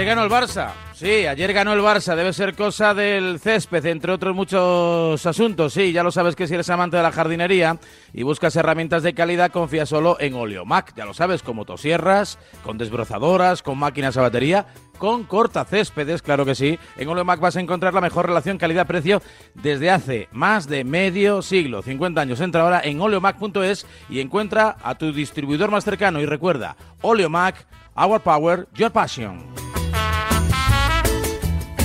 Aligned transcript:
Ayer 0.00 0.16
el 0.16 0.30
Barça. 0.30 0.70
Sí, 0.94 1.26
ayer 1.26 1.52
ganó 1.52 1.72
el 1.72 1.80
Barça. 1.80 2.14
Debe 2.14 2.32
ser 2.32 2.54
cosa 2.54 2.94
del 2.94 3.40
césped, 3.40 3.84
entre 3.84 4.12
otros 4.12 4.32
muchos 4.32 5.26
asuntos. 5.26 5.72
Sí, 5.72 5.90
ya 5.90 6.04
lo 6.04 6.12
sabes 6.12 6.36
que 6.36 6.46
si 6.46 6.54
eres 6.54 6.70
amante 6.70 6.96
de 6.96 7.02
la 7.02 7.10
jardinería 7.10 7.80
y 8.12 8.22
buscas 8.22 8.54
herramientas 8.54 9.02
de 9.02 9.12
calidad, 9.12 9.50
confía 9.50 9.86
solo 9.86 10.16
en 10.20 10.34
Oleomac. 10.34 10.94
Ya 10.94 11.04
lo 11.04 11.14
sabes, 11.14 11.42
con 11.42 11.56
motosierras, 11.56 12.38
con 12.62 12.78
desbrozadoras, 12.78 13.64
con 13.64 13.76
máquinas 13.76 14.16
a 14.16 14.22
batería, 14.22 14.66
con 14.98 15.24
cortacéspedes, 15.24 16.22
claro 16.22 16.44
que 16.44 16.54
sí. 16.54 16.78
En 16.96 17.08
Oleomac 17.08 17.40
vas 17.40 17.56
a 17.56 17.60
encontrar 17.60 17.92
la 17.92 18.00
mejor 18.00 18.26
relación 18.26 18.56
calidad-precio 18.56 19.20
desde 19.54 19.90
hace 19.90 20.28
más 20.30 20.68
de 20.68 20.84
medio 20.84 21.42
siglo. 21.42 21.82
50 21.82 22.20
años. 22.20 22.40
Entra 22.40 22.62
ahora 22.62 22.82
en 22.84 23.00
oleomac.es 23.00 23.84
y 24.08 24.20
encuentra 24.20 24.76
a 24.80 24.94
tu 24.94 25.12
distribuidor 25.12 25.72
más 25.72 25.84
cercano. 25.84 26.20
Y 26.20 26.26
recuerda, 26.26 26.76
Oleomac, 27.00 27.66
Our 27.96 28.20
Power, 28.20 28.68
Your 28.74 28.92
Passion. 28.92 29.67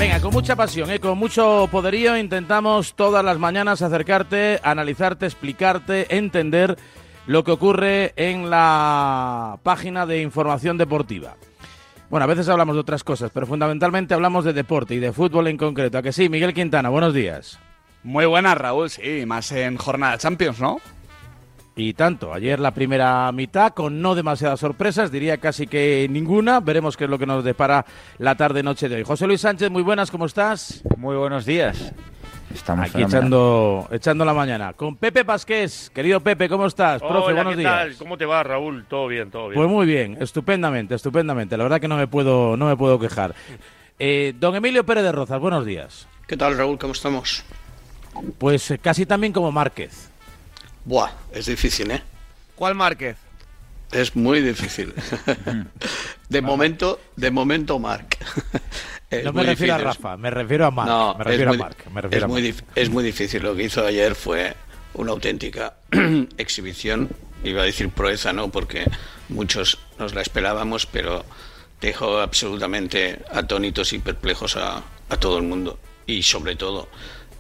Venga, 0.03 0.20
con 0.20 0.34
mucha 0.34 0.57
pasión, 0.57 0.91
¿eh? 0.91 0.99
con 0.99 1.17
mucho 1.17 1.70
poderío, 1.71 2.17
intentamos 2.17 2.93
todas 2.93 3.23
las 3.23 3.39
mañanas 3.39 3.81
acercarte, 3.81 4.59
analizarte, 4.62 5.26
explicarte, 5.26 6.17
entender 6.17 6.77
lo 7.26 7.45
que 7.45 7.52
ocurre 7.52 8.12
en 8.17 8.49
la 8.49 9.59
página 9.63 10.05
de 10.05 10.21
información 10.21 10.77
deportiva. 10.77 11.38
Bueno, 12.09 12.26
a 12.26 12.27
veces 12.27 12.49
hablamos 12.49 12.76
de 12.76 12.81
otras 12.81 13.05
cosas, 13.05 13.31
pero 13.34 13.48
fundamentalmente 13.48 14.13
hablamos 14.13 14.43
de 14.43 14.52
deporte 14.52 14.93
y 14.93 14.99
de 14.99 15.13
fútbol 15.13 15.48
en 15.48 15.55
concreto. 15.55 15.98
¿A 15.99 16.02
que 16.02 16.12
sí? 16.12 16.27
Miguel 16.27 16.54
Quintana, 16.54 16.90
buenos 16.90 17.13
días. 17.13 17.57
Muy 18.04 18.26
buenas, 18.26 18.57
Raúl, 18.57 18.90
sí, 18.90 19.26
más 19.26 19.54
en 19.54 19.77
jornada 19.77 20.17
Champions, 20.17 20.59
¿no? 20.59 20.81
Y 21.76 21.94
tanto, 21.94 22.32
ayer 22.34 22.59
la 22.59 22.72
primera 22.72 23.32
mitad 23.32 23.73
con 23.73 24.00
no 24.00 24.13
demasiadas 24.13 24.59
sorpresas, 24.59 25.12
diría 25.12 25.38
casi 25.38 25.66
que 25.66 26.08
ninguna. 26.09 26.59
Veremos 26.59 26.96
qué 26.96 27.05
es 27.05 27.09
lo 27.09 27.18
que 27.18 27.26
nos 27.26 27.44
depara 27.44 27.84
la 28.20 28.36
tarde-noche 28.36 28.90
de 28.90 28.98
hoy. 28.98 29.04
José 29.04 29.26
Luis 29.26 29.41
Sánchez, 29.41 29.71
muy 29.71 29.82
buenas, 29.82 30.12
¿cómo 30.12 30.27
estás? 30.27 30.84
Muy 30.98 31.15
buenos 31.15 31.46
días. 31.46 31.91
Estamos 32.54 32.88
aquí 32.88 33.02
echando, 33.02 33.88
echando 33.91 34.24
la 34.24 34.35
mañana. 34.35 34.74
Con 34.74 34.96
Pepe 34.98 35.26
Pasqués, 35.26 35.90
querido 35.91 36.20
Pepe, 36.20 36.48
¿cómo 36.48 36.68
estás? 36.68 37.02
Profe, 37.02 37.34
buenos 37.34 37.57
días. 37.57 37.96
¿Cómo 37.98 38.20
te 38.20 38.26
va, 38.26 38.43
Raúl? 38.43 38.85
Todo 38.87 39.08
bien, 39.08 39.32
todo 39.32 39.49
bien. 39.49 39.55
Pues 39.60 39.68
muy 39.68 39.87
bien, 39.87 40.18
estupendamente, 40.20 40.93
estupendamente. 40.93 41.58
La 41.58 41.63
verdad 41.63 41.82
que 41.82 41.87
no 41.87 41.98
me 41.98 42.05
puedo, 42.05 42.55
no 42.55 42.68
me 42.68 42.77
puedo 42.77 42.99
quejar. 42.99 43.34
Eh, 43.98 44.35
don 44.40 44.55
Emilio 44.55 44.85
Pérez 44.85 45.04
de 45.04 45.12
Rozas, 45.12 45.40
buenos 45.40 45.65
días. 45.65 46.08
¿Qué 46.27 46.37
tal, 46.37 46.55
Raúl? 46.55 46.77
¿Cómo 46.77 46.93
estamos? 46.93 47.43
Pues 48.37 48.70
eh, 48.70 48.77
casi 48.77 49.08
también 49.08 49.34
como 49.34 49.52
Márquez. 49.52 50.12
Buah, 50.85 51.12
es 51.31 51.45
difícil, 51.45 51.91
¿eh? 51.91 52.01
¿Cuál 52.55 52.76
Márquez? 52.76 53.17
Es 53.91 54.15
muy 54.15 54.41
difícil. 54.41 54.93
de 56.29 56.41
momento, 56.41 56.99
de 57.15 57.31
momento, 57.31 57.79
Marc. 57.79 58.17
no 59.23 59.34
me 59.34 59.43
refiero 59.43 59.75
a 59.75 59.77
Rafa, 59.77 60.17
me 60.17 60.29
refiero 60.29 60.65
a 60.65 60.71
Marc. 60.71 60.90
No, 60.90 61.15
me 61.15 61.23
refiero 61.23 61.51
a 61.51 61.57
Marc. 61.57 61.77
es, 62.12 62.27
muy 62.27 62.55
es 62.75 62.90
muy 62.90 63.03
difícil. 63.03 63.43
Lo 63.43 63.55
que 63.55 63.63
hizo 63.63 63.85
ayer 63.85 64.16
fue 64.16 64.56
una 64.95 65.12
auténtica 65.12 65.75
exhibición. 66.38 67.09
Iba 67.44 67.62
a 67.62 67.66
decir 67.66 67.90
proeza, 67.90 68.34
¿no? 68.34 68.50
Porque 68.50 68.85
muchos 69.29 69.78
nos 70.00 70.16
la 70.16 70.22
esperábamos, 70.22 70.85
pero 70.85 71.23
dejó 71.79 72.19
absolutamente 72.19 73.19
atónitos 73.31 73.94
y 73.94 74.00
perplejos 74.00 74.56
a, 74.57 74.81
a 75.09 75.18
todo 75.18 75.38
el 75.38 75.44
mundo. 75.44 75.78
Y 76.07 76.23
sobre 76.23 76.56
todo, 76.56 76.90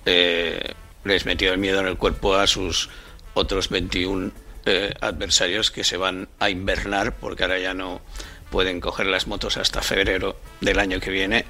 eh, 0.05 0.73
les 1.03 1.25
metió 1.25 1.51
el 1.51 1.57
miedo 1.57 1.79
en 1.79 1.87
el 1.87 1.97
cuerpo 1.97 2.35
a 2.35 2.47
sus 2.47 2.89
otros 3.33 3.69
21 3.69 4.31
eh, 4.65 4.93
adversarios 5.01 5.71
que 5.71 5.83
se 5.83 5.97
van 5.97 6.29
a 6.39 6.49
invernar 6.49 7.15
porque 7.15 7.43
ahora 7.43 7.59
ya 7.59 7.73
no 7.73 8.01
pueden 8.49 8.79
coger 8.79 9.07
las 9.07 9.27
motos 9.27 9.57
hasta 9.57 9.81
febrero 9.81 10.37
del 10.61 10.79
año 10.79 10.99
que 10.99 11.09
viene, 11.09 11.45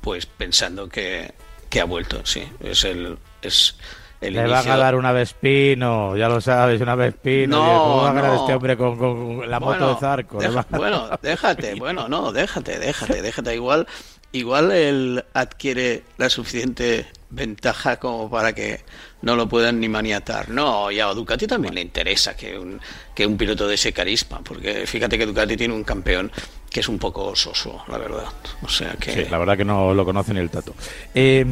pues 0.00 0.26
pensando 0.26 0.88
que, 0.88 1.32
ha 1.80 1.84
vuelto, 1.84 2.26
sí, 2.26 2.42
es 2.60 2.84
el... 2.84 3.18
Es, 3.40 3.76
el 4.20 4.34
Le 4.34 4.46
van 4.46 4.68
a 4.68 4.76
dar 4.76 4.96
una 4.96 5.12
Vespino, 5.12 6.14
ya 6.14 6.28
lo 6.28 6.42
sabes, 6.42 6.78
una 6.82 6.94
Vespino. 6.94 7.56
No, 7.56 7.82
¿Cómo 7.82 7.96
va 8.02 8.10
a 8.10 8.12
ganar 8.12 8.34
este 8.34 8.52
hombre 8.52 8.76
con, 8.76 9.48
la 9.48 9.58
moto 9.58 9.94
de 9.94 10.00
Zarco? 10.00 10.38
bueno, 10.70 11.08
déjate, 11.22 11.76
bueno, 11.76 12.06
no, 12.08 12.30
déjate, 12.30 12.78
déjate, 12.78 13.22
déjate. 13.22 13.54
Igual, 13.54 13.86
igual 14.32 14.72
él 14.72 15.24
adquiere 15.32 16.02
la 16.18 16.28
suficiente 16.28 17.06
ventaja 17.30 17.98
como 17.98 18.28
para 18.28 18.52
que 18.52 18.80
no 19.22 19.36
lo 19.36 19.48
puedan 19.48 19.80
ni 19.80 19.88
maniatar. 19.88 20.48
No, 20.48 20.90
y 20.90 21.00
a 21.00 21.06
Ducati 21.06 21.46
también 21.46 21.74
le 21.74 21.80
interesa 21.80 22.36
que 22.36 22.58
un, 22.58 22.80
que 23.14 23.26
un 23.26 23.36
piloto 23.36 23.66
de 23.68 23.74
ese 23.74 23.92
carisma, 23.92 24.40
porque 24.42 24.86
fíjate 24.86 25.16
que 25.16 25.26
Ducati 25.26 25.56
tiene 25.56 25.74
un 25.74 25.84
campeón 25.84 26.30
que 26.70 26.80
es 26.80 26.88
un 26.88 26.98
poco 26.98 27.34
soso, 27.34 27.82
la 27.88 27.98
verdad. 27.98 28.26
O 28.62 28.68
sea 28.68 28.92
que... 28.94 29.12
Sí, 29.12 29.24
la 29.30 29.38
verdad 29.38 29.56
que 29.56 29.64
no 29.64 29.94
lo 29.94 30.04
conoce 30.04 30.32
ni 30.32 30.40
el 30.40 30.50
tato. 30.50 30.74
Eh, 31.14 31.44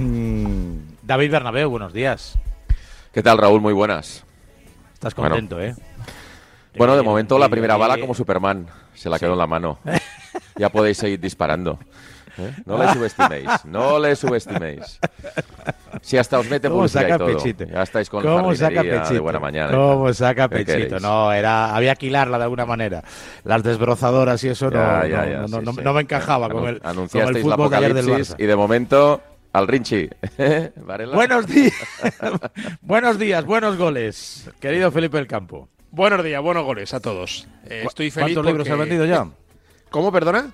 David 1.02 1.30
Bernabeu, 1.30 1.70
buenos 1.70 1.92
días. 1.92 2.38
¿Qué 3.12 3.22
tal, 3.22 3.38
Raúl? 3.38 3.60
Muy 3.60 3.72
buenas. 3.72 4.24
Estás 4.94 5.14
contento, 5.14 5.60
¿eh? 5.60 5.74
Bueno, 6.76 6.96
de 6.96 7.02
momento 7.02 7.38
la 7.38 7.48
primera 7.48 7.76
bala 7.76 7.98
como 7.98 8.14
Superman. 8.14 8.66
Se 8.94 9.08
la 9.08 9.18
quedó 9.18 9.32
en 9.32 9.38
la 9.38 9.46
mano. 9.46 9.78
Ya 10.56 10.70
podéis 10.70 10.98
seguir 10.98 11.20
disparando. 11.20 11.78
¿Eh? 12.38 12.54
No 12.65 12.78
le 12.78 12.93
subestiméis, 12.93 13.65
no 13.65 13.99
le 13.99 14.16
subestiméis. 14.16 15.00
Si 16.03 16.16
hasta 16.16 16.38
os 16.38 16.49
mete 16.49 16.69
y 16.69 16.71
todo. 16.71 17.26
Pechito? 17.26 17.65
Ya 17.65 17.82
estáis 17.82 18.09
con 18.09 18.22
¿Cómo 18.22 18.54
saca 18.54 18.82
pechito? 18.82 19.15
de 19.15 19.21
buena 19.21 19.41
mañana. 19.41 19.76
¿Cómo 19.76 20.12
saca 20.12 20.49
pechito? 20.49 21.00
No, 21.00 21.32
era, 21.32 21.75
había 21.75 21.94
que 21.97 22.06
hilarla 22.06 22.38
de 22.38 22.44
alguna 22.44 22.66
manera. 22.66 23.03
Las 23.44 23.62
desbrozadoras 23.62 24.43
y 24.44 24.49
eso 24.49 24.71
no, 24.71 25.62
no, 25.62 25.93
me 25.93 26.00
encajaba 26.03 26.49
con 26.49 26.69
el, 26.69 26.81
Anunciasteis 26.84 27.43
con 27.43 27.53
el 27.53 27.56
fútbol 27.56 27.75
ayer 27.75 27.94
del 27.94 28.06
Barça. 28.06 28.37
Y 28.38 28.47
de 28.47 28.56
momento 28.56 29.20
al 29.53 29.66
Rinchi. 29.66 30.09
buenos 31.12 31.47
días. 31.47 31.75
buenos 32.81 33.19
días, 33.19 33.44
buenos 33.44 33.76
goles. 33.76 34.50
Querido 34.60 34.91
Felipe 34.93 35.16
del 35.16 35.26
Campo. 35.26 35.69
Buenos 35.91 36.22
días, 36.22 36.43
buenos 36.43 36.65
goles 36.65 36.93
a 36.94 37.00
todos. 37.00 37.49
Eh, 37.65 37.84
estoy 37.87 38.10
feliz 38.10 38.34
¿Cuántos 38.34 38.47
libros 38.47 38.70
has 38.70 38.78
vendido 38.78 39.06
ya? 39.06 39.26
¿Cómo, 39.91 40.12
perdona? 40.12 40.53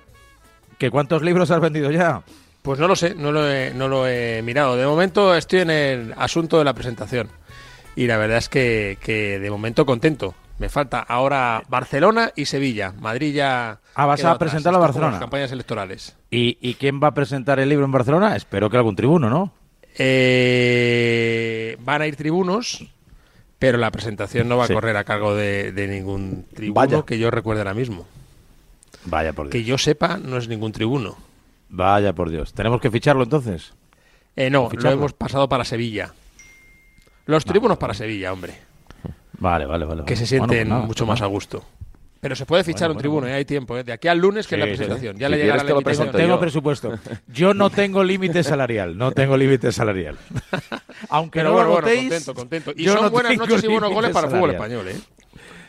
¿Que 0.77 0.91
cuántos 0.91 1.21
libros 1.21 1.51
has 1.51 1.61
vendido 1.61 1.91
ya? 1.91 2.23
Pues 2.61 2.79
no 2.79 2.87
lo 2.87 2.95
sé, 2.95 3.13
no 3.13 3.31
lo, 3.31 3.49
he, 3.49 3.73
no 3.75 3.87
lo 3.87 4.07
he 4.07 4.41
mirado. 4.41 4.75
De 4.75 4.87
momento 4.87 5.35
estoy 5.35 5.59
en 5.59 5.69
el 5.69 6.13
asunto 6.17 6.57
de 6.57 6.65
la 6.65 6.73
presentación. 6.73 7.29
Y 7.95 8.07
la 8.07 8.17
verdad 8.17 8.39
es 8.39 8.49
que, 8.49 8.97
de 9.39 9.49
momento 9.51 9.85
contento. 9.85 10.33
Me 10.57 10.69
falta 10.69 10.99
ahora 10.99 11.63
Barcelona 11.67 12.31
y 12.35 12.45
Sevilla. 12.45 12.93
Madrid 12.99 13.35
ya. 13.35 13.79
Ah, 13.93 14.05
vas 14.05 14.23
a 14.23 14.37
presentar 14.37 14.73
a 14.73 14.77
Barcelona. 14.77 15.19
campañas 15.19 15.51
electorales. 15.51 16.15
¿Y, 16.31 16.73
quién 16.75 17.01
va 17.01 17.09
a 17.09 17.13
presentar 17.13 17.59
el 17.59 17.69
libro 17.69 17.85
en 17.85 17.91
Barcelona? 17.91 18.35
Espero 18.35 18.69
que 18.69 18.77
algún 18.77 18.95
tribuno, 18.95 19.29
¿no? 19.29 19.51
Eh, 19.97 21.77
van 21.81 22.01
a 22.01 22.07
ir 22.07 22.15
tribunos, 22.15 22.85
pero 23.59 23.77
la 23.77 23.91
presentación 23.91 24.49
no 24.49 24.57
va 24.57 24.65
a 24.65 24.69
correr 24.69 24.97
a 24.97 25.03
cargo 25.03 25.35
de, 25.35 25.71
ningún 25.89 26.45
tribuno 26.53 27.05
que 27.05 27.19
yo 27.19 27.31
recuerde 27.31 27.61
ahora 27.61 27.73
mismo. 27.73 28.05
Vaya 29.05 29.33
por 29.33 29.45
Dios. 29.45 29.51
Que 29.51 29.63
yo 29.63 29.77
sepa, 29.77 30.17
no 30.17 30.37
es 30.37 30.47
ningún 30.47 30.71
tribuno. 30.71 31.17
Vaya 31.69 32.13
por 32.13 32.29
Dios. 32.29 32.53
¿Tenemos 32.53 32.81
que 32.81 32.91
ficharlo 32.91 33.23
entonces? 33.23 33.73
Eh, 34.35 34.49
no, 34.49 34.69
lo 34.71 34.91
hemos 34.91 35.13
pasado 35.13 35.47
para 35.47 35.63
Sevilla. 35.63 36.13
Los 37.25 37.45
tribunos 37.45 37.77
para 37.77 37.93
Sevilla, 37.93 38.33
hombre. 38.33 38.53
Vale, 39.39 39.65
vale, 39.65 39.85
vale. 39.85 40.05
Que 40.05 40.15
se 40.15 40.25
sienten 40.25 40.69
pues 40.69 40.85
mucho 40.85 41.05
más 41.05 41.21
a 41.21 41.25
gusto. 41.25 41.63
Pero 42.25 42.35
se 42.35 42.45
puede 42.47 42.63
fichar 42.63 42.89
un 42.89 42.97
tribuno, 42.97 43.27
¿eh? 43.27 43.33
hay 43.33 43.45
tiempo. 43.45 43.77
¿eh? 43.77 43.83
De 43.83 43.93
aquí 43.93 44.07
al 44.07 44.17
lunes, 44.17 44.47
que 44.47 44.55
es 44.55 44.59
la 44.59 44.65
presentación. 44.65 45.15
Ya 45.17 45.29
le 45.29 45.37
llegará 45.37 45.63
la 45.63 45.71
invitación. 45.71 46.11
Tengo 46.11 46.39
presupuesto. 46.39 46.97
Yo 47.27 47.53
no 47.53 47.69
tengo 47.69 48.03
límite 48.03 48.43
salarial. 48.43 48.97
No 48.97 49.11
tengo 49.11 49.37
límite 49.37 49.71
salarial. 49.71 50.17
Aunque 51.09 51.43
no 51.43 51.49
lo 51.49 51.55
bueno, 51.55 51.81
contento, 51.81 52.33
contento. 52.33 52.73
Y 52.75 52.85
son 52.87 53.11
buenas 53.11 53.37
noches 53.37 53.63
y 53.63 53.67
buenos 53.67 53.93
goles 53.93 54.11
para 54.11 54.27
el 54.27 54.33
fútbol 54.33 54.51
español, 54.51 54.87
¿eh? 54.87 54.95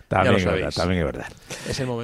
También 0.08 0.36
es 0.36 0.44
verdad, 0.44 0.72
también 0.72 1.00
es 1.00 1.06
verdad. 1.06 1.26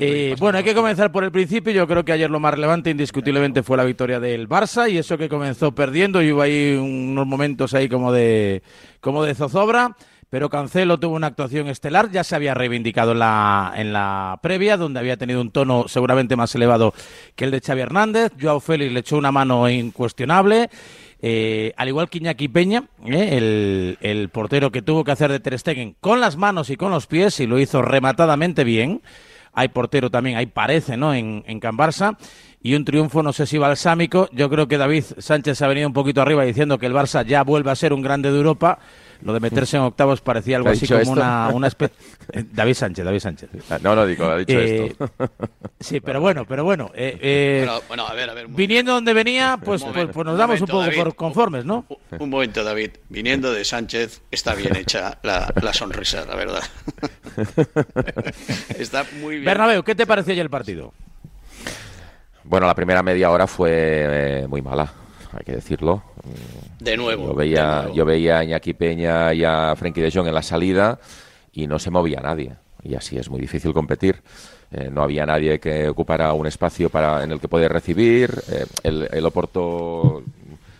Eh, 0.00 0.34
bueno, 0.38 0.58
hay 0.58 0.64
que 0.64 0.74
comenzar 0.74 1.12
por 1.12 1.22
el 1.22 1.30
principio. 1.30 1.72
Yo 1.72 1.86
creo 1.86 2.04
que 2.04 2.12
ayer 2.12 2.28
lo 2.28 2.40
más 2.40 2.52
relevante, 2.52 2.90
indiscutiblemente, 2.90 3.62
fue 3.62 3.76
la 3.76 3.84
victoria 3.84 4.18
del 4.18 4.48
Barça 4.48 4.90
y 4.90 4.98
eso 4.98 5.16
que 5.16 5.28
comenzó 5.28 5.72
perdiendo 5.72 6.20
y 6.20 6.32
hubo 6.32 6.42
ahí 6.42 6.74
unos 6.74 7.26
momentos 7.26 7.74
ahí 7.74 7.88
como 7.88 8.12
de, 8.12 8.62
como 9.00 9.22
de 9.22 9.34
zozobra. 9.34 9.96
Pero 10.30 10.48
Cancelo 10.48 10.98
tuvo 10.98 11.14
una 11.14 11.26
actuación 11.26 11.68
estelar, 11.68 12.10
ya 12.10 12.24
se 12.24 12.34
había 12.34 12.54
reivindicado 12.54 13.12
en 13.12 13.18
la, 13.18 13.74
en 13.76 13.92
la 13.92 14.40
previa, 14.42 14.78
donde 14.78 14.98
había 14.98 15.18
tenido 15.18 15.42
un 15.42 15.50
tono 15.50 15.84
seguramente 15.88 16.36
más 16.36 16.54
elevado 16.54 16.94
que 17.36 17.44
el 17.44 17.50
de 17.50 17.60
Xavi 17.60 17.82
Hernández. 17.82 18.32
Joao 18.40 18.58
Félix 18.58 18.92
le 18.94 19.00
echó 19.00 19.18
una 19.18 19.30
mano 19.30 19.68
incuestionable. 19.68 20.70
Eh, 21.24 21.72
al 21.76 21.86
igual 21.86 22.10
que 22.10 22.18
Iñaki 22.18 22.48
Peña, 22.48 22.88
eh, 23.06 23.96
el, 24.00 24.28
portero 24.30 24.72
que 24.72 24.82
tuvo 24.82 25.04
que 25.04 25.12
hacer 25.12 25.30
de 25.30 25.38
Ter 25.38 25.56
Stegen 25.56 25.94
con 26.00 26.20
las 26.20 26.36
manos 26.36 26.68
y 26.68 26.76
con 26.76 26.90
los 26.90 27.06
pies 27.06 27.38
y 27.38 27.46
lo 27.46 27.60
hizo 27.60 27.80
rematadamente 27.80 28.64
bien. 28.64 29.02
Hay 29.52 29.68
portero 29.68 30.10
también, 30.10 30.36
ahí 30.36 30.46
parece, 30.46 30.96
¿no? 30.96 31.14
En, 31.14 31.44
en 31.46 31.60
Can 31.60 31.76
Barça. 31.76 32.16
Y 32.64 32.74
un 32.74 32.84
triunfo, 32.84 33.22
no 33.22 33.32
sé 33.32 33.46
si 33.46 33.58
balsámico. 33.58 34.28
Yo 34.32 34.48
creo 34.48 34.68
que 34.68 34.78
David 34.78 35.04
Sánchez 35.18 35.60
ha 35.62 35.66
venido 35.66 35.88
un 35.88 35.92
poquito 35.92 36.22
arriba 36.22 36.44
diciendo 36.44 36.78
que 36.78 36.86
el 36.86 36.92
Barça 36.92 37.26
ya 37.26 37.42
vuelve 37.42 37.72
a 37.72 37.74
ser 37.74 37.92
un 37.92 38.02
grande 38.02 38.30
de 38.30 38.36
Europa. 38.36 38.78
Lo 39.22 39.32
de 39.32 39.40
meterse 39.40 39.76
en 39.76 39.84
octavos 39.84 40.20
parecía 40.20 40.56
algo 40.56 40.68
así 40.68 40.86
como 40.86 41.12
una, 41.12 41.48
una 41.48 41.68
especie... 41.68 41.96
Eh, 42.32 42.44
David 42.52 42.74
Sánchez, 42.74 43.04
David 43.04 43.20
Sánchez. 43.20 43.50
Ah, 43.70 43.78
no, 43.80 43.94
no 43.94 44.06
digo, 44.06 44.26
ha 44.26 44.38
dicho 44.38 44.58
esto. 44.58 45.10
Sí, 45.80 46.00
pero 46.00 46.20
bueno, 46.20 46.44
pero 46.44 46.62
bueno. 46.62 46.92
Eh, 46.94 47.18
eh, 47.20 47.68
bueno, 47.88 48.06
a 48.06 48.14
ver, 48.14 48.30
a 48.30 48.34
ver. 48.34 48.46
Viniendo 48.48 48.92
donde 48.92 49.12
venía, 49.12 49.58
pues, 49.62 49.82
pues, 49.82 50.08
pues, 50.12 50.24
nos 50.24 50.38
damos 50.38 50.60
un, 50.60 50.68
poco 50.68 50.88
por 50.94 51.16
conformes, 51.16 51.64
¿no? 51.64 51.84
Un, 52.20 52.30
momento, 52.30 52.62
David. 52.62 52.92
Viniendo 53.08 53.52
de 53.52 53.64
Sánchez, 53.64 54.22
está 54.30 54.54
bien 54.54 54.76
hecha 54.76 55.18
la, 55.24 55.72
sonrisa, 55.72 56.24
la 56.24 56.36
verdad. 56.36 56.62
está 58.78 59.04
muy 59.20 59.36
bien. 59.36 59.46
Bernabéu, 59.46 59.82
¿qué 59.82 59.96
te 59.96 60.06
pareció 60.06 60.34
ya 60.34 60.42
el 60.42 60.50
partido? 60.50 60.92
Bueno, 62.52 62.66
la 62.66 62.74
primera 62.74 63.02
media 63.02 63.30
hora 63.30 63.46
fue 63.46 63.70
eh, 63.72 64.46
muy 64.46 64.60
mala, 64.60 64.92
hay 65.32 65.42
que 65.42 65.52
decirlo. 65.52 66.02
De 66.78 66.98
nuevo. 66.98 67.28
Yo 67.28 67.34
veía, 67.34 67.88
Yo 67.94 68.04
veía 68.04 68.40
a 68.40 68.44
Iñaki 68.44 68.74
Peña 68.74 69.32
y 69.32 69.42
a 69.42 69.74
Frenkie 69.74 70.02
de 70.02 70.10
Jong 70.10 70.28
en 70.28 70.34
la 70.34 70.42
salida 70.42 70.98
y 71.54 71.66
no 71.66 71.78
se 71.78 71.90
movía 71.90 72.20
nadie. 72.20 72.52
Y 72.82 72.94
así 72.94 73.16
es 73.16 73.30
muy 73.30 73.40
difícil 73.40 73.72
competir. 73.72 74.20
Eh, 74.70 74.90
no 74.92 75.02
había 75.02 75.24
nadie 75.24 75.58
que 75.58 75.88
ocupara 75.88 76.34
un 76.34 76.46
espacio 76.46 76.90
para, 76.90 77.24
en 77.24 77.32
el 77.32 77.40
que 77.40 77.48
poder 77.48 77.72
recibir. 77.72 78.30
Eh, 78.50 78.66
el, 78.82 79.08
el, 79.10 79.24
Oporto 79.24 80.22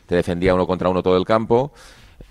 te 0.05 0.17
defendía 0.17 0.55
uno 0.55 0.67
contra 0.67 0.91
uno 0.91 1.03
todo 1.03 1.17
el 1.17 1.25
campo. 1.25 1.73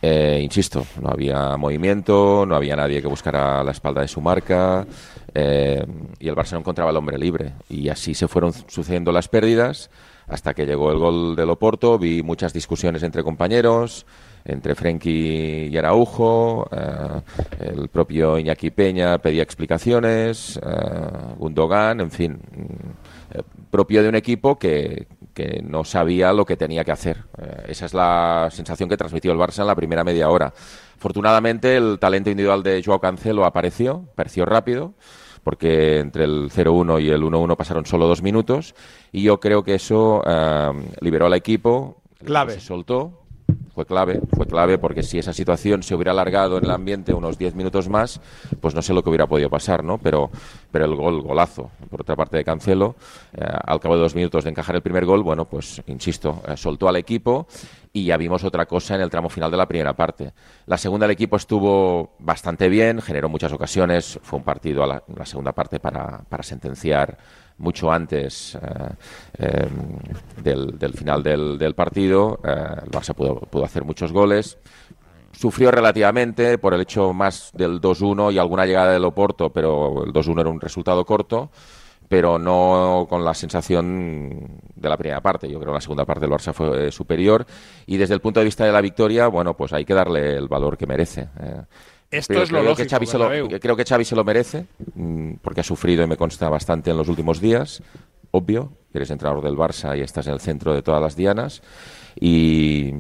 Eh, 0.01 0.39
insisto, 0.41 0.85
no 1.01 1.09
había 1.09 1.55
movimiento, 1.57 2.45
no 2.47 2.55
había 2.55 2.75
nadie 2.75 3.01
que 3.01 3.07
buscara 3.07 3.63
la 3.63 3.71
espalda 3.71 4.01
de 4.01 4.07
su 4.07 4.21
marca 4.21 4.85
y 5.33 6.27
el 6.27 6.35
Barça 6.35 6.53
no 6.53 6.59
encontraba 6.59 6.91
el 6.91 6.97
hombre 6.97 7.17
libre. 7.17 7.53
Y 7.69 7.89
así 7.89 8.13
se 8.13 8.27
fueron 8.27 8.51
sucediendo 8.67 9.11
las 9.11 9.27
pérdidas 9.27 9.89
hasta 10.27 10.53
que 10.53 10.65
llegó 10.65 10.91
el 10.91 10.97
gol 10.97 11.35
del 11.35 11.49
Oporto. 11.49 11.97
Vi 11.97 12.23
muchas 12.23 12.51
discusiones 12.51 13.03
entre 13.03 13.23
compañeros 13.23 14.05
entre 14.45 14.75
Frenkie 14.75 15.67
y 15.67 15.77
Araujo, 15.77 16.67
eh, 16.71 17.21
el 17.59 17.89
propio 17.89 18.37
Iñaki 18.37 18.71
Peña 18.71 19.17
pedía 19.19 19.43
explicaciones, 19.43 20.57
eh, 20.57 21.35
Gundogan, 21.37 22.01
en 22.01 22.11
fin, 22.11 22.39
eh, 23.33 23.41
propio 23.69 24.01
de 24.01 24.09
un 24.09 24.15
equipo 24.15 24.57
que, 24.57 25.07
que, 25.33 25.61
no 25.63 25.83
sabía 25.83 26.33
lo 26.33 26.45
que 26.45 26.57
tenía 26.57 26.83
que 26.83 26.91
hacer. 26.91 27.23
esa 27.67 27.85
es 27.85 27.93
la 27.93 28.49
sensación 28.51 28.89
que 28.89 28.97
transmitió 28.97 29.31
el 29.31 29.37
Barça 29.37 29.61
en 29.61 29.67
la 29.67 29.75
primera 29.75 30.03
media 30.03 30.29
hora. 30.29 30.53
Afortunadamente, 30.95 31.77
el 31.77 31.99
talento 31.99 32.29
individual 32.29 32.63
de 32.63 32.81
Joao 32.83 32.99
Cancelo 32.99 33.45
apareció, 33.45 34.05
apareció 34.13 34.45
rápido 34.45 34.93
porque 35.43 35.99
entre 35.99 36.25
el 36.25 36.51
0-1 36.51 37.01
y 37.01 37.09
el 37.09 37.23
1-1 37.23 37.55
pasaron 37.55 37.85
solo 37.85 38.07
dos 38.07 38.21
minutos 38.21 38.75
y 39.11 39.23
yo 39.23 39.39
creo 39.39 39.63
que 39.63 39.75
eso 39.75 40.21
liberó 40.99 41.25
al 41.25 41.33
equipo, 41.33 42.01
clave, 42.23 42.53
se 42.53 42.61
soltó 42.61 43.20
fue 43.73 43.85
clave, 43.85 44.21
fue 44.35 44.45
clave 44.45 44.77
porque 44.77 45.03
si 45.03 45.19
esa 45.19 45.33
situación 45.33 45.83
se 45.83 45.95
hubiera 45.95 46.11
alargado 46.11 46.57
en 46.57 46.65
el 46.65 46.71
ambiente 46.71 47.13
unos 47.13 47.37
10 47.37 47.55
minutos 47.55 47.89
más, 47.89 48.19
pues 48.59 48.75
no 48.75 48.81
sé 48.81 48.93
lo 48.93 49.03
que 49.03 49.09
hubiera 49.09 49.27
podido 49.27 49.49
pasar, 49.49 49.83
¿no? 49.83 49.97
Pero, 49.97 50.29
pero 50.71 50.85
el 50.85 50.95
gol, 50.95 51.21
golazo, 51.21 51.71
por 51.89 52.01
otra 52.01 52.15
parte 52.15 52.37
de 52.37 52.43
Cancelo, 52.43 52.95
eh, 53.33 53.43
al 53.43 53.79
cabo 53.79 53.95
de 53.95 54.01
dos 54.01 54.15
minutos 54.15 54.43
de 54.43 54.49
encajar 54.49 54.75
el 54.75 54.81
primer 54.81 55.05
gol, 55.05 55.23
bueno, 55.23 55.45
pues 55.45 55.81
insisto, 55.87 56.41
eh, 56.47 56.57
soltó 56.57 56.87
al 56.87 56.95
equipo 56.97 57.47
y 57.93 58.05
ya 58.05 58.17
vimos 58.17 58.43
otra 58.43 58.65
cosa 58.65 58.95
en 58.95 59.01
el 59.01 59.09
tramo 59.09 59.29
final 59.29 59.51
de 59.51 59.57
la 59.57 59.67
primera 59.67 59.93
parte. 59.93 60.33
La 60.65 60.77
segunda 60.77 61.05
el 61.05 61.11
equipo 61.11 61.35
estuvo 61.35 62.15
bastante 62.19 62.69
bien, 62.69 63.01
generó 63.01 63.29
muchas 63.29 63.51
ocasiones, 63.51 64.19
fue 64.21 64.39
un 64.39 64.45
partido 64.45 64.83
a 64.83 64.87
la, 64.87 65.03
la 65.15 65.25
segunda 65.25 65.51
parte 65.51 65.79
para, 65.79 66.19
para 66.29 66.43
sentenciar 66.43 67.17
mucho 67.61 67.91
antes 67.91 68.55
eh, 68.55 69.67
em, 69.67 70.43
del, 70.43 70.93
final 70.93 71.23
del, 71.23 71.73
partido. 71.75 72.39
Eh, 72.43 72.49
el 72.83 72.91
Barça 72.91 73.13
pudo, 73.13 73.63
hacer 73.63 73.85
muchos 73.85 74.11
goles. 74.11 74.57
Sufrió 75.31 75.71
relativamente 75.71 76.57
por 76.57 76.73
el 76.73 76.81
hecho 76.81 77.13
más 77.13 77.51
del 77.53 77.79
2-1 77.79 78.33
y 78.33 78.37
alguna 78.37 78.65
llegada 78.65 78.91
del 78.91 79.05
Oporto, 79.05 79.51
pero 79.51 80.03
el 80.03 80.11
2-1 80.11 80.41
era 80.41 80.49
un 80.49 80.59
resultado 80.59 81.05
corto 81.05 81.49
pero 82.09 82.37
no 82.37 83.07
con 83.09 83.23
la 83.23 83.33
sensación 83.33 84.59
de 84.75 84.89
la 84.89 84.97
primera 84.97 85.21
parte. 85.21 85.47
Yo 85.47 85.57
creo 85.59 85.71
que 85.71 85.75
la 85.75 85.79
segunda 85.79 86.03
parte 86.03 86.25
del 86.25 86.29
Barça 86.29 86.51
fue 86.51 86.87
eh, 86.87 86.91
superior 86.91 87.45
y 87.85 87.95
desde 87.95 88.13
el 88.13 88.19
punto 88.19 88.41
de 88.41 88.43
vista 88.43 88.65
de 88.65 88.71
la 88.73 88.81
victoria, 88.81 89.27
bueno, 89.27 89.55
pues 89.55 89.71
hay 89.71 89.85
que 89.85 89.93
darle 89.93 90.35
el 90.35 90.49
valor 90.49 90.77
que 90.77 90.85
merece. 90.85 91.29
Esto 92.11 92.43
es 92.43 92.51
lo 92.51 92.61
lógico. 92.61 92.83
Que 92.83 92.89
Xavi 92.89 93.05
se 93.05 93.17
lo, 93.17 93.29
creo 93.59 93.75
que 93.75 93.85
Xavi 93.85 94.03
se 94.03 94.15
lo 94.15 94.25
merece, 94.25 94.65
mm, 94.95 95.35
porque 95.41 95.61
ha 95.61 95.63
sufrido 95.63 96.03
y 96.03 96.07
me 96.07 96.17
consta 96.17 96.49
bastante 96.49 96.91
en 96.91 96.97
los 96.97 97.07
últimos 97.07 97.39
días. 97.39 97.81
Obvio, 98.31 98.73
eres 98.93 99.09
entrenador 99.11 99.43
del 99.43 99.55
Barça 99.55 99.97
y 99.97 100.01
estás 100.01 100.27
en 100.27 100.33
el 100.33 100.41
centro 100.41 100.73
de 100.73 100.81
todas 100.81 101.01
las 101.01 101.15
dianas. 101.15 101.61
Y, 102.19 102.91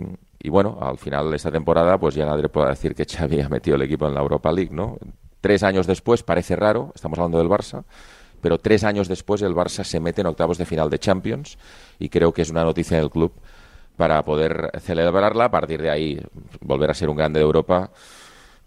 bueno, 0.49 0.79
al 0.81 0.97
final 0.97 1.29
de 1.29 1.35
esta 1.35 1.51
temporada, 1.51 1.97
pues 1.97 2.15
ya 2.15 2.25
nadie 2.25 2.47
puede 2.47 2.69
decir 2.69 2.95
que 2.95 3.05
Xavi 3.05 3.41
ha 3.41 3.49
metido 3.49 3.75
el 3.75 3.81
equipo 3.81 4.07
en 4.07 4.13
la 4.13 4.21
Europa 4.21 4.51
League, 4.51 4.73
¿no? 4.73 4.97
Tres 5.41 5.63
años 5.63 5.87
después, 5.87 6.23
parece 6.23 6.55
raro, 6.55 6.91
estamos 6.95 7.19
hablando 7.19 7.37
del 7.37 7.49
Barça, 7.49 7.83
pero 8.41 8.59
tres 8.59 8.83
años 8.83 9.07
después 9.07 9.41
el 9.41 9.53
Barça 9.53 9.83
se 9.83 9.99
mete 9.99 10.21
en 10.21 10.27
octavos 10.27 10.57
de 10.57 10.65
final 10.65 10.89
de 10.89 10.99
Champions 10.99 11.57
y 11.99 12.09
creo 12.09 12.33
que 12.33 12.43
es 12.43 12.49
una 12.49 12.63
noticia 12.63 12.97
del 12.97 13.09
club 13.09 13.33
para 13.97 14.23
poder 14.23 14.71
celebrarla. 14.79 15.45
A 15.45 15.51
partir 15.51 15.81
de 15.81 15.89
ahí, 15.89 16.21
volver 16.61 16.91
a 16.91 16.93
ser 16.93 17.09
un 17.09 17.17
grande 17.17 17.39
de 17.39 17.45
Europa 17.45 17.91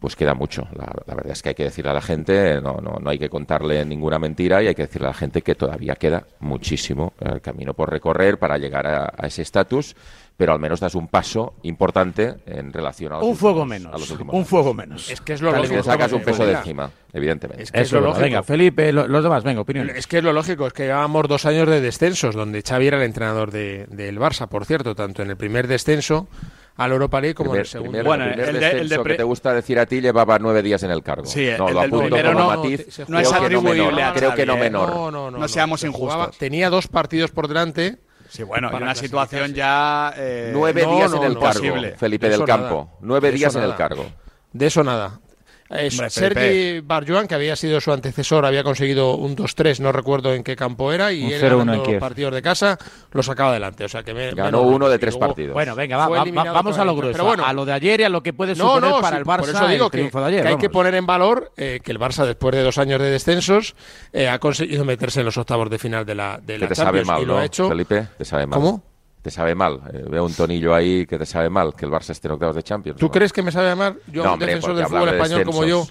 pues 0.04 0.16
queda 0.16 0.34
mucho. 0.34 0.68
La, 0.74 1.14
verdad 1.14 1.32
es 1.32 1.40
que 1.40 1.48
hay 1.48 1.54
que 1.54 1.64
decirle 1.64 1.90
a 1.90 1.94
la 1.94 2.02
gente, 2.02 2.60
no, 2.60 2.74
no, 2.74 2.98
no 3.00 3.08
hay 3.08 3.18
que 3.18 3.30
contarle 3.30 3.82
ninguna 3.86 4.18
mentira 4.18 4.62
y 4.62 4.66
hay 4.66 4.74
que 4.74 4.82
decirle 4.82 5.06
a 5.06 5.12
la 5.12 5.16
gente 5.16 5.40
que 5.40 5.54
todavía 5.54 5.94
queda 5.94 6.26
muchísimo 6.40 7.14
el 7.20 7.40
camino 7.40 7.72
por 7.72 7.90
recorrer 7.90 8.38
para 8.38 8.58
llegar 8.58 8.86
a, 8.86 9.26
ese 9.26 9.40
estatus, 9.40 9.96
pero 10.36 10.52
al 10.52 10.58
menos 10.58 10.78
das 10.78 10.94
un 10.94 11.08
paso 11.08 11.54
importante 11.62 12.34
en 12.44 12.70
relación 12.70 13.14
a 13.14 13.16
los 13.16 13.26
Un 13.26 13.34
fuego 13.34 13.64
menos. 13.64 14.10
un 14.28 14.44
fuego 14.44 14.74
menos. 14.74 15.10
Es 15.10 15.22
que 15.22 15.32
es 15.32 15.40
lo 15.40 15.50
lógico. 15.52 15.82
sacas 15.82 16.12
un 16.12 16.20
peso 16.20 16.44
de 16.44 16.52
encima, 16.52 16.90
evidentemente. 17.10 17.62
Es 17.62 17.72
que 17.72 17.80
es, 17.80 17.90
lo 17.90 18.02
lógico. 18.02 18.24
Venga, 18.24 18.42
Felipe, 18.42 18.92
los 18.92 19.22
demás, 19.22 19.42
venga, 19.42 19.62
opinión. 19.62 19.88
Es 19.88 20.06
que 20.06 20.18
es 20.18 20.22
lo 20.22 20.34
lógico, 20.34 20.66
es 20.66 20.74
que 20.74 20.82
llevábamos 20.82 21.28
dos 21.28 21.46
años 21.46 21.66
de 21.66 21.80
descensos, 21.80 22.34
donde 22.34 22.60
Xavi 22.60 22.88
era 22.88 22.98
el 22.98 23.04
entrenador 23.04 23.50
de, 23.50 23.86
del 23.88 24.18
Barça, 24.18 24.48
por 24.48 24.66
cierto, 24.66 24.94
tanto 24.94 25.22
en 25.22 25.30
el 25.30 25.38
primer 25.38 25.66
descenso 25.66 26.28
al 26.76 26.92
Europa 26.92 27.20
League 27.20 27.34
como 27.34 27.54
en 27.54 27.60
el 27.60 27.66
segundo. 27.66 28.02
bueno, 28.04 28.24
el, 28.24 28.88
de, 28.88 29.02
que 29.02 29.14
te 29.14 29.22
gusta 29.22 29.52
decir 29.52 29.78
a 29.78 29.86
ti 29.86 30.00
llevaba 30.00 30.38
nueve 30.38 30.62
días 30.62 30.82
en 30.82 30.90
el 30.90 31.02
cargo. 31.02 31.26
Sí, 31.26 31.48
no, 31.56 31.70
lo 31.70 31.80
apunto 31.80 32.16
como 32.16 32.32
no, 32.32 32.46
matiz. 32.48 33.00
No, 33.08 33.18
es 33.18 33.32
atribuible 33.32 34.02
a 34.02 34.12
Creo 34.12 34.34
que 34.34 34.46
no 34.46 34.56
menor. 34.56 34.90
No, 34.90 35.10
no, 35.10 35.30
no. 35.30 35.38
No 35.38 35.48
seamos 35.48 35.84
injustos. 35.84 36.36
tenía 36.38 36.70
dos 36.70 36.88
partidos 36.88 37.30
por 37.30 37.48
delante. 37.48 37.98
Sí, 38.28 38.42
bueno, 38.42 38.68
y 38.72 38.76
una 38.76 38.94
situación 38.96 39.54
ya... 39.54 40.12
Eh, 40.16 40.50
nueve 40.52 40.84
días 40.84 41.12
en 41.12 41.22
el 41.22 41.38
cargo, 41.38 41.64
Felipe 41.96 42.28
del 42.28 42.44
Campo. 42.44 42.90
Nueve 43.00 43.30
días 43.30 43.54
en 43.54 43.62
el 43.62 43.76
cargo. 43.76 44.06
De 44.52 44.66
eso 44.66 44.82
nada. 44.82 45.20
Sergi 46.08 46.80
Barjuan, 46.80 47.26
que 47.26 47.34
había 47.34 47.56
sido 47.56 47.80
su 47.80 47.92
antecesor, 47.92 48.46
había 48.46 48.62
conseguido 48.62 49.16
un 49.16 49.36
2-3, 49.36 49.80
no 49.80 49.92
recuerdo 49.92 50.34
en 50.34 50.42
qué 50.44 50.56
campo 50.56 50.92
era, 50.92 51.12
y 51.12 51.32
él 51.32 51.40
ganando 51.40 51.84
los 51.84 52.00
partidos 52.00 52.34
de 52.34 52.42
casa 52.42 52.78
lo 53.12 53.22
sacaba 53.22 53.50
adelante. 53.50 53.84
O 53.84 53.88
sea 53.88 54.02
que 54.02 54.14
Ganó 54.34 54.62
uno 54.62 54.88
de 54.88 54.98
tres 54.98 55.16
partidos. 55.16 55.54
Bueno, 55.54 55.74
venga, 55.74 56.08
vamos 56.08 56.78
a 56.78 56.84
lo 56.84 56.94
grueso, 56.96 57.12
Pero 57.12 57.24
bueno, 57.24 57.44
a 57.44 57.52
lo 57.52 57.64
de 57.64 57.72
ayer 57.72 58.00
y 58.00 58.04
a 58.04 58.08
lo 58.08 58.22
que 58.22 58.32
puede 58.32 58.54
suponer 58.54 58.92
para 59.00 59.18
el 59.18 59.24
Barça 59.24 59.40
por 59.40 59.48
eso 59.50 59.68
digo 59.68 59.90
que, 59.90 60.10
de 60.10 60.24
ayer. 60.24 60.46
hay 60.46 60.56
que 60.56 60.70
poner 60.70 60.94
en 60.94 61.06
valor 61.06 61.52
eh, 61.56 61.80
que 61.82 61.92
el 61.92 61.98
Barça, 61.98 62.24
después 62.24 62.54
de 62.54 62.62
dos 62.62 62.78
años 62.78 63.00
de 63.00 63.10
descensos, 63.10 63.74
eh, 64.12 64.28
ha 64.28 64.38
conseguido 64.38 64.84
meterse 64.84 65.20
en 65.20 65.26
los 65.26 65.36
octavos 65.36 65.70
de 65.70 65.78
final 65.78 66.04
de 66.06 66.14
la, 66.14 66.40
de 66.42 66.58
la 66.58 66.68
te 66.68 66.74
Champions. 66.74 67.06
Sabe 67.06 67.18
mal, 67.18 67.22
y 67.22 67.26
lo 67.26 67.38
ha 67.38 67.44
hecho... 67.44 67.68
Felipe, 67.68 68.08
te 68.16 68.24
sabe 68.24 68.46
mal. 68.46 68.58
¿Cómo? 68.58 68.93
Te 69.24 69.30
sabe 69.30 69.54
mal. 69.54 69.80
Eh, 69.90 70.04
veo 70.06 70.22
un 70.22 70.34
tonillo 70.34 70.74
ahí 70.74 71.06
que 71.06 71.16
te 71.16 71.24
sabe 71.24 71.48
mal 71.48 71.72
que 71.74 71.86
el 71.86 71.90
Barça 71.90 72.10
esté 72.10 72.28
en 72.28 72.32
octavos 72.32 72.54
de 72.54 72.62
Champions. 72.62 73.00
¿Tú 73.00 73.10
crees 73.10 73.32
que 73.32 73.42
me 73.42 73.50
sabe 73.50 73.74
mal? 73.74 73.98
Yo, 74.06 74.30
un 74.30 74.38
defensor 74.38 74.74
del 74.74 74.84
fútbol 74.84 75.08
español 75.08 75.44
como 75.44 75.64
yo, 75.64 75.86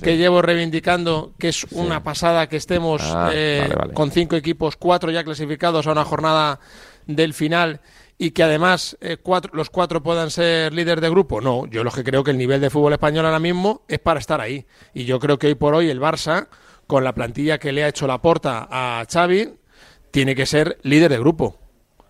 que 0.00 0.16
llevo 0.16 0.40
reivindicando 0.40 1.32
que 1.36 1.48
es 1.48 1.64
una 1.72 2.04
pasada 2.04 2.48
que 2.48 2.56
estemos 2.56 3.02
ah, 3.04 3.30
eh, 3.32 3.68
con 3.92 4.12
cinco 4.12 4.36
equipos, 4.36 4.76
cuatro 4.76 5.10
ya 5.10 5.24
clasificados 5.24 5.88
a 5.88 5.90
una 5.90 6.04
jornada 6.04 6.60
del 7.08 7.34
final 7.34 7.80
y 8.18 8.30
que 8.30 8.44
además 8.44 8.96
eh, 9.00 9.16
cuatro, 9.20 9.50
los 9.52 9.68
cuatro 9.68 10.00
puedan 10.00 10.30
ser 10.30 10.72
líderes 10.72 11.02
de 11.02 11.10
grupo. 11.10 11.40
No, 11.40 11.66
yo 11.66 11.82
lo 11.82 11.90
que 11.90 12.04
creo 12.04 12.22
que 12.22 12.30
el 12.30 12.38
nivel 12.38 12.60
de 12.60 12.70
fútbol 12.70 12.92
español 12.92 13.26
ahora 13.26 13.40
mismo 13.40 13.82
es 13.88 13.98
para 13.98 14.20
estar 14.20 14.40
ahí. 14.40 14.64
Y 14.94 15.06
yo 15.06 15.18
creo 15.18 15.40
que 15.40 15.48
hoy 15.48 15.56
por 15.56 15.74
hoy 15.74 15.90
el 15.90 16.00
Barça, 16.00 16.46
con 16.86 17.02
la 17.02 17.14
plantilla 17.14 17.58
que 17.58 17.72
le 17.72 17.82
ha 17.82 17.88
hecho 17.88 18.06
la 18.06 18.22
porta 18.22 18.68
a 18.70 19.04
Xavi, 19.12 19.54
tiene 20.12 20.36
que 20.36 20.46
ser 20.46 20.78
líder 20.84 21.10
de 21.10 21.18
grupo 21.18 21.65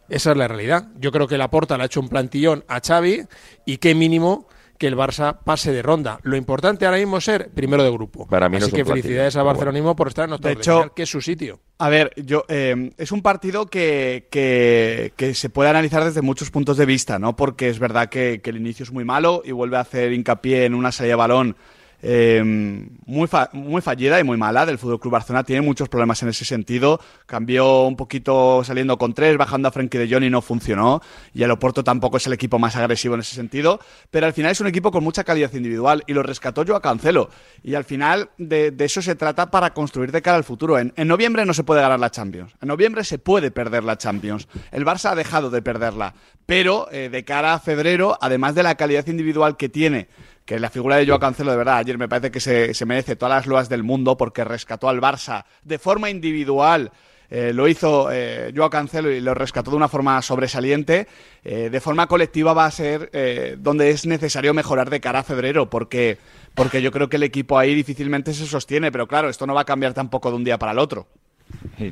esa 0.08 0.30
es 0.32 0.36
la 0.36 0.48
realidad. 0.48 0.88
Yo 0.98 1.12
creo 1.12 1.26
que 1.26 1.38
Laporta 1.38 1.76
le 1.76 1.84
ha 1.84 1.86
hecho 1.86 2.00
un 2.00 2.08
plantillón 2.08 2.64
a 2.68 2.80
Xavi 2.80 3.22
y 3.64 3.78
qué 3.78 3.94
mínimo 3.94 4.48
que 4.78 4.86
el 4.86 4.96
Barça 4.96 5.38
pase 5.42 5.72
de 5.72 5.82
ronda. 5.82 6.20
Lo 6.22 6.36
importante 6.36 6.84
ahora 6.86 6.98
mismo 6.98 7.18
es 7.18 7.24
ser 7.24 7.50
primero 7.50 7.82
de 7.82 7.90
grupo. 7.90 8.26
Para 8.26 8.48
mí 8.48 8.58
Así 8.58 8.70
que 8.72 8.84
felicidades 8.84 9.36
al 9.36 9.44
barcelonismo 9.44 9.96
por 9.96 10.08
estar 10.08 10.28
en 10.28 10.36
de 10.36 10.52
hecho, 10.52 10.92
que 10.94 11.04
es 11.04 11.08
su 11.10 11.20
sitio. 11.20 11.60
A 11.78 11.88
ver, 11.88 12.12
yo 12.16 12.44
eh, 12.48 12.92
es 12.96 13.12
un 13.12 13.22
partido 13.22 13.66
que, 13.66 14.28
que, 14.30 15.34
se 15.34 15.50
puede 15.50 15.70
analizar 15.70 16.04
desde 16.04 16.22
muchos 16.22 16.50
puntos 16.50 16.76
de 16.76 16.86
vista, 16.86 17.18
¿no? 17.18 17.36
Porque 17.36 17.68
es 17.68 17.78
verdad 17.78 18.08
que, 18.08 18.40
que, 18.42 18.50
el 18.50 18.56
inicio 18.56 18.82
es 18.84 18.92
muy 18.92 19.04
malo 19.04 19.42
y 19.44 19.52
vuelve 19.52 19.76
a 19.76 19.80
hacer 19.80 20.12
hincapié 20.12 20.64
en 20.64 20.74
una 20.74 20.92
salida 20.92 21.12
de 21.12 21.16
balón 21.16 21.56
eh, 22.02 22.42
muy, 22.44 23.28
muy 23.52 23.82
fallida 23.82 24.20
y 24.20 24.24
muy 24.24 24.36
mala 24.36 24.66
del 24.66 24.78
Fútbol 24.78 25.00
Club 25.00 25.12
Barcelona. 25.12 25.44
Tiene 25.44 25.62
muchos 25.62 25.88
problemas 25.88 26.22
en 26.22 26.28
ese 26.28 26.44
sentido. 26.44 27.00
Cambió 27.26 27.82
un 27.82 27.96
poquito 27.96 28.62
saliendo 28.64 28.98
con 28.98 29.14
tres, 29.14 29.36
bajando 29.36 29.68
a 29.68 29.72
Frenkie 29.72 29.98
de 29.98 30.08
Jong 30.08 30.24
y 30.24 30.30
no 30.30 30.42
funcionó. 30.42 31.00
Y 31.34 31.42
el 31.42 31.50
Oporto 31.50 31.82
tampoco 31.84 32.16
es 32.16 32.26
el 32.26 32.32
equipo 32.32 32.58
más 32.58 32.76
agresivo 32.76 33.14
en 33.14 33.20
ese 33.20 33.34
sentido. 33.34 33.80
Pero 34.10 34.26
al 34.26 34.32
final 34.32 34.52
es 34.52 34.60
un 34.60 34.66
equipo 34.66 34.90
con 34.90 35.02
mucha 35.04 35.24
calidad 35.24 35.52
individual 35.54 36.04
y 36.06 36.12
lo 36.12 36.22
rescató 36.22 36.64
yo 36.64 36.76
a 36.76 36.82
Cancelo. 36.82 37.30
Y 37.62 37.74
al 37.74 37.84
final 37.84 38.30
de, 38.38 38.74
eso 38.78 39.02
se 39.02 39.14
trata 39.14 39.50
para 39.50 39.72
construir 39.72 40.12
de 40.12 40.22
cara 40.22 40.36
al 40.36 40.44
futuro. 40.44 40.78
En, 40.78 40.92
en 40.96 41.08
noviembre 41.08 41.44
no 41.44 41.54
se 41.54 41.64
puede 41.64 41.80
ganar 41.80 42.00
la 42.00 42.10
Champions. 42.10 42.54
En 42.60 42.68
noviembre 42.68 43.04
se 43.04 43.18
puede 43.18 43.50
perder 43.50 43.84
la 43.84 43.98
Champions. 43.98 44.48
El 44.70 44.84
Barça 44.84 45.10
ha 45.10 45.14
dejado 45.14 45.50
de 45.50 45.62
perderla. 45.62 46.14
Pero 46.46 46.88
eh, 46.92 47.08
de 47.08 47.24
cara 47.24 47.54
a 47.54 47.58
febrero, 47.58 48.16
además 48.20 48.54
de 48.54 48.62
la 48.62 48.76
calidad 48.76 49.06
individual 49.08 49.56
que 49.56 49.68
tiene 49.68 50.08
que 50.46 50.60
la 50.60 50.70
figura 50.70 50.96
de 50.96 51.06
Joao 51.06 51.18
Cancelo, 51.18 51.50
de 51.50 51.56
verdad, 51.56 51.78
ayer 51.78 51.98
me 51.98 52.08
parece 52.08 52.30
que 52.30 52.40
se, 52.40 52.86
merece 52.86 53.16
todas 53.16 53.34
las 53.34 53.46
loas 53.46 53.68
del 53.68 53.82
mundo 53.82 54.16
porque 54.16 54.44
rescató 54.44 54.88
al 54.88 55.00
Barça 55.00 55.44
de 55.64 55.78
forma 55.78 56.08
individual. 56.08 56.92
Eh, 57.28 57.52
lo 57.52 57.66
hizo 57.66 58.08
eh, 58.12 58.52
Joao 58.54 58.70
Cancelo 58.70 59.10
y 59.10 59.20
lo 59.20 59.34
rescató 59.34 59.72
de 59.72 59.76
una 59.76 59.88
forma 59.88 60.22
sobresaliente. 60.22 61.08
Eh, 61.42 61.68
de 61.68 61.80
forma 61.80 62.06
colectiva 62.06 62.54
va 62.54 62.66
a 62.66 62.70
ser 62.70 63.10
donde 63.58 63.90
es 63.90 64.06
necesario 64.06 64.54
mejorar 64.54 64.88
de 64.88 65.00
cara 65.00 65.18
a 65.18 65.24
febrero, 65.24 65.68
porque, 65.68 66.18
porque 66.54 66.80
yo 66.80 66.92
creo 66.92 67.08
que 67.08 67.16
el 67.16 67.24
equipo 67.24 67.58
ahí 67.58 67.74
difícilmente 67.74 68.32
se 68.32 68.46
sostiene. 68.46 68.92
Pero 68.92 69.08
claro, 69.08 69.28
esto 69.28 69.48
no 69.48 69.54
va 69.54 69.62
a 69.62 69.66
cambiar 69.66 69.94
tampoco 69.94 70.30
de 70.30 70.36
un 70.36 70.44
día 70.44 70.58
para 70.58 70.72
el 70.72 70.78
otro. 70.78 71.08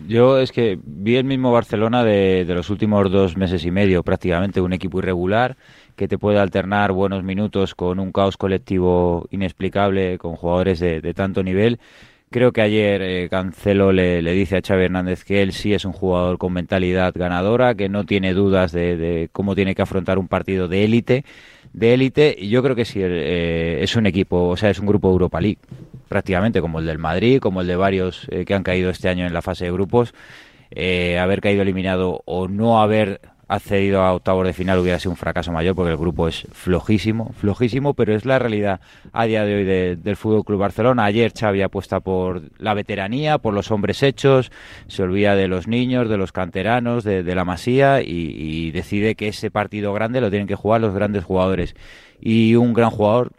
Yo 0.09 0.39
es 0.39 0.51
que 0.53 0.79
vi 0.85 1.17
el 1.17 1.25
mismo 1.25 1.53
Barcelona 1.53 2.05
de, 2.05 2.45
de 2.45 2.55
los 2.55 2.71
últimos 2.71 3.11
dos 3.11 3.37
meses 3.37 3.65
y 3.65 3.71
medio, 3.71 4.03
prácticamente 4.03 4.61
un 4.61 4.73
equipo 4.73 4.99
irregular 4.99 5.57
que 5.97 6.09
te 6.09 6.19
puede 6.19 6.39
alternar 6.39 6.93
buenos 6.93 7.23
minutos 7.23 7.75
con 7.75 8.01
un 8.01 8.13
caos 8.13 8.37
colectivo 8.37 9.27
inexplicable, 9.31 10.19
con 10.19 10.37
jugadores 10.37 10.81
de, 10.81 11.15
tanto 11.15 11.43
nivel. 11.43 11.79
Creo 12.31 12.53
que 12.53 12.63
ayer 12.63 13.01
eh, 13.03 13.29
Cancelo 13.29 13.93
le, 13.93 14.21
dice 14.33 14.57
a 14.57 14.61
Xavi 14.61 14.85
Hernández 14.85 15.23
que 15.25 15.41
él 15.41 15.53
sí 15.53 15.73
es 15.73 15.85
un 15.85 15.93
jugador 15.93 16.37
con 16.39 16.53
mentalidad 16.53 17.15
ganadora, 17.15 17.77
que 17.77 17.89
no 17.89 18.05
tiene 18.05 18.35
dudas 18.35 18.73
de, 18.73 19.29
cómo 19.33 19.55
tiene 19.55 19.75
que 19.77 19.83
afrontar 19.83 20.19
un 20.19 20.27
partido 20.27 20.67
de 20.67 20.85
élite, 20.85 21.25
de 21.73 21.95
élite, 21.95 22.35
y 22.37 22.49
yo 22.49 22.63
creo 22.63 22.75
que 22.75 22.85
sí 22.85 23.01
eh, 23.03 23.79
es 23.83 23.95
un 23.95 24.07
equipo, 24.07 24.49
o 24.49 24.57
sea, 24.57 24.71
es 24.71 24.81
un 24.81 24.87
grupo 24.87 25.11
Europa 25.11 25.41
League, 25.41 25.59
prácticamente 26.09 26.61
como 26.61 26.81
el 26.81 26.87
del 26.87 26.99
Madrid, 26.99 27.39
como 27.39 27.61
el 27.61 27.69
de 27.69 27.77
varios 27.77 28.27
eh, 28.31 28.45
que 28.45 28.55
han 28.55 28.65
caído 28.65 28.91
este 28.91 29.09
año 29.09 29.27
en 29.27 29.33
la 29.33 29.43
fase 29.43 29.67
de 29.67 29.73
grupos. 29.73 30.13
haber 31.21 31.41
caído 31.41 31.63
eliminado 31.63 32.23
o 32.25 32.49
no 32.49 32.83
haber 32.83 33.21
accedido 33.49 34.03
a 34.03 34.13
octavos 34.13 34.47
de 34.47 34.53
final 34.53 34.79
hubiera 34.79 34.99
sido 34.99 35.13
un 35.13 35.17
fracaso 35.17 35.53
mayor 35.53 35.75
porque 35.75 35.93
el 35.93 35.97
grupo 35.97 36.29
es 36.29 36.47
flojísimo, 36.53 37.33
flojísimo, 37.39 37.95
pero 37.95 38.15
es 38.15 38.25
la 38.25 38.39
realidad 38.39 38.81
a 39.13 39.25
día 39.25 39.45
de 39.45 39.55
hoy 39.55 39.65
del 39.97 40.17
Fútbol 40.17 40.45
Club 40.45 40.61
Barcelona. 40.61 41.05
Ayer 41.05 41.33
Xavi 41.33 41.63
apuesta 41.63 42.01
por 42.01 42.43
la 42.59 42.75
veteranía, 42.75 43.39
por 43.39 43.55
los 43.55 43.71
hombres 43.71 44.03
hechos, 44.03 44.51
se 44.87 45.03
olvida 45.03 45.37
de 45.37 45.49
los 45.49 45.69
niños, 45.69 46.09
de 46.09 46.17
los 46.17 46.33
canteranos, 46.33 47.05
de, 47.05 47.35
la 47.35 47.45
masía 47.45 48.01
y 48.03 48.71
decide 48.71 49.17
que 49.17 49.29
ese 49.29 49.51
partido 49.51 49.93
grande 49.93 50.21
lo 50.21 50.31
tienen 50.31 50.47
que 50.47 50.55
jugar 50.55 50.81
los 50.81 50.95
grandes 50.95 51.25
jugadores. 51.25 51.75
Y 52.21 52.55
un 52.55 52.73
gran 52.75 52.91
jugador 52.91 53.33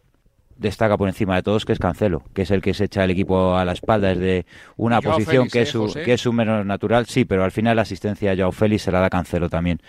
destaca 0.57 0.97
por 0.97 1.07
encima 1.07 1.35
de 1.35 1.43
todos 1.43 1.65
que 1.65 1.73
es 1.73 1.79
Cancelo, 1.79 2.23
que 2.33 2.43
es 2.43 2.51
el 2.51 2.61
que 2.61 2.73
se 2.73 2.85
echa 2.85 3.03
el 3.03 3.11
equipo 3.11 3.55
a 3.55 3.65
la 3.65 3.73
espalda 3.73 4.09
desde 4.09 4.45
una 4.77 5.01
posición 5.01 5.47
que, 5.49 5.63
es 5.63 5.69
su, 5.69 5.93
que 5.93 6.13
es 6.13 6.21
su 6.21 6.33
menos 6.33 6.65
natural, 6.65 7.05
sí, 7.05 7.25
pero 7.25 7.43
al 7.43 7.51
final 7.51 7.75
la 7.75 7.81
asistencia 7.83 8.31
a 8.31 8.35
Joao 8.35 8.51
Félix 8.51 8.83
se 8.83 8.91
la 8.91 8.99
da 8.99 9.09
Cancelo 9.09 9.49
también. 9.49 9.81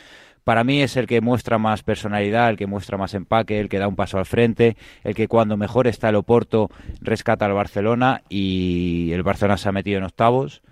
Para 0.45 0.63
mí 0.63 0.81
es 0.81 0.97
el 0.97 1.09
que 1.09 1.21
muestra 1.21 1.59
más 1.59 1.83
personalidad, 1.83 2.51
el 2.51 2.57
que 2.57 2.69
muestra 2.69 2.97
más 2.97 3.15
empaque, 3.15 3.59
el 3.59 3.69
que 3.69 3.81
da 3.81 3.89
un 3.89 3.97
paso 3.97 4.19
al 4.19 4.27
frente, 4.27 4.77
el 5.03 5.17
que 5.17 5.27
cuando 5.27 5.57
mejor 5.57 5.89
está 5.89 6.09
el 6.09 6.15
Oporto 6.15 6.71
rescata 7.01 7.47
al 7.47 7.53
Barcelona 7.53 8.23
y 8.29 9.11
el 9.13 9.25
Barcelona 9.25 9.57
se 9.57 9.69
ha 9.69 9.73
metido 9.73 9.99
en 9.99 10.05
octavos 10.05 10.63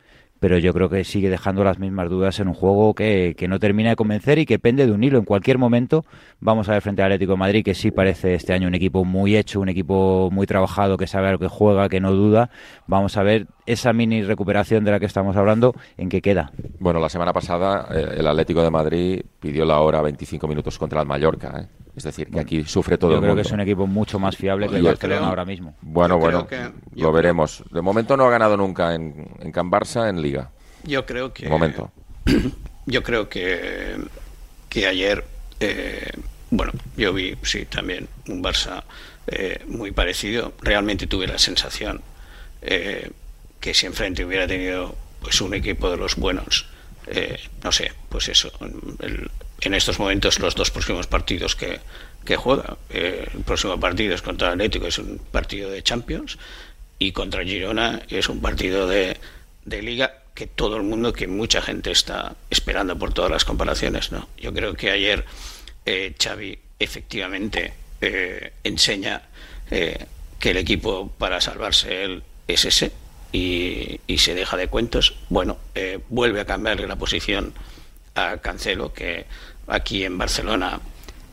pero 0.44 0.58
yo 0.58 0.74
creo 0.74 0.90
que 0.90 1.04
sigue 1.04 1.30
dejando 1.30 1.64
las 1.64 1.78
mismas 1.78 2.10
dudas 2.10 2.38
en 2.38 2.48
un 2.48 2.52
juego 2.52 2.92
que, 2.92 3.34
no 3.48 3.58
termina 3.58 3.88
de 3.88 3.96
convencer 3.96 4.38
y 4.38 4.44
que 4.44 4.58
pende 4.58 4.84
de 4.84 4.92
un 4.92 5.02
hilo. 5.02 5.18
En 5.18 5.24
cualquier 5.24 5.56
momento 5.56 6.04
vamos 6.38 6.68
a 6.68 6.72
ver 6.72 6.82
frente 6.82 7.00
al 7.00 7.06
Atlético 7.06 7.32
de 7.32 7.38
Madrid, 7.38 7.64
que 7.64 7.72
sí 7.72 7.90
parece 7.90 8.34
este 8.34 8.52
año 8.52 8.68
un 8.68 8.74
equipo 8.74 9.06
muy 9.06 9.38
hecho, 9.38 9.58
un 9.58 9.70
equipo 9.70 10.28
muy 10.30 10.46
trabajado, 10.46 10.98
que 10.98 11.06
sabe 11.06 11.28
a 11.28 11.32
lo 11.32 11.38
que 11.38 11.48
juega, 11.48 11.88
que 11.88 11.98
no 11.98 12.12
duda. 12.12 12.50
Vamos 12.86 13.16
a 13.16 13.22
ver 13.22 13.46
esa 13.64 13.94
mini 13.94 14.22
recuperación 14.22 14.84
de 14.84 14.90
la 14.90 15.00
que 15.00 15.06
estamos 15.06 15.34
hablando, 15.34 15.72
¿en 15.96 16.10
qué 16.10 16.20
queda? 16.20 16.52
Bueno, 16.78 17.00
la 17.00 17.08
semana 17.08 17.32
pasada 17.32 17.88
eh, 17.90 18.16
el 18.18 18.26
Atlético 18.26 18.60
de 18.60 18.70
Madrid 18.70 19.22
pidió 19.40 19.64
la 19.64 19.80
hora 19.80 20.02
25 20.02 20.46
minutos 20.46 20.78
contra 20.78 21.00
el 21.00 21.06
Mallorca. 21.06 21.58
¿eh? 21.58 21.84
Es 21.96 22.02
decir, 22.02 22.28
que 22.28 22.40
aquí 22.40 22.64
sufre 22.64 22.98
todo 22.98 23.10
yo 23.10 23.16
el 23.16 23.20
mundo. 23.20 23.34
creo 23.34 23.42
que 23.42 23.48
es 23.48 23.52
un 23.52 23.60
equipo 23.60 23.86
mucho 23.86 24.18
más 24.18 24.36
fiable 24.36 24.68
que 24.68 24.76
el 24.76 24.82
Barcelona 24.82 25.28
ahora 25.28 25.44
mismo. 25.44 25.76
Bueno, 25.80 26.18
bueno, 26.18 26.46
lo 26.94 27.12
veremos. 27.12 27.62
De 27.70 27.80
momento 27.80 28.16
no 28.16 28.26
ha 28.26 28.30
ganado 28.30 28.56
nunca 28.56 28.94
en, 28.94 29.28
en 29.40 29.52
Can 29.52 29.70
Barça 29.70 30.08
en 30.08 30.20
Liga. 30.20 30.50
Yo 30.82 31.06
creo 31.06 31.32
que... 31.32 31.48
momento. 31.48 31.90
Yo 32.86 33.02
creo 33.02 33.28
que, 33.28 33.96
que 34.68 34.86
ayer, 34.86 35.24
eh, 35.58 36.10
bueno, 36.50 36.72
yo 36.98 37.14
vi, 37.14 37.34
sí, 37.42 37.64
también 37.64 38.08
un 38.28 38.42
Barça 38.42 38.82
eh, 39.26 39.62
muy 39.66 39.90
parecido. 39.90 40.52
Realmente 40.60 41.06
tuve 41.06 41.26
la 41.26 41.38
sensación 41.38 42.02
eh, 42.60 43.10
que 43.58 43.72
si 43.72 43.86
enfrente 43.86 44.22
hubiera 44.22 44.46
tenido 44.46 44.94
pues 45.20 45.40
un 45.40 45.54
equipo 45.54 45.90
de 45.90 45.96
los 45.96 46.16
buenos, 46.16 46.66
no 47.62 47.72
sé, 47.72 47.92
pues 48.10 48.28
eso, 48.28 48.50
el, 49.00 49.30
en 49.61 49.75
estos 49.75 49.99
momentos 49.99 50.38
los 50.40 50.54
dos 50.54 50.70
próximos 50.70 51.06
partidos 51.06 51.56
que, 51.56 51.80
juega. 52.37 52.76
Eh, 52.90 53.28
el 53.34 53.40
próximo 53.42 53.78
partido 53.78 54.14
es 54.14 54.23
contra 54.23 54.50
Atlético, 54.50 54.87
es 54.87 54.99
un 54.99 55.18
partido 55.30 55.70
de 55.70 55.82
Champions, 55.82 56.38
y 56.99 57.12
contra 57.12 57.44
Girona 57.44 58.02
es 58.08 58.28
un 58.28 58.40
partido 58.40 58.87
de, 58.87 59.16
Liga 59.66 60.23
que 60.34 60.46
todo 60.46 60.76
el 60.76 60.82
mundo, 60.82 61.12
que 61.12 61.26
mucha 61.26 61.62
gente 61.62 61.90
está 61.90 62.34
esperando 62.50 62.99
por 62.99 63.12
todas 63.12 63.30
las 63.30 63.44
comparaciones. 63.44 64.12
¿no? 64.12 64.28
Yo 64.37 64.52
creo 64.52 64.75
que 64.75 64.90
ayer 64.90 65.25
eh, 65.87 66.14
Xavi 66.20 66.58
efectivamente 66.78 67.73
eh, 68.00 68.52
enseña 68.62 69.23
eh, 69.70 70.06
que 70.38 70.50
el 70.50 70.56
equipo 70.58 71.12
para 71.18 71.40
salvarse 71.40 72.04
él 72.04 72.23
es 72.46 72.64
ese 72.64 72.92
y, 73.32 74.00
y 74.06 74.18
se 74.18 74.34
deja 74.34 74.56
de 74.56 74.68
cuentos. 74.68 75.16
Bueno, 75.28 75.58
vuelve 76.08 76.40
a 76.40 76.44
cambiarle 76.44 76.87
la 76.87 76.96
posición 76.96 77.54
a 78.14 78.38
Cancelo, 78.38 78.92
que 78.92 79.26
aquí 79.66 80.04
en 80.04 80.18
Barcelona 80.18 80.80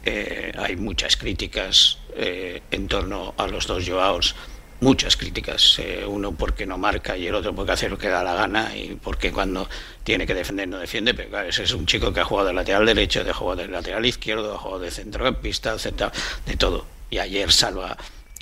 eh, 0.03 0.51
hay 0.57 0.75
muchas 0.75 1.15
críticas 1.17 1.99
eh, 2.15 2.61
en 2.71 2.87
torno 2.87 3.33
a 3.37 3.47
los 3.47 3.67
dos 3.67 3.87
Joaos, 3.87 4.35
muchas 4.79 5.15
críticas, 5.15 5.77
eh, 5.77 6.03
uno 6.07 6.31
porque 6.31 6.65
no 6.65 6.77
marca 6.77 7.15
y 7.15 7.27
el 7.27 7.35
otro 7.35 7.53
porque 7.53 7.73
hace 7.73 7.87
lo 7.87 7.99
que 7.99 8.07
da 8.07 8.23
la 8.23 8.33
gana 8.33 8.75
y 8.75 8.97
porque 9.01 9.31
cuando 9.31 9.69
tiene 10.03 10.25
que 10.25 10.33
defender 10.33 10.67
no 10.67 10.79
defiende, 10.79 11.13
pero 11.13 11.29
claro, 11.29 11.49
ese 11.49 11.63
es 11.63 11.73
un 11.73 11.85
chico 11.85 12.11
que 12.11 12.21
ha 12.21 12.25
jugado 12.25 12.47
de 12.47 12.53
lateral 12.53 12.85
derecho, 12.85 13.23
de 13.23 13.31
jugado 13.31 13.61
de 13.61 13.67
lateral 13.67 14.05
izquierdo, 14.05 14.55
ha 14.55 14.57
jugado 14.57 14.81
de 14.81 14.91
centrocampista, 14.91 15.75
de 15.75 16.55
todo. 16.57 16.85
Y 17.11 17.19
ayer 17.19 17.51
salva 17.51 17.95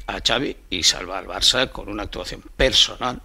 a 0.07 0.19
Xavi 0.25 0.55
y 0.69 0.83
salva 0.83 1.19
al 1.19 1.25
Barça 1.25 1.69
con 1.71 1.89
una 1.89 2.03
actuación 2.03 2.41
personal 2.55 3.21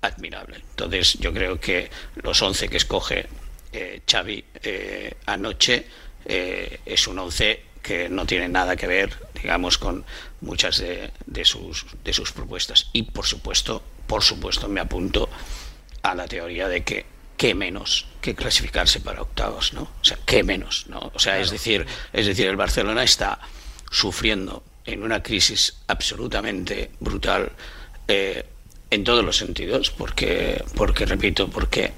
admirable. 0.00 0.56
Entonces 0.70 1.14
yo 1.18 1.32
creo 1.32 1.60
que 1.60 1.90
los 2.22 2.40
11 2.40 2.68
que 2.68 2.78
escoge 2.78 3.28
eh, 3.72 4.02
Xavi 4.04 4.44
eh, 4.62 5.14
anoche 5.26 5.86
eh, 6.24 6.80
es 6.84 7.06
un 7.06 7.18
once 7.18 7.64
que 7.82 8.08
no 8.08 8.26
tiene 8.26 8.48
nada 8.48 8.76
que 8.76 8.86
ver, 8.86 9.16
digamos, 9.34 9.78
con 9.78 10.04
muchas 10.42 10.78
de, 10.78 11.44
sus, 11.44 11.86
de 12.04 12.12
sus 12.12 12.32
propuestas. 12.32 12.90
Y 12.92 13.04
por 13.04 13.24
supuesto, 13.26 13.82
por 14.06 14.22
supuesto, 14.22 14.68
me 14.68 14.80
apunto 14.80 15.30
a 16.02 16.14
la 16.14 16.28
teoría 16.28 16.68
de 16.68 16.82
que 16.82 17.06
qué 17.38 17.54
menos 17.54 18.06
que 18.20 18.34
clasificarse 18.34 19.00
para 19.00 19.22
octavos, 19.22 19.72
¿no? 19.72 19.82
O 19.82 20.04
sea, 20.04 20.18
qué 20.26 20.42
menos, 20.42 20.88
¿no? 20.88 21.10
O 21.14 21.18
sea, 21.18 21.38
es 21.40 21.50
decir, 21.50 21.86
es 22.12 22.26
decir, 22.26 22.48
el 22.48 22.56
Barcelona 22.56 23.02
está 23.02 23.40
sufriendo 23.90 24.62
en 24.84 25.02
una 25.02 25.22
crisis 25.22 25.76
absolutamente 25.86 26.90
brutal 27.00 27.52
en 28.06 29.04
todos 29.04 29.24
los 29.24 29.36
sentidos, 29.36 29.90
porque, 29.90 30.62
porque 30.74 31.06
repito, 31.06 31.48
porque 31.48 31.92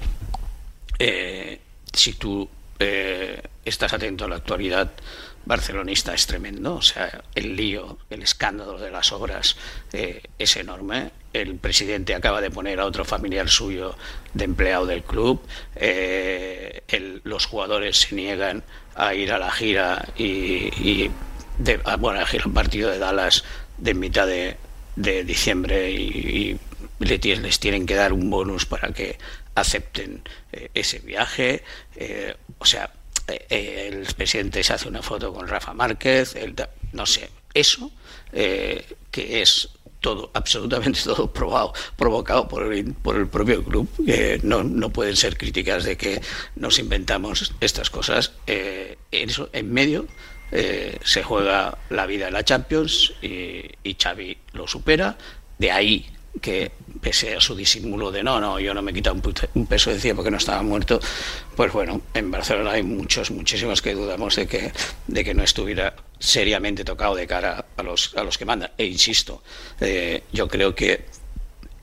eh, 0.99 1.59
si 1.93 2.13
tú 2.13 2.49
eh, 2.79 3.41
estás 3.63 3.93
atento 3.93 4.25
a 4.25 4.27
la 4.27 4.37
actualidad 4.37 4.91
barcelonista 5.45 6.13
es 6.13 6.25
tremendo, 6.25 6.75
o 6.75 6.81
sea, 6.81 7.23
el 7.35 7.55
lío, 7.55 7.97
el 8.09 8.23
escándalo 8.23 8.77
de 8.77 8.91
las 8.91 9.11
obras 9.11 9.57
eh, 9.91 10.23
es 10.39 10.55
enorme. 10.57 11.11
El 11.33 11.55
presidente 11.55 12.15
acaba 12.15 12.41
de 12.41 12.51
poner 12.51 12.79
a 12.79 12.85
otro 12.85 13.03
familiar 13.03 13.49
suyo 13.49 13.95
de 14.33 14.45
empleado 14.45 14.85
del 14.85 15.03
club. 15.03 15.41
Eh, 15.75 16.83
los 17.23 17.45
jugadores 17.45 17.97
se 17.97 18.15
niegan 18.15 18.63
a 18.95 19.13
ir 19.15 19.31
a 19.31 19.39
la 19.39 19.51
gira 19.51 20.07
y, 20.15 21.09
bueno, 21.99 22.19
a 22.19 22.25
gira 22.25 22.45
partido 22.53 22.89
de 22.89 22.99
Dallas 22.99 23.43
de 23.77 23.93
mitad 23.95 24.27
de, 24.27 24.57
diciembre 24.95 25.91
y 25.91 26.59
les 26.99 27.59
tienen 27.59 27.85
que 27.85 27.95
dar 27.95 28.13
un 28.13 28.29
bonus 28.29 28.65
para 28.65 28.91
que 28.93 29.17
acepten 29.55 30.23
eh, 30.51 30.69
ese 30.73 30.99
viaje. 30.99 31.63
Eh, 31.95 32.35
o 32.57 32.65
sea, 32.65 32.91
eh, 33.27 33.89
el 33.91 34.13
presidente 34.13 34.63
se 34.63 34.73
hace 34.73 34.87
una 34.87 35.01
foto 35.01 35.33
con 35.33 35.47
Rafa 35.47 35.73
Márquez, 35.73 36.35
no 36.91 37.05
sé, 37.05 37.29
eso 37.53 37.91
que 38.31 39.41
es 39.41 39.69
todo, 40.01 40.31
absolutamente 40.33 41.01
todo 41.03 41.31
probado, 41.31 41.73
provocado 41.95 42.47
por 42.47 42.73
el, 42.73 42.93
por 42.93 43.15
el 43.15 43.27
propio 43.27 43.63
club, 43.63 43.87
no, 44.41 44.63
no 44.63 44.89
pueden 44.89 45.15
ser 45.15 45.37
críticas 45.37 45.83
de 45.83 45.95
que 45.95 46.19
nos 46.55 46.79
inventamos 46.79 47.53
estas 47.61 47.89
cosas. 47.89 48.33
En, 48.47 48.97
eso, 49.11 49.49
en 49.53 49.71
medio 49.71 50.07
se 51.03 51.23
juega 51.23 51.77
la 51.89 52.07
vida 52.07 52.27
en 52.27 52.33
la 52.33 52.43
Champions 52.43 53.13
y, 53.21 53.69
y 53.83 53.95
Xavi 54.01 54.37
lo 54.53 54.67
supera. 54.67 55.15
De 55.59 55.71
ahí 55.71 56.07
que 56.41 56.71
pese 57.01 57.35
a 57.35 57.41
su 57.41 57.55
disimulo 57.55 58.11
de 58.11 58.23
no, 58.23 58.39
no, 58.39 58.59
yo 58.59 58.73
no 58.73 58.81
me 58.81 58.91
he 58.91 58.93
quitado 58.93 59.21
un 59.53 59.65
peso 59.67 59.89
de 59.89 59.97
encima 59.97 60.15
porque 60.15 60.31
no 60.31 60.37
estaba 60.37 60.63
muerto, 60.63 60.99
pues 61.55 61.71
bueno, 61.73 62.01
en 62.13 62.31
Barcelona 62.31 62.71
hay 62.71 62.83
muchos, 62.83 63.29
muchísimos 63.31 63.81
que 63.81 63.93
dudamos 63.93 64.35
de 64.35 64.47
que, 64.47 64.71
de 65.07 65.23
que 65.23 65.33
no 65.33 65.43
estuviera 65.43 65.95
seriamente 66.17 66.85
tocado 66.85 67.15
de 67.15 67.27
cara 67.27 67.65
a 67.75 67.83
los, 67.83 68.15
a 68.15 68.23
los 68.23 68.37
que 68.37 68.45
mandan. 68.45 68.71
E 68.77 68.85
insisto, 68.85 69.43
eh, 69.81 70.23
yo 70.31 70.47
creo 70.47 70.73
que, 70.73 71.05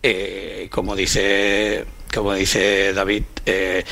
eh, 0.02 0.69
como, 0.71 0.97
dice, 0.97 1.85
como 2.12 2.33
dice 2.35 2.92
David, 2.95 3.25
eh, 3.45 3.85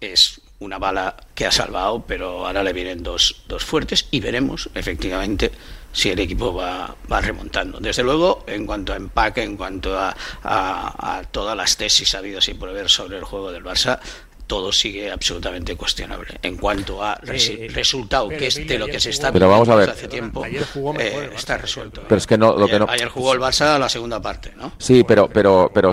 es 0.00 0.40
una 0.60 0.78
bala 0.78 1.16
que 1.34 1.46
ha 1.46 1.52
salvado, 1.52 2.04
pero 2.06 2.46
ahora 2.46 2.62
le 2.62 2.72
vienen 2.72 3.02
dos, 3.02 3.42
dos 3.48 3.64
fuertes 3.64 4.06
y 4.10 4.20
veremos, 4.20 4.70
efectivamente, 4.74 5.50
si 5.92 6.10
el 6.10 6.18
equipo 6.18 6.54
va, 6.54 6.94
va 7.10 7.20
remontando. 7.20 7.78
Desde 7.80 8.02
luego, 8.02 8.44
en 8.46 8.66
cuanto 8.66 8.92
a 8.92 8.96
empaque, 8.96 9.42
en 9.42 9.56
cuanto 9.56 9.98
a, 9.98 10.14
a, 10.42 11.22
todas 11.30 11.56
las 11.56 11.76
tesis 11.76 12.14
habidas 12.14 12.48
y 12.48 12.54
por 12.54 12.72
ver 12.72 12.88
sobre 12.88 13.18
el 13.18 13.24
juego 13.24 13.50
del 13.50 13.64
Barça, 13.64 13.98
todo 14.46 14.72
sigue 14.72 15.10
absolutamente 15.10 15.76
cuestionable. 15.76 16.38
En 16.42 16.56
cuanto 16.56 17.02
a 17.02 17.20
eh, 17.26 17.68
resultado, 17.70 18.28
que 18.28 18.46
es 18.46 18.66
de 18.66 18.78
lo 18.78 18.86
que 18.86 18.98
se 18.98 19.10
está 19.10 19.30
pero 19.30 19.48
vamos 19.48 19.68
a 19.68 19.74
ver. 19.74 19.90
hace 19.90 20.08
tiempo, 20.08 20.44
eh, 20.46 21.30
está 21.34 21.58
resuelto. 21.58 22.02
Pero 22.08 22.18
es 22.18 22.26
que 22.26 22.38
no, 22.38 22.56
lo 22.56 22.64
ayer, 22.64 22.70
que 22.70 22.78
no... 22.78 22.90
ayer 22.90 23.08
jugó 23.08 23.34
el 23.34 23.40
Barça 23.40 23.78
la 23.78 23.88
segunda 23.88 24.20
parte, 24.20 24.52
¿no? 24.56 24.72
Sí, 24.78 25.04
pero, 25.06 25.28
pero, 25.28 25.70
pero, 25.72 25.92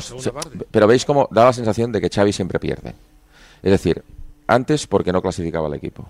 pero 0.72 0.88
veis 0.88 1.04
cómo 1.04 1.28
da 1.32 1.46
la 1.46 1.54
sensación 1.54 1.92
de 1.92 2.00
que 2.00 2.10
Xavi 2.10 2.32
siempre 2.32 2.60
pierde. 2.60 2.96
Es 3.62 3.72
decir, 3.72 4.04
antes 4.48 4.88
porque 4.88 5.12
no 5.12 5.22
clasificaba 5.22 5.68
el 5.68 5.74
equipo 5.74 6.08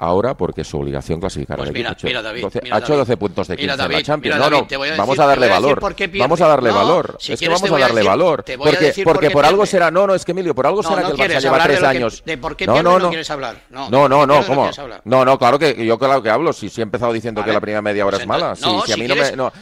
ahora 0.00 0.34
porque 0.34 0.62
es 0.62 0.66
su 0.66 0.78
obligación 0.78 1.20
clasificar 1.20 1.58
pues 1.58 1.68
al 1.68 1.74
mira, 1.74 1.90
equipo. 1.90 2.08
Mira, 2.08 2.22
David, 2.22 2.42
12, 2.42 2.60
mira, 2.62 2.76
ha 2.76 2.78
hecho 2.78 2.96
12 2.96 3.16
puntos 3.18 3.48
de 3.48 3.56
15 3.56 3.62
mira, 3.62 3.76
David, 3.76 3.94
en 3.94 4.00
la 4.00 4.04
Champions. 4.04 4.38
No, 4.38 4.50
no, 4.50 4.62
decir, 4.62 4.96
vamos 4.96 5.18
a 5.18 5.26
darle 5.26 5.48
valor. 5.48 5.80
Vamos 6.18 6.40
a 6.40 6.48
darle 6.48 6.70
no, 6.70 6.74
valor. 6.74 7.16
Si 7.20 7.32
es 7.34 7.40
que 7.40 7.48
vamos 7.48 7.70
a 7.70 7.78
darle 7.78 7.94
decir, 7.96 8.08
valor. 8.08 8.44
Porque, 8.56 9.02
porque 9.04 9.30
por 9.30 9.44
algo 9.44 9.66
será. 9.66 9.90
No, 9.90 10.06
no, 10.06 10.14
es 10.14 10.24
que 10.24 10.32
Emilio, 10.32 10.54
por 10.54 10.66
algo 10.66 10.80
no, 10.82 10.88
será 10.88 11.02
no 11.02 11.14
que 11.14 11.22
el 11.22 11.30
Barça 11.30 11.40
lleva 11.40 11.62
tres 11.64 11.80
de 11.80 11.86
años. 11.86 12.22
Que, 12.22 12.30
de 12.30 12.38
por 12.38 12.56
qué 12.56 12.66
no, 12.66 12.76
no, 12.76 12.82
no, 12.82 12.98
no. 12.98 13.08
quieres 13.10 13.30
hablar. 13.30 13.60
No, 13.68 13.90
no, 13.90 14.08
no, 14.08 14.26
no, 14.26 14.46
¿cómo? 14.46 14.70
No, 15.04 15.24
no, 15.24 15.38
claro 15.38 15.58
que 15.58 15.84
yo 15.84 15.98
claro 15.98 16.22
que 16.22 16.30
hablo. 16.30 16.54
Si, 16.54 16.70
si 16.70 16.80
he 16.80 16.82
empezado 16.82 17.12
diciendo 17.12 17.44
que 17.44 17.52
la 17.52 17.60
primera 17.60 17.82
media 17.82 18.06
hora 18.06 18.16
pues 18.16 18.22
es 18.22 18.26
mala. 18.28 18.54
entonces, 18.54 18.66
no, 18.66 18.86
si, 18.86 18.92
a 18.92 18.96
mí 18.96 19.06
no 19.06 19.14
me, 19.14 19.32
no, 19.36 19.52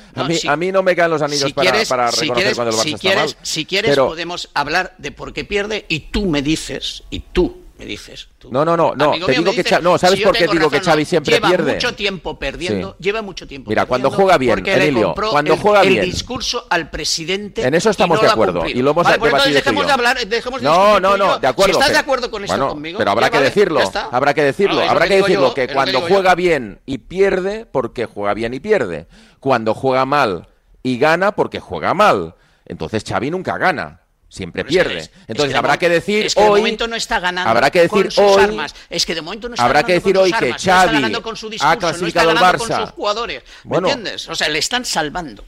a, 0.53 0.57
mí, 0.57 0.73
no 0.73 0.83
me 0.85 0.95
caen 0.95 1.11
los 1.11 1.23
anillos 1.23 1.53
para, 1.53 1.73
reconocer 1.73 2.55
cuando 2.55 2.71
el 2.71 2.79
Barça 2.79 2.95
está 2.95 3.15
mal. 3.17 3.37
Si 3.43 3.65
quieres, 3.65 3.97
podemos 3.97 4.51
hablar 4.55 4.95
de 4.99 5.11
por 5.11 5.33
qué 5.33 5.45
pierde 5.45 5.85
y 5.89 6.01
tú 6.01 6.27
me 6.27 6.43
dices, 6.43 7.03
y 7.11 7.21
tú 7.21 7.68
me 7.79 7.87
dices. 7.87 8.29
Tú, 8.39 8.51
no, 8.51 8.65
no, 8.65 8.77
no, 8.77 8.95
no. 8.97 9.11
amigo 9.11 9.27
Te 9.27 9.33
digo 9.33 9.53
que 9.53 9.63
dices, 9.63 9.81
no, 9.83 9.97
¿sabes 9.99 10.19
si 10.19 10.25
por 10.25 10.35
qué 10.37 10.49
digo 10.49 10.69
que 10.69 10.79
razón, 10.79 10.91
Xavi 10.93 11.03
no, 11.05 11.09
siempre 11.09 11.35
lleva 11.35 11.49
pierde? 11.49 11.73
mucho 11.75 11.95
tiempo 11.95 12.39
perdiendo, 12.39 12.91
Sí. 12.99 13.05
lleva 13.05 13.23
mucho 13.23 13.47
tiempo 13.47 13.71
Mira, 13.71 13.87
cuando 13.87 14.11
juega 14.11 14.37
bien, 14.37 14.63
Emilio, 14.67 15.15
cuando 15.31 15.55
el, 15.55 15.61
juega 15.61 15.83
el 15.83 15.89
bien. 15.91 16.05
discurso 16.05 16.67
al 16.71 16.91
presidente 16.91 17.63
En 17.65 17.75
eso 17.75 17.89
estamos 17.91 18.17
no 18.19 18.23
de 18.27 18.31
acuerdo, 18.33 18.67
y 18.67 18.83
lo 18.83 18.91
hemos 18.91 19.05
vale, 19.05 19.19
pues 19.19 19.31
debatido 19.33 19.57
entonces 19.57 19.65
dejemos 19.65 19.87
de 19.87 19.93
hablar, 19.93 20.27
dejemos 20.27 20.61
de 20.61 20.67
No, 20.69 20.99
no, 21.01 21.17
no, 21.17 21.35
yo. 21.35 21.39
de 21.39 21.47
acuerdo. 21.47 21.73
Si 21.73 21.79
estás 21.79 21.89
de 21.89 21.93
pero- 21.95 22.01
acuerdo 22.03 22.31
con 22.31 22.45
esto 22.45 22.57
bueno, 22.57 22.69
conmigo, 22.71 22.99
pero 22.99 23.11
habrá 23.13 23.31
que 23.31 23.37
vale, 23.39 23.47
decirlo, 23.49 23.81
habrá 24.11 24.35
que 24.35 24.43
decirlo, 24.43 24.81
habrá 24.81 25.05
que 25.07 25.11
que 25.11 25.17
decirlo 25.23 25.55
que 25.55 25.69
cuando 25.69 26.01
juega 26.01 26.35
bien 26.35 26.81
y 26.85 26.99
pierde, 26.99 27.65
porque 27.65 28.07
juega 28.07 28.35
bien 28.35 28.55
y 28.55 28.61
pierde. 28.61 29.07
Cuando 29.41 29.73
juega 29.73 30.05
mal 30.05 30.49
y 30.83 30.99
gana, 30.99 31.33
porque 31.33 31.61
juega 31.61 31.95
mal. 31.95 32.35
Entonces 32.67 33.05
Xavi 33.09 33.31
nunca 33.31 33.57
gana. 33.57 34.01
Siempre 34.31 34.63
Pero 34.65 34.69
es 34.71 34.77
que 34.77 34.85
pierde. 34.91 35.01
es- 35.01 35.07
es 35.09 35.25
Entonces 35.29 35.53
que 35.53 35.59
habrá 35.59 35.79
que 35.79 35.89
decir 35.89 36.27
es 36.27 36.35
que 36.35 36.43
de 36.43 36.49
hoy. 36.51 36.61
momento 36.61 36.87
no 36.87 36.97
está 36.97 37.19
ganando 37.19 37.49
habrá 37.51 37.71
que 37.71 37.81
decir 37.81 38.03
con 38.05 38.11
sus 38.11 38.19
hoy. 38.25 38.43
armas. 38.45 38.75
Es 38.91 39.07
que 39.07 39.15
de 39.15 39.23
momento 39.23 39.49
no 39.49 39.55
está 39.55 39.65
habrá 39.65 39.83
que 39.85 39.95
decir 39.95 40.15
con 40.15 40.25
hoy 40.25 40.31
sus 40.31 40.39
que 40.39 40.45
armas, 40.45 40.65
no 40.67 40.71
está 40.73 40.81
Xavi 40.83 40.93
ganando 40.95 41.23
con 41.23 41.37
su 41.37 41.47
ha 41.47 41.51
discurso, 41.51 41.69
no 41.69 41.73
está 41.75 41.89
clasificado 41.89 42.31
al 42.31 42.35
ganando 42.37 42.59
Barça. 42.65 42.69
con 42.77 42.81
sus 42.87 42.91
jugadores. 42.95 43.43
¿Me 43.65 43.69
Bueno. 43.71 43.89
entiendes? 43.89 44.29
O 44.29 44.35
sea, 44.35 44.49
le 44.51 44.59
están 44.59 44.85
salvando. 44.85 45.45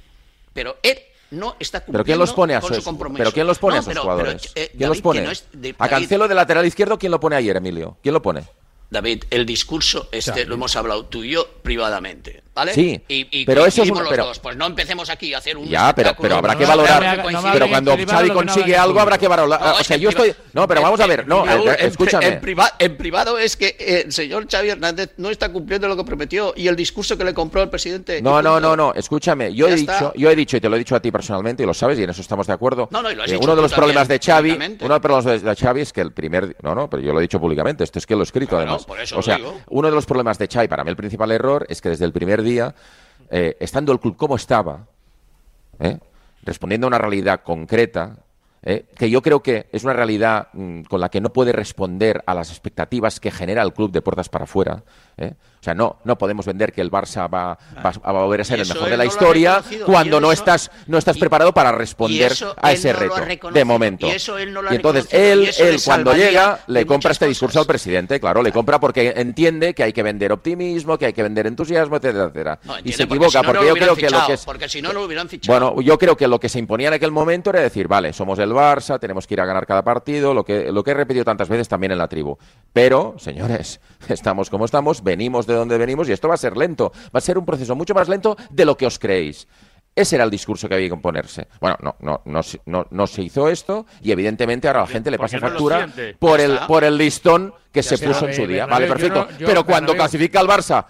Pero 0.55 0.79
él 0.83 0.99
no 1.33 1.57
está 1.61 1.81
cumpliendo 1.81 1.93
¿Pero 1.93 2.05
quién 2.05 2.19
los 2.19 2.33
pone 2.33 2.55
a 2.55 2.61
con 2.61 2.75
su 2.75 2.83
compromiso. 2.83 3.19
¿pero 3.19 3.33
quién 3.33 3.47
los 3.47 3.59
pone 3.59 3.75
No, 3.77 3.81
a 3.81 3.83
sus 3.83 3.89
pero- 3.91 4.03
jugadores? 4.03 4.51
pero, 4.55 4.67
eh, 4.67 4.73
¿Quién 4.77 4.89
los 4.89 5.01
pone? 5.03 5.21
que 5.21 5.27
no 5.27 5.33
es 5.33 5.45
de- 5.53 5.75
a 5.79 5.89
Cancelo 5.89 6.27
de 6.27 6.35
lateral 6.35 6.65
izquierdo, 6.67 6.99
¿quién 6.99 7.13
lo 7.13 7.21
pone 7.21 7.37
ayer, 7.37 7.57
Emilio? 7.57 7.99
¿Quién 8.03 8.15
lo 8.15 8.23
pone? 8.23 8.45
David, 8.89 9.25
el 9.31 9.47
discurso 9.47 10.09
este 10.11 10.47
lo 10.47 10.55
hemos 10.55 10.75
hablado 10.75 11.05
tú 11.05 11.23
y 11.23 11.31
yo 11.33 11.47
privadamente, 11.63 12.43
¿vale? 12.55 12.75
Sí, 12.75 13.01
y, 13.09 13.41
y 13.41 13.45
pero 13.45 13.61
eso 13.67 13.83
es 13.83 13.91
coincidimos 13.91 13.99
una- 14.01 14.03
los 14.05 14.11
pero- 14.11 14.25
dos. 14.27 14.39
Pues 14.41 14.57
no 14.57 14.67
empecemos 14.67 15.09
aquí 15.11 15.33
a 15.35 15.39
hacer 15.39 15.57
un 15.57 15.69
Ya, 15.69 15.95
pero, 15.95 16.15
pero 16.21 16.37
habrá 16.37 16.57
que 16.57 16.65
No, 16.65 16.71
no 16.77 16.83
me 16.83 16.89
valorar. 16.89 17.33
no 17.33 17.53
pero 17.53 17.69
cuando 17.69 17.97
Xavi 18.07 18.31
consigue 18.31 18.77
algo, 18.77 19.01
habrá 19.01 19.19
que 19.19 19.29
valorar. 19.29 19.61
No, 19.61 19.73
o 19.75 19.85
sea, 19.85 19.97
yo 19.97 20.09
estoy. 20.11 20.35
No, 20.53 20.67
pero 20.67 20.81
en- 20.81 20.85
vamos 20.85 21.01
a 21.01 21.07
ver. 21.07 21.27
No, 21.27 21.45
eh, 21.47 21.77
en- 21.79 21.87
escúchame. 21.87 22.27
En, 22.27 22.41
priva- 22.41 22.73
en 22.79 22.97
privado 22.97 23.39
es 23.39 23.57
que 23.57 23.77
eh, 23.79 24.03
el 24.07 24.13
señor 24.13 24.47
Xavi 24.51 24.71
Hernández 24.71 25.13
no 25.17 25.31
está 25.31 25.51
cumpliendo 25.51 25.89
lo 25.89 25.97
que 25.97 26.05
prometió 26.05 26.53
y 26.57 26.69
el 26.69 26.77
discurso 26.77 27.17
que 27.17 27.25
le 27.25 27.35
compró 27.35 27.63
el 27.63 27.69
presidente. 27.71 28.21
No, 28.23 28.43
no, 28.43 28.61
no, 28.61 28.77
no, 28.77 28.93
escúchame, 28.95 29.55
yo 29.55 29.67
Ya 29.69 29.75
he 29.75 29.77
está. 29.77 29.93
dicho, 29.95 30.13
yo 30.17 30.31
he 30.31 30.37
dicho 30.37 30.57
y 30.57 30.61
te 30.61 30.69
lo 30.69 30.77
he 30.77 30.79
dicho 30.79 30.97
a 30.97 31.01
ti 31.01 31.11
personalmente 31.11 31.63
y 31.63 31.67
lo 31.67 31.75
sabes 31.75 31.99
y 31.99 32.03
en 32.05 32.11
eso 32.11 32.21
estamos 32.21 32.47
de 32.47 32.53
acuerdo. 32.53 32.89
No, 32.91 33.03
no, 33.03 33.11
y 33.11 33.15
lo 33.15 33.23
has 33.23 33.29
Eh, 33.31 33.35
dicho 33.35 33.45
uno 33.45 33.57
de 33.57 33.63
los 33.63 33.73
problemas 33.73 34.09
de 34.09 34.19
Xavi, 34.19 34.53
uno 34.53 34.59
de 34.79 34.89
los 34.89 35.01
problemas 35.01 35.43
de 35.43 35.57
Xavi 35.57 35.81
es 35.83 35.93
que 35.93 36.01
el 36.01 36.13
primer, 36.13 36.57
no, 36.63 36.75
no, 36.75 36.89
pero 36.91 37.03
yo 37.03 37.13
lo 37.13 37.19
he 37.21 37.23
dicho 37.23 37.41
públicamente, 37.41 37.85
esto 37.85 37.99
es 37.99 38.07
que 38.07 38.15
lo 38.15 38.21
he 38.21 38.25
escrito 38.25 38.57
además. 38.57 38.85
por 38.85 39.01
eso 39.01 39.19
o 39.19 39.23
sea, 39.23 39.39
uno 39.69 39.89
de 39.89 39.95
los 39.95 40.07
problemas 40.07 40.39
de 40.39 40.49
Xavi, 40.49 40.69
para 40.69 40.85
mí 40.85 40.91
el 40.91 40.97
principal 40.97 41.31
error 41.31 41.67
es 41.69 41.81
que 41.81 41.91
desde 41.91 42.05
el 42.05 42.13
primer 42.13 42.40
día, 42.43 42.75
eh, 43.31 43.57
estando 43.61 43.93
el 43.93 44.01
club 44.01 44.17
como 44.17 44.37
estaba, 44.37 44.87
¿eh? 45.79 45.99
respondiendo 46.43 46.87
a 46.87 46.89
una 46.89 46.99
realidad 46.99 47.43
concreta, 47.43 48.17
¿eh? 48.63 48.87
que 48.97 49.11
yo 49.11 49.23
creo 49.23 49.43
que 49.43 49.69
es 49.73 49.85
una 49.85 49.93
realidad 49.93 50.49
mm, 50.53 50.83
con 50.83 51.01
la 51.01 51.09
que 51.09 51.21
no 51.21 51.33
puede 51.33 51.53
responder 51.53 52.23
a 52.27 52.35
las 52.35 52.51
expectativas 52.51 53.21
que 53.21 53.31
genera 53.31 53.63
el 53.63 53.73
club 53.73 53.91
de 53.91 54.03
puertas 54.03 54.29
para 54.29 54.45
afuera. 54.45 54.83
¿Eh? 55.21 55.35
O 55.61 55.63
sea, 55.63 55.75
no, 55.75 55.99
no 56.05 56.17
podemos 56.17 56.47
vender 56.47 56.73
que 56.73 56.81
el 56.81 56.91
Barça 56.91 57.31
va, 57.31 57.59
va, 57.85 57.91
va 57.91 58.21
a 58.21 58.25
volver 58.25 58.41
a 58.41 58.45
ser 58.45 58.61
el 58.61 58.67
mejor 58.67 58.89
de 58.89 58.97
la 58.97 59.05
no 59.05 59.11
historia 59.11 59.63
cuando 59.85 60.19
no 60.19 60.33
eso- 60.33 60.41
estás, 60.41 60.71
no 60.87 60.97
estás 60.97 61.19
y- 61.19 61.21
preparado 61.21 61.53
para 61.53 61.71
responder 61.71 62.33
a 62.57 62.73
ese 62.73 62.95
no 62.95 62.99
reto, 62.99 63.51
de 63.51 63.65
momento. 63.67 64.07
y 64.07 64.11
eso 64.13 64.39
él 64.39 64.55
no 64.55 64.63
lo 64.63 64.71
ha 64.71 64.75
entonces, 64.75 65.13
él, 65.13 65.51
y 65.59 65.63
él 65.63 65.77
cuando 65.85 66.15
llega, 66.15 66.61
le 66.67 66.87
compra 66.87 67.13
este 67.13 67.27
discurso 67.27 67.59
cosas. 67.59 67.61
al 67.61 67.67
presidente, 67.67 68.19
claro, 68.19 68.43
le 68.43 68.53
compra 68.53 68.81
porque 68.81 69.13
entiende 69.17 69.75
que 69.75 69.83
hay 69.83 69.93
que 69.93 70.03
vender 70.03 70.33
optimismo, 70.33 70.97
que 70.97 71.07
hay 71.07 71.13
que 71.13 71.23
vender 71.23 71.47
entusiasmo, 71.47 71.97
etcétera, 71.97 72.25
etcétera. 72.25 72.59
Y 72.83 72.93
se 72.93 73.07
porque 73.07 73.17
equivoca, 73.17 73.41
si 73.41 73.47
porque 73.47 73.67
yo 73.67 73.75
creo 73.75 73.97
que 73.97 74.09
lo 74.11 74.27
que 74.27 74.33
es... 74.33 74.45
Porque 74.47 74.69
si 74.69 74.81
no 74.81 74.95
lo 74.95 75.05
hubieran 75.05 75.29
fichado. 75.29 75.59
Bueno, 75.73 75.83
yo 75.83 75.99
creo 75.99 76.17
que 76.17 76.27
lo 76.27 76.41
que 76.41 76.49
se 76.49 76.59
imponía 76.59 76.89
en 76.89 76.95
aquel 76.95 77.11
momento 77.13 77.51
era 77.51 77.61
decir, 77.61 77.87
vale, 77.87 78.15
somos 78.15 78.39
el 78.39 78.53
Barça, 78.53 78.99
tenemos 78.99 79.27
que 79.27 79.35
ir 79.35 79.43
a 79.43 79.45
ganar 79.45 79.67
cada 79.67 79.83
partido, 79.85 80.33
lo 80.33 80.43
que, 80.43 80.73
lo 80.73 80.83
que 80.83 80.93
he 80.93 80.95
repetido 80.95 81.23
tantas 81.27 81.51
veces 81.51 81.69
también 81.69 81.93
en 81.93 81.99
la 81.99 82.09
tribu. 82.09 82.39
Pero, 82.73 83.17
señores, 83.19 83.81
estamos 84.09 84.49
como 84.49 84.65
estamos, 84.65 85.03
venimos 85.11 85.47
de 85.47 85.55
donde 85.55 85.77
venimos 85.79 86.09
y 86.09 86.13
esto 86.13 86.29
va 86.29 86.35
a 86.35 86.39
ser 86.39 86.57
lento. 86.57 86.93
Va 87.15 87.19
a 87.19 87.21
ser 87.21 87.37
un 87.39 87.45
proceso 87.45 87.75
mucho 87.77 87.95
más 87.95 88.09
lento 88.09 88.37
de 88.51 88.65
lo 88.65 88.77
que 88.77 88.87
os 88.87 88.99
creéis. 88.99 89.47
Ese 89.95 90.15
era 90.15 90.25
el 90.25 90.31
discurso 90.31 90.69
que 90.69 90.75
había 90.77 90.89
que 90.89 90.95
imponerse. 90.95 91.49
Bueno, 91.61 91.77
no, 91.83 91.97
no, 92.01 92.23
no, 92.25 92.43
se- 92.45 92.61
no, 92.67 92.87
no 92.91 93.07
se 93.09 93.23
hizo 93.23 93.49
esto 93.49 93.87
y 94.01 94.13
evidentemente 94.13 94.69
ahora 94.69 94.81
a 94.81 94.85
la 94.85 94.89
gente 94.89 95.11
le 95.11 95.19
pasa 95.19 95.39
no 95.39 95.49
factura 95.49 95.89
por 96.19 96.41
el, 96.41 96.59
por 96.69 96.85
el 96.85 96.97
listón 96.97 97.53
que 97.73 97.83
se 97.83 97.99
puso 97.99 98.29
en 98.29 98.35
su 98.35 98.47
día. 98.47 98.67
Vale, 98.67 98.87
perfecto. 98.87 99.27
Pero 99.39 99.65
cuando 99.67 99.95
clasifica 99.95 100.41
el 100.41 100.47
Barça 100.47 100.85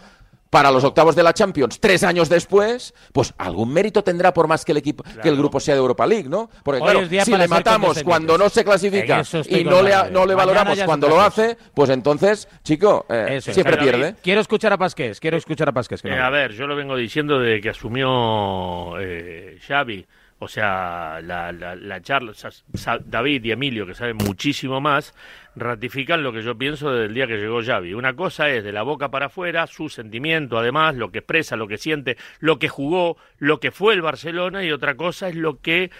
para 0.51 0.71
los 0.73 0.83
octavos 0.85 1.15
de 1.15 1.23
la 1.23 1.33
Champions 1.33 1.79
tres 1.81 2.03
años 2.03 2.29
después, 2.29 2.93
pues 3.13 3.33
algún 3.39 3.73
mérito 3.73 4.03
tendrá 4.03 4.35
por 4.35 4.49
más 4.49 4.65
que 4.65 4.73
el 4.73 4.79
equipo, 4.79 5.05
que 5.23 5.29
el 5.29 5.37
grupo 5.37 5.61
sea 5.61 5.75
de 5.75 5.81
Europa 5.81 6.07
League, 6.07 6.29
¿no? 6.29 6.51
Porque 6.65 6.83
Hoy 6.83 7.09
claro, 7.09 7.25
si 7.25 7.37
le 7.37 7.49
matamos 7.49 8.03
cuando 8.03 8.37
no 8.37 8.49
se 8.49 8.65
clasifica 8.65 9.23
y 9.49 9.65
no 9.65 9.83
le, 9.83 10.11
no 10.11 10.27
valoramos 10.27 10.83
cuando 10.83 11.09
lo 11.09 11.21
hace, 11.21 11.57
pues 11.75 11.91
entonces, 11.91 12.49
chico, 12.65 13.07
eh, 13.09 13.37
es. 13.37 13.45
siempre 13.45 13.77
Pero, 13.77 13.83
pierde. 13.83 14.15
Quiero 14.23 14.41
escuchar 14.41 14.73
a 14.73 14.79
Pasqués, 14.79 15.21
quiero 15.21 15.37
escuchar 15.37 15.69
a 15.69 15.73
Pasqués. 15.73 16.05
Eh, 16.05 16.13
a 16.13 16.31
ver, 16.31 16.53
yo 16.53 16.67
lo 16.67 16.75
vengo 16.75 16.97
diciendo 16.97 17.39
de 17.39 17.61
que 17.61 17.71
asumió 17.71 18.99
eh, 18.99 19.59
Xavi, 19.67 20.05
o 20.41 20.49
sea, 20.49 21.21
la, 21.23 21.53
la, 21.53 21.77
la 21.77 22.01
charla, 22.01 22.33
o 22.33 22.77
sea, 22.79 22.99
David 23.05 23.45
y 23.45 23.53
Emilio, 23.53 23.87
que 23.87 23.95
saben 23.95 24.17
muchísimo 24.17 24.81
más, 24.81 25.15
ratifican 25.57 26.23
lo 26.23 26.33
que 26.33 26.43
yo 26.43 26.57
pienso 26.57 26.93
desde 26.93 27.07
el 27.07 27.15
día 27.15 27.27
que 27.27 27.37
llegó 27.37 27.63
Xavi. 27.63 27.95
Una 27.95 28.15
cosa 28.15 28.49
es 28.51 28.65
de 28.65 28.73
la 28.73 28.83
boca 28.83 29.11
para 29.11 29.27
afuera, 29.27 29.67
su 29.67 29.89
sentimiento, 29.89 30.59
además, 30.59 30.95
lo 30.95 31.11
que 31.11 31.19
expresa, 31.19 31.57
lo 31.57 31.69
que 31.69 31.79
siente, 31.79 32.17
lo 32.39 32.59
que 32.59 32.69
jugó, 32.69 33.17
lo 33.39 33.61
que 33.61 33.71
fue 33.71 33.95
el 33.95 34.03
Barcelona, 34.03 34.65
y 34.65 34.73
otra 34.73 34.95
cosa 34.95 35.29
es 35.29 35.35
lo 35.35 35.61
que 35.61 35.91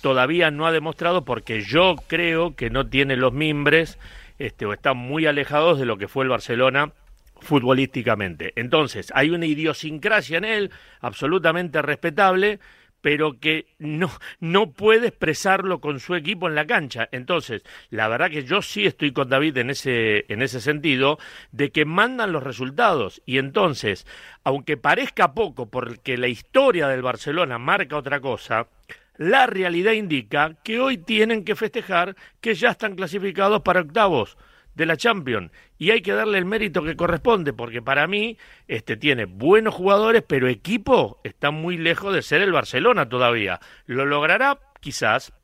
todavía 0.00 0.50
no 0.50 0.66
ha 0.66 0.72
demostrado 0.72 1.24
porque 1.24 1.60
yo 1.60 1.96
creo 2.06 2.56
que 2.56 2.70
no 2.70 2.86
tiene 2.86 3.16
los 3.16 3.32
mimbres 3.32 3.98
este, 4.38 4.66
o 4.66 4.72
están 4.72 4.96
muy 4.96 5.26
alejados 5.26 5.78
de 5.78 5.84
lo 5.84 5.98
que 5.98 6.08
fue 6.08 6.24
el 6.24 6.30
Barcelona 6.30 6.92
futbolísticamente. 7.40 8.52
Entonces, 8.56 9.12
hay 9.14 9.30
una 9.30 9.46
idiosincrasia 9.46 10.38
en 10.38 10.44
él 10.44 10.70
absolutamente 11.00 11.82
respetable, 11.82 12.60
pero 13.00 13.38
que 13.38 13.66
no, 13.78 14.10
no 14.40 14.72
puede 14.72 15.08
expresarlo 15.08 15.80
con 15.80 16.00
su 16.00 16.14
equipo 16.14 16.48
en 16.48 16.54
la 16.54 16.66
cancha. 16.66 17.08
Entonces, 17.12 17.62
la 17.90 18.08
verdad 18.08 18.30
que 18.30 18.44
yo 18.44 18.62
sí 18.62 18.86
estoy 18.86 19.12
con 19.12 19.28
David 19.28 19.56
en 19.58 19.70
ese, 19.70 20.26
en 20.28 20.42
ese 20.42 20.60
sentido, 20.60 21.18
de 21.52 21.70
que 21.70 21.84
mandan 21.84 22.32
los 22.32 22.42
resultados. 22.42 23.22
Y 23.26 23.38
entonces, 23.38 24.06
aunque 24.44 24.76
parezca 24.76 25.34
poco, 25.34 25.70
porque 25.70 26.16
la 26.16 26.28
historia 26.28 26.88
del 26.88 27.02
Barcelona 27.02 27.58
marca 27.58 27.96
otra 27.96 28.20
cosa, 28.20 28.68
la 29.16 29.46
realidad 29.46 29.92
indica 29.92 30.54
que 30.64 30.80
hoy 30.80 30.96
tienen 30.96 31.44
que 31.44 31.54
festejar 31.54 32.16
que 32.40 32.54
ya 32.54 32.70
están 32.70 32.96
clasificados 32.96 33.62
para 33.62 33.80
octavos 33.80 34.38
de 34.80 34.86
la 34.86 34.96
Champions. 34.96 35.52
Y 35.76 35.90
hay 35.90 36.00
que 36.00 36.12
darle 36.12 36.38
el 36.38 36.46
mérito 36.46 36.82
que 36.82 36.96
corresponde 36.96 37.52
porque 37.52 37.82
para 37.82 38.06
mí 38.06 38.38
este 38.66 38.96
tiene 38.96 39.26
buenos 39.26 39.74
jugadores 39.74 40.24
pero 40.26 40.48
equipo 40.48 41.20
está 41.22 41.50
muy 41.50 41.76
lejos 41.76 42.14
de 42.14 42.22
ser 42.22 42.40
el 42.40 42.50
Barcelona 42.50 43.06
todavía. 43.06 43.60
Lo 43.84 44.06
logrará 44.06 44.58
quizás 44.80 45.34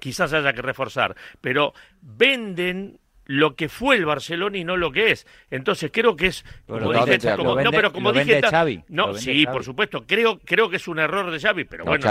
quizás 0.00 0.32
haya 0.32 0.52
que 0.52 0.62
reforzar 0.62 1.14
pero 1.40 1.74
venden 2.00 2.98
lo 3.32 3.56
que 3.56 3.70
fue 3.70 3.96
el 3.96 4.04
Barcelona 4.04 4.58
y 4.58 4.64
no 4.64 4.76
lo 4.76 4.92
que 4.92 5.10
es. 5.10 5.26
Entonces 5.50 5.90
creo 5.90 6.16
que 6.16 6.26
es 6.26 6.44
como 6.66 7.60
no, 7.62 7.70
pero 7.70 7.90
como 7.90 8.12
dije, 8.12 8.42
no, 8.88 9.14
sí, 9.14 9.46
por 9.46 9.64
supuesto, 9.64 10.04
creo 10.06 10.38
creo 10.44 10.68
que 10.68 10.76
es 10.76 10.86
un 10.86 10.98
error 10.98 11.30
de 11.30 11.40
Xavi, 11.40 11.64
pero 11.64 11.84
bueno, 11.86 12.04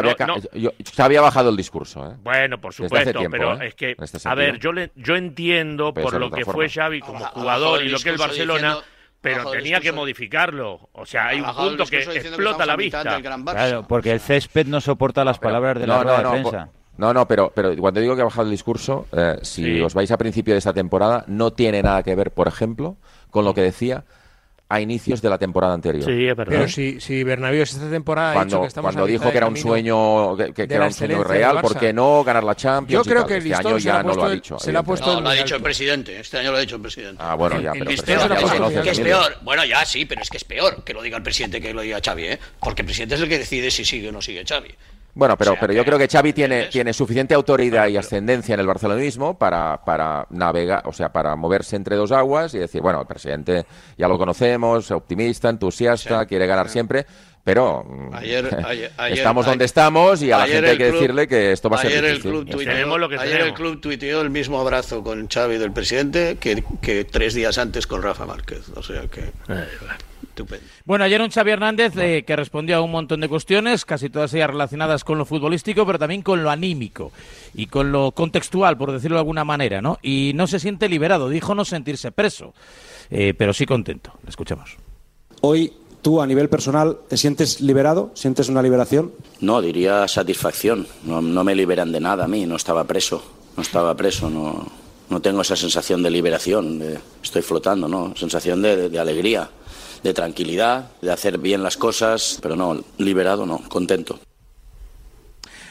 Xavi, 0.95 1.15
ha 1.15 1.21
bajado 1.21 1.51
el 1.51 1.57
discurso, 1.57 2.09
¿eh? 2.09 2.15
Bueno, 2.23 2.59
por 2.59 2.73
supuesto, 2.73 3.21
pero 3.29 3.61
¿eh? 3.61 3.67
es 3.67 3.75
que 3.75 3.95
este 3.99 4.27
a 4.27 4.33
ver, 4.33 4.57
yo 4.57 4.71
le, 4.71 4.91
yo 4.95 5.15
entiendo 5.15 5.93
por 5.93 6.19
lo 6.19 6.31
que 6.31 6.43
fue 6.43 6.67
Xavi 6.67 7.01
como 7.01 7.23
jugador 7.25 7.83
y 7.83 7.89
lo 7.89 7.99
que 7.99 8.09
es 8.09 8.13
el 8.15 8.17
Barcelona 8.17 8.79
pero 9.21 9.51
tenía 9.51 9.79
que 9.79 9.91
modificarlo. 9.91 10.89
O 10.93 11.05
sea, 11.05 11.27
hay 11.27 11.41
un 11.41 11.55
punto 11.55 11.85
que 11.85 11.99
explota 11.99 12.65
la 12.65 12.75
vista. 12.75 13.21
Claro, 13.21 13.85
porque 13.87 14.11
el 14.11 14.19
césped 14.19 14.65
no 14.65 14.81
soporta 14.81 15.23
las 15.23 15.37
palabras 15.37 15.79
de 15.79 15.85
la 15.85 16.01
rueda 16.01 16.23
de 16.23 16.29
prensa. 16.41 16.69
No, 16.97 17.13
no, 17.13 17.27
pero, 17.27 17.51
pero 17.55 17.75
cuando 17.77 17.99
digo 17.99 18.15
que 18.15 18.21
ha 18.21 18.25
bajado 18.25 18.45
el 18.45 18.51
discurso, 18.51 19.07
eh, 19.11 19.37
si 19.41 19.81
os 19.81 19.93
vais 19.93 20.11
a 20.11 20.17
principio 20.17 20.53
de 20.53 20.59
esta 20.59 20.73
temporada, 20.73 21.23
no 21.27 21.51
tiene 21.51 21.81
nada 21.81 22.03
que 22.03 22.13
ver, 22.15 22.31
por 22.31 22.47
ejemplo, 22.47 22.97
con 23.29 23.45
lo 23.45 23.53
que 23.53 23.61
decía 23.61 24.03
a 24.71 24.79
inicios 24.79 25.21
de 25.21 25.29
la 25.29 25.37
temporada 25.37 25.73
anterior. 25.73 26.05
Sí, 26.05 26.27
es 26.27 26.35
verdad. 26.35 26.53
Pero 26.53 26.67
si, 26.69 27.01
si 27.01 27.25
Bernabéu 27.25 27.63
esta 27.63 27.89
temporada 27.89 28.33
cuando, 28.33 28.55
ha 28.55 28.59
dicho 28.59 28.61
que 28.61 28.67
estamos 28.67 28.93
cuando 28.93 29.05
dijo 29.05 29.29
que 29.29 29.37
era 29.37 29.47
un 29.47 29.57
sueño 29.57 30.37
que, 30.37 30.63
era 30.63 30.85
un 30.85 30.93
sueño 30.93 31.23
real, 31.25 31.59
¿por 31.59 31.77
qué 31.77 31.91
no 31.91 32.23
ganar 32.23 32.45
la 32.45 32.55
Champions? 32.55 33.05
Yo 33.05 33.11
creo 33.11 33.25
que 33.25 33.37
este 33.37 33.53
año 33.53 33.77
ya 33.77 34.01
no 34.01 34.13
lo 34.13 34.23
ha 34.23 34.29
dicho. 34.29 34.57
Se 34.59 34.75
ha 34.75 34.83
puesto 34.83 35.15
no, 35.15 35.21
lo 35.21 35.29
ha 35.29 35.33
dicho 35.33 35.57
el 35.57 35.61
presidente. 35.61 36.17
Este 36.17 36.37
año 36.37 36.51
lo 36.51 36.57
ha 36.57 36.61
dicho 36.61 36.77
el 36.77 36.81
presidente. 36.81 37.21
Ah, 37.21 37.35
bueno, 37.35 37.59
ya, 37.59 37.73
pero, 37.73 37.85
que 37.85 37.93
es 37.93 38.99
peor. 39.01 39.37
Bueno, 39.41 39.65
ya 39.65 39.83
sí, 39.83 40.05
pero 40.05 40.21
es 40.21 40.29
que 40.29 40.37
es 40.37 40.45
peor 40.45 40.83
que 40.85 40.93
lo 40.93 41.01
diga 41.01 41.17
el 41.17 41.23
presidente 41.23 41.59
que 41.59 41.73
lo 41.73 41.81
diga 41.81 41.99
Xavi, 42.03 42.23
¿eh? 42.23 42.39
Porque 42.59 42.83
el 42.83 42.85
presidente 42.85 43.15
es 43.15 43.21
el 43.21 43.27
que 43.27 43.39
decide 43.39 43.71
si 43.71 43.83
sigue 43.83 44.07
o 44.07 44.11
no 44.13 44.21
sigue 44.21 44.45
Xavi. 44.45 44.73
Bueno, 45.13 45.37
pero, 45.37 45.55
pero 45.59 45.73
yo 45.73 45.83
creo 45.83 45.97
que 45.97 46.07
Xavi 46.07 46.31
tiene, 46.31 46.67
tiene 46.67 46.93
suficiente 46.93 47.33
autoridad 47.33 47.87
y 47.87 47.97
ascendencia 47.97 48.53
en 48.53 48.61
el 48.61 48.67
barcelonismo 48.67 49.37
para, 49.37 49.83
para 49.83 50.25
navegar, 50.29 50.83
o 50.85 50.93
sea, 50.93 51.11
para 51.11 51.35
moverse 51.35 51.75
entre 51.75 51.97
dos 51.97 52.11
aguas 52.11 52.53
y 52.53 52.59
decir, 52.59 52.81
bueno, 52.81 53.01
el 53.01 53.07
presidente 53.07 53.65
ya 53.97 54.07
lo 54.07 54.17
conocemos, 54.17 54.89
optimista, 54.91 55.49
entusiasta, 55.49 56.25
quiere 56.25 56.47
ganar 56.47 56.69
siempre, 56.69 57.05
pero 57.43 57.83
mm, 57.83 58.15
estamos 59.09 59.45
donde 59.45 59.65
estamos 59.65 60.21
y 60.21 60.31
a 60.31 60.39
la 60.39 60.47
gente 60.47 60.69
hay 60.69 60.77
que 60.77 60.91
decirle 60.91 61.27
que 61.27 61.51
esto 61.51 61.69
va 61.69 61.77
a 61.77 61.81
ser 61.81 61.91
ayer 61.91 62.05
difícil. 62.13 62.31
El 62.31 62.45
club 62.45 63.19
ayer 63.19 63.41
el 63.41 63.53
club 63.53 63.81
tuiteó 63.81 64.21
el 64.21 64.29
mismo 64.29 64.61
abrazo 64.61 65.03
con 65.03 65.27
Xavi 65.27 65.57
del 65.57 65.73
presidente 65.73 66.37
que, 66.39 66.63
que 66.81 67.03
tres 67.03 67.33
días 67.33 67.57
antes 67.57 67.85
con 67.85 68.01
Rafa 68.01 68.25
Márquez. 68.25 68.69
O 68.75 68.83
sea 68.83 69.07
que... 69.07 69.31
Bueno, 69.47 69.63
ayer 71.01 71.21
un 71.21 71.29
Xavi 71.29 71.51
Hernández 71.51 71.93
eh, 71.97 72.23
que 72.25 72.35
respondió 72.35 72.77
a 72.77 72.81
un 72.81 72.91
montón 72.91 73.21
de 73.21 73.29
cuestiones, 73.29 73.85
casi 73.85 74.09
todas 74.09 74.33
ellas 74.33 74.49
relacionadas 74.49 75.03
con 75.03 75.17
lo 75.17 75.25
futbolístico, 75.25 75.85
pero 75.85 75.99
también 75.99 76.21
con 76.21 76.43
lo 76.43 76.49
anímico 76.49 77.11
y 77.53 77.67
con 77.67 77.91
lo 77.91 78.11
contextual, 78.11 78.77
por 78.77 78.91
decirlo 78.91 79.15
de 79.17 79.21
alguna 79.21 79.43
manera, 79.43 79.81
¿no? 79.81 79.99
Y 80.01 80.31
no 80.35 80.47
se 80.47 80.59
siente 80.59 80.89
liberado, 80.89 81.29
dijo 81.29 81.55
no 81.55 81.65
sentirse 81.65 82.11
preso, 82.11 82.53
eh, 83.09 83.33
pero 83.37 83.53
sí 83.53 83.65
contento. 83.65 84.13
Le 84.23 84.29
escuchamos. 84.29 84.77
Hoy 85.41 85.73
tú 86.01 86.21
a 86.21 86.27
nivel 86.27 86.49
personal 86.49 86.97
te 87.07 87.17
sientes 87.17 87.61
liberado, 87.61 88.11
sientes 88.13 88.49
una 88.49 88.61
liberación. 88.61 89.11
No, 89.39 89.61
diría 89.61 90.07
satisfacción. 90.07 90.87
No, 91.03 91.21
me 91.21 91.55
liberan 91.55 91.91
de 91.91 91.99
nada 91.99 92.25
a 92.25 92.27
mí, 92.27 92.45
no 92.45 92.55
estaba 92.55 92.83
preso, 92.85 93.23
no 93.55 93.63
estaba 93.63 93.95
preso, 93.95 94.29
no, 94.29 94.67
no 95.09 95.21
tengo 95.21 95.41
esa 95.41 95.55
sensación 95.55 96.03
de 96.03 96.09
liberación, 96.09 96.81
estoy 97.23 97.41
flotando, 97.41 97.87
¿no? 97.87 98.13
Sensación 98.15 98.61
de 98.61 98.99
alegría 98.99 99.49
de 100.03 100.13
tranquilidad, 100.13 100.91
de 101.01 101.11
hacer 101.11 101.37
bien 101.37 101.63
las 101.63 101.77
cosas, 101.77 102.39
pero 102.41 102.55
no, 102.55 102.83
liberado 102.97 103.45
no, 103.45 103.61
contento. 103.69 104.19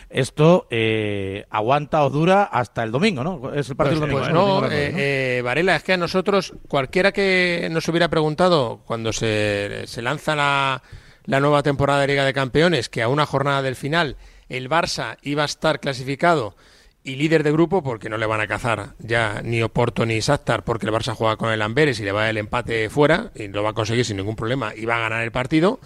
Esto 0.08 0.66
eh, 0.70 1.44
aguanta 1.50 2.04
o 2.04 2.10
dura 2.10 2.42
hasta 2.42 2.82
el 2.82 2.90
domingo, 2.90 3.22
¿no? 3.22 3.54
Es 3.54 3.70
el 3.70 3.76
partido 3.76 4.00
pues, 4.00 4.10
domingo. 4.10 4.20
Pues 4.20 4.32
no, 4.32 4.66
eh, 4.68 5.40
Varela, 5.44 5.76
es 5.76 5.84
que 5.84 5.92
a 5.92 5.96
nosotros, 5.96 6.52
cualquiera 6.66 7.12
que 7.12 7.68
nos 7.70 7.86
hubiera 7.86 8.08
preguntado 8.08 8.80
cuando 8.86 9.12
se, 9.12 9.84
se 9.86 10.02
lanza 10.02 10.34
la, 10.34 10.82
la 11.26 11.38
nueva 11.38 11.62
temporada 11.62 12.00
de 12.00 12.08
Liga 12.08 12.24
de 12.24 12.32
Campeones, 12.32 12.88
que 12.88 13.02
a 13.02 13.08
una 13.08 13.24
jornada 13.24 13.62
del 13.62 13.76
final 13.76 14.16
el 14.48 14.68
Barça 14.68 15.16
iba 15.22 15.42
a 15.42 15.46
estar 15.46 15.78
clasificado 15.78 16.56
y 17.02 17.16
líder 17.16 17.42
de 17.42 17.52
grupo 17.52 17.82
porque 17.82 18.08
no 18.08 18.18
le 18.18 18.26
van 18.26 18.40
a 18.40 18.46
cazar 18.46 18.94
ya 18.98 19.40
ni 19.42 19.62
Oporto 19.62 20.04
ni 20.04 20.20
Shakhtar 20.20 20.64
porque 20.64 20.86
el 20.86 20.92
Barça 20.92 21.14
juega 21.14 21.36
con 21.36 21.50
el 21.50 21.62
Amberes 21.62 21.98
y 22.00 22.04
le 22.04 22.12
va 22.12 22.28
el 22.28 22.36
empate 22.36 22.90
fuera 22.90 23.30
y 23.34 23.48
lo 23.48 23.62
va 23.62 23.70
a 23.70 23.74
conseguir 23.74 24.04
sin 24.04 24.18
ningún 24.18 24.36
problema 24.36 24.74
y 24.74 24.84
va 24.84 24.96
a 24.96 25.00
ganar 25.00 25.22
el 25.22 25.32
partido, 25.32 25.80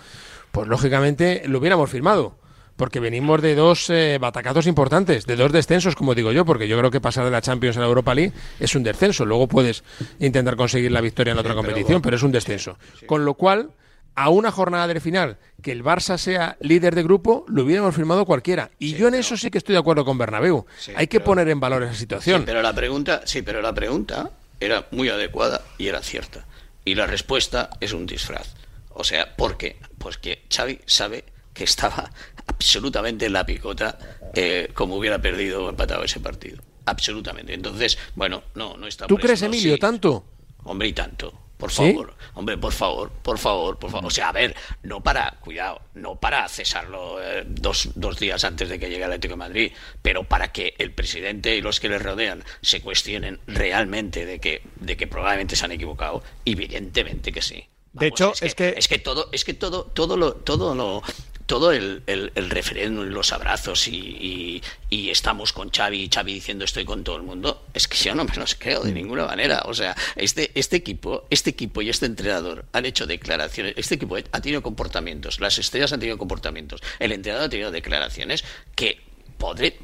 pues 0.50 0.68
lógicamente 0.68 1.42
lo 1.46 1.58
hubiéramos 1.58 1.90
firmado. 1.90 2.36
Porque 2.76 2.98
venimos 2.98 3.40
de 3.40 3.54
dos 3.54 3.88
eh, 3.88 4.18
batacazos 4.20 4.66
importantes, 4.66 5.26
de 5.26 5.36
dos 5.36 5.52
descensos, 5.52 5.94
como 5.94 6.16
digo 6.16 6.32
yo, 6.32 6.44
porque 6.44 6.66
yo 6.66 6.76
creo 6.76 6.90
que 6.90 7.00
pasar 7.00 7.24
de 7.24 7.30
la 7.30 7.40
Champions 7.40 7.76
a 7.76 7.80
la 7.80 7.86
Europa 7.86 8.16
League 8.16 8.32
es 8.58 8.74
un 8.74 8.82
descenso. 8.82 9.24
Luego 9.24 9.46
puedes 9.46 9.84
intentar 10.18 10.56
conseguir 10.56 10.90
la 10.90 11.00
victoria 11.00 11.34
en 11.34 11.38
otra 11.38 11.54
competición, 11.54 12.02
pero, 12.02 12.16
es 12.16 12.24
un 12.24 12.32
descenso. 12.32 12.76
Con 13.06 13.24
lo 13.24 13.34
cual, 13.34 13.70
a 14.14 14.28
una 14.28 14.50
jornada 14.50 14.86
del 14.86 15.00
final 15.00 15.38
que 15.62 15.72
el 15.72 15.82
Barça 15.82 16.18
sea 16.18 16.56
líder 16.60 16.94
de 16.94 17.02
grupo, 17.02 17.44
lo 17.48 17.64
hubiéramos 17.64 17.94
firmado 17.94 18.24
cualquiera. 18.24 18.70
Y 18.78 18.94
yo 18.94 19.08
en 19.08 19.14
eso 19.14 19.36
sí 19.36 19.50
que 19.50 19.58
estoy 19.58 19.74
de 19.74 19.78
acuerdo 19.78 20.04
con 20.04 20.18
Bernabéu. 20.18 20.66
Hay 20.94 21.06
que 21.06 21.20
poner 21.20 21.48
en 21.48 21.60
valor 21.60 21.82
esa 21.82 21.94
situación. 21.94 22.44
pero 22.44 22.62
la 22.62 22.74
pregunta, 22.74 23.22
sí, 23.24 23.42
pero 23.42 23.60
la 23.62 23.74
pregunta 23.74 24.30
era 24.60 24.86
muy 24.90 25.08
adecuada 25.08 25.62
y 25.78 25.88
era 25.88 26.02
cierta. 26.02 26.46
Y 26.84 26.94
la 26.94 27.06
respuesta 27.06 27.70
es 27.80 27.92
un 27.92 28.06
disfraz. 28.06 28.54
O 28.90 29.04
sea, 29.04 29.34
¿por 29.36 29.56
qué? 29.56 29.78
Pues 29.98 30.18
que 30.18 30.44
Xavi 30.54 30.80
sabe 30.86 31.24
que 31.52 31.64
estaba 31.64 32.10
absolutamente 32.46 33.26
en 33.26 33.32
la 33.32 33.46
picota 33.46 33.98
eh, 34.34 34.70
como 34.74 34.96
hubiera 34.96 35.20
perdido 35.20 35.64
o 35.64 35.70
empatado 35.70 36.04
ese 36.04 36.20
partido. 36.20 36.62
Absolutamente. 36.86 37.54
Entonces, 37.54 37.98
bueno, 38.14 38.42
no, 38.54 38.76
no 38.76 38.86
está. 38.86 39.06
¿Tú 39.06 39.16
crees, 39.16 39.42
Emilio, 39.42 39.78
tanto? 39.78 40.26
Hombre, 40.64 40.88
y 40.88 40.92
tanto. 40.92 41.43
Por 41.56 41.70
favor, 41.70 42.14
hombre, 42.34 42.58
por 42.58 42.72
favor, 42.72 43.10
por 43.10 43.38
favor, 43.38 43.78
por 43.78 43.90
favor. 43.90 44.06
O 44.06 44.10
sea, 44.10 44.28
a 44.28 44.32
ver, 44.32 44.54
no 44.82 45.02
para, 45.02 45.38
cuidado, 45.40 45.80
no 45.94 46.16
para 46.16 46.48
cesarlo 46.48 47.22
eh, 47.22 47.44
dos, 47.46 47.90
dos 47.94 48.18
días 48.18 48.44
antes 48.44 48.68
de 48.68 48.78
que 48.78 48.88
llegue 48.88 49.04
el 49.04 49.04
Atlético 49.04 49.32
de 49.32 49.38
Madrid, 49.38 49.72
pero 50.02 50.24
para 50.24 50.52
que 50.52 50.74
el 50.78 50.92
presidente 50.92 51.54
y 51.56 51.60
los 51.60 51.80
que 51.80 51.88
le 51.88 51.98
rodean 51.98 52.44
se 52.60 52.80
cuestionen 52.80 53.40
realmente 53.46 54.26
de 54.26 54.40
que, 54.40 54.62
de 54.76 54.96
que 54.96 55.06
probablemente 55.06 55.56
se 55.56 55.64
han 55.64 55.72
equivocado. 55.72 56.22
Evidentemente 56.44 57.32
que 57.32 57.40
sí. 57.40 57.66
de 57.92 58.08
hecho, 58.08 58.32
es, 58.40 58.54
que, 58.54 58.74
es 58.76 58.88
que 58.88 58.98
todo, 58.98 59.28
es 59.32 59.44
que 59.44 59.54
todo, 59.54 59.84
todo 59.84 60.16
lo, 60.16 60.34
todo 60.34 60.74
lo, 60.74 61.02
todo 61.46 61.72
el, 61.72 62.02
el, 62.06 62.32
el 62.34 62.50
referéndum, 62.50 63.06
los 63.06 63.32
abrazos 63.32 63.88
y, 63.88 64.62
y, 64.90 65.10
estamos 65.10 65.52
con 65.52 65.70
Xavi 65.70 66.04
y 66.04 66.08
Xavi 66.08 66.34
diciendo 66.34 66.64
estoy 66.64 66.84
con 66.84 67.04
todo 67.04 67.16
el 67.16 67.22
mundo, 67.22 67.66
es 67.74 67.86
que 67.86 67.96
yo 67.96 68.14
no 68.14 68.24
me 68.24 68.34
los 68.36 68.54
creo 68.54 68.82
de 68.82 68.90
mm. 68.90 68.94
ninguna 68.94 69.26
manera. 69.26 69.62
O 69.66 69.74
sea, 69.74 69.94
este, 70.16 70.50
este 70.54 70.76
equipo, 70.76 71.26
este 71.30 71.50
equipo 71.50 71.82
y 71.82 71.90
este 71.90 72.06
entrenador 72.06 72.64
han 72.72 72.86
hecho 72.86 73.06
declaraciones, 73.06 73.74
este 73.76 73.96
equipo 73.96 74.16
ha 74.16 74.40
tenido 74.40 74.62
comportamientos, 74.62 75.40
las 75.40 75.58
estrellas 75.58 75.92
han 75.92 76.00
tenido 76.00 76.18
comportamientos, 76.18 76.80
el 76.98 77.12
entrenador 77.12 77.46
ha 77.46 77.50
tenido 77.50 77.70
declaraciones 77.70 78.44
que 78.74 79.00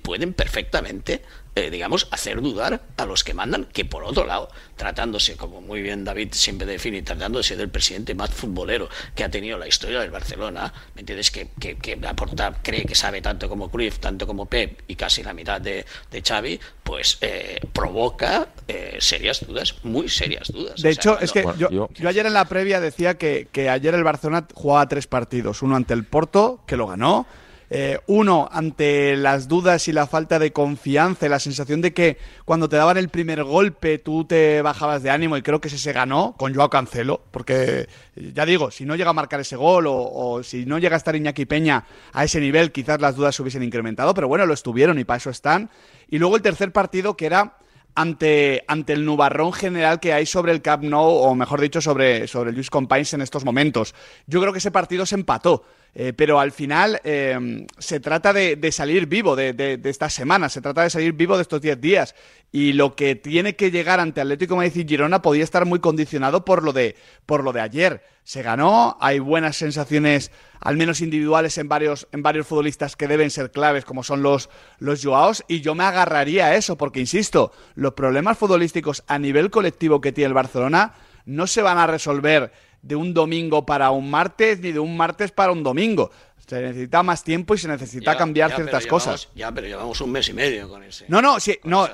pueden 0.02 0.32
perfectamente 0.32 1.22
eh, 1.54 1.70
digamos, 1.70 2.08
hacer 2.10 2.40
dudar 2.40 2.80
a 2.96 3.06
los 3.06 3.24
que 3.24 3.34
mandan, 3.34 3.66
que 3.66 3.84
por 3.84 4.04
otro 4.04 4.24
lado, 4.26 4.48
tratándose, 4.76 5.36
como 5.36 5.60
muy 5.60 5.82
bien 5.82 6.04
David 6.04 6.28
siempre 6.32 6.66
define, 6.66 7.02
tratándose 7.02 7.56
del 7.56 7.68
presidente 7.68 8.14
más 8.14 8.30
futbolero 8.30 8.88
que 9.14 9.24
ha 9.24 9.30
tenido 9.30 9.58
la 9.58 9.66
historia 9.66 10.00
del 10.00 10.10
Barcelona, 10.10 10.72
¿me 10.94 11.00
entiendes? 11.00 11.30
Que, 11.30 11.48
que, 11.58 11.76
que 11.76 11.98
aporta, 12.06 12.60
cree 12.62 12.84
que 12.84 12.94
sabe 12.94 13.20
tanto 13.20 13.48
como 13.48 13.70
Cruyff, 13.70 13.98
tanto 13.98 14.26
como 14.26 14.46
Pep 14.46 14.82
y 14.86 14.94
casi 14.94 15.22
la 15.22 15.34
mitad 15.34 15.60
de, 15.60 15.84
de 16.10 16.22
Xavi, 16.22 16.60
pues 16.84 17.18
eh, 17.20 17.60
provoca 17.72 18.48
eh, 18.68 18.96
serias 19.00 19.44
dudas, 19.46 19.74
muy 19.82 20.08
serias 20.08 20.52
dudas. 20.52 20.80
De 20.80 20.90
hecho, 20.90 21.18
es 21.18 21.32
que 21.32 21.44
yo, 21.58 21.68
yo, 21.70 22.08
ayer 22.08 22.26
en 22.26 22.34
la 22.34 22.44
previa 22.44 22.80
decía 22.80 23.18
que, 23.18 23.48
que 23.50 23.68
ayer 23.68 23.94
el 23.94 24.04
Barcelona 24.04 24.46
jugaba 24.54 24.88
tres 24.88 25.06
partidos, 25.06 25.62
uno 25.62 25.76
ante 25.76 25.94
el 25.94 26.04
Porto, 26.04 26.60
que 26.66 26.76
lo 26.76 26.86
ganó, 26.86 27.26
Eh, 27.72 28.00
uno, 28.08 28.48
ante 28.50 29.16
las 29.16 29.46
dudas 29.46 29.86
y 29.86 29.92
la 29.92 30.08
falta 30.08 30.40
de 30.40 30.52
confianza, 30.52 31.28
la 31.28 31.38
sensación 31.38 31.80
de 31.80 31.92
que 31.92 32.18
cuando 32.44 32.68
te 32.68 32.74
daban 32.74 32.96
el 32.96 33.10
primer 33.10 33.44
golpe 33.44 33.98
tú 33.98 34.24
te 34.24 34.60
bajabas 34.60 35.04
de 35.04 35.10
ánimo 35.10 35.36
y 35.36 35.42
creo 35.42 35.60
que 35.60 35.68
ese 35.68 35.78
se 35.78 35.92
ganó 35.92 36.34
con 36.36 36.52
Joao 36.52 36.68
Cancelo, 36.68 37.22
porque 37.30 37.88
ya 38.16 38.44
digo, 38.44 38.72
si 38.72 38.84
no 38.84 38.96
llega 38.96 39.10
a 39.10 39.12
marcar 39.12 39.38
ese 39.38 39.54
gol 39.54 39.84
o, 39.88 40.42
si 40.42 40.66
no 40.66 40.78
llega 40.78 40.96
a 40.96 40.98
estar 40.98 41.14
Iñaki 41.14 41.46
Peña 41.46 41.84
a 42.12 42.24
ese 42.24 42.40
nivel, 42.40 42.72
quizás 42.72 43.00
las 43.00 43.14
dudas 43.14 43.36
se 43.36 43.42
hubiesen 43.42 43.62
incrementado, 43.62 44.14
pero 44.14 44.26
bueno, 44.26 44.46
lo 44.46 44.54
estuvieron 44.54 44.98
y 44.98 45.04
para 45.04 45.18
eso 45.18 45.30
están. 45.30 45.70
Y 46.08 46.18
luego 46.18 46.34
el 46.34 46.42
tercer 46.42 46.72
partido 46.72 47.16
que 47.16 47.26
era 47.26 47.56
ante, 47.94 48.64
ante 48.66 48.94
el 48.94 49.04
nubarrón 49.04 49.52
general 49.52 50.00
que 50.00 50.12
hay 50.12 50.26
sobre 50.26 50.50
el 50.50 50.60
Camp 50.60 50.82
Nou, 50.82 51.06
o 51.06 51.34
mejor 51.36 51.60
dicho, 51.60 51.80
sobre, 51.80 52.26
sobre 52.26 52.50
el 52.50 52.56
Luis 52.56 52.68
Companys 52.68 53.14
en 53.14 53.20
estos 53.20 53.44
momentos. 53.44 53.94
Yo 54.26 54.40
creo 54.40 54.52
que 54.52 54.58
ese 54.58 54.72
partido 54.72 55.06
se 55.06 55.14
empató. 55.14 55.64
Eh, 55.94 56.12
pero 56.12 56.38
al 56.38 56.52
final 56.52 57.00
eh, 57.02 57.66
se 57.78 57.98
trata 57.98 58.32
de, 58.32 58.72
salir 58.72 59.06
vivo 59.06 59.34
de, 59.34 59.52
de, 59.52 59.80
estas 59.90 60.14
semanas, 60.14 60.52
se 60.52 60.60
trata 60.60 60.82
de 60.82 60.90
salir 60.90 61.12
vivo 61.14 61.36
de 61.36 61.42
estos 61.42 61.60
10 61.60 61.80
días. 61.80 62.14
Y 62.52 62.72
lo 62.72 62.94
que 62.94 63.14
tiene 63.16 63.56
que 63.56 63.70
llegar 63.70 64.00
ante 64.00 64.20
Atlético 64.20 64.56
Madrid 64.56 64.84
y 64.84 64.88
Girona 64.88 65.22
podía 65.22 65.44
estar 65.44 65.66
muy 65.66 65.78
condicionado 65.80 66.44
por 66.44 66.62
lo 66.62 66.72
de, 66.72 66.96
por 67.26 67.44
lo 67.44 67.52
de 67.52 67.60
ayer. 67.60 68.02
Se 68.22 68.42
ganó, 68.42 68.96
hay 69.00 69.18
buenas 69.18 69.56
sensaciones, 69.56 70.30
al 70.60 70.76
menos 70.76 71.00
individuales, 71.00 71.58
en 71.58 71.68
varios, 71.68 72.06
en 72.12 72.22
varios 72.22 72.46
futbolistas 72.46 72.96
que 72.96 73.08
deben 73.08 73.30
ser 73.30 73.50
claves, 73.50 73.84
como 73.84 74.02
son 74.02 74.22
los, 74.22 74.50
los 74.78 75.02
Joaos, 75.04 75.44
y 75.48 75.60
yo 75.60 75.74
me 75.74 75.84
agarraría 75.84 76.46
a 76.46 76.56
eso, 76.56 76.76
porque 76.76 77.00
insisto, 77.00 77.52
los 77.74 77.94
problemas 77.94 78.38
futbolísticos 78.38 79.02
a 79.06 79.18
nivel 79.18 79.50
colectivo 79.50 80.00
que 80.00 80.12
tiene 80.12 80.28
el 80.28 80.34
Barcelona 80.34 80.94
no 81.24 81.46
se 81.46 81.62
van 81.62 81.78
a 81.78 81.86
resolver 81.86 82.52
de 82.82 82.96
un 82.96 83.12
domingo 83.14 83.66
para 83.66 83.90
un 83.90 84.10
martes 84.10 84.60
ni 84.60 84.72
de 84.72 84.78
un 84.78 84.96
martes 84.96 85.30
para 85.32 85.52
un 85.52 85.62
domingo. 85.62 86.10
Se 86.46 86.60
necesita 86.60 87.04
más 87.04 87.22
tiempo 87.22 87.54
y 87.54 87.58
se 87.58 87.68
necesita 87.68 88.16
cambiar 88.16 88.52
ciertas 88.52 88.84
cosas. 88.86 89.28
Ya, 89.36 89.52
pero 89.52 89.68
llevamos 89.68 90.00
un 90.00 90.10
mes 90.10 90.28
y 90.30 90.32
medio 90.32 90.68
con 90.68 90.82
ese. 90.82 91.04
No, 91.06 91.22
no, 91.22 91.38
sí, 91.38 91.56
no, 91.62 91.88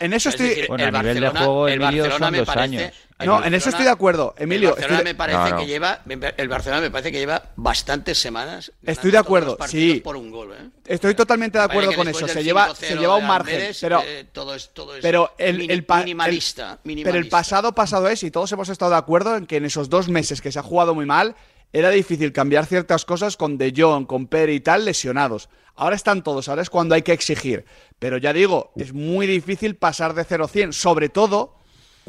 en 0.00 0.12
eso 0.12 0.30
estoy. 0.30 0.66
bueno, 0.66 0.86
a 0.86 1.02
nivel 1.02 1.20
de 1.20 1.28
juego, 1.28 1.68
Emilio, 1.68 2.18
son 2.18 2.32
dos 2.34 2.48
años. 2.48 2.92
No, 3.24 3.44
en 3.44 3.54
eso 3.54 3.70
estoy 3.70 3.84
de 3.84 3.90
acuerdo, 3.90 4.34
Emilio. 4.38 4.76
El 4.76 4.82
Barcelona 4.82 5.02
me 5.04 5.14
parece 5.14 5.56
que 5.56 5.66
lleva, 5.66 6.00
el 6.36 6.48
Barcelona 6.48 6.82
me 6.82 6.90
parece 6.90 7.12
que 7.12 7.18
lleva 7.18 7.42
bastantes 7.56 8.18
semanas. 8.18 8.72
Estoy 8.84 9.10
de 9.10 9.18
acuerdo, 9.18 9.56
sí. 9.68 10.00
Por 10.02 10.16
un 10.16 10.30
gol, 10.30 10.52
¿eh? 10.52 10.70
Estoy 10.86 11.14
totalmente 11.14 11.58
de 11.58 11.64
acuerdo 11.64 11.94
con 11.94 12.08
eso. 12.08 12.26
Se 12.26 12.42
lleva, 12.42 12.74
se 12.74 12.96
lleva 12.96 13.16
un 13.16 13.26
margen, 13.26 13.72
pero, 13.80 14.02
eh, 14.04 14.26
todo 14.32 14.54
es, 14.54 14.70
todo 14.70 14.96
es 14.96 15.02
pero 15.02 15.32
el, 15.38 15.70
el, 15.70 15.86
minimalista, 15.88 16.78
Pero 16.82 17.18
el 17.18 17.28
pasado 17.28 17.72
pasado 17.74 18.08
es 18.08 18.22
y 18.22 18.30
todos 18.30 18.50
hemos 18.52 18.68
estado 18.68 18.92
de 18.92 18.98
acuerdo 18.98 19.36
en 19.36 19.46
que 19.46 19.56
en 19.56 19.64
esos 19.64 19.88
dos 19.88 20.08
meses 20.08 20.40
que 20.40 20.50
se 20.52 20.58
ha 20.58 20.62
jugado 20.62 20.94
muy 20.94 21.06
mal 21.06 21.36
era 21.72 21.90
difícil 21.90 22.32
cambiar 22.32 22.66
ciertas 22.66 23.04
cosas 23.04 23.36
con 23.36 23.56
De 23.56 23.72
Jong, 23.76 24.06
con 24.06 24.26
Pere 24.26 24.54
y 24.54 24.60
tal 24.60 24.84
lesionados. 24.84 25.48
Ahora 25.76 25.96
están 25.96 26.22
todos, 26.22 26.48
ahora 26.48 26.62
es 26.62 26.70
cuando 26.70 26.94
hay 26.94 27.02
que 27.02 27.12
exigir. 27.12 27.64
Pero 27.98 28.18
ya 28.18 28.32
digo, 28.32 28.72
es 28.76 28.92
muy 28.92 29.26
difícil 29.26 29.76
pasar 29.76 30.14
de 30.14 30.24
0 30.24 30.44
a 30.44 30.48
100, 30.48 30.72
sobre 30.72 31.08
todo 31.08 31.54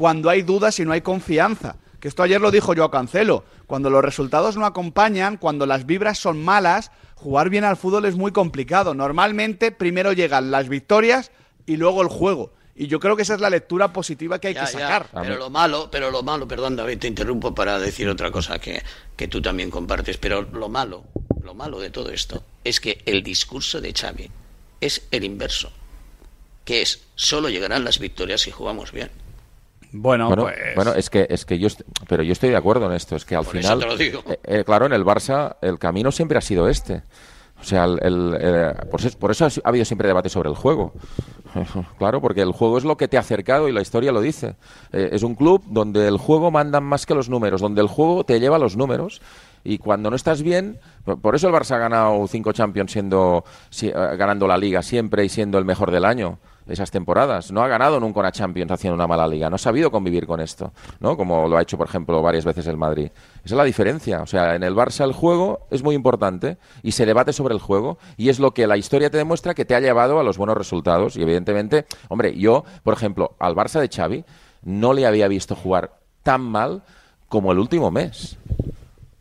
cuando 0.02 0.30
hay 0.30 0.42
dudas 0.42 0.80
y 0.80 0.84
no 0.84 0.90
hay 0.90 1.00
confianza. 1.00 1.76
Que 2.00 2.08
esto 2.08 2.24
ayer 2.24 2.40
lo 2.40 2.50
dijo 2.50 2.74
yo 2.74 2.82
a 2.82 2.90
Cancelo. 2.90 3.44
Cuando 3.68 3.88
los 3.88 4.02
resultados 4.02 4.56
no 4.56 4.66
acompañan, 4.66 5.36
cuando 5.36 5.64
las 5.64 5.86
vibras 5.86 6.18
son 6.18 6.42
malas, 6.42 6.90
jugar 7.14 7.50
bien 7.50 7.62
al 7.62 7.76
fútbol 7.76 8.06
es 8.06 8.16
muy 8.16 8.32
complicado. 8.32 8.94
Normalmente 8.94 9.70
primero 9.70 10.12
llegan 10.12 10.50
las 10.50 10.68
victorias 10.68 11.30
y 11.66 11.76
luego 11.76 12.02
el 12.02 12.08
juego. 12.08 12.52
Y 12.74 12.88
yo 12.88 12.98
creo 12.98 13.14
que 13.14 13.22
esa 13.22 13.34
es 13.36 13.40
la 13.40 13.48
lectura 13.48 13.92
positiva 13.92 14.40
que 14.40 14.48
hay 14.48 14.54
que 14.56 14.66
sacar. 14.66 15.06
Pero 15.14 15.36
lo 15.36 15.50
malo, 15.50 15.88
pero 15.88 16.10
lo 16.10 16.24
malo, 16.24 16.48
perdón 16.48 16.74
David, 16.74 16.98
te 16.98 17.06
interrumpo 17.06 17.54
para 17.54 17.78
decir 17.78 18.08
otra 18.08 18.32
cosa 18.32 18.58
que, 18.58 18.82
que 19.14 19.28
tú 19.28 19.40
también 19.40 19.70
compartes, 19.70 20.18
pero 20.18 20.42
lo 20.42 20.68
malo, 20.68 21.04
lo 21.44 21.54
malo 21.54 21.78
de 21.78 21.90
todo 21.90 22.10
esto 22.10 22.42
es 22.64 22.80
que 22.80 23.02
el 23.06 23.22
discurso 23.22 23.80
de 23.80 23.92
Xavi 23.92 24.28
es 24.80 25.06
el 25.12 25.22
inverso, 25.22 25.70
que 26.64 26.82
es 26.82 27.04
solo 27.14 27.48
llegarán 27.48 27.84
las 27.84 28.00
victorias 28.00 28.40
si 28.40 28.50
jugamos 28.50 28.90
bien. 28.90 29.21
Bueno, 29.92 30.28
bueno, 30.28 30.44
pues... 30.44 30.56
bueno, 30.76 30.94
es 30.94 31.10
que 31.10 31.26
es 31.28 31.44
que 31.44 31.58
yo 31.58 31.68
pero 32.08 32.22
yo 32.22 32.32
estoy 32.32 32.50
de 32.50 32.56
acuerdo 32.56 32.86
en 32.86 32.92
esto, 32.92 33.16
es 33.16 33.24
que 33.24 33.34
al 33.34 33.44
final 33.44 33.82
eh, 33.98 34.38
eh, 34.44 34.64
claro, 34.64 34.86
en 34.86 34.92
el 34.92 35.04
Barça 35.04 35.56
el 35.60 35.78
camino 35.78 36.12
siempre 36.12 36.38
ha 36.38 36.40
sido 36.40 36.68
este. 36.68 37.02
O 37.62 37.64
sea, 37.64 37.84
el, 37.84 38.36
eh, 38.40 38.74
por, 39.20 39.30
eso, 39.30 39.46
ha 39.46 39.68
habido 39.68 39.84
siempre 39.84 40.08
debate 40.08 40.28
sobre 40.28 40.50
el 40.50 40.56
juego. 40.56 40.92
Claro, 41.98 42.22
porque 42.22 42.40
el 42.40 42.50
juego 42.50 42.78
es 42.78 42.84
lo 42.84 42.96
que 42.96 43.08
te 43.08 43.18
ha 43.18 43.20
acercado 43.20 43.68
y 43.68 43.72
la 43.72 43.82
historia 43.82 44.10
lo 44.10 44.22
dice. 44.22 44.56
Eh, 44.90 45.10
es 45.12 45.22
un 45.22 45.34
club 45.34 45.62
donde 45.66 46.08
el 46.08 46.16
juego 46.16 46.50
manda 46.50 46.80
más 46.80 47.04
que 47.04 47.14
los 47.14 47.28
números, 47.28 47.60
donde 47.60 47.82
el 47.82 47.88
juego 47.88 48.24
te 48.24 48.40
lleva 48.40 48.58
los 48.58 48.74
números. 48.74 49.20
Y 49.62 49.76
cuando 49.76 50.08
no 50.08 50.16
estás 50.16 50.42
bien, 50.42 50.80
por 51.20 51.34
eso 51.34 51.48
el 51.48 51.54
Barça 51.54 51.72
ha 51.72 51.78
ganado 51.78 52.26
cinco 52.26 52.52
Champions 52.52 52.92
siendo, 52.92 53.44
ganando 53.92 54.46
la 54.46 54.56
liga 54.56 54.82
siempre 54.82 55.26
y 55.26 55.28
siendo 55.28 55.58
el 55.58 55.66
mejor 55.66 55.90
del 55.90 56.06
año 56.06 56.38
esas 56.68 56.90
temporadas. 56.90 57.50
No 57.52 57.62
ha 57.62 57.68
ganado 57.68 58.00
nunca 58.00 58.20
una 58.20 58.32
Champions 58.32 58.70
haciendo 58.70 58.94
una 58.94 59.06
mala 59.06 59.26
liga. 59.26 59.48
No 59.50 59.56
ha 59.56 59.58
sabido 59.58 59.90
convivir 59.90 60.26
con 60.26 60.40
esto, 60.40 60.72
¿no? 61.00 61.16
Como 61.16 61.48
lo 61.48 61.56
ha 61.56 61.62
hecho, 61.62 61.76
por 61.76 61.86
ejemplo, 61.86 62.22
varias 62.22 62.44
veces 62.44 62.66
el 62.66 62.76
Madrid. 62.76 63.10
Esa 63.44 63.54
es 63.54 63.58
la 63.58 63.64
diferencia. 63.64 64.22
O 64.22 64.26
sea, 64.26 64.54
en 64.54 64.62
el 64.62 64.74
Barça 64.74 65.04
el 65.04 65.12
juego 65.12 65.66
es 65.70 65.82
muy 65.82 65.94
importante 65.94 66.58
y 66.82 66.92
se 66.92 67.06
debate 67.06 67.32
sobre 67.32 67.54
el 67.54 67.60
juego 67.60 67.98
y 68.16 68.28
es 68.28 68.38
lo 68.38 68.52
que 68.52 68.66
la 68.66 68.76
historia 68.76 69.10
te 69.10 69.18
demuestra 69.18 69.54
que 69.54 69.64
te 69.64 69.74
ha 69.74 69.80
llevado 69.80 70.20
a 70.20 70.22
los 70.22 70.38
buenos 70.38 70.56
resultados. 70.56 71.16
Y 71.16 71.22
evidentemente, 71.22 71.86
hombre, 72.08 72.36
yo, 72.36 72.64
por 72.82 72.94
ejemplo, 72.94 73.34
al 73.38 73.54
Barça 73.54 73.80
de 73.80 73.88
Xavi 73.88 74.24
no 74.62 74.92
le 74.92 75.06
había 75.06 75.28
visto 75.28 75.54
jugar 75.54 75.98
tan 76.22 76.42
mal 76.42 76.82
como 77.28 77.52
el 77.52 77.58
último 77.58 77.90
mes. 77.90 78.36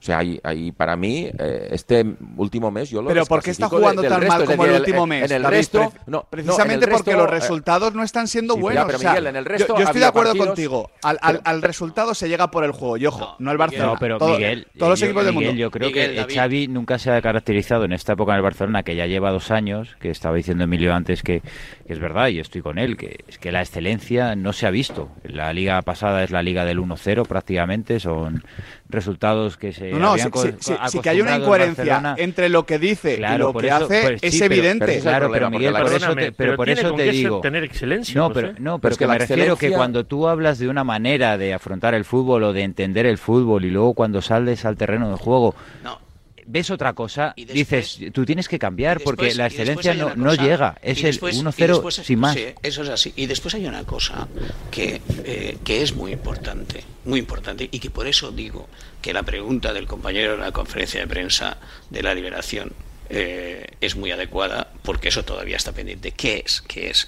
O 0.02 0.04
sea, 0.04 0.18
ahí, 0.18 0.72
para 0.72 0.96
mí, 0.96 1.30
eh, 1.38 1.68
este 1.70 2.04
último 2.36 2.72
mes 2.72 2.90
yo 2.90 3.04
lo 3.04 3.10
Pero 3.10 3.24
¿por 3.28 3.44
qué 3.44 3.52
está 3.52 3.70
jugando 3.70 4.02
tan 4.02 4.26
mal 4.26 4.46
como 4.46 4.66
el 4.66 4.80
último 4.80 5.06
mes? 5.06 5.30
En 5.30 5.38
el 5.38 5.44
resto, 5.44 5.94
no, 6.08 6.26
precisamente 6.28 6.88
porque 6.88 7.14
los 7.14 7.28
eh, 7.28 7.32
resultados 7.32 7.94
no 7.94 8.02
están 8.02 8.28
siendo 8.28 8.58
buenos. 8.58 8.92
en 9.04 9.36
el 9.36 9.46
resto 9.46 9.78
yo, 9.78 9.84
estoy 9.84 10.00
de 10.00 10.08
acuerdo 10.08 10.36
contigo. 10.36 10.90
Al, 11.04 11.20
al, 11.22 11.62
resultado 11.62 12.16
se 12.16 12.28
llega 12.28 12.50
por 12.50 12.64
el 12.64 12.72
juego. 12.72 12.98
Y 12.98 13.06
ojo, 13.06 13.36
no, 13.38 13.52
el 13.52 13.60
Barcelona. 13.60 13.94
No, 13.94 14.00
pero 14.00 14.18
Miguel, 14.20 14.66
todos 14.76 14.90
los 14.90 15.02
equipos 15.04 15.24
del 15.24 15.36
mundo. 15.36 15.52
Yo 15.52 15.70
creo 15.70 15.92
que 15.92 16.26
Xavi 16.34 16.68
nunca 16.68 16.98
se 16.98 17.12
ha 17.12 17.22
caracterizado 17.22 17.86
en 17.86 17.94
esta 17.94 18.14
época 18.14 18.32
en 18.32 18.38
el 18.38 18.44
Barcelona, 18.44 18.82
que 18.82 18.96
ya 18.96 19.06
lleva 19.06 19.30
dos 19.30 19.52
años, 19.52 19.96
que 20.00 20.10
estaba 20.10 20.36
diciendo 20.36 20.64
Emilio 20.64 20.96
antes 20.96 21.22
que, 21.22 21.44
es 21.86 22.00
verdad, 22.00 22.30
y 22.30 22.40
estoy 22.40 22.64
con 22.64 22.80
él, 22.80 22.98
que 22.98 23.24
es 23.28 23.38
que 23.38 23.52
la 23.52 23.62
excelencia 23.62 24.36
no 24.36 24.52
se 24.52 24.66
ha 24.66 24.72
visto. 24.72 25.10
La 25.24 25.54
liga 25.54 25.80
pasada 25.84 26.24
es 26.24 26.32
la 26.32 26.42
liga 26.42 26.66
del 26.66 26.80
1-0 26.80 27.28
prácticamente, 27.28 28.00
son 28.00 28.44
resultados 28.92 29.58
que 29.58 29.74
se. 29.74 29.92
No, 29.92 30.16
no, 30.16 30.18
sí, 30.18 31.00
que 31.00 31.10
hay 31.10 31.22
una 31.22 31.38
incoherencia 31.38 32.16
entre 32.18 32.50
lo 32.50 32.66
que 32.66 32.80
dice 32.80 33.16
y 33.16 33.38
lo 33.38 33.54
que 33.54 33.72
hace, 33.72 34.02
pues 34.04 34.24
es 34.24 34.42
evidente. 34.42 35.00
claro, 35.00 35.30
pero 35.32 35.50
Miguel, 35.50 35.74
por 35.74 35.94
eso 35.94 36.16
te, 36.16 36.32
pero 36.32 36.56
por 36.56 36.70
eso 36.70 36.94
te 36.94 37.12
digo. 37.12 37.42
Tener 37.42 37.64
excelencia. 37.64 38.20
No, 38.20 38.32
pero, 38.32 38.54
no, 38.60 38.80
pero 38.80 38.96
que, 38.96 39.08
me 39.08 39.18
refiero 39.18 39.56
que 39.56 39.72
cuando 39.72 40.06
tú 40.06 40.28
hablas 40.28 40.60
de 40.60 40.68
una 40.68 40.84
manera 40.84 41.38
de 41.38 41.54
afrontar 41.54 41.94
el 41.94 42.06
fútbol 42.06 42.44
o 42.44 42.54
de 42.54 42.64
entender 42.64 43.06
el 43.06 43.18
fútbol 43.18 43.66
y 43.66 43.72
luego 43.72 43.94
cuando 43.94 44.22
sales 44.22 44.66
al 44.66 44.78
terreno 44.78 45.10
de 45.10 45.16
juego. 45.16 45.56
No 45.84 46.11
ves 46.52 46.70
otra 46.70 46.94
cosa, 46.94 47.34
dices, 47.36 48.00
tú 48.14 48.26
tienes 48.26 48.48
que 48.48 48.60
cambiar 48.60 49.00
porque 49.00 49.34
la 49.36 49.48
excelencia 49.48 49.94
no, 49.94 50.16
no, 50.16 50.34
llega, 50.36 50.78
es 50.82 51.04
el 51.04 51.20
1-0 51.20 52.04
sin 52.04 52.20
más. 52.20 52.36
Sí, 52.36 52.46
eso 52.62 52.84
es 52.84 52.90
así. 52.90 53.14
Y 53.16 53.26
después 53.26 53.56
hay 53.56 53.66
una 53.66 53.86
cosa 53.86 54.28
que, 54.70 55.02
eh, 55.24 55.58
que 55.64 55.82
es 55.82 55.96
muy 55.96 56.12
importante, 56.12 56.84
muy 57.06 57.20
importante, 57.20 57.70
y 57.72 57.80
que 57.80 57.90
por 57.90 58.08
eso 58.08 58.32
digo 58.32 58.68
que 59.02 59.14
la 59.14 59.24
pregunta 59.24 59.74
del 59.74 59.88
compañero 59.88 60.34
en 60.34 60.42
la 60.42 60.52
conferencia 60.52 61.00
de 61.00 61.08
prensa 61.08 61.58
de 61.90 62.04
la 62.04 62.14
liberación 62.14 62.74
eh, 63.10 63.68
es 63.80 63.96
muy 63.96 64.12
adecuada, 64.12 64.72
porque 64.84 65.10
eso 65.10 65.24
todavía 65.24 65.58
está 65.58 65.72
pendiente. 65.72 66.12
¿Qué 66.12 66.44
es? 66.46 66.62
¿Qué 66.62 66.90
es? 66.90 67.08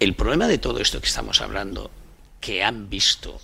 El 0.00 0.14
problema 0.14 0.48
de 0.48 0.58
todo 0.58 0.80
esto 0.80 1.00
que 1.00 1.06
estamos 1.06 1.40
hablando, 1.40 1.90
que 2.40 2.64
han 2.64 2.90
visto 2.90 3.40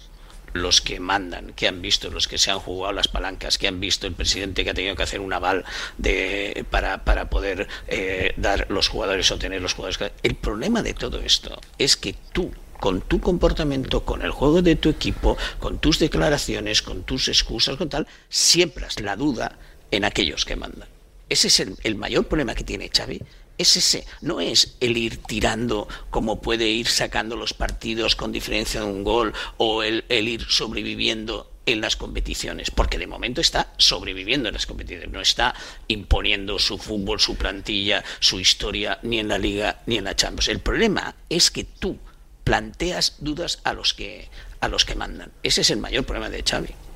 los 0.52 0.80
que 0.80 1.00
mandan, 1.00 1.52
que 1.54 1.68
han 1.68 1.82
visto 1.82 2.10
los 2.10 2.28
que 2.28 2.38
se 2.38 2.50
han 2.50 2.58
jugado 2.58 2.92
las 2.92 3.08
palancas, 3.08 3.58
que 3.58 3.68
han 3.68 3.80
visto 3.80 4.06
el 4.06 4.14
presidente 4.14 4.64
que 4.64 4.70
ha 4.70 4.74
tenido 4.74 4.96
que 4.96 5.02
hacer 5.02 5.20
un 5.20 5.32
aval 5.32 5.64
de, 5.96 6.64
para, 6.70 7.04
para 7.04 7.30
poder 7.30 7.68
eh, 7.86 8.34
dar 8.36 8.66
los 8.70 8.88
jugadores 8.88 9.30
o 9.30 9.38
tener 9.38 9.62
los 9.62 9.74
jugadores. 9.74 10.12
El 10.22 10.34
problema 10.34 10.82
de 10.82 10.94
todo 10.94 11.20
esto 11.20 11.60
es 11.78 11.96
que 11.96 12.14
tú 12.32 12.52
con 12.78 13.00
tu 13.00 13.20
comportamiento, 13.20 14.04
con 14.04 14.22
el 14.22 14.30
juego 14.30 14.62
de 14.62 14.76
tu 14.76 14.88
equipo, 14.88 15.36
con 15.58 15.78
tus 15.78 15.98
declaraciones, 15.98 16.80
con 16.80 17.02
tus 17.02 17.28
excusas, 17.28 17.76
con 17.76 17.88
tal, 17.88 18.06
siembras 18.28 19.00
la 19.00 19.16
duda 19.16 19.58
en 19.90 20.04
aquellos 20.04 20.44
que 20.44 20.56
mandan. 20.56 20.88
Ese 21.28 21.48
es 21.48 21.60
el, 21.60 21.94
mayor 21.96 22.26
problema 22.26 22.54
que 22.54 22.64
tiene 22.64 22.90
Xavi, 22.94 23.20
es 23.58 23.76
ese, 23.76 24.06
no 24.20 24.40
es 24.40 24.76
el 24.80 24.96
ir 24.96 25.18
tirando 25.18 25.88
como 26.10 26.40
puede 26.40 26.68
ir 26.68 26.86
sacando 26.86 27.36
los 27.36 27.54
partidos 27.54 28.16
con 28.16 28.32
diferencia 28.32 28.80
de 28.80 28.86
un 28.86 29.04
gol 29.04 29.34
o 29.56 29.82
el, 29.82 30.04
ir 30.08 30.44
sobreviviendo 30.48 31.52
en 31.66 31.82
las 31.82 31.96
competiciones, 31.96 32.70
porque 32.70 32.96
de 32.96 33.06
momento 33.06 33.42
está 33.42 33.74
sobreviviendo 33.76 34.48
en 34.48 34.54
las 34.54 34.64
competiciones, 34.64 35.10
no 35.10 35.20
está 35.20 35.54
imponiendo 35.88 36.58
su 36.58 36.78
fútbol, 36.78 37.20
su 37.20 37.36
plantilla, 37.36 38.02
su 38.20 38.40
historia, 38.40 38.98
ni 39.02 39.18
en 39.18 39.28
la 39.28 39.36
Liga 39.36 39.82
ni 39.84 39.98
en 39.98 40.04
la 40.04 40.16
Champions. 40.16 40.48
El 40.48 40.60
problema 40.60 41.14
es 41.28 41.50
que 41.50 41.64
tú 41.64 41.98
planteas 42.44 43.16
dudas 43.18 43.60
a 43.64 43.74
los 43.74 43.92
que 43.92 44.30
a 44.60 44.68
los 44.68 44.86
que 44.86 44.94
mandan. 44.94 45.30
Ese 45.42 45.60
es 45.60 45.70
el 45.70 45.78
mayor 45.78 46.04
problema 46.04 46.30
de 46.30 46.42
Xavi. 46.42 46.87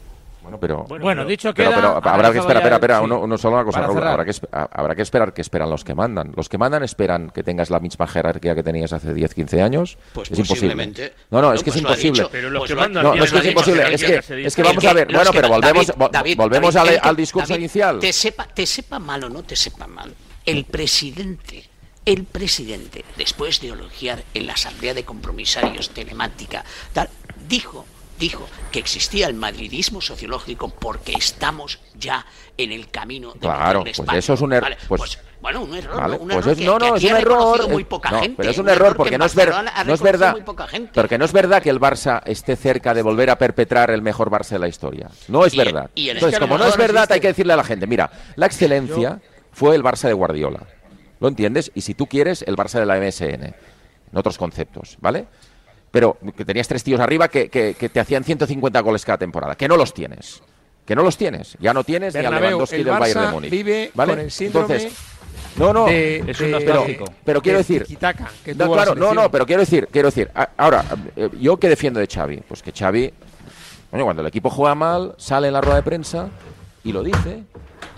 Bueno, 0.42 0.58
pero, 0.58 0.84
bueno, 0.84 1.24
dicho 1.24 1.54
que 1.54 1.64
habrá 1.64 2.32
que 2.32 2.38
esperar, 2.38 2.62
espera, 2.62 2.76
espera, 2.76 3.00
uno, 3.00 3.38
solo 3.38 3.56
una 3.56 3.64
cosa, 3.64 3.84
habrá 3.84 4.24
que, 4.24 4.32
habrá 4.50 4.94
que 4.94 5.02
esperar 5.02 5.32
que 5.32 5.40
esperan 5.40 5.70
los 5.70 5.84
que 5.84 5.94
mandan. 5.94 6.32
Los 6.36 6.48
que 6.48 6.58
mandan 6.58 6.82
esperan 6.82 7.30
que 7.30 7.42
tengas 7.42 7.70
la 7.70 7.78
misma 7.78 8.06
jerarquía 8.06 8.54
que 8.54 8.62
tenías 8.62 8.92
hace 8.92 9.14
10, 9.14 9.34
15 9.34 9.62
años. 9.62 9.98
Pues 10.12 10.30
es 10.30 10.38
imposible. 10.38 11.12
No, 11.30 11.40
no, 11.40 11.52
es 11.52 11.62
que 11.62 11.70
es 11.70 11.74
pues 11.74 11.82
imposible. 11.82 12.26
Pero 12.32 12.50
los 12.50 12.66
que 12.66 12.74
mandan 12.74 13.04
no, 13.04 13.14
no, 13.14 13.24
es 13.24 13.32
que 13.32 13.38
es 13.38 13.46
imposible. 13.46 13.94
Es 13.94 14.04
que, 14.04 14.46
es 14.46 14.56
que 14.56 14.62
vamos 14.62 14.84
a 14.84 14.92
ver, 14.92 15.12
bueno, 15.12 15.30
pero 15.32 15.48
volvemos, 15.48 15.92
volvemos 16.36 16.76
al, 16.76 17.16
discurso 17.16 17.54
inicial. 17.54 18.00
Te 18.00 18.12
sepa, 18.12 18.46
te 18.46 18.66
sepa 18.66 18.98
mal 18.98 19.22
o 19.24 19.28
no 19.28 19.42
te 19.42 19.54
sepa 19.54 19.86
mal. 19.86 20.12
El 20.44 20.64
presidente 20.64 21.70
el 22.04 22.24
presidente, 22.24 23.04
después 23.16 23.60
de 23.60 23.68
elogiar 23.68 24.24
en 24.34 24.48
la 24.48 24.54
asamblea 24.54 24.92
de 24.92 25.04
compromisarios 25.04 25.90
telemática, 25.90 26.64
tal, 26.92 27.08
dijo 27.48 27.86
dijo 28.22 28.48
que 28.70 28.78
existía 28.78 29.26
el 29.26 29.34
madridismo 29.34 30.00
sociológico 30.00 30.68
porque 30.68 31.12
estamos 31.12 31.80
ya 31.98 32.24
en 32.56 32.70
el 32.70 32.88
camino 32.88 33.32
de 33.32 33.40
Claro, 33.40 33.82
pues 33.82 34.00
eso 34.14 34.34
es 34.34 34.40
un 34.40 34.52
error. 34.52 34.76
pues, 34.86 35.00
pues, 35.00 35.18
bueno, 35.40 35.62
un 35.62 35.74
error, 35.74 35.96
vale, 35.96 36.16
un 36.18 36.28
pues 36.28 36.46
error 36.46 36.52
es, 36.52 36.64
no, 36.64 36.78
no, 36.78 36.94
es 36.94 37.02
un 37.02 37.16
error. 37.16 37.68
Muy 37.68 37.82
poca 37.82 38.12
no, 38.12 38.20
gente, 38.20 38.36
pero 38.36 38.50
es 38.50 38.58
un, 38.58 38.68
error, 38.68 38.96
porque 38.96 39.18
no 39.18 39.24
es, 39.24 39.34
ver, 39.34 39.52
no 39.84 39.92
es 39.92 40.00
verdad. 40.00 40.36
Porque 40.94 41.18
no 41.18 41.24
es 41.24 41.32
verdad 41.32 41.60
que 41.60 41.70
el 41.70 41.80
Barça 41.80 42.22
esté 42.24 42.54
cerca 42.54 42.94
de 42.94 43.02
volver 43.02 43.28
a 43.28 43.38
perpetrar 43.38 43.90
el 43.90 44.02
mejor 44.02 44.30
Barça 44.30 44.50
de 44.50 44.60
la 44.60 44.68
historia. 44.68 45.10
No 45.26 45.44
es 45.44 45.56
verdad. 45.56 45.90
Entonces, 45.96 46.38
como 46.38 46.56
no 46.58 46.66
es 46.66 46.76
verdad, 46.76 47.10
hay 47.10 47.18
que 47.18 47.28
decirle 47.28 47.54
a 47.54 47.56
la 47.56 47.64
gente, 47.64 47.88
mira, 47.88 48.08
la 48.36 48.46
excelencia 48.46 49.20
fue 49.50 49.74
el 49.74 49.82
Barça 49.82 50.06
de 50.06 50.12
Guardiola. 50.12 50.60
¿Lo 51.18 51.26
entiendes? 51.26 51.72
Y 51.74 51.80
si 51.80 51.94
tú 51.94 52.06
quieres, 52.06 52.42
el 52.42 52.56
Barça 52.56 52.78
de 52.78 52.86
la 52.86 52.96
MSN. 52.98 53.54
En 54.12 54.18
otros 54.18 54.38
conceptos, 54.38 54.96
¿vale? 55.00 55.26
Pero 55.92 56.16
que 56.36 56.44
tenías 56.44 56.66
tres 56.66 56.82
tíos 56.82 56.98
arriba 56.98 57.28
que, 57.28 57.48
que, 57.48 57.74
te 57.74 58.00
hacían 58.00 58.24
150 58.24 58.80
goles 58.80 59.04
cada 59.04 59.18
temporada, 59.18 59.54
que 59.54 59.68
no 59.68 59.76
los 59.76 59.94
tienes. 59.94 60.42
Que 60.86 60.96
no 60.96 61.04
los 61.04 61.16
tienes. 61.16 61.56
Ya 61.60 61.72
no 61.72 61.84
tienes 61.84 62.14
ni 62.14 62.24
a 62.24 62.30
Lewandowski 62.30 62.82
del 62.82 62.98
Bayern 62.98 63.20
de 63.20 63.28
Múnich. 63.28 63.50
vive 63.50 63.90
¿vale? 63.94 64.12
con 64.14 64.20
el 64.20 64.30
síndrome 64.32 64.74
Entonces, 64.74 64.98
no, 65.56 65.72
no, 65.72 65.86
es 65.86 66.40
un 66.40 66.50
pero, 66.50 66.86
pero, 67.24 67.42
quiero 67.42 67.58
decir, 67.58 67.86
no, 68.56 68.72
claro, 68.72 68.94
no, 68.94 69.12
no, 69.12 69.30
pero 69.30 69.44
quiero 69.44 69.60
decir, 69.60 69.86
quiero 69.92 70.08
decir, 70.08 70.30
ahora, 70.56 70.84
eh, 71.14 71.28
yo 71.38 71.58
qué 71.58 71.68
defiendo 71.68 72.00
de 72.00 72.06
Xavi, 72.06 72.42
pues 72.48 72.62
que 72.62 72.72
Xavi, 72.72 73.12
cuando 73.90 74.22
el 74.22 74.28
equipo 74.28 74.48
juega 74.48 74.74
mal, 74.74 75.14
sale 75.18 75.48
en 75.48 75.52
la 75.52 75.60
rueda 75.60 75.76
de 75.76 75.82
prensa 75.82 76.30
y 76.82 76.92
lo 76.92 77.02
dice, 77.02 77.44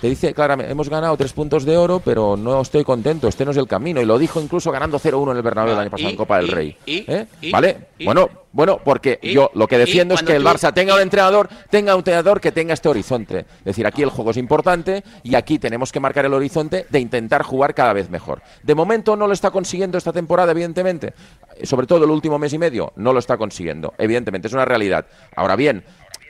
te 0.04 0.10
dice 0.10 0.34
claramente, 0.34 0.70
hemos 0.70 0.90
ganado 0.90 1.16
tres 1.16 1.32
puntos 1.32 1.64
de 1.64 1.78
oro, 1.78 1.98
pero 1.98 2.36
no 2.36 2.60
estoy 2.60 2.84
contento, 2.84 3.26
este 3.26 3.46
no 3.46 3.52
es 3.52 3.56
el 3.56 3.66
camino. 3.66 4.02
Y 4.02 4.04
lo 4.04 4.18
dijo 4.18 4.38
incluso 4.38 4.70
ganando 4.70 5.00
0-1 5.00 5.30
en 5.30 5.36
el 5.38 5.42
Bernabéu 5.42 5.72
el 5.72 5.80
año 5.80 5.90
pasado 5.90 6.10
en 6.10 6.16
Copa 6.16 6.36
del 6.36 6.48
Rey. 6.48 6.76
¿Eh? 6.84 7.24
¿Vale? 7.50 7.86
bueno, 8.04 8.28
bueno, 8.52 8.78
porque 8.84 9.18
yo 9.22 9.50
lo 9.54 9.66
que 9.66 9.78
defiendo 9.78 10.14
es 10.14 10.22
que 10.22 10.36
el 10.36 10.44
Barça 10.44 10.74
tenga 10.74 10.94
un 10.94 11.00
entrenador, 11.00 11.48
tenga 11.70 11.94
un 11.94 12.00
entrenador 12.00 12.38
que 12.38 12.52
tenga 12.52 12.74
este 12.74 12.90
horizonte. 12.90 13.46
Es 13.60 13.64
decir, 13.64 13.86
aquí 13.86 14.02
el 14.02 14.10
juego 14.10 14.32
es 14.32 14.36
importante 14.36 15.02
y 15.22 15.36
aquí 15.36 15.58
tenemos 15.58 15.90
que 15.90 16.00
marcar 16.00 16.26
el 16.26 16.34
horizonte 16.34 16.84
de 16.90 17.00
intentar 17.00 17.42
jugar 17.42 17.74
cada 17.74 17.94
vez 17.94 18.10
mejor. 18.10 18.42
De 18.62 18.74
momento 18.74 19.16
no 19.16 19.26
lo 19.26 19.32
está 19.32 19.50
consiguiendo 19.50 19.96
esta 19.96 20.12
temporada, 20.12 20.52
evidentemente. 20.52 21.14
Sobre 21.62 21.86
todo 21.86 22.04
el 22.04 22.10
último 22.10 22.38
mes 22.38 22.52
y 22.52 22.58
medio, 22.58 22.92
no 22.96 23.14
lo 23.14 23.20
está 23.20 23.38
consiguiendo. 23.38 23.94
Evidentemente, 23.96 24.48
es 24.48 24.54
una 24.54 24.66
realidad. 24.66 25.06
Ahora 25.34 25.56
bien, 25.56 25.82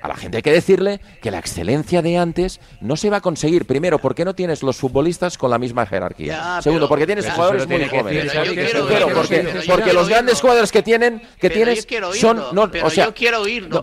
a 0.05 0.09
la 0.09 0.17
gente 0.17 0.37
hay 0.37 0.43
que 0.43 0.53
decirle 0.53 1.01
que 1.23 1.31
la 1.31 1.39
excelencia 1.39 2.03
de 2.03 2.19
antes 2.19 2.61
no 2.83 2.95
se 2.95 3.09
va 3.09 3.17
a 3.17 3.21
conseguir. 3.23 3.65
Primero, 3.65 3.99
porque 3.99 4.27
no 4.27 4.35
tienes 4.35 4.63
los 4.63 4.77
futbolistas 4.77 5.39
con 5.39 5.51
la 5.51 5.59
misma 5.59 5.87
jerarquía. 5.87 6.61
Segundo, 6.61 6.91
porque 6.91 7.07
tienes 7.07 7.31
jugadores 7.31 7.67
muy 7.67 7.89
jóvenes. 7.89 8.31
Porque, 9.67 9.95
los 9.95 10.11
grandes 10.11 10.43
jugadores 10.43 10.71
que 10.71 10.83
tienen 10.83 11.23
que 11.41 11.49
tienes 11.49 11.87
son 12.21 12.37
no, 12.53 12.71
o 12.83 12.91
sea, 12.91 13.15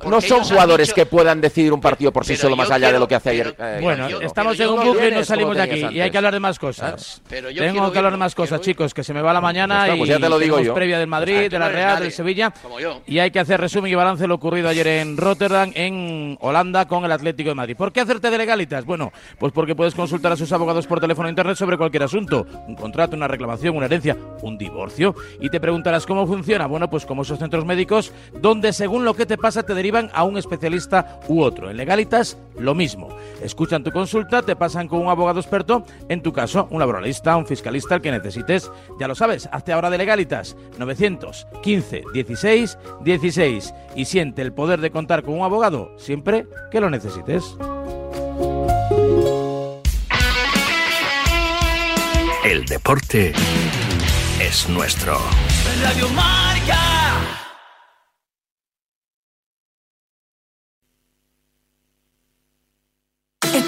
no, 0.06 0.22
son 0.22 0.44
jugadores 0.44 0.94
que 0.94 1.08
puedan 1.08 1.42
decidir 1.42 1.74
un 1.74 1.82
partido 1.82 2.12
por 2.12 2.24
sí 2.24 2.36
solo 2.36 2.56
más 2.56 2.70
allá 2.70 2.92
de 2.92 3.00
lo 3.00 3.08
que 3.08 3.16
hace 3.16 3.32
ayer. 3.32 3.56
Eh, 3.58 3.80
bueno, 3.82 4.08
estamos 4.22 4.60
en 4.60 4.70
un 4.70 4.86
bucle 4.86 5.10
y 5.10 5.12
no 5.12 5.24
salimos 5.24 5.56
de 5.56 5.64
aquí 5.64 5.86
y 5.92 6.02
hay 6.02 6.12
que 6.12 6.18
hablar 6.18 6.36
de 6.36 6.40
más 6.40 6.60
cosas. 6.60 7.24
Tengo 7.28 7.92
que 7.92 7.98
hablar 7.98 8.12
de 8.12 8.20
más 8.20 8.36
cosas, 8.36 8.62
chicos, 8.62 8.94
que 8.94 9.04
se 9.04 9.12
me 9.12 9.24
va 9.24 9.34
la 9.34 9.42
mañana 9.42 9.96
y 9.96 10.06
ya 10.06 10.20
te 10.20 10.30
lo 10.30 10.38
digo 10.38 10.60
yo. 10.60 10.76
previa 10.76 11.00
del 11.00 11.08
Madrid, 11.08 11.50
de 11.50 11.58
la 11.58 11.70
Real, 11.70 12.04
del 12.04 12.12
Sevilla 12.12 12.54
y 13.08 13.18
hay 13.18 13.32
que 13.32 13.40
hacer 13.40 13.60
resumen 13.60 13.92
y 13.92 13.96
balance 13.96 14.22
de 14.22 14.28
lo 14.28 14.36
ocurrido 14.36 14.70
ayer 14.70 14.86
en 14.86 15.18
Rotterdam 15.18 15.72
en 15.74 16.11
Holanda 16.40 16.88
con 16.88 17.06
el 17.06 17.12
Atlético 17.12 17.50
de 17.50 17.56
Madrid. 17.56 17.76
¿Por 17.76 17.92
qué 17.92 18.02
hacerte 18.02 18.30
de 18.30 18.38
legalitas? 18.38 18.86
Bueno, 18.86 19.12
pues 19.40 19.52
porque 19.54 19.76
puedes 19.76 19.96
consultar 19.96 20.32
a 20.32 20.38
sus 20.38 20.52
abogados 20.52 20.88
por 20.88 21.00
teléfono 21.00 21.28
e 21.28 21.32
internet 21.32 21.58
sobre 21.58 21.78
cualquier 21.78 22.04
asunto, 22.04 22.46
un 22.68 22.76
contrato, 22.76 23.16
una 23.16 23.28
reclamación, 23.28 23.76
una 23.76 23.86
herencia, 23.86 24.18
un 24.42 24.58
divorcio. 24.58 25.16
Y 25.40 25.50
te 25.50 25.60
preguntarás 25.60 26.06
cómo 26.06 26.28
funciona. 26.28 26.68
Bueno, 26.68 26.90
pues 26.90 27.06
como 27.06 27.24
esos 27.24 27.40
centros 27.40 27.66
médicos 27.66 28.14
donde 28.34 28.74
según 28.74 29.06
lo 29.06 29.14
que 29.14 29.26
te 29.26 29.38
pasa 29.38 29.64
te 29.64 29.74
derivan 29.74 30.10
a 30.14 30.24
un 30.24 30.38
especialista 30.38 31.20
u 31.28 31.42
otro. 31.42 31.70
En 31.70 31.78
legalitas, 31.78 32.38
lo 32.58 32.76
mismo. 32.76 33.10
Escuchan 33.42 33.84
tu 33.84 33.92
consulta, 33.92 34.42
te 34.42 34.56
pasan 34.56 34.88
con 34.88 35.00
un 35.00 35.10
abogado 35.10 35.40
experto, 35.40 35.84
en 36.10 36.22
tu 36.22 36.32
caso, 36.32 36.68
un 36.72 36.80
laboralista, 36.80 37.36
un 37.36 37.46
fiscalista, 37.46 37.96
el 37.96 38.02
que 38.02 38.12
necesites. 38.12 38.72
Ya 39.00 39.08
lo 39.08 39.16
sabes, 39.16 39.50
hazte 39.52 39.74
ahora 39.74 39.90
de 39.90 39.98
legalitas. 39.98 40.56
915 40.78 42.04
16 42.14 42.78
16 43.04 43.74
y 43.96 44.06
siente 44.06 44.42
el 44.42 44.54
poder 44.54 44.80
de 44.82 44.92
contar 44.92 45.24
con 45.24 45.36
un 45.36 45.44
abogado 45.44 45.91
siempre 45.98 46.46
que 46.72 46.80
lo 46.80 46.90
necesites. 46.90 47.56
El 52.44 52.66
deporte 52.66 53.34
es 54.40 54.68
nuestro. 54.68 55.18
Radio 55.84 56.10
Marca. 56.10 57.01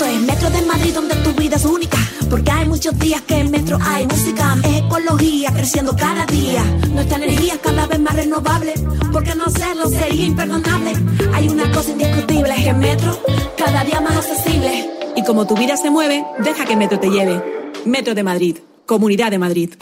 Esto 0.04 0.18
es 0.18 0.22
Metro 0.22 0.50
de 0.50 0.62
Madrid 0.64 0.94
donde 0.94 1.16
tu 1.16 1.32
vida 1.32 1.56
es 1.56 1.64
única. 1.64 1.98
Porque 2.30 2.52
hay 2.52 2.68
muchos 2.68 3.00
días 3.00 3.22
que 3.22 3.38
en 3.38 3.52
Metro 3.52 3.78
hay 3.82 4.06
música. 4.06 4.58
Es 4.62 4.82
ecología 4.82 5.54
creciendo 5.54 5.96
cada 5.96 6.26
día. 6.26 6.62
Nuestra 6.94 7.18
energía 7.18 7.54
es 7.54 7.60
cada 7.60 7.88
vez 7.88 8.00
más 8.02 8.14
renovable. 8.14 8.74
Porque 9.14 9.34
no 9.34 9.46
hacerlo 9.46 9.88
sería 9.88 10.26
imperdonable. 10.26 10.92
Hay 11.34 11.48
una 11.48 11.72
cosa 11.72 11.92
indiscutible: 11.92 12.54
es 12.54 12.66
que 12.66 12.74
Metro 12.74 13.18
cada 13.58 13.86
día 13.86 14.02
más 14.02 14.18
accesible. 14.18 14.90
Y 15.16 15.24
como 15.24 15.48
tu 15.48 15.56
vida 15.56 15.78
se 15.78 15.90
mueve, 15.90 16.26
deja 16.40 16.66
que 16.66 16.76
Metro 16.76 17.00
te 17.00 17.10
lleve. 17.10 17.42
Metro 17.86 18.14
de 18.14 18.24
Madrid. 18.24 18.58
Comunidad 18.86 19.32
de 19.32 19.40
Madrid. 19.40 19.74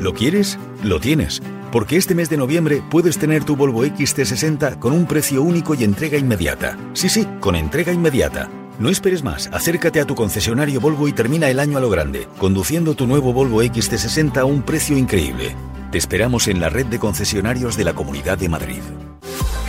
¿Lo 0.00 0.14
quieres? 0.14 0.58
Lo 0.82 0.98
tienes. 0.98 1.42
Porque 1.70 1.98
este 1.98 2.14
mes 2.14 2.30
de 2.30 2.38
noviembre 2.38 2.82
puedes 2.90 3.18
tener 3.18 3.44
tu 3.44 3.56
Volvo 3.56 3.84
XT60 3.84 4.78
con 4.78 4.94
un 4.94 5.04
precio 5.04 5.42
único 5.42 5.74
y 5.74 5.84
entrega 5.84 6.16
inmediata. 6.16 6.78
Sí, 6.94 7.10
sí, 7.10 7.26
con 7.40 7.54
entrega 7.54 7.92
inmediata. 7.92 8.48
No 8.78 8.88
esperes 8.88 9.22
más, 9.22 9.48
acércate 9.52 10.00
a 10.00 10.06
tu 10.06 10.14
concesionario 10.14 10.80
Volvo 10.80 11.06
y 11.06 11.12
termina 11.12 11.48
el 11.50 11.60
año 11.60 11.78
a 11.78 11.80
lo 11.80 11.90
grande, 11.90 12.26
conduciendo 12.38 12.94
tu 12.94 13.06
nuevo 13.06 13.32
Volvo 13.32 13.62
XT60 13.62 14.38
a 14.38 14.44
un 14.44 14.62
precio 14.62 14.96
increíble. 14.96 15.54
Te 15.90 15.98
esperamos 15.98 16.48
en 16.48 16.60
la 16.60 16.70
red 16.70 16.86
de 16.86 16.98
concesionarios 16.98 17.76
de 17.76 17.84
la 17.84 17.94
Comunidad 17.94 18.38
de 18.38 18.48
Madrid. 18.48 18.82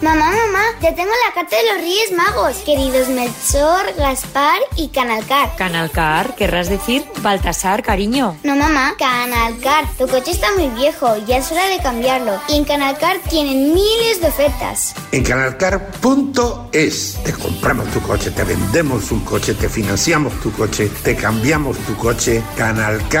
Mamá, 0.00 0.30
mamá, 0.30 0.62
ya 0.80 0.94
tengo 0.94 1.10
la 1.26 1.34
carta 1.34 1.56
de 1.56 1.62
los 1.74 1.82
Reyes 1.82 2.12
Magos, 2.16 2.56
queridos 2.64 3.08
Melchor, 3.08 3.94
Gaspar 3.98 4.58
y 4.74 4.88
Canalcar. 4.88 5.54
¿Canalcar? 5.56 6.34
¿Querrás 6.36 6.70
decir 6.70 7.04
Baltasar, 7.20 7.82
cariño? 7.82 8.38
No, 8.42 8.56
mamá, 8.56 8.94
Canalcar. 8.98 9.84
Tu 9.98 10.08
coche 10.08 10.30
está 10.30 10.54
muy 10.54 10.68
viejo, 10.68 11.18
ya 11.26 11.36
es 11.36 11.52
hora 11.52 11.68
de 11.68 11.80
cambiarlo. 11.80 12.40
Y 12.48 12.56
en 12.56 12.64
Canalcar 12.64 13.18
tienen 13.28 13.74
miles 13.74 14.22
de 14.22 14.28
ofertas. 14.28 14.94
En 15.12 15.22
canalcar.es 15.22 17.18
te 17.22 17.34
compramos 17.34 17.86
tu 17.90 18.00
coche, 18.00 18.30
te 18.30 18.44
vendemos 18.44 19.12
un 19.12 19.20
coche, 19.20 19.52
te 19.52 19.68
financiamos 19.68 20.32
tu 20.40 20.50
coche, 20.50 20.90
te 21.02 21.14
cambiamos 21.14 21.76
tu 21.76 21.94
coche. 21.96 22.42
Canalcar.es 22.56 23.20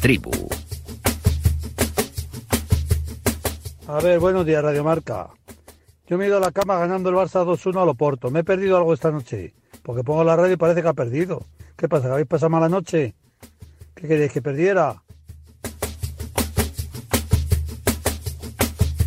Tribu. 0.00 0.30
A 3.86 4.00
ver, 4.00 4.18
buenos 4.20 4.46
días, 4.46 4.62
Radio 4.62 4.84
Marca. 4.84 5.28
Yo 6.06 6.16
me 6.16 6.24
he 6.24 6.28
ido 6.28 6.36
a 6.36 6.40
la 6.40 6.52
cama 6.52 6.78
ganando 6.78 7.10
el 7.10 7.16
Barça 7.16 7.44
2-1 7.44 7.82
a 7.82 7.84
Loporto. 7.84 8.30
Me 8.30 8.40
he 8.40 8.44
perdido 8.44 8.76
algo 8.76 8.94
esta 8.94 9.10
noche. 9.10 9.54
Porque 9.82 10.04
pongo 10.04 10.24
la 10.24 10.36
radio 10.36 10.52
y 10.52 10.56
parece 10.56 10.82
que 10.82 10.88
ha 10.88 10.94
perdido. 10.94 11.46
¿Qué 11.76 11.88
pasa? 11.88 12.06
¿Que 12.06 12.12
habéis 12.12 12.28
pasado 12.28 12.50
mala 12.50 12.68
noche? 12.68 13.14
¿Qué 13.94 14.06
queréis 14.06 14.32
que 14.32 14.42
perdiera? 14.42 15.02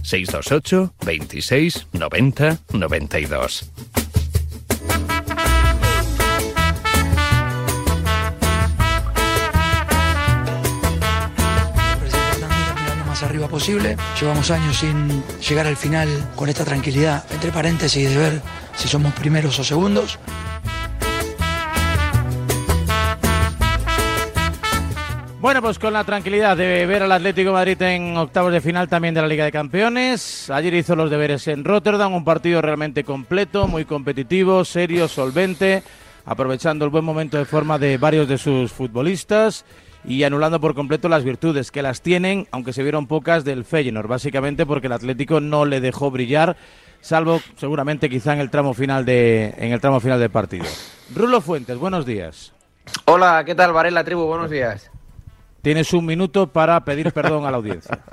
628 0.03 0.93
26 1.05 1.88
90 1.93 2.59
92. 2.74 4.01
Posible. 13.52 13.97
Llevamos 14.20 14.49
años 14.49 14.78
sin 14.78 15.22
llegar 15.47 15.68
al 15.68 15.76
final 15.76 16.08
con 16.36 16.49
esta 16.49 16.64
tranquilidad, 16.64 17.24
entre 17.32 17.52
paréntesis, 17.52 18.10
de 18.10 18.18
ver 18.18 18.41
si 18.76 18.88
somos 18.88 19.14
primeros 19.14 19.60
o 19.60 19.64
segundos. 19.64 20.18
Bueno, 25.41 25.62
pues 25.62 25.80
con 25.80 25.91
la 25.91 26.04
tranquilidad 26.04 26.56
de 26.56 26.86
ver 26.86 27.04
al 27.04 27.12
Atlético 27.12 27.49
de 27.49 27.54
Madrid 27.54 27.82
en 27.82 28.16
octavos 28.16 28.54
de 28.54 28.62
final 28.62 28.88
también 28.88 29.14
de 29.14 29.22
la 29.22 29.28
Liga 29.28 29.43
de 29.43 29.52
Campeones. 29.52 30.49
Ayer 30.49 30.74
hizo 30.76 30.95
los 30.95 31.10
deberes 31.10 31.47
en 31.47 31.66
Rotterdam, 31.66 32.14
un 32.14 32.24
partido 32.24 32.62
realmente 32.62 33.04
completo, 33.04 33.68
muy 33.68 33.84
competitivo, 33.84 34.64
serio, 34.64 35.08
solvente, 35.08 35.84
aprovechando 36.26 36.86
el 36.86 36.91
buen 36.91 37.04
momento 37.04 37.38
de 37.38 37.45
forma 37.45 37.78
de 37.80 37.97
varios 37.97 38.28
de 38.28 38.38
sus 38.38 38.72
futbolistas 38.72 39.66
y 40.06 40.24
anulando 40.24 40.60
por 40.60 40.74
completo 40.76 41.10
las 41.10 41.24
virtudes 41.24 41.72
que 41.72 41.82
las 41.82 42.02
tienen, 42.02 42.47
aunque 42.52 42.74
se 42.74 42.84
vieron 42.84 43.08
pocas 43.08 43.43
del 43.43 43.66
Feyenoord, 43.66 44.08
básicamente 44.08 44.66
porque 44.66 44.88
el 44.88 44.93
Atlético 44.93 45.39
no 45.39 45.66
le 45.66 45.80
dejó 45.82 46.12
brillar, 46.12 46.58
salvo 47.02 47.39
seguramente 47.58 48.10
quizá 48.10 48.34
en 48.34 48.39
el 48.39 48.49
tramo 48.49 48.74
final 48.74 49.06
de 49.06 49.54
en 49.58 49.72
el 49.72 49.80
tramo 49.82 49.99
final 49.99 50.20
del 50.20 50.30
partido. 50.30 50.66
Rulo 51.16 51.41
Fuentes, 51.41 51.78
buenos 51.78 52.06
días. 52.06 52.54
Hola, 53.06 53.43
¿qué 53.45 53.54
tal 53.56 53.74
Varela 53.74 54.04
Tribu? 54.04 54.26
Buenos 54.26 54.49
días. 54.49 54.89
Tienes 55.62 55.93
un 55.93 56.06
minuto 56.06 56.47
para 56.47 56.84
pedir 56.84 57.12
perdón 57.14 57.45
a 57.45 57.52
la 57.52 57.58
audiencia. 57.58 57.99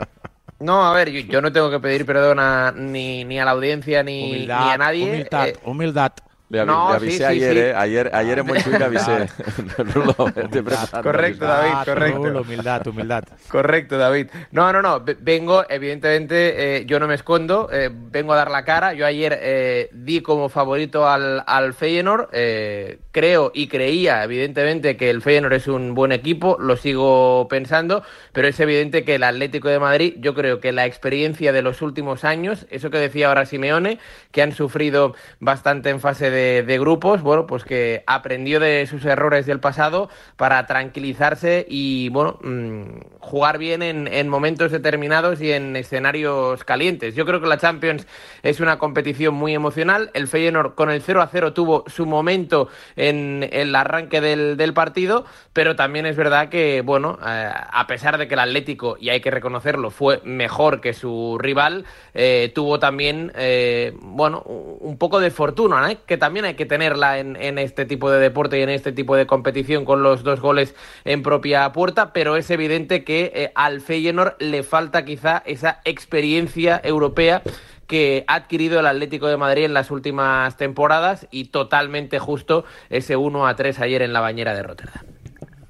No, 0.61 0.85
a 0.85 0.93
ver, 0.93 1.11
yo, 1.29 1.41
no 1.41 1.53
tengo 1.53 1.71
que 1.71 1.79
pedir 1.79 2.05
perdón 2.05 2.41
a, 2.41 2.73
ni, 2.73 3.25
ni 3.25 3.39
a 3.39 3.45
la 3.45 3.53
audiencia 3.53 4.03
ni, 4.03 4.45
ni 4.45 4.51
a 4.51 4.77
nadie. 4.77 5.05
Humildad, 5.05 5.49
Eh, 5.51 5.57
humildad. 5.65 6.13
Le, 6.51 6.61
avi- 6.63 6.67
No, 6.67 6.89
le 6.91 6.97
avisé 6.97 7.11
sí, 7.13 7.19
sí, 7.19 7.25
ayer, 7.25 7.53
sí. 7.53 7.59
¿eh? 7.59 7.75
Ayer, 7.77 8.11
ayer 8.15 8.39
en 8.39 8.47
Montjuic 8.47 8.79
le 8.79 8.85
avisé. 8.87 9.29
Rulo, 9.79 10.15
preparando. 10.15 11.03
Correcto, 11.03 11.45
David, 11.45 11.85
correcto. 11.85 12.19
Rulo, 12.25 12.41
humildad, 12.43 12.87
humildad. 12.87 13.25
Correcto, 13.49 13.99
David. 13.99 14.29
No, 14.53 14.73
no, 14.73 14.81
no. 14.81 15.01
ve- 15.01 15.17
Vengo, 15.21 15.65
evidentemente, 15.69 16.77
eh, 16.79 16.87
yo 16.87 16.99
no 17.01 17.07
me 17.07 17.15
escondo. 17.17 17.69
eh, 17.71 17.91
vengo 17.93 18.33
a 18.33 18.37
dar 18.37 18.51
la 18.51 18.65
cara. 18.65 18.95
Yo 18.95 19.05
ayer 19.05 19.39
eh, 19.43 19.91
di 19.93 20.23
como 20.23 20.49
favorito 20.49 21.07
al, 21.07 21.43
al 21.47 21.75
Feyenoord. 21.75 22.29
eh, 22.33 22.99
creo 23.11 23.51
y 23.53 23.67
creía, 23.67 24.23
evidentemente, 24.23 24.97
que 24.97 25.11
el 25.11 25.21
Feyenoord 25.23 25.53
es 25.55 25.67
un 25.69 25.95
buen 25.95 26.13
equipo. 26.13 26.57
Lo 26.61 26.77
sigo 26.77 27.47
pensando. 27.49 28.03
Pero 28.33 28.49
es 28.49 28.59
evidente 28.61 29.05
que 29.05 29.17
el 29.17 29.25
Atlético 29.25 29.69
de 29.69 29.81
Madrid, 29.81 30.15
yo 30.19 30.35
creo 30.35 30.61
que 30.61 30.73
la 30.73 30.87
experiencia 30.87 31.53
de 31.53 31.61
los 31.61 31.83
últimos 31.83 32.25
años, 32.25 32.67
eso 32.71 32.89
que 32.91 32.99
decía 32.99 33.29
ahora 33.29 33.45
Simeone, 33.45 33.99
que 34.31 34.41
han 34.41 34.53
sufrido 34.53 35.15
bastante 35.41 35.91
en 35.91 36.01
fase 36.01 36.31
de, 36.31 36.38
de 36.39 36.79
grupos, 36.79 37.23
bueno, 37.23 37.47
pues 37.47 37.65
que 37.65 38.03
aprendió 38.07 38.61
de 38.61 38.87
sus 38.87 39.05
errores 39.05 39.47
del 39.47 39.61
pasado 39.61 40.09
para 40.37 40.67
tranquilizarse 40.67 41.67
y, 41.69 42.09
bueno, 42.11 42.39
mm, 42.43 43.19
jugar 43.21 43.59
bien 43.59 43.83
en, 43.83 44.09
en 44.09 44.29
momentos 44.29 44.73
determinados 44.73 45.41
y 45.41 45.53
en 45.53 45.77
escenarios 45.77 46.65
calientes. 46.65 47.15
Yo 47.15 47.27
creo 47.27 47.41
que 47.41 47.47
la 47.47 47.59
Champions 47.59 48.07
es 48.43 48.61
una 48.61 48.79
competición 48.79 49.35
muy 49.35 49.55
emocional. 49.55 50.11
El 50.15 50.29
Feyenoord 50.29 50.75
con 50.75 50.91
el 50.91 51.03
0 51.03 51.23
a 51.23 51.29
0 51.29 51.53
tuvo 51.53 51.85
su 51.87 52.07
momento 52.07 52.69
en 52.97 53.49
el 53.53 53.75
arranque 53.75 54.21
del, 54.21 54.69
partido, 54.75 55.25
pero 55.55 55.77
también 55.77 56.05
es 56.05 56.15
verdad 56.15 56.51
que, 56.51 56.83
bueno, 56.83 57.19
eh, 57.27 57.51
a 57.53 57.87
pesar 57.87 58.19
de 58.19 58.29
que 58.29 58.35
el 58.35 58.41
Atlético, 58.41 58.97
y 59.01 59.09
hay 59.09 59.21
que 59.21 59.31
reconocerlo, 59.31 59.91
fue 59.91 60.21
mejor 60.25 60.81
que 60.81 60.93
su 60.93 61.39
rival, 61.41 61.87
eh, 62.13 62.53
tuvo 62.55 62.79
también, 62.79 63.33
eh, 63.35 63.95
bueno, 64.01 64.43
un 64.43 64.99
poco 64.99 65.21
de 65.21 65.31
fortuna, 65.31 65.95
que 66.07 66.19
hay 66.45 66.55
que 66.55 66.67
tenerla 66.67 67.19
en, 67.19 67.37
en 67.37 67.59
este 67.59 67.85
tipo 67.85 68.11
de 68.11 68.19
deporte 68.19 68.59
y 68.59 68.63
en 68.63 68.71
este 68.71 68.93
tipo 68.93 69.17
de 69.17 69.27
competición 69.27 69.85
con 69.85 70.03
los 70.03 70.23
dos 70.23 70.41
goles 70.41 70.75
en 71.05 71.23
propia 71.23 71.71
puerta, 71.73 72.13
pero 72.13 72.37
es 72.37 72.51
evidente 72.51 73.05
que 73.05 73.33
eh, 73.35 73.53
al 73.55 73.81
Feyenoord 73.81 74.35
le 74.39 74.63
falta 74.63 75.05
quizá 75.05 75.43
esa 75.47 75.81
experiencia 75.85 76.81
europea 76.85 77.43
que 77.87 78.25
ha 78.27 78.35
adquirido 78.35 78.79
el 78.79 78.87
Atlético 78.87 79.27
de 79.29 79.37
Madrid 79.37 79.65
en 79.65 79.75
las 79.75 79.91
últimas 79.91 80.57
temporadas 80.57 81.27
y 81.31 81.47
totalmente 81.47 82.19
justo 82.19 82.65
ese 82.91 83.17
1 83.17 83.47
a 83.47 83.57
3 83.57 83.81
ayer 83.81 84.03
en 84.03 84.13
la 84.13 84.21
bañera 84.21 84.55
de 84.55 84.63
Rotterdam. 84.63 85.05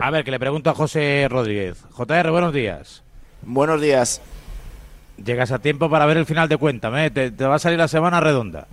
A 0.00 0.10
ver, 0.10 0.24
que 0.24 0.30
le 0.30 0.38
pregunto 0.38 0.70
a 0.70 0.74
José 0.74 1.26
Rodríguez. 1.30 1.84
JR, 1.92 2.30
buenos 2.30 2.52
días. 2.52 3.02
Buenos 3.42 3.80
días. 3.80 4.20
Llegas 5.24 5.50
a 5.52 5.60
tiempo 5.60 5.88
para 5.88 6.06
ver 6.06 6.16
el 6.16 6.26
final 6.26 6.48
de 6.48 6.56
Cuéntame, 6.56 7.06
¿eh? 7.06 7.10
te, 7.10 7.30
te 7.30 7.44
va 7.44 7.56
a 7.56 7.58
salir 7.58 7.78
la 7.78 7.88
semana 7.88 8.20
redonda. 8.20 8.66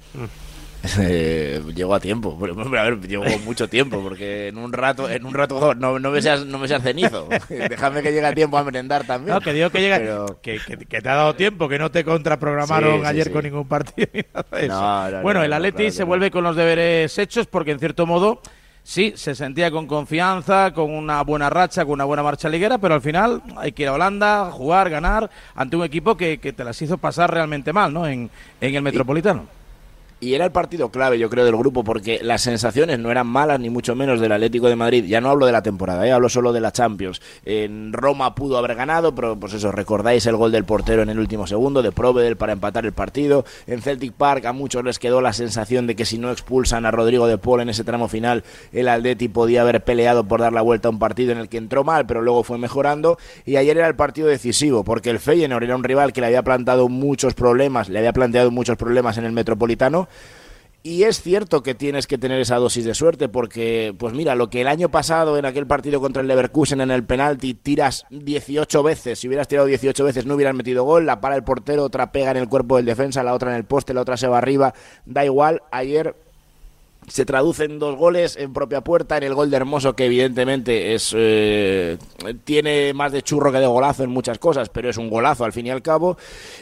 Eh, 1.00 1.62
llego 1.76 1.94
a 1.96 2.00
tiempo, 2.00 2.38
pero, 2.40 2.60
a 2.60 2.84
ver, 2.84 3.00
llego 3.02 3.24
mucho 3.46 3.68
tiempo, 3.68 4.02
porque 4.02 4.48
en 4.50 4.58
un 4.58 4.72
rato, 4.74 5.10
en 5.10 5.26
un 5.26 5.34
rato 5.34 5.74
no, 5.76 6.00
no 6.00 6.12
me 6.12 6.22
seas, 6.22 6.46
no 6.46 6.58
me 6.60 6.68
seas 6.68 6.82
cenizo. 6.84 7.28
Déjame 7.50 8.02
que 8.02 8.12
llegue 8.12 8.26
a 8.26 8.34
tiempo 8.34 8.58
a 8.58 8.64
merendar 8.64 9.06
también. 9.06 9.34
No, 9.36 9.42
que 9.42 9.54
digo 9.54 9.70
que 9.70 9.82
llega, 9.82 9.98
Pero- 9.98 10.40
que, 10.42 10.60
que- 10.66 10.78
que 10.78 11.02
te 11.02 11.10
ha 11.10 11.16
dado 11.16 11.36
tiempo, 11.36 11.68
que 11.70 11.80
no 11.80 11.92
te 11.92 12.04
contraprogramaron 12.04 12.96
Sí, 12.96 13.02
sí, 13.02 13.06
ayer 13.08 13.28
sí. 13.28 13.32
con 13.34 13.44
ningún 13.44 13.68
partido 13.68 14.08
ni 14.14 14.22
nada 14.34 14.46
de 14.52 14.66
eso. 14.66 14.74
No, 14.82 15.12
no, 15.12 15.22
bueno, 15.22 15.40
no, 15.40 15.46
el 15.46 15.54
Atleti 15.54 15.78
claro 15.78 15.92
se 15.92 16.04
vuelve 16.04 16.32
con 16.32 16.44
los 16.44 16.56
deberes 16.56 17.18
hechos 17.18 17.48
porque 17.48 17.72
en 17.72 17.80
cierto 17.80 18.06
modo 18.06 18.42
sí, 18.84 19.14
se 19.16 19.34
sentía 19.34 19.72
con 19.72 19.88
confianza, 19.88 20.72
con 20.74 20.92
una 20.92 21.22
buena 21.24 21.50
racha, 21.50 21.84
con 21.86 21.94
una 21.94 22.04
buena 22.06 22.22
marcha 22.24 22.50
liguera, 22.50 22.78
pero 22.78 22.94
al 22.94 23.02
final 23.02 23.42
hay 23.58 23.72
que 23.72 23.84
ir 23.84 23.90
a 23.90 23.94
Holanda, 23.94 24.52
jugar, 24.52 24.90
ganar 24.90 25.30
ante 25.56 25.76
un 25.76 25.84
equipo 25.84 26.16
que, 26.16 26.38
que 26.40 26.54
te 26.54 26.64
las 26.64 26.80
hizo 26.82 26.98
pasar 26.98 27.32
realmente 27.34 27.74
mal, 27.74 27.92
¿no? 27.94 28.08
En, 28.08 28.30
en 28.62 28.76
el 28.76 28.82
Metropolitano. 28.84 29.46
Y 29.46 29.65
era 30.22 30.46
el 30.46 30.52
partido 30.52 30.90
clave, 30.90 31.20
yo 31.20 31.30
creo, 31.30 31.46
del 31.46 31.56
grupo, 31.56 31.84
porque 31.84 32.20
las 32.22 32.42
sensaciones 32.42 33.00
no 33.00 33.12
eran 33.12 33.28
malas, 33.28 33.60
ni 33.60 33.70
mucho 33.70 33.96
menos 33.96 34.20
del 34.20 34.32
Atlético 34.32 34.68
de 34.68 34.76
Madrid. 34.76 35.06
Ya 35.06 35.22
no 35.22 35.30
hablo 35.30 35.46
de 35.46 35.52
la 35.52 35.62
temporada, 35.62 36.08
¿eh? 36.08 36.12
hablo 36.12 36.30
solo 36.30 36.54
de 36.54 36.62
la 36.62 36.72
Champions. 36.72 37.22
En 37.44 37.94
Roma 37.94 38.34
pudo 38.34 38.58
haber 38.58 38.76
ganado, 38.76 39.14
pero 39.14 39.38
pues 39.40 39.54
eso, 39.54 39.72
recordáis 39.72 40.26
el 40.26 40.36
gol 40.36 40.52
del 40.52 40.64
portero 40.64 41.02
en 41.02 41.10
el 41.10 41.20
último 41.20 41.48
segundo, 41.48 41.82
de 41.82 41.92
Provedel 41.92 42.38
para 42.38 42.54
empatar 42.54 42.86
el 42.86 42.94
partido. 42.94 43.46
En 43.68 43.82
Celtic 43.82 44.14
Park 44.14 44.46
a 44.46 44.54
muchos 44.54 44.84
les 44.84 45.00
quedó 45.00 45.22
la 45.22 45.34
sensación 45.34 45.88
de 45.88 45.96
que 45.96 46.06
si 46.06 46.18
no 46.18 46.32
expulsan 46.32 46.86
a 46.86 46.92
Rodrigo 46.92 47.28
de 47.28 47.38
Paul 47.38 47.62
en 47.62 47.70
ese 47.70 47.84
tramo 47.84 48.08
final, 48.08 48.44
el 48.72 48.88
Atleti 48.88 49.28
podía 49.28 49.62
haber 49.62 49.84
peleado 49.84 50.24
por 50.24 50.40
dar 50.40 50.54
la 50.54 50.62
vuelta 50.62 50.88
a 50.88 50.92
un 50.92 51.00
partido 51.00 51.32
en 51.32 51.38
el 51.38 51.50
que 51.50 51.58
entró 51.58 51.84
mal, 51.84 52.06
pero 52.06 52.22
luego 52.22 52.44
fue 52.44 52.58
mejorando. 52.58 53.18
Y 53.46 53.58
ayer 53.58 53.78
era 53.78 53.88
el 53.88 53.96
partido 53.96 54.28
decisivo, 54.28 54.84
porque 54.84 55.10
el 55.10 55.20
Feyenoord 55.20 55.64
era 55.64 55.76
un 55.76 55.84
rival 55.84 56.14
que 56.14 56.22
le 56.22 56.28
había 56.28 56.44
plantado 56.44 56.88
muchos 56.88 57.34
problemas, 57.34 57.90
le 57.90 58.00
había 58.00 58.14
planteado 58.14 58.50
muchos 58.52 58.78
problemas 58.78 59.18
en 59.18 59.26
el 59.26 59.32
Metropolitano. 59.34 60.05
Y 60.86 61.02
es 61.02 61.20
cierto 61.20 61.64
que 61.64 61.74
tienes 61.74 62.06
que 62.06 62.20
tener 62.20 62.40
esa 62.40 62.58
dosis 62.58 62.86
de 62.86 62.94
suerte 62.94 63.28
porque, 63.28 63.96
pues 63.98 64.14
mira, 64.14 64.36
lo 64.36 64.52
que 64.52 64.62
el 64.62 64.68
año 64.68 64.90
pasado 64.90 65.36
en 65.36 65.46
aquel 65.46 65.66
partido 65.66 66.00
contra 66.00 66.22
el 66.22 66.28
Leverkusen 66.28 66.80
en 66.80 66.92
el 66.92 67.04
penalti 67.04 67.56
tiras 67.56 68.06
18 68.12 68.84
veces, 68.84 69.18
si 69.18 69.28
hubieras 69.28 69.48
tirado 69.48 69.66
18 69.66 70.04
veces 70.04 70.28
no 70.28 70.36
hubieras 70.36 70.54
metido 70.54 70.84
gol, 70.84 71.08
la 71.08 71.22
para 71.22 71.36
el 71.36 71.44
portero, 71.44 71.84
otra 71.84 72.12
pega 72.12 72.30
en 72.30 72.38
el 72.38 72.48
cuerpo 72.48 72.78
del 72.78 72.86
defensa, 72.86 73.24
la 73.24 73.34
otra 73.34 73.50
en 73.50 73.58
el 73.58 73.66
poste, 73.66 73.96
la 73.96 74.02
otra 74.02 74.16
se 74.16 74.28
va 74.28 74.38
arriba, 74.38 74.76
da 75.08 75.26
igual, 75.26 75.64
ayer 75.72 76.16
se 77.08 77.26
traducen 77.26 77.80
dos 77.80 77.96
goles 77.96 78.36
en 78.38 78.54
propia 78.54 78.82
puerta, 78.82 79.18
en 79.18 79.24
el 79.24 79.34
gol 79.34 79.50
de 79.50 79.58
Hermoso, 79.58 79.96
que 79.96 80.06
evidentemente 80.06 80.94
es 80.94 81.14
eh, 81.16 81.98
tiene 82.44 82.94
más 82.94 83.12
de 83.12 83.22
churro 83.22 83.52
que 83.52 83.60
de 83.60 83.68
golazo 83.68 84.04
en 84.04 84.10
muchas 84.10 84.40
cosas, 84.40 84.70
pero 84.70 84.90
es 84.90 84.98
un 84.98 85.10
golazo 85.10 85.46
al 85.46 85.54
fin 85.54 85.68
y 85.68 85.70
al 85.70 85.82
cabo. 85.82 86.18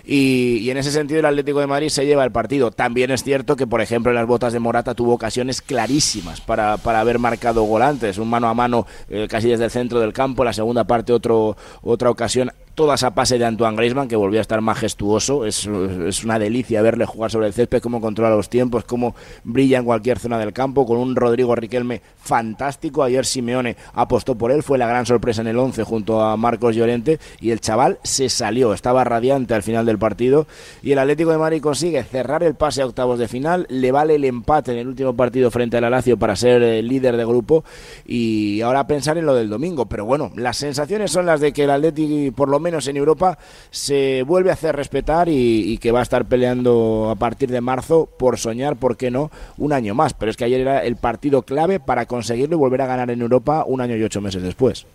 Y, 0.06 0.70
en 0.70 0.78
ese 0.78 0.92
sentido 0.92 1.20
el 1.20 1.26
Atlético 1.26 1.60
de 1.60 1.68
Madrid 1.68 1.90
se 1.90 2.06
lleva 2.06 2.24
el 2.24 2.32
partido. 2.32 2.72
También 2.72 3.12
es 3.12 3.24
cierto 3.24 3.56
que, 3.56 3.68
por 3.68 3.82
ejemplo, 3.82 4.12
en 4.12 4.16
las 4.16 4.28
botas 4.28 4.54
de 4.54 4.60
Morata 4.60 4.96
tuvo 4.96 5.14
ocasiones 5.14 5.62
clarísimas 5.62 6.42
para, 6.42 6.78
para 6.78 7.00
haber 7.00 7.20
marcado 7.20 7.64
gol 7.64 7.82
antes. 7.82 8.18
Un 8.18 8.30
mano 8.30 8.48
a 8.48 8.54
mano 8.54 8.86
eh, 9.10 9.28
casi 9.30 9.50
desde 9.50 9.66
el 9.66 9.72
centro 9.72 10.00
del 10.00 10.14
campo, 10.14 10.44
la 10.44 10.54
segunda 10.54 10.84
parte 10.86 11.14
otro, 11.14 11.56
otra 11.82 12.10
ocasión 12.10 12.52
toda 12.76 12.96
esa 12.96 13.14
pase 13.14 13.38
de 13.38 13.46
Antoine 13.46 13.78
Griezmann 13.78 14.08
que 14.08 14.16
volvió 14.16 14.40
a 14.40 14.42
estar 14.42 14.62
majestuoso. 14.62 15.46
Es, 15.46 15.68
es 15.68 16.24
una 16.24 16.40
delicia 16.40 16.82
verle 16.82 17.06
jugar 17.06 17.32
sobre 17.32 17.48
el 17.48 17.54
césped, 17.54 17.82
cómo 17.82 18.02
controla 18.02 18.36
los 18.36 18.50
tiempos, 18.50 18.84
cómo 18.84 19.16
brilla 19.44 19.78
en 19.78 19.86
cualquier 19.86 20.20
zona 20.20 20.40
del 20.40 20.54
campo, 20.54 20.86
con 20.86 20.98
un 20.98 21.16
Rodrigo 21.16 21.56
Riquelme 21.56 22.02
fantástico. 22.18 23.04
Ayer 23.04 23.26
Simeone 23.26 23.76
apostó 23.94 24.36
por 24.36 24.52
él, 24.52 24.64
fue 24.64 24.78
la 24.78 24.88
gran 24.88 25.06
sorpresa 25.06 25.42
en 25.42 25.48
el 25.48 25.58
11 25.58 25.84
junto 25.84 26.22
a 26.22 26.38
Marcos 26.38 26.76
Llorente 26.76 27.20
y 27.40 27.52
el 27.52 27.60
chaval 27.60 28.00
se 28.04 28.30
salió, 28.30 28.74
estaba 28.74 29.04
radiante 29.04 29.54
al 29.54 29.64
final 29.64 29.86
del 29.86 30.00
partido 30.00 30.48
y 30.82 30.92
el 30.92 31.00
Atlético 31.00 31.32
de 31.32 31.38
Madrid 31.38 31.62
consigue 31.62 32.04
cerrar 32.04 32.44
el 32.44 32.56
pase 32.56 32.82
a 32.82 32.86
octavos 32.86 33.20
de 33.20 33.28
final, 33.28 33.66
le 33.70 33.92
vale 33.92 34.16
el 34.16 34.26
empate 34.26 34.72
en 34.72 34.80
el 34.80 34.88
último 34.88 35.16
partido 35.16 35.52
frente 35.52 35.78
al 35.78 35.90
Lazio 35.92 36.18
para 36.18 36.36
ser 36.36 36.64
el 36.64 36.64
eh, 36.64 36.82
líder 36.82 37.18
de 37.18 37.26
grupo 37.26 37.64
y 38.06 38.62
ahora 38.62 38.88
pensar 38.88 39.18
en 39.18 39.26
lo 39.26 39.36
del 39.36 39.50
domingo, 39.50 39.86
pero 39.86 40.06
bueno, 40.06 40.32
las 40.36 40.58
sensaciones 40.58 41.12
son 41.12 41.26
las 41.26 41.40
de 41.42 41.54
que 41.54 41.66
el 41.66 41.70
Atlético 41.70 42.36
por 42.36 42.50
lo 42.50 42.60
menos 42.64 42.88
en 42.88 42.98
Europa 42.98 43.38
se 43.70 44.24
vuelve 44.24 44.50
a 44.50 44.54
hacer 44.54 44.76
respetar 44.76 45.30
y, 45.30 45.72
y 45.72 45.78
que 45.78 45.92
va 45.92 46.00
a 46.00 46.04
estar 46.04 46.26
peleando 46.26 47.10
a 47.12 47.16
partir 47.16 47.52
de 47.52 47.62
marzo 47.62 48.10
por 48.18 48.40
soñar, 48.40 48.78
¿por 48.78 48.98
qué 48.98 49.12
no?, 49.12 49.30
un 49.58 49.74
año 49.74 49.94
más, 49.94 50.16
pero 50.16 50.32
es 50.32 50.38
que 50.38 50.46
ayer 50.46 50.62
era 50.62 50.84
el 50.84 50.96
partido 50.96 51.44
clave 51.44 51.80
para 51.80 52.08
conseguirlo 52.08 52.56
y 52.56 52.60
volver 52.60 52.82
a 52.82 52.88
ganar 52.88 53.12
en 53.12 53.22
Europa 53.22 53.64
un 53.68 53.82
año 53.82 53.96
y 53.96 54.04
ocho 54.04 54.22
meses 54.22 54.42
después. 54.42 54.88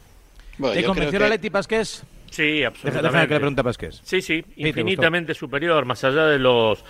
¿Te 0.75 0.83
convenció 0.83 1.19
el 1.19 1.25
Atleti 1.25 1.51
Pasqués? 1.51 2.03
Sí, 2.31 2.63
absolutamente. 2.65 3.09
Déjame 3.09 3.29
que 3.29 3.35
le 3.35 3.41
pregunte 3.41 3.61
a 3.61 3.65
Pasqués. 3.65 4.01
Sí, 4.05 4.21
sí, 4.21 4.45
infinitamente 4.57 5.35
superior, 5.35 5.85
más 5.85 6.03
allá 6.05 6.27
de 6.27 6.39
los 6.39 6.85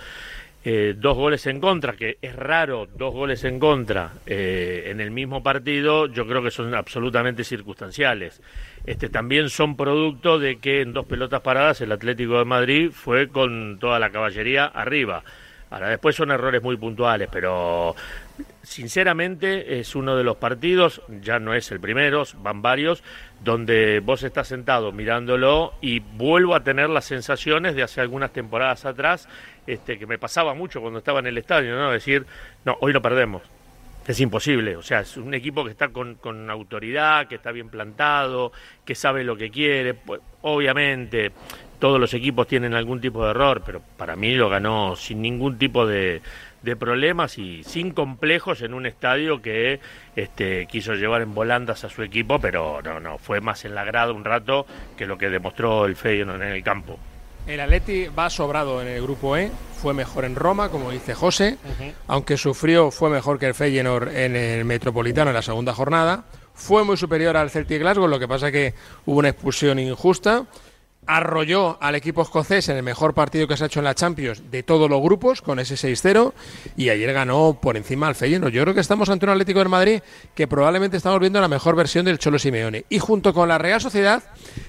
eh, 0.65 0.93
dos 0.97 1.15
goles 1.15 1.47
en 1.47 1.61
contra, 1.61 1.93
que 1.93 2.17
es 2.21 2.35
raro 2.35 2.87
dos 2.97 3.13
goles 3.13 3.45
en 3.45 3.59
contra 3.59 4.11
eh, 4.25 4.83
en 4.87 4.99
el 4.99 5.09
mismo 5.09 5.41
partido, 5.41 6.07
yo 6.07 6.27
creo 6.27 6.43
que 6.43 6.51
son 6.51 6.73
absolutamente 6.75 7.45
circunstanciales. 7.45 8.41
Este, 8.85 9.07
también 9.07 9.49
son 9.49 9.77
producto 9.77 10.37
de 10.37 10.57
que 10.57 10.81
en 10.81 10.91
dos 10.91 11.05
pelotas 11.05 11.41
paradas 11.41 11.79
el 11.79 11.91
Atlético 11.93 12.39
de 12.39 12.45
Madrid 12.45 12.91
fue 12.91 13.29
con 13.29 13.79
toda 13.79 13.99
la 13.99 14.09
caballería 14.09 14.65
arriba. 14.65 15.23
Ahora, 15.69 15.89
después 15.89 16.15
son 16.15 16.31
errores 16.31 16.61
muy 16.61 16.75
puntuales, 16.75 17.29
pero 17.31 17.95
sinceramente 18.63 19.79
es 19.79 19.95
uno 19.95 20.15
de 20.15 20.23
los 20.23 20.37
partidos, 20.37 21.01
ya 21.21 21.39
no 21.39 21.53
es 21.53 21.71
el 21.71 21.79
primero, 21.79 22.23
van 22.41 22.61
varios, 22.61 23.03
donde 23.43 23.99
vos 23.99 24.23
estás 24.23 24.47
sentado 24.47 24.91
mirándolo 24.91 25.73
y 25.81 25.99
vuelvo 25.99 26.55
a 26.55 26.63
tener 26.63 26.89
las 26.89 27.05
sensaciones 27.05 27.75
de 27.75 27.83
hace 27.83 28.01
algunas 28.01 28.31
temporadas 28.31 28.85
atrás, 28.85 29.27
este, 29.67 29.97
que 29.97 30.05
me 30.05 30.17
pasaba 30.17 30.53
mucho 30.53 30.81
cuando 30.81 30.99
estaba 30.99 31.19
en 31.19 31.27
el 31.27 31.37
estadio, 31.37 31.75
¿no? 31.75 31.91
Decir, 31.91 32.25
no, 32.65 32.77
hoy 32.81 32.93
lo 32.93 33.01
perdemos. 33.01 33.43
Es 34.07 34.19
imposible, 34.19 34.75
o 34.75 34.81
sea, 34.81 35.01
es 35.01 35.17
un 35.17 35.35
equipo 35.35 35.63
que 35.63 35.69
está 35.69 35.89
con, 35.89 36.15
con 36.15 36.49
autoridad, 36.49 37.27
que 37.27 37.35
está 37.35 37.51
bien 37.51 37.69
plantado, 37.69 38.51
que 38.83 38.95
sabe 38.95 39.23
lo 39.23 39.37
que 39.37 39.51
quiere. 39.51 39.93
Pues, 39.93 40.19
obviamente, 40.41 41.31
todos 41.77 41.99
los 41.99 42.13
equipos 42.15 42.47
tienen 42.47 42.73
algún 42.73 42.99
tipo 42.99 43.23
de 43.23 43.31
error, 43.31 43.61
pero 43.63 43.81
para 43.97 44.15
mí 44.15 44.33
lo 44.33 44.49
ganó 44.49 44.95
sin 44.95 45.21
ningún 45.21 45.59
tipo 45.59 45.85
de, 45.85 46.21
de 46.61 46.75
problemas 46.75 47.37
y 47.37 47.63
sin 47.63 47.91
complejos 47.91 48.61
en 48.61 48.73
un 48.73 48.85
estadio 48.85 49.41
que 49.41 49.79
este, 50.15 50.67
quiso 50.67 50.93
llevar 50.93 51.21
en 51.21 51.33
volandas 51.33 51.83
a 51.83 51.89
su 51.89 52.03
equipo, 52.03 52.39
pero 52.39 52.81
no, 52.81 52.99
no, 52.99 53.17
fue 53.17 53.41
más 53.41 53.65
en 53.65 53.75
la 53.75 53.83
grada 53.83 54.11
un 54.11 54.25
rato 54.25 54.65
que 54.97 55.05
lo 55.05 55.17
que 55.17 55.29
demostró 55.29 55.85
el 55.85 55.95
Feyenoord 55.95 56.41
en 56.41 56.49
el 56.49 56.63
campo. 56.63 56.99
El 57.47 57.61
Atleti 57.61 58.07
va 58.07 58.29
sobrado 58.29 58.81
en 58.81 58.87
el 58.87 59.01
grupo 59.01 59.35
E, 59.35 59.49
fue 59.81 59.93
mejor 59.93 60.25
en 60.25 60.35
Roma, 60.35 60.69
como 60.69 60.91
dice 60.91 61.15
José, 61.15 61.57
aunque 62.07 62.37
sufrió, 62.37 62.91
fue 62.91 63.09
mejor 63.09 63.39
que 63.39 63.47
el 63.47 63.55
Feyenoord 63.55 64.15
en 64.15 64.35
el 64.35 64.65
Metropolitano 64.65 65.31
en 65.31 65.35
la 65.35 65.41
segunda 65.41 65.73
jornada, 65.73 66.25
fue 66.53 66.83
muy 66.83 66.97
superior 66.97 67.37
al 67.37 67.49
Celtic 67.49 67.79
Glasgow, 67.79 68.07
lo 68.07 68.19
que 68.19 68.27
pasa 68.27 68.51
que 68.51 68.73
hubo 69.05 69.17
una 69.17 69.29
expulsión 69.29 69.79
injusta, 69.79 70.45
arrolló 71.05 71.81
al 71.81 71.95
equipo 71.95 72.21
escocés 72.21 72.69
en 72.69 72.77
el 72.77 72.83
mejor 72.83 73.13
partido 73.13 73.47
que 73.47 73.57
se 73.57 73.63
ha 73.63 73.67
hecho 73.67 73.79
en 73.79 73.85
la 73.85 73.95
Champions 73.95 74.43
de 74.51 74.63
todos 74.63 74.89
los 74.89 75.01
grupos, 75.01 75.41
con 75.41 75.59
ese 75.59 75.75
6-0, 75.75 76.33
y 76.77 76.89
ayer 76.89 77.13
ganó 77.13 77.57
por 77.59 77.77
encima 77.77 78.07
al 78.07 78.15
Feyenoord. 78.15 78.51
Yo 78.51 78.61
creo 78.63 78.73
que 78.73 78.81
estamos 78.81 79.09
ante 79.09 79.25
un 79.25 79.31
Atlético 79.31 79.59
de 79.59 79.65
Madrid 79.65 80.01
que 80.35 80.47
probablemente 80.47 80.97
estamos 80.97 81.19
viendo 81.19 81.41
la 81.41 81.47
mejor 81.47 81.75
versión 81.75 82.05
del 82.05 82.19
Cholo 82.19 82.37
Simeone. 82.37 82.85
Y 82.89 82.99
junto 82.99 83.33
con 83.33 83.49
la 83.49 83.57
Real 83.57 83.81
Sociedad, 83.81 84.23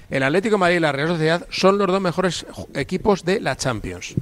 el 0.09 0.23
Atlético 0.23 0.55
de 0.55 0.59
Madrid 0.59 0.77
y 0.77 0.79
la 0.79 0.91
Real 0.91 1.09
Sociedad 1.09 1.47
son 1.49 1.77
los 1.77 1.87
dos 1.87 2.01
mejores 2.01 2.45
equipos 2.73 3.23
de 3.23 3.39
la 3.39 3.55
Champions. 3.55 4.15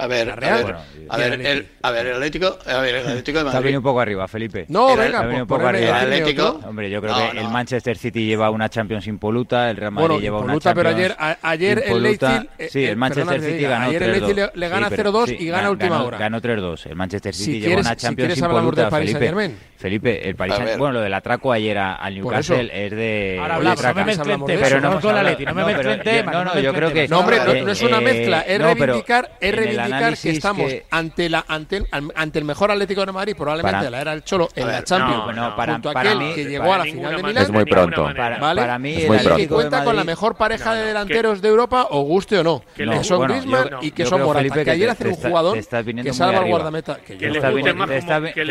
A 0.00 0.06
ver, 0.06 0.30
a 0.30 0.36
ver, 0.36 0.76
a 1.10 1.16
ver, 1.16 1.40
el, 1.46 1.66
a 1.82 1.90
ver, 1.90 2.06
el 2.06 2.14
Atlético, 2.14 2.56
a 2.66 2.80
ver, 2.80 2.94
el 2.94 3.06
Atlético 3.08 3.38
de 3.38 3.44
Madrid. 3.44 3.56
Está 3.56 3.60
venido 3.60 3.80
un 3.80 3.84
poco 3.84 4.00
arriba, 4.00 4.28
Felipe. 4.28 4.64
No, 4.68 4.90
Está 4.90 5.02
venga, 5.02 5.22
venido 5.22 5.42
un 5.42 5.48
por- 5.48 5.58
poco 5.58 5.68
arriba. 5.68 5.88
el 6.02 6.12
Atlético. 6.12 6.60
Hombre, 6.64 6.88
yo 6.88 7.00
creo 7.00 7.12
No, 7.18 7.28
que 7.30 7.34
no. 7.34 7.40
el 7.40 7.48
Manchester 7.48 7.98
City 7.98 8.24
lleva 8.26 8.50
una 8.50 8.68
Champions 8.68 9.06
impoluta, 9.08 9.68
el 9.70 9.76
Real 9.76 9.90
Madrid 9.90 10.08
Bueno, 10.08 10.20
lleva 10.22 10.38
una 10.38 10.54
impoluta, 10.54 10.72
pero 10.74 10.90
Champions 10.90 11.16
ayer, 11.18 11.36
a- 11.42 11.48
ayer 11.50 11.78
el 11.78 11.84
impoluta. 11.96 12.28
Leipzig... 12.30 12.50
eh, 12.58 12.68
Sí, 12.70 12.84
eh, 12.84 12.88
el 12.90 12.96
Manchester 12.96 13.24
perdona 13.26 13.34
que 13.34 13.40
te 13.40 13.46
City 13.52 13.58
diga, 13.58 13.70
ganó 13.70 13.88
Ayer 13.88 14.02
el 14.02 14.08
3-2. 14.08 14.12
Leipzig 14.12 14.36
le, 14.36 14.50
le 14.60 14.68
gana 14.68 14.88
Sí, 14.88 14.94
pero- 14.96 15.12
0-2 15.12 15.26
sí, 15.28 15.36
y 15.40 15.46
gana 15.48 15.58
a 15.58 15.66
gan- 15.66 15.70
última 15.72 15.90
ganó- 15.96 16.06
hora. 16.06 16.18
Ganó 16.18 16.40
3-2. 16.40 16.86
El 16.86 16.94
Manchester 16.96 17.34
City 17.34 17.44
Si 17.44 17.52
lleva 17.58 17.66
quieres- 17.66 17.86
una 17.86 17.94
si 17.94 18.00
Champions 18.00 18.26
quieres 18.28 18.42
hablamos 18.44 18.60
impoluta, 18.62 18.82
del 18.82 18.90
Paris 18.90 19.12
Felipe. 19.18 19.54
Felipe, 19.78 20.28
el 20.28 20.34
Paris 20.36 20.54
Saint- 20.56 20.78
bueno, 20.78 20.94
lo 20.94 21.00
del 21.00 21.14
atraco 21.14 21.52
ayer 21.52 21.78
a- 21.78 21.94
al 21.94 22.14
Por 22.14 22.22
Newcastle 22.32 22.70
es 22.86 22.90
de... 22.92 23.38
Ahora 23.40 23.54
hablamos, 23.56 23.64
no 23.64 23.70
me 23.70 23.76
fracaso. 23.94 24.06
mezclen 24.06 24.20
hablamos 24.22 24.46
de 24.48 24.54
temas, 24.54 24.68
eso, 24.72 24.80
no 24.80 25.00
con 25.00 25.14
la. 25.14 25.22
Leti, 25.22 25.44
no 25.44 25.54
me 25.54 25.60
No, 25.60 25.66
mezclen 25.68 26.00
pero- 26.02 26.16
temas, 26.16 26.34
no, 26.34 26.44
no 26.44 26.60
yo 26.60 26.72
creo 26.74 26.92
que-. 26.92 27.08
No, 27.08 27.18
hombre, 27.20 27.36
no, 27.38 27.52
Eh, 27.52 27.64
es 27.72 27.82
una 27.82 27.98
eh, 27.98 28.00
mezcla, 28.00 28.40
es 28.40 28.44
pero 28.58 28.74
reivindicar, 28.74 29.30
es 29.40 29.48
en 29.50 29.56
el 29.96 30.00
reivindicar 30.00 30.22
que 30.22 30.30
estamos 30.30 30.66
que- 30.70 30.86
ante 30.90 31.28
la 31.28 31.44
ante, 31.48 31.84
ante 32.14 32.38
el 32.38 32.44
mejor 32.44 32.70
Atlético 32.70 33.04
de 33.06 33.12
Madrid, 33.12 33.34
probablemente 33.36 33.72
Para- 33.72 33.84
de 33.84 33.90
la 33.90 34.00
era 34.00 34.10
del 34.12 34.24
Cholo, 34.24 34.48
en 34.54 34.62
A 34.64 34.66
la 34.66 34.72
ver, 34.74 34.84
Champions, 34.84 35.26
no, 35.26 35.32
no, 35.50 35.56
para- 35.56 35.72
junto 35.74 35.90
a 35.90 35.92
para 35.92 36.10
aquel 36.10 36.22
mí- 36.28 36.34
que 36.34 36.44
llegó 36.44 36.72
a 36.72 36.78
la 36.78 36.84
final 36.84 37.16
de. 37.16 37.22
Milán. 37.22 37.42
Es 37.44 37.50
muy 37.50 37.64
pronto. 37.64 38.04
Para, 38.16 38.38
¿Vale? 38.38 38.60
para 38.60 38.78
mí, 38.78 38.94
Es 38.94 39.02
el 39.04 39.08
que 39.10 39.16
Atlético 39.16 39.38
de 39.38 39.62
cuenta 39.62 39.84
con 39.84 39.96
la 39.96 40.04
mejor 40.04 40.36
pareja 40.36 40.70
No, 40.70 40.76
de 40.76 40.86
delanteros 40.86 41.40
de 41.42 41.48
Europa, 41.48 41.86
o 41.90 42.02
guste 42.02 42.38
o 42.38 42.44
no. 42.44 42.62
Que 42.76 42.84
Que, 42.86 43.04
son 43.04 43.18
bueno, 43.18 43.34
Griezmann 43.34 43.68
yo- 43.70 43.78
y 43.82 43.90
que 43.90 44.06
son 44.06 44.20
Morata. 44.22 44.38
Felipe, 44.38 44.58
que 44.60 44.64
que 44.64 44.70
ayer 44.70 44.90
hace 44.90 45.08
un 45.08 45.14
jugador 45.14 45.58
que 45.58 46.12
salva 46.12 46.38
al 46.40 46.46
guardameta. 46.48 46.96
Que 46.96 47.16
Que 47.16 47.26
les 47.26 47.36
está 47.36 47.50
guste 47.50 47.56
viniendo- 47.56 47.78
más 47.80 47.88
que 48.34 48.42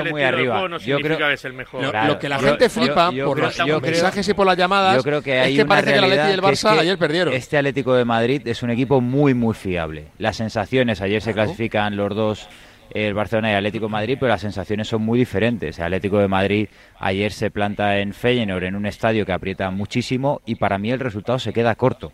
el 0.00 0.10
muy 0.10 0.22
arriba. 0.22 0.60
Yo 0.60 0.78
significa 0.78 1.16
creo- 1.16 1.28
que 1.28 1.34
es 1.34 1.44
el 1.44 1.52
mejor. 1.52 1.82
Lo, 2.06 2.18
que 2.18 2.28
la 2.28 2.38
gente 2.38 2.68
flipa 2.68 3.10
por 3.24 3.38
los 3.38 3.58
mensajes 3.82 4.28
y 4.28 4.34
por 4.34 4.46
las 4.46 4.56
llamadas 4.56 4.96
Yo 4.96 5.02
creo 5.02 5.22
que 5.22 5.38
es 5.40 5.46
hay 5.46 5.56
que 5.56 5.62
una 5.62 5.68
parece 5.68 5.92
que 5.92 5.98
el 5.98 6.04
Atleti 6.04 6.16
y 6.16 6.20
el 6.20 6.26
realidad 6.40 6.48
que 6.48 6.52
es 6.54 6.64
Barça 6.64 6.72
que 6.74 6.80
ayer 6.80 6.98
perdieron. 6.98 7.34
Este 7.34 7.58
Atlético 7.58 7.94
de 7.94 8.04
Madrid 8.04 8.42
es 8.46 8.62
un 8.62 8.70
equipo 8.70 9.00
muy, 9.00 9.34
muy 9.34 9.54
fiable. 9.54 10.06
Las 10.18 10.40
sensaciones, 10.70 11.00
ayer 11.00 11.20
se 11.20 11.34
clasifican 11.34 11.96
los 11.96 12.14
dos, 12.14 12.48
el 12.94 13.12
Barcelona 13.12 13.48
y 13.48 13.50
el 13.52 13.56
Atlético 13.58 13.86
de 13.86 13.90
Madrid, 13.90 14.16
pero 14.20 14.30
las 14.30 14.40
sensaciones 14.40 14.86
son 14.86 15.02
muy 15.02 15.18
diferentes. 15.18 15.76
El 15.80 15.86
Atlético 15.86 16.18
de 16.18 16.28
Madrid 16.28 16.68
ayer 17.00 17.32
se 17.32 17.50
planta 17.50 17.98
en 17.98 18.14
Feyenoord, 18.14 18.62
en 18.62 18.76
un 18.76 18.86
estadio 18.86 19.26
que 19.26 19.32
aprieta 19.32 19.68
muchísimo, 19.72 20.40
y 20.46 20.54
para 20.54 20.78
mí 20.78 20.92
el 20.92 21.00
resultado 21.00 21.40
se 21.40 21.52
queda 21.52 21.74
corto. 21.74 22.12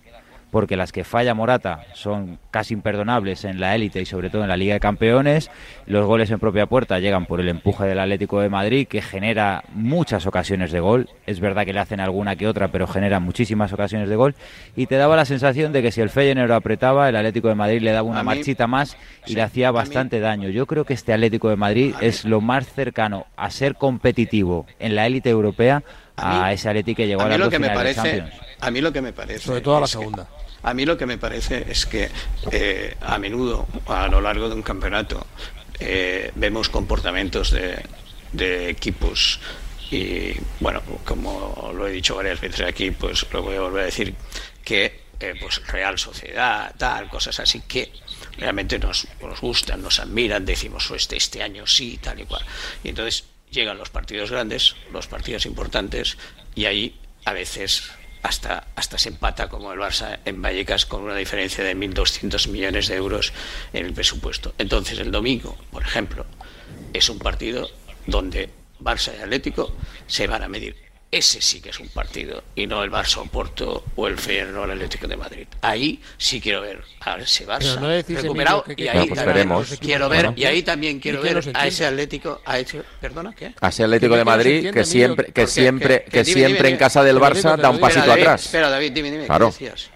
Porque 0.56 0.74
las 0.78 0.90
que 0.90 1.04
falla 1.04 1.34
Morata 1.34 1.80
son 1.92 2.38
casi 2.50 2.72
imperdonables 2.72 3.44
en 3.44 3.60
la 3.60 3.74
élite 3.74 4.00
y 4.00 4.06
sobre 4.06 4.30
todo 4.30 4.40
en 4.40 4.48
la 4.48 4.56
Liga 4.56 4.72
de 4.72 4.80
Campeones. 4.80 5.50
Los 5.84 6.06
goles 6.06 6.30
en 6.30 6.38
propia 6.38 6.64
puerta 6.64 6.98
llegan 6.98 7.26
por 7.26 7.40
el 7.42 7.50
empuje 7.50 7.84
del 7.84 7.98
Atlético 7.98 8.40
de 8.40 8.48
Madrid, 8.48 8.88
que 8.88 9.02
genera 9.02 9.64
muchas 9.74 10.24
ocasiones 10.24 10.72
de 10.72 10.80
gol. 10.80 11.10
Es 11.26 11.40
verdad 11.40 11.66
que 11.66 11.74
le 11.74 11.80
hacen 11.80 12.00
alguna 12.00 12.36
que 12.36 12.48
otra, 12.48 12.68
pero 12.68 12.86
genera 12.86 13.20
muchísimas 13.20 13.70
ocasiones 13.74 14.08
de 14.08 14.16
gol. 14.16 14.34
Y 14.76 14.86
te 14.86 14.94
daba 14.94 15.14
la 15.14 15.26
sensación 15.26 15.72
de 15.74 15.82
que 15.82 15.92
si 15.92 16.00
el 16.00 16.08
Feyenoord 16.08 16.52
apretaba, 16.52 17.10
el 17.10 17.16
Atlético 17.16 17.48
de 17.48 17.54
Madrid 17.54 17.82
le 17.82 17.92
daba 17.92 18.08
una 18.08 18.22
mí- 18.22 18.28
marchita 18.36 18.66
más 18.66 18.96
y 19.26 19.30
sí, 19.30 19.34
le 19.34 19.42
hacía 19.42 19.70
bastante 19.72 20.20
daño. 20.20 20.48
Yo 20.48 20.64
creo 20.64 20.86
que 20.86 20.94
este 20.94 21.12
Atlético 21.12 21.50
de 21.50 21.56
Madrid 21.56 21.94
es 22.00 22.24
lo 22.24 22.40
más 22.40 22.66
cercano 22.72 23.26
a 23.36 23.50
ser 23.50 23.74
competitivo 23.74 24.64
en 24.78 24.94
la 24.96 25.04
élite 25.06 25.28
europea 25.28 25.82
a, 26.16 26.44
A 26.44 26.48
mí- 26.48 26.54
ese 26.54 26.70
Atlético 26.70 26.96
que 26.96 27.08
llegó 27.08 27.20
a, 27.20 27.24
a 27.24 27.28
mí 27.28 27.32
las 27.32 27.40
lo 27.40 27.50
que 27.50 27.58
me 27.58 27.68
parece, 27.68 28.24
a 28.58 28.70
mí 28.70 28.80
lo 28.80 28.90
que 28.90 29.02
me 29.02 29.12
parece, 29.12 29.40
Sobre 29.40 29.60
todo 29.60 29.76
a 29.76 29.80
la 29.80 29.84
que- 29.86 29.92
segunda. 29.92 30.26
A 30.66 30.74
mí 30.74 30.84
lo 30.84 30.98
que 30.98 31.06
me 31.06 31.16
parece 31.16 31.64
es 31.70 31.86
que 31.86 32.10
eh, 32.50 32.96
a 33.00 33.18
menudo 33.20 33.68
a 33.86 34.08
lo 34.08 34.20
largo 34.20 34.48
de 34.48 34.56
un 34.56 34.62
campeonato 34.62 35.24
eh, 35.78 36.32
vemos 36.34 36.68
comportamientos 36.68 37.52
de, 37.52 38.68
equipos 38.68 39.38
y 39.92 40.32
bueno, 40.58 40.82
como 41.04 41.70
lo 41.72 41.86
he 41.86 41.92
dicho 41.92 42.16
varias 42.16 42.40
veces 42.40 42.62
aquí, 42.62 42.90
pues 42.90 43.24
lo 43.32 43.42
voy 43.42 43.54
a 43.54 43.60
volver 43.60 43.82
a 43.82 43.86
decir 43.86 44.12
que 44.64 45.02
eh, 45.20 45.34
pues 45.40 45.64
Real 45.68 46.00
Sociedad, 46.00 46.74
tal, 46.76 47.08
cosas 47.08 47.38
así 47.38 47.60
que 47.60 47.92
realmente 48.36 48.80
nos, 48.80 49.06
gustan, 49.40 49.80
nos 49.80 50.00
admiran, 50.00 50.44
decimos 50.44 50.90
"Oh, 50.90 50.96
este, 50.96 51.16
este 51.16 51.44
año 51.44 51.64
sí, 51.68 52.00
tal 52.02 52.18
y 52.18 52.24
cual. 52.24 52.44
Y 52.82 52.88
entonces 52.88 53.22
llegan 53.52 53.78
los 53.78 53.90
partidos 53.90 54.32
grandes, 54.32 54.74
los 54.92 55.06
partidos 55.06 55.46
importantes, 55.46 56.18
y 56.56 56.64
ahí 56.64 56.98
a 57.24 57.32
veces 57.32 57.92
hasta, 58.26 58.66
hasta 58.74 58.98
se 58.98 59.10
empata 59.10 59.48
como 59.48 59.72
el 59.72 59.78
Barça 59.78 60.18
en 60.24 60.42
Vallecas 60.42 60.84
con 60.84 61.02
una 61.02 61.14
diferencia 61.14 61.62
de 61.62 61.76
1.200 61.76 62.48
millones 62.48 62.88
de 62.88 62.96
euros 62.96 63.32
en 63.72 63.86
el 63.86 63.92
presupuesto. 63.92 64.52
Entonces 64.58 64.98
el 64.98 65.12
domingo, 65.12 65.56
por 65.70 65.82
ejemplo, 65.82 66.26
es 66.92 67.08
un 67.08 67.20
partido 67.20 67.70
donde 68.06 68.50
Barça 68.80 69.12
y 69.16 69.22
Atlético 69.22 69.72
se 70.08 70.26
van 70.26 70.42
a 70.42 70.48
medir. 70.48 70.85
Ese 71.16 71.40
sí 71.40 71.62
que 71.62 71.70
es 71.70 71.80
un 71.80 71.88
partido 71.88 72.44
y 72.54 72.66
no 72.66 72.84
el 72.84 72.90
Barça 72.90 73.26
Porto 73.30 73.84
o 73.96 74.06
el 74.06 74.18
Feyenoord 74.18 74.58
o 74.58 74.64
el 74.64 74.72
Atlético 74.72 75.08
de 75.08 75.16
Madrid. 75.16 75.46
Ahí 75.62 75.98
sí 76.18 76.42
quiero 76.42 76.60
ver 76.60 76.82
a 77.00 77.14
ver 77.14 77.24
ese 77.24 77.46
Barça 77.46 78.04
recuperado 78.06 78.64
y 78.76 78.86
ahí 78.86 79.08
pues 79.08 79.24
también 79.24 79.48
quiero 79.80 80.10
ver 80.10 80.34
y 80.36 80.44
ahí 80.44 80.62
también 80.62 81.00
quiero 81.00 81.22
ver 81.22 81.42
a 81.54 81.66
ese 81.66 81.86
Atlético 81.86 82.42
a 82.44 82.58
ese, 82.58 82.82
perdona, 83.00 83.34
¿qué? 83.34 83.54
A 83.62 83.68
ese 83.68 83.84
Atlético 83.84 84.14
de 84.14 84.24
Madrid 84.26 84.70
que 84.70 84.84
siempre 84.84 85.32
que 85.32 85.46
siempre 85.46 86.04
que, 86.04 86.22
siempre 86.22 86.68
en 86.68 86.76
casa 86.76 87.02
del 87.02 87.16
Barça 87.16 87.56
da 87.56 87.70
un 87.70 87.80
pasito 87.80 88.12
atrás. 88.12 88.44
Espera, 88.44 88.68
David, 88.68 88.92
dime, 88.92 89.10
dime, 89.10 89.24
claro. 89.24 89.54
¿qué 89.56 89.64
decías? 89.70 89.90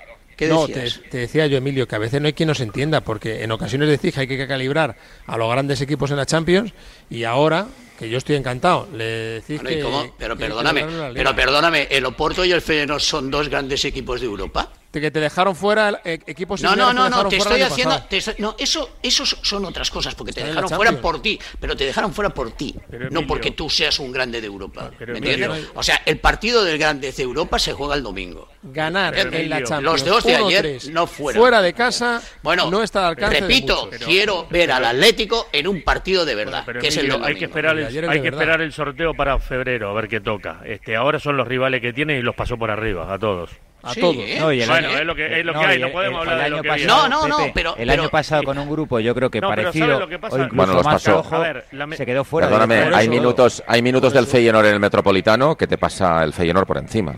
no, 0.48 0.68
te, 0.68 0.90
te, 1.10 1.18
decía 1.18 1.46
yo, 1.48 1.58
Emilio, 1.58 1.86
que 1.86 1.96
a 1.96 1.98
veces 1.98 2.18
no 2.22 2.28
hay 2.28 2.32
quien 2.32 2.46
nos 2.46 2.60
entienda, 2.60 3.02
porque 3.02 3.44
en 3.44 3.52
ocasiones 3.52 3.90
decís 3.90 4.14
que 4.14 4.20
hay 4.20 4.26
que 4.26 4.48
calibrar 4.48 4.96
a 5.26 5.36
los 5.36 5.50
grandes 5.50 5.82
equipos 5.82 6.10
en 6.12 6.16
la 6.16 6.24
Champions 6.24 6.72
y 7.10 7.24
ahora 7.24 7.66
que 8.01 8.09
yo 8.09 8.16
estoy 8.16 8.36
encantado. 8.36 8.88
Le 8.94 9.05
decís 9.05 9.61
que, 9.61 9.84
pero 10.16 10.34
perdóname, 10.34 10.86
pero 11.12 11.36
perdóname, 11.36 11.86
el 11.90 12.07
Oporto 12.07 12.46
y 12.46 12.51
el 12.51 12.62
Feyenoord 12.62 13.03
son 13.03 13.30
dos 13.30 13.51
grandes 13.51 13.84
equipos 13.84 14.22
de 14.22 14.26
Europa 14.26 14.70
que 14.93 15.11
te 15.11 15.20
dejaron 15.20 15.55
fuera 15.55 16.01
eh, 16.05 16.18
equipos 16.26 16.62
no 16.62 16.74
no 16.74 16.93
no 16.93 17.09
no 17.09 17.28
te 17.28 17.36
estoy 17.36 17.62
haciendo 17.62 18.03
te 18.05 18.16
estoy, 18.16 18.34
no 18.38 18.57
eso 18.59 18.97
eso 19.03 19.24
son 19.24 19.64
otras 19.64 19.91
cosas 19.91 20.14
porque 20.14 20.32
te 20.32 20.43
dejaron 20.43 20.70
fuera 20.70 20.93
por 21.01 21.20
ti 21.20 21.38
pero 21.61 21.76
te 21.76 21.84
dejaron 21.84 22.12
fuera 22.12 22.30
por 22.30 22.53
ti 22.53 22.74
no 23.11 23.26
porque 23.26 23.51
tú 23.51 23.68
seas 23.68 23.99
un 23.99 24.11
grande 24.11 24.41
de 24.41 24.47
Europa 24.47 24.91
¿me 25.07 25.18
entiendes? 25.18 25.68
o 25.74 25.82
sea 25.82 26.01
el 26.07 26.18
partido 26.18 26.64
del 26.64 26.78
grande 26.78 27.12
de 27.12 27.22
Europa 27.22 27.59
se 27.59 27.72
juega 27.72 27.95
el 27.95 28.03
domingo. 28.03 28.49
Ganar 28.62 29.16
en 29.16 29.51
la 29.51 29.62
Champions. 29.62 29.82
los 29.82 30.05
dos 30.05 30.24
de 30.24 30.36
ayer 30.36 30.78
no 30.91 31.07
fuera 31.07 31.38
fuera 31.38 31.62
de 31.62 31.72
casa 31.72 32.22
bueno 32.43 32.70
no 32.70 32.82
está 32.82 33.01
al 33.01 33.11
alcance 33.11 33.41
repito 33.41 33.91
quiero 34.05 34.47
ver 34.51 34.72
al 34.72 34.84
Atlético 34.84 35.49
en 35.53 35.66
un 35.66 35.82
partido 35.82 36.24
de 36.24 36.34
verdad 36.34 36.64
que 36.80 36.88
es 36.88 36.97
el 36.97 37.11
hay 37.22 37.36
que 37.36 37.45
esperar 37.45 37.78
el, 37.78 38.09
hay 38.09 38.22
que 38.22 38.28
esperar 38.28 38.61
el 38.61 38.72
sorteo 38.72 39.14
para 39.14 39.38
febrero 39.38 39.91
a 39.91 39.93
ver 39.93 40.09
qué 40.09 40.20
toca. 40.20 40.61
Este 40.64 40.97
ahora 40.97 41.18
son 41.18 41.36
los 41.36 41.47
rivales 41.47 41.80
que 41.80 41.93
tiene 41.93 42.18
y 42.18 42.22
los 42.22 42.34
pasó 42.34 42.57
por 42.57 42.70
arriba 42.70 43.12
a 43.12 43.18
todos. 43.18 43.51
A 43.83 43.95
sí, 43.95 44.01
todos. 44.01 44.16
¿eh? 44.16 44.37
No, 44.39 44.53
y 44.53 44.61
el 44.62 44.68
bueno, 44.68 44.89
año, 44.89 44.99
es 44.99 45.07
lo 45.07 45.14
que, 45.14 45.41
es 45.41 45.45
lo 45.45 45.53
no, 45.53 45.61
hay, 45.61 45.78
no 45.78 45.91
podemos 45.91 46.22
el, 46.22 46.28
hablar 46.28 46.47
el 46.47 46.53
de 46.53 46.57
lo 46.57 46.62
que 46.62 46.68
pasado, 46.68 47.09
No, 47.09 47.09
no, 47.09 47.28
no, 47.28 47.53
pero... 47.55 47.76
El 47.76 47.89
pero, 47.89 48.03
año 48.03 48.11
pasado 48.11 48.43
con 48.43 48.59
un 48.59 48.70
grupo, 48.70 49.01
yo 49.01 49.14
creo 49.14 49.31
que 49.31 49.41
no, 49.41 49.49
parecido, 49.49 49.99
o 49.99 50.03
incluso 50.05 50.49
bueno, 50.55 50.74
los 50.74 50.85
pasó. 50.85 51.18
Ojo, 51.20 51.41
ver, 51.41 51.64
me... 51.72 51.97
se 51.97 52.05
quedó 52.05 52.24
fuera. 52.24 52.49
Perdóname, 52.49 52.95
hay 52.95 53.09
minutos, 53.09 53.62
hay 53.66 53.83
minutos 53.83 54.12
del 54.12 54.26
Feyenoord 54.26 54.66
en 54.66 54.74
el 54.74 54.81
Metropolitano 54.81 55.57
que 55.57 55.66
te 55.66 55.78
pasa 55.78 56.22
el 56.22 56.33
Feyenoord 56.33 56.66
por 56.66 56.78
encima. 56.78 57.16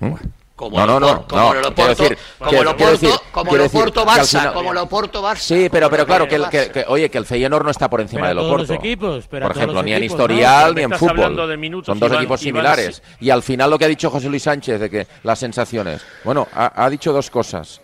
¿Mm? 0.00 0.14
como 0.56 0.78
no, 0.78 0.86
no, 0.86 0.98
no, 1.00 1.26
como 1.28 1.54
no, 1.54 1.68
Oporto, 1.68 1.86
decir, 1.86 2.18
como 2.38 2.62
el 2.62 2.66
Oporto, 2.66 3.22
como 3.30 3.54
el 3.54 3.60
Oporto 3.60 4.06
Barça, 4.06 4.52
como 4.54 4.72
el 4.72 4.78
Oporto 4.78 5.22
Barça. 5.22 5.36
Sí, 5.36 5.68
pero 5.70 5.90
pero 5.90 6.06
claro 6.06 6.26
que, 6.26 6.42
que, 6.50 6.70
que, 6.70 6.84
oye 6.88 7.10
que 7.10 7.18
el 7.18 7.26
Feyenoord 7.26 7.64
no 7.64 7.70
está 7.70 7.90
por 7.90 8.00
encima 8.00 8.22
pero 8.22 8.40
del 8.40 8.46
Oporto. 8.46 8.62
Los 8.62 8.70
equipos, 8.70 9.26
pero 9.30 9.46
por 9.48 9.56
ejemplo, 9.56 9.82
ni 9.82 9.92
en 9.92 10.04
historial 10.04 10.68
no, 10.68 10.74
ni 10.74 10.82
en 10.82 10.92
fútbol. 10.92 11.48
De 11.48 11.56
minutos, 11.58 11.86
Son 11.86 12.00
dos 12.00 12.08
Iván, 12.08 12.22
equipos 12.22 12.40
similares 12.40 13.02
Iván, 13.02 13.18
sí. 13.18 13.26
y 13.26 13.30
al 13.30 13.42
final 13.42 13.70
lo 13.70 13.78
que 13.78 13.84
ha 13.84 13.88
dicho 13.88 14.10
José 14.10 14.30
Luis 14.30 14.42
Sánchez 14.42 14.80
de 14.80 14.88
que 14.88 15.06
las 15.22 15.38
sensaciones. 15.38 16.02
Bueno, 16.24 16.48
ha, 16.54 16.84
ha 16.84 16.88
dicho 16.88 17.12
dos 17.12 17.28
cosas. 17.28 17.80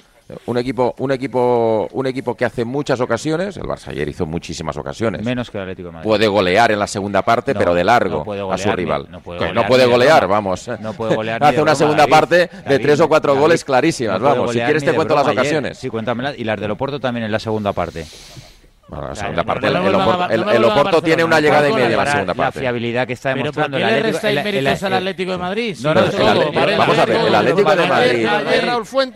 Un 0.47 0.59
equipo, 0.59 0.95
un 0.99 1.13
equipo, 1.13 1.89
un 1.93 2.07
equipo 2.07 2.35
que 2.35 2.45
hace 2.45 2.65
muchas 2.65 3.01
ocasiones. 3.01 3.57
El 3.57 3.65
Barça 3.65 3.89
ayer 3.89 4.09
hizo 4.09 4.27
muchísimas 4.27 4.77
ocasiones. 4.77 5.25
Menos 5.25 5.51
que 5.51 5.59
el 5.59 5.63
Atlético 5.63 5.91
de 5.91 5.99
Puede 6.03 6.27
golear 6.27 6.73
en 6.73 6.79
la 6.79 6.87
segunda 6.87 7.23
parte, 7.23 7.55
pero 7.55 7.75
de 7.75 7.85
largo 7.85 8.19
no 8.19 8.25
golear, 8.25 8.53
a 8.53 8.59
su 8.59 8.73
rival. 8.73 9.09
No 9.11 9.21
puede 9.21 9.87
golear, 9.87 10.27
vamos. 10.27 10.69
No 10.81 10.93
puede 10.93 11.15
golear 11.15 11.43
hace 11.53 11.63
una 11.63 11.75
segunda 11.75 12.07
parte 12.07 12.49
de 12.69 12.79
tres 12.79 13.01
o 13.01 13.09
cuatro 13.09 13.37
goles 13.37 13.65
clarísimas, 13.65 14.21
vamos. 14.21 14.53
Si 14.53 14.59
quieres 14.59 14.85
te 14.85 14.93
cuento 14.93 15.15
las 15.15 15.29
ocasiones. 15.29 15.73
Ayer, 15.73 15.77
sí, 15.77 15.89
cuéntamelas. 15.89 16.39
Y 16.39 16.45
las 16.45 16.59
del 16.61 16.71
Oporto 16.71 17.01
también 17.01 17.25
en 17.25 17.33
la 17.33 17.39
segunda 17.39 17.73
parte. 17.73 18.07
La 18.93 19.15
segunda 19.15 19.43
parte, 19.43 19.69
el, 19.69 20.65
Oporto 20.65 21.01
tiene 21.03 21.25
una 21.25 21.41
llegada 21.41 21.69
y 21.69 21.73
media 21.73 21.91
en 21.91 21.97
la 21.97 22.13
segunda 22.13 22.35
parte. 22.35 22.59
La 22.59 22.63
fiabilidad 22.63 23.07
que 23.07 23.15
está 23.15 23.35
demostrando 23.35 23.79
¿Pero 23.79 24.19
por 24.19 24.87
al 24.87 24.95
Atlético 24.95 25.33
de 25.33 25.39
Madrid? 25.39 25.77
No, 25.83 25.95
vamos 25.95 26.99
a 26.99 27.07
ver, 27.07 27.17
el 27.17 27.35
Atlético 27.35 27.77
de 27.77 27.87
Madrid. 27.87 28.29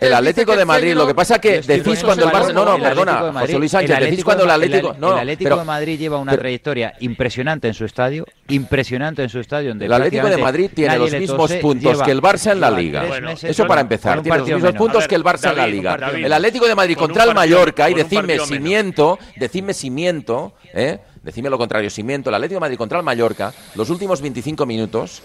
El 0.01 0.13
Atlético 0.13 0.55
de 0.55 0.65
Madrid, 0.65 0.93
lo 0.95 1.05
que 1.05 1.13
pasa 1.13 1.35
es 1.35 1.41
que 1.41 1.61
decís 1.61 2.03
cuando 2.03 2.25
el 2.25 2.31
Barça. 2.31 2.53
No, 2.53 2.65
no, 2.65 2.79
perdona, 2.79 3.31
José 3.41 3.59
Luis 3.59 3.71
Sánchez, 3.71 3.99
decís 3.99 4.23
cuando 4.23 4.45
el 4.45 4.51
Atlético. 4.51 4.95
El 4.97 5.19
Atlético 5.19 5.57
de 5.57 5.63
Madrid 5.63 5.99
lleva 5.99 6.17
una 6.17 6.35
trayectoria 6.35 6.93
impresionante 6.99 7.67
en 7.67 7.73
su 7.73 7.85
estadio, 7.85 8.25
impresionante 8.47 9.23
en 9.23 9.29
su 9.29 9.39
estadio. 9.39 9.73
El 9.73 9.93
Atlético 9.93 10.27
de 10.27 10.37
Madrid 10.37 10.71
tiene 10.73 10.97
los 10.97 11.11
mismos 11.13 11.53
puntos 11.53 12.01
que 12.01 12.11
el 12.11 12.21
Barça 12.21 12.51
en 12.51 12.61
la 12.61 12.71
Liga. 12.71 13.05
Eso 13.43 13.67
para 13.67 13.81
empezar, 13.81 14.21
tiene 14.21 14.39
los 14.39 14.49
mismos 14.49 14.73
puntos 14.73 15.07
que 15.07 15.15
el 15.15 15.23
Barça 15.23 15.51
en 15.51 15.57
la 15.57 15.67
Liga. 15.67 15.97
El 16.15 16.33
Atlético 16.33 16.67
de 16.67 16.75
Madrid 16.75 16.97
contra 16.97 17.23
el 17.25 17.35
Mallorca, 17.35 17.89
y 17.89 17.93
decime 17.93 18.39
cimiento, 18.39 19.19
decime 19.35 19.66
Decidme 19.67 19.73
si 19.73 19.89
miento, 19.89 20.53
¿eh? 20.73 20.99
decidme 21.23 21.49
lo 21.49 21.57
contrario, 21.57 21.89
si 21.89 22.01
miento, 22.01 22.29
el 22.29 22.35
Atlético 22.35 22.55
de 22.55 22.61
Madrid 22.61 22.77
contra 22.77 22.99
el 22.99 23.03
Mallorca, 23.03 23.53
los 23.75 23.89
últimos 23.89 24.21
25 24.21 24.65
minutos, 24.65 25.21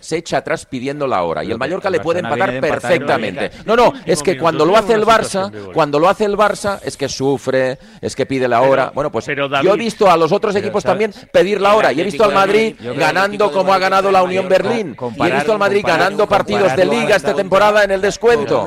se 0.00 0.16
echa 0.16 0.38
atrás 0.38 0.66
pidiendo 0.66 1.06
la 1.06 1.22
hora. 1.22 1.44
Y 1.44 1.50
el 1.50 1.58
Mallorca 1.58 1.90
le 1.90 2.00
puede 2.00 2.20
empatar 2.20 2.60
perfectamente. 2.60 3.50
No, 3.64 3.76
no, 3.76 3.92
es 4.04 4.22
que 4.22 4.38
cuando 4.38 4.64
lo 4.64 4.76
hace 4.76 4.94
el 4.94 5.04
Barça, 5.04 5.72
cuando 5.72 5.98
lo 5.98 6.08
hace 6.08 6.24
el 6.24 6.36
Barça, 6.36 6.78
es 6.82 6.96
que 6.96 7.08
sufre, 7.08 7.78
es 8.00 8.14
que 8.14 8.26
pide 8.26 8.48
la 8.48 8.62
hora. 8.62 8.92
Bueno, 8.94 9.10
pues 9.10 9.26
yo 9.26 9.74
he 9.74 9.76
visto 9.76 10.10
a 10.10 10.16
los 10.16 10.32
otros 10.32 10.54
equipos 10.56 10.84
también 10.84 11.12
pedir 11.32 11.60
la 11.60 11.74
hora. 11.74 11.92
Y 11.92 12.00
he 12.00 12.04
visto 12.04 12.24
al 12.24 12.32
Madrid 12.34 12.74
ganando 12.96 13.50
como 13.52 13.72
ha 13.72 13.78
ganado 13.78 14.10
la 14.10 14.22
Unión 14.22 14.48
Berlín. 14.48 14.96
Y 15.16 15.22
he 15.22 15.32
visto 15.32 15.52
al 15.52 15.58
Madrid 15.58 15.84
ganando 15.86 16.26
partidos 16.26 16.76
de 16.76 16.84
liga 16.84 17.16
esta 17.16 17.34
temporada 17.34 17.84
en 17.84 17.90
el 17.90 18.00
descuento. 18.00 18.66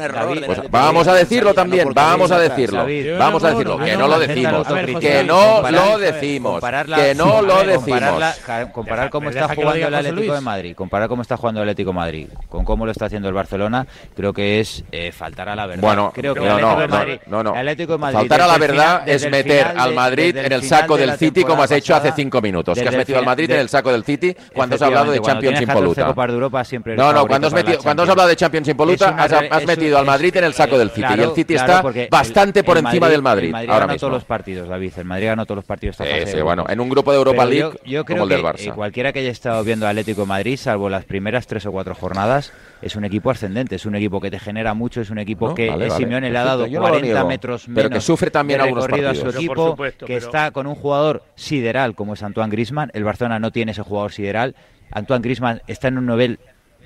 Vamos 0.70 1.08
a 1.08 1.14
decirlo 1.14 1.54
también, 1.54 1.90
vamos 1.94 2.32
a 2.32 2.40
decirlo. 2.40 2.86
Vamos 3.18 3.44
a 3.44 3.52
decirlo, 3.52 3.78
que 3.78 3.96
no 3.98 4.08
lo 4.08 4.20
decimos, 4.20 4.68
que 5.00 5.24
no 5.24 5.62
lo 5.70 5.98
decimos, 5.98 6.64
que 6.96 7.16
no 7.16 7.42
lo 7.42 7.64
decimos. 7.64 8.24
Comparar 8.72 9.10
cómo 9.10 9.30
está 9.30 9.54
jugando 9.54 9.88
el 9.88 9.96
Atlético 9.96 10.34
de 10.34 10.42
Madrid, 10.42 10.76
ahora 11.04 11.10
cómo 11.10 11.22
está 11.22 11.38
jugando 11.38 11.62
el 11.62 11.70
Atlético 11.70 11.92
de 11.92 11.96
Madrid, 11.96 12.28
con 12.50 12.64
cómo 12.64 12.86
lo 12.86 12.92
está 12.92 13.06
haciendo 13.06 13.28
el 13.28 13.34
Barcelona, 13.34 13.86
creo 14.16 14.32
que 14.32 14.60
es 14.60 14.84
eh, 14.92 15.12
faltar 15.12 15.50
a 15.50 15.56
la 15.56 15.66
verdad. 15.66 15.82
Bueno, 15.82 16.12
creo 16.14 16.34
que 16.34 16.40
no, 16.40 16.60
no, 16.60 16.88
Madrid, 16.88 17.20
no, 17.28 17.44
no, 17.44 17.56
Atlético 17.56 17.94
de 17.94 17.98
Madrid, 17.98 18.18
faltar 18.20 18.42
a 18.42 18.48
la 18.48 18.58
verdad 18.58 19.02
final, 19.02 19.16
es 19.16 19.30
meter 19.30 19.68
al 19.68 19.90
de, 19.90 19.96
Madrid 19.96 20.38
en 20.38 20.52
el 20.52 20.64
saco 20.64 20.98
del 20.98 21.12
City 21.18 21.44
como 21.44 21.64
has 21.64 21.72
hecho 21.72 21.96
hace 21.96 22.12
cinco 22.14 22.42
minutos, 22.42 22.80
que 22.80 22.88
has 22.88 22.96
metido 22.96 23.20
al 23.20 23.26
Madrid 23.26 23.48
de, 23.48 23.56
en 23.56 23.62
el 23.62 23.70
saco 23.70 23.92
del 23.92 24.04
City 24.04 24.36
cuando 24.54 24.76
has 24.76 24.82
hablado 24.82 25.12
de 25.12 25.20
Champions 25.20 25.62
impoluta. 25.62 26.06
Copa 26.06 26.28
de 26.28 26.34
Europa, 26.34 26.64
siempre 26.64 26.96
no, 26.96 27.12
no, 27.12 27.28
cuando 27.28 27.48
has, 27.48 27.54
metido, 27.54 27.80
has 27.80 28.10
hablado 28.10 28.28
de 28.28 28.36
Champions 28.36 28.68
impoluta 28.68 29.10
has, 29.10 29.32
has, 29.34 29.66
metido 29.66 29.98
al 29.98 30.06
Madrid 30.06 30.36
en 30.38 30.46
el 30.46 30.52
eh, 30.52 30.56
saco 30.56 30.78
del 30.78 30.90
City 30.90 31.08
y 31.18 31.22
el 31.22 31.32
City 31.32 31.56
está 31.56 31.84
bastante 32.10 32.64
por 32.64 32.78
encima 32.78 33.10
del 33.10 33.22
Madrid. 33.22 33.48
El 33.48 33.52
Madrid 33.52 33.70
ahora 33.70 33.80
ganó 33.82 33.94
mismo. 33.94 34.08
todos 34.08 34.14
los 34.14 34.26
partidos, 34.26 34.70
David. 34.70 34.94
El 34.98 35.06
Madrid 35.06 35.26
ganó 35.28 35.46
todos 35.46 35.58
los 35.58 35.66
partidos. 35.66 35.98
Sí, 35.98 36.42
bueno, 36.42 36.66
en 36.70 36.80
un 36.80 36.90
grupo 36.90 37.12
de 37.12 37.18
Europa 37.18 37.46
League 37.46 38.04
como 38.06 38.24
el 38.24 38.30
del 38.30 38.40
eh, 38.40 38.44
Barça. 38.44 38.74
Cualquiera 38.74 39.12
que 39.12 39.20
haya 39.20 39.32
estado 39.32 39.64
viendo 39.64 39.88
Atlético 39.88 40.26
Madrid, 40.26 40.58
salvo 40.58 40.90
las 40.94 41.06
primeras 41.06 41.48
tres 41.48 41.66
o 41.66 41.72
cuatro 41.72 41.96
jornadas, 41.96 42.54
es 42.82 42.96
un 42.96 43.06
equipo 43.06 43.30
ascendente, 43.30 43.76
es 43.76 43.86
un 43.86 43.96
equipo 43.96 44.22
que 44.22 44.32
te 44.32 44.40
genera 44.40 44.74
mucho, 44.74 45.02
es 45.02 45.10
un 45.10 45.20
equipo 45.20 45.54
que 45.54 45.70
vale, 45.70 45.86
eh, 45.86 45.90
vale, 45.90 46.04
Simeone 46.04 46.30
le 46.30 46.38
ha 46.38 46.44
dado 46.44 46.68
40 46.70 47.24
metros 47.26 47.68
menos 47.68 47.76
pero 47.76 47.90
que 47.90 48.02
sufre 48.02 48.32
también 48.32 48.60
de 48.62 48.66
recorrido 48.68 49.10
a 49.10 49.16
su 49.16 49.30
equipo, 49.30 49.76
que 50.06 50.18
está 50.18 50.52
con 50.52 50.68
un 50.68 50.76
jugador 50.76 51.24
sideral 51.36 51.96
como 51.96 52.14
es 52.14 52.24
Antoine 52.24 52.52
Grisman, 52.52 52.92
el 52.94 53.04
Barcelona 53.04 53.40
no 53.40 53.52
tiene 53.52 53.72
ese 53.72 53.82
jugador 53.82 54.12
sideral, 54.12 54.56
Antoine 54.92 55.22
Grisman 55.22 55.62
está 55.68 55.88
en 55.88 55.98
un 55.98 56.06
nivel 56.06 56.40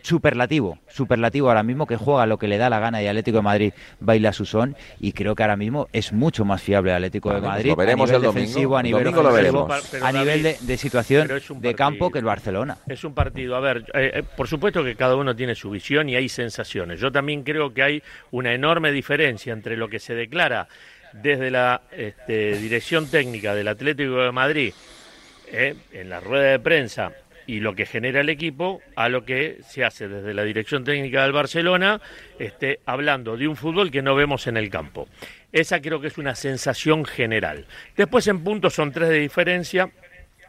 superlativo, 0.07 0.79
superlativo 0.87 1.49
ahora 1.49 1.63
mismo, 1.63 1.85
que 1.85 1.97
juega 1.97 2.25
lo 2.25 2.37
que 2.37 2.47
le 2.47 2.57
da 2.57 2.69
la 2.69 2.79
gana 2.79 3.03
y 3.03 3.07
Atlético 3.07 3.39
de 3.39 3.43
Madrid 3.43 3.73
baila 3.99 4.31
su 4.31 4.45
son 4.45 4.77
y 5.01 5.11
creo 5.11 5.35
que 5.35 5.43
ahora 5.43 5.57
mismo 5.57 5.89
es 5.91 6.13
mucho 6.13 6.45
más 6.45 6.61
fiable 6.61 6.91
el 6.91 6.95
Atlético 6.95 7.33
de 7.33 7.41
Madrid 7.41 7.73
a 7.77 7.85
nivel 7.85 8.21
defensivo, 8.21 8.77
a 8.77 8.83
nivel, 8.83 10.43
de, 10.61 10.77
situación 10.77 11.27
de 11.59 11.75
campo 11.75 12.09
que 12.09 12.19
el 12.19 12.25
Barcelona. 12.25 12.77
Es 12.87 13.03
un 13.03 13.13
partido, 13.13 13.57
a 13.57 13.59
ver, 13.59 13.83
eh, 13.93 14.11
eh, 14.13 14.23
por 14.23 14.47
supuesto 14.47 14.81
que 14.81 14.95
cada 14.95 15.17
uno 15.17 15.35
tiene 15.35 15.55
su 15.55 15.69
visión 15.69 16.07
y 16.07 16.15
hay 16.15 16.29
sensaciones. 16.29 17.01
Yo 17.01 17.11
también 17.11 17.43
creo 17.43 17.73
que 17.73 17.83
hay 17.83 18.03
una 18.31 18.53
enorme 18.53 18.93
diferencia 18.93 19.51
entre 19.51 19.75
lo 19.75 19.89
que 19.89 19.99
se 19.99 20.15
declara 20.15 20.69
desde 21.11 21.51
la 21.51 21.81
este, 21.91 22.57
dirección 22.57 23.07
técnica 23.07 23.53
del 23.53 23.67
Atlético 23.67 24.21
de 24.21 24.31
Madrid 24.31 24.73
eh, 25.51 25.75
en 25.91 26.09
la 26.09 26.21
rueda 26.21 26.51
de 26.51 26.59
prensa 26.59 27.11
y 27.47 27.61
lo 27.61 27.73
que 27.73 27.85
genera 27.85 28.21
el 28.21 28.29
equipo 28.29 28.81
a 28.95 29.09
lo 29.09 29.25
que 29.25 29.57
se 29.65 29.83
hace 29.83 30.07
desde 30.07 30.33
la 30.33 30.43
dirección 30.43 30.83
técnica 30.83 31.23
del 31.23 31.31
Barcelona, 31.31 32.01
este, 32.37 32.81
hablando 32.85 33.37
de 33.37 33.47
un 33.47 33.55
fútbol 33.55 33.89
que 33.89 34.01
no 34.01 34.13
vemos 34.15 34.45
en 34.45 34.57
el 34.57 34.69
campo. 34.69 35.07
Esa 35.51 35.81
creo 35.81 36.01
que 36.01 36.07
es 36.07 36.17
una 36.17 36.35
sensación 36.35 37.05
general. 37.05 37.65
Después 37.95 38.27
en 38.27 38.43
puntos 38.43 38.73
son 38.73 38.91
tres 38.91 39.09
de 39.09 39.19
diferencia, 39.19 39.89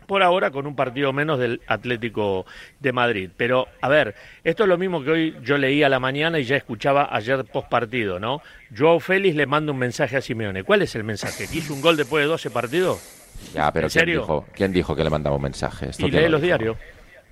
por 0.08 0.22
ahora 0.22 0.50
con 0.50 0.66
un 0.66 0.74
partido 0.74 1.12
menos 1.12 1.38
del 1.38 1.60
Atlético 1.66 2.46
de 2.80 2.92
Madrid. 2.92 3.30
Pero, 3.36 3.68
a 3.80 3.88
ver, 3.88 4.14
esto 4.42 4.64
es 4.64 4.68
lo 4.68 4.78
mismo 4.78 5.04
que 5.04 5.10
hoy 5.10 5.36
yo 5.42 5.58
leía 5.58 5.86
a 5.86 5.90
la 5.90 6.00
mañana 6.00 6.40
y 6.40 6.44
ya 6.44 6.56
escuchaba 6.56 7.14
ayer 7.14 7.44
post 7.44 7.68
partido, 7.68 8.18
¿no? 8.18 8.40
Joao 8.76 9.00
Félix 9.00 9.36
le 9.36 9.46
manda 9.46 9.70
un 9.70 9.78
mensaje 9.78 10.16
a 10.16 10.22
Simeone. 10.22 10.64
¿Cuál 10.64 10.82
es 10.82 10.94
el 10.96 11.04
mensaje? 11.04 11.46
¿Que 11.46 11.58
hizo 11.58 11.74
un 11.74 11.82
gol 11.82 11.96
después 11.96 12.24
de 12.24 12.28
12 12.28 12.50
partidos? 12.50 13.17
Ya, 13.54 13.72
pero 13.72 13.88
¿quién 13.88 14.06
dijo, 14.06 14.46
¿quién 14.54 14.72
dijo 14.72 14.94
que 14.94 15.04
le 15.04 15.10
mandaba 15.10 15.36
un 15.36 15.42
mensaje? 15.42 15.90
y 15.98 16.10
lee 16.10 16.28
los 16.28 16.42
diarios. 16.42 16.76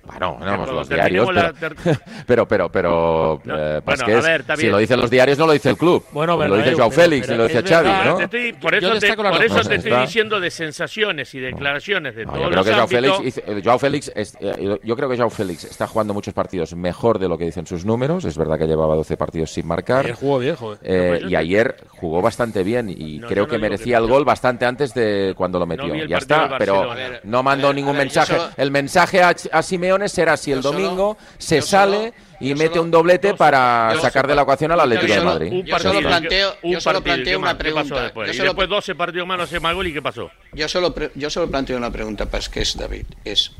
Bueno, 0.07 0.37
no, 0.39 0.65
los 0.65 0.87
diarios, 0.87 1.27
pero, 2.25 2.47
pero, 2.47 2.69
pero, 2.69 3.41
eh, 3.45 3.81
pues 3.83 4.01
que 4.01 4.21
si 4.55 4.67
lo 4.67 4.77
dicen 4.77 4.99
los 4.99 5.09
diarios 5.09 5.37
no 5.37 5.45
lo 5.45 5.51
dice 5.51 5.69
el 5.69 5.77
club. 5.77 6.05
Bueno, 6.11 6.37
lo 6.37 6.55
dice 6.55 6.73
Joao 6.73 6.89
Félix 6.89 7.29
y 7.29 7.35
lo 7.35 7.47
dice 7.47 7.61
Xavi, 7.61 7.89
¿no? 8.05 8.15
por 8.61 8.73
eso, 8.73 8.99
te, 8.99 9.15
por 9.15 9.43
eso 9.43 9.61
te 9.61 9.75
estoy 9.75 10.01
diciendo 10.01 10.39
de 10.39 10.49
sensaciones 10.49 11.33
y 11.35 11.39
declaraciones 11.39 12.15
de 12.15 12.25
todos 12.25 12.39
yo 12.39 12.49
creo 12.49 12.63
que 12.63 12.73
Joao 12.73 12.87
Félix, 12.87 13.37
eh, 13.37 13.61
Joao 13.63 13.79
Félix 13.79 14.11
eh, 14.15 14.79
yo 14.83 14.95
creo 14.95 15.09
que 15.09 15.17
Joao 15.17 15.29
Félix 15.29 15.65
está 15.65 15.87
jugando 15.87 16.13
muchos 16.13 16.33
partidos 16.33 16.73
mejor 16.75 17.19
de 17.19 17.27
lo 17.27 17.37
que 17.37 17.45
dicen 17.45 17.67
sus 17.67 17.85
números. 17.85 18.23
Es 18.25 18.37
verdad 18.37 18.57
que 18.57 18.65
llevaba 18.65 18.95
12 18.95 19.17
partidos 19.17 19.51
sin 19.51 19.67
marcar. 19.67 20.05
Ayer 20.05 20.15
jugó 20.15 20.39
viejo. 20.39 20.77
y 20.81 21.35
ayer 21.35 21.75
jugó 21.89 22.21
bastante 22.21 22.63
bien 22.63 22.89
y 22.89 23.19
creo 23.19 23.47
que 23.47 23.57
merecía 23.57 23.97
el 23.97 24.07
gol 24.07 24.23
bastante 24.23 24.65
antes 24.65 24.93
de 24.93 25.33
cuando 25.35 25.59
lo 25.59 25.65
metió. 25.65 25.93
Ya 26.05 26.17
está, 26.17 26.57
pero 26.57 26.93
no 27.23 27.43
mandó 27.43 27.73
ningún 27.73 27.97
mensaje. 27.97 28.37
El 28.55 28.71
mensaje 28.71 29.21
a 29.21 29.61
Simeone 29.61 29.96
opciones 29.97 30.11
será 30.11 30.37
si 30.37 30.51
el 30.51 30.59
Yo 30.61 30.69
solo- 30.71 30.79
domingo 30.81 31.17
se 31.37 31.57
yo 31.57 31.61
solo- 31.63 31.91
sale 31.93 32.13
y 32.39 32.49
yo 32.49 32.55
mete 32.55 32.69
solo- 32.69 32.83
un 32.83 32.91
doblete 32.91 33.33
para 33.33 33.91
yo 33.93 34.01
sacar 34.01 34.27
de 34.27 34.35
la 34.35 34.43
ecuación 34.43 34.71
al 34.71 34.79
Atlético 34.79 35.07
yo 35.07 35.15
de 35.15 35.21
Madrid. 35.25 35.63
Yo 35.65 35.79
solo 35.79 35.99
planteo- 36.01 36.55
un 36.63 36.71
yo 36.73 36.81
solo 36.81 36.99
partido, 36.99 36.99
¿y 36.99 37.03
planteo 37.03 37.31
qué 37.31 37.37
una 37.37 37.57
pregunta. 37.57 38.03
después? 38.03 38.27
Yo 38.27 38.33
Y 38.33 38.37
solo- 38.37 38.49
después 38.49 38.69
12 38.69 38.95
partidos 38.95 39.27
más, 39.27 39.37
no 39.37 39.43
hace 39.43 39.59
más 39.59 39.73
gol 39.75 39.87
y 39.87 39.93
¿qué 39.93 40.01
pasó? 40.01 40.29
Yo 40.53 40.67
solo, 40.69 40.93
yo 41.15 41.29
solo 41.29 41.49
planteo 41.49 41.77
una 41.77 41.91
pregunta 41.91 42.25
para 42.27 42.43
que 42.47 42.61
es 42.61 42.77
David. 42.77 43.05
Es, 43.25 43.51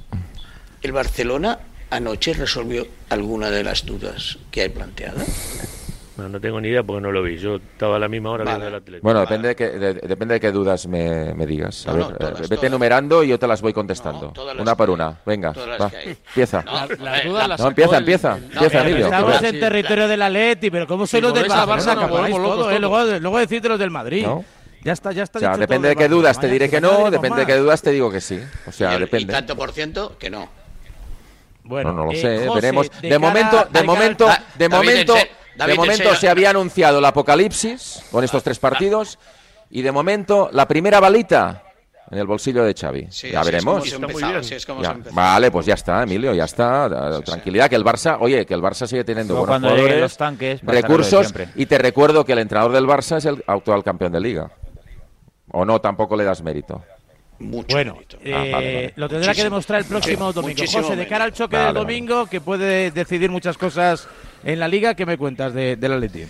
¿el 0.81 0.91
Barcelona 0.91 1.59
anoche 1.89 2.33
resolvió 2.33 2.85
alguna 3.09 3.49
de 3.49 3.63
las 3.63 3.85
dudas 3.85 4.37
que 4.51 4.61
hay 4.61 4.69
planteadas? 4.69 5.25
No, 6.17 6.27
no 6.29 6.41
tengo 6.41 6.59
ni 6.59 6.69
idea 6.69 6.81
porque 6.83 7.01
no 7.01 7.11
lo 7.11 7.21
vi. 7.21 7.37
Yo 7.37 7.57
estaba 7.57 7.97
a 7.97 7.99
la 7.99 8.07
misma 8.07 8.31
hora 8.31 8.43
Vale. 8.43 8.57
viendo 8.57 8.67
el 8.75 8.81
Atlético. 8.81 9.03
Bueno, 9.03 9.19
depende 9.21 9.47
de, 9.49 9.55
qué, 9.55 9.69
de- 9.69 9.93
depende 9.93 10.33
de 10.33 10.39
qué 10.39 10.51
dudas 10.51 10.87
me, 10.87 11.33
me 11.35 11.45
digas. 11.45 11.85
A 11.87 11.91
No, 11.91 11.97
ver, 11.97 12.05
no, 12.05 12.11
eh, 12.11 12.17
todas, 12.19 12.39
vete 12.41 12.55
todas. 12.55 12.63
enumerando 12.63 13.23
y 13.23 13.27
yo 13.27 13.37
te 13.39 13.47
las 13.47 13.61
voy 13.61 13.71
contestando. 13.73 14.33
una 14.59 14.75
por 14.75 14.87
que 14.87 14.91
una. 14.91 15.17
Venga, 15.25 15.53
va. 15.79 15.89
que. 15.91 16.17
Empieza. 16.27 16.63
No, 16.63 16.73
Las 16.73 16.89
eh, 17.23 17.27
dudas 17.27 17.47
la- 17.49 17.57
No, 17.57 17.67
empieza, 17.67 17.91
el- 17.97 17.97
empieza. 18.01 18.37
Empieza. 18.37 18.87
Estamos 19.05 19.43
en 19.43 19.59
territorio 19.59 20.07
del 20.07 20.21
Atleti, 20.23 20.71
pero 20.71 20.87
¿cómo 20.87 21.05
soy 21.05 21.19
Si 21.19 21.21
los 21.21 21.33
del 21.33 21.47
Barça? 21.49 21.93
Eh. 22.73 22.79
Luego, 22.79 23.05
luego 23.19 23.37
decirte 23.39 23.69
los 23.69 23.79
del 23.79 23.91
Madrid. 23.91 24.25
¿No? 24.25 24.43
Ya 24.83 24.93
está, 24.93 25.11
ya 25.11 25.23
está 25.23 25.37
O 25.37 25.41
sea, 25.41 25.49
dicho 25.49 25.59
depende 25.59 25.89
todo 25.89 25.99
de 25.99 26.03
qué 26.03 26.07
dudas 26.09 26.39
te 26.39 26.47
diré 26.47 26.69
que 26.69 26.79
no 26.79 27.11
depende 27.11 27.41
de 27.41 27.45
qué 27.45 27.55
dudas 27.57 27.81
te 27.81 27.91
digo 27.91 28.09
que 28.11 28.21
sí. 28.21 28.39
O 28.65 28.71
sea, 28.71 28.97
depende. 28.97 29.33
tanto 29.33 29.55
por 29.55 29.71
ciento 29.71 30.15
que 30.17 30.29
no. 30.29 30.47
Bueno, 31.63 31.91
no, 31.91 31.97
no 31.97 32.05
lo 32.05 32.11
eh, 32.13 32.15
sé, 32.15 32.47
José, 32.47 32.61
veremos. 32.61 32.89
de 32.89 33.01
De, 33.01 33.09
cara- 33.09 33.19
momento, 33.19 33.67
de 33.69 33.83
momento, 33.83 34.25
Da- 34.27 34.43
de 34.57 34.69
momento, 34.69 35.15
David, 35.57 35.71
de 35.73 35.77
momento 35.77 36.15
se 36.15 36.29
había 36.29 36.49
anunciado 36.51 36.99
el 36.99 37.05
apocalipsis 37.05 38.03
con 38.11 38.23
estos 38.23 38.43
tres 38.43 38.59
partidos 38.59 39.17
y 39.69 39.81
de 39.81 39.91
momento 39.91 40.49
la 40.53 40.67
primera 40.67 40.99
balita 40.99 41.63
en 42.09 42.19
el 42.19 42.25
bolsillo 42.25 42.63
de 42.63 42.73
Xavi. 42.73 43.07
Sí, 43.09 43.31
ya 43.31 43.41
así 43.41 43.49
es 43.55 43.63
como 43.65 43.75
veremos. 43.81 43.83
se 44.47 44.55
es 44.55 44.65
como 44.65 44.81
Ya. 44.81 44.95
se. 45.03 45.09
Vale, 45.11 45.51
pues 45.51 45.65
ya 45.65 45.73
está, 45.73 46.03
Emilio, 46.03 46.33
ya 46.33 46.45
está. 46.45 46.87
Da- 46.87 47.21
Tranquilidad, 47.21 47.69
que 47.69 47.75
el 47.75 47.83
Barça, 47.83 48.17
oye, 48.21 48.45
que 48.45 48.53
el 48.53 48.61
Barça 48.61 48.87
sigue 48.87 49.03
teniendo 49.03 49.35
buenos 49.35 49.59
jugadores, 49.59 49.99
los 49.99 50.15
tanques, 50.17 50.61
recursos, 50.63 51.33
y 51.55 51.65
te 51.65 51.77
recuerdo 51.77 52.23
que 52.23 52.31
el 52.33 52.39
entrenador 52.39 52.71
del 52.71 52.85
Barça 52.85 53.17
es 53.17 53.25
el 53.25 53.43
actual 53.45 53.83
campeón 53.83 54.13
de 54.13 54.21
Liga. 54.21 54.49
¿O 55.51 55.65
no? 55.65 55.79
Tampoco 55.81 56.15
le 56.15 56.23
das 56.23 56.41
mérito. 56.41 56.81
Mucho 57.39 57.67
Bueno, 57.75 57.93
mérito. 57.95 58.17
eh, 58.23 58.33
Ah, 58.33 58.37
vale, 58.39 58.51
vale. 58.51 58.93
lo 58.95 59.09
tendrá 59.09 59.25
que 59.25 59.27
Muchísimo. 59.27 59.43
demostrar 59.43 59.79
el 59.81 59.85
próximo 59.85 60.29
Sí, 60.29 60.35
domingo. 60.35 60.57
muchísimo 60.59 60.83
José, 60.83 60.95
de 60.95 61.07
cara 61.07 61.23
al 61.25 61.33
choque 61.33 61.55
Vale, 61.55 61.65
del 61.67 61.73
vale. 61.75 61.85
domingo, 61.85 62.25
que 62.27 62.41
puede 62.41 62.89
decidir 62.91 63.29
muchas 63.29 63.57
cosas 63.57 64.07
en 64.43 64.59
la 64.59 64.67
liga, 64.67 64.95
¿qué 64.95 65.05
me 65.05 65.17
cuentas 65.17 65.53
de, 65.53 65.75
del 65.75 65.93
Atleti? 65.93 66.25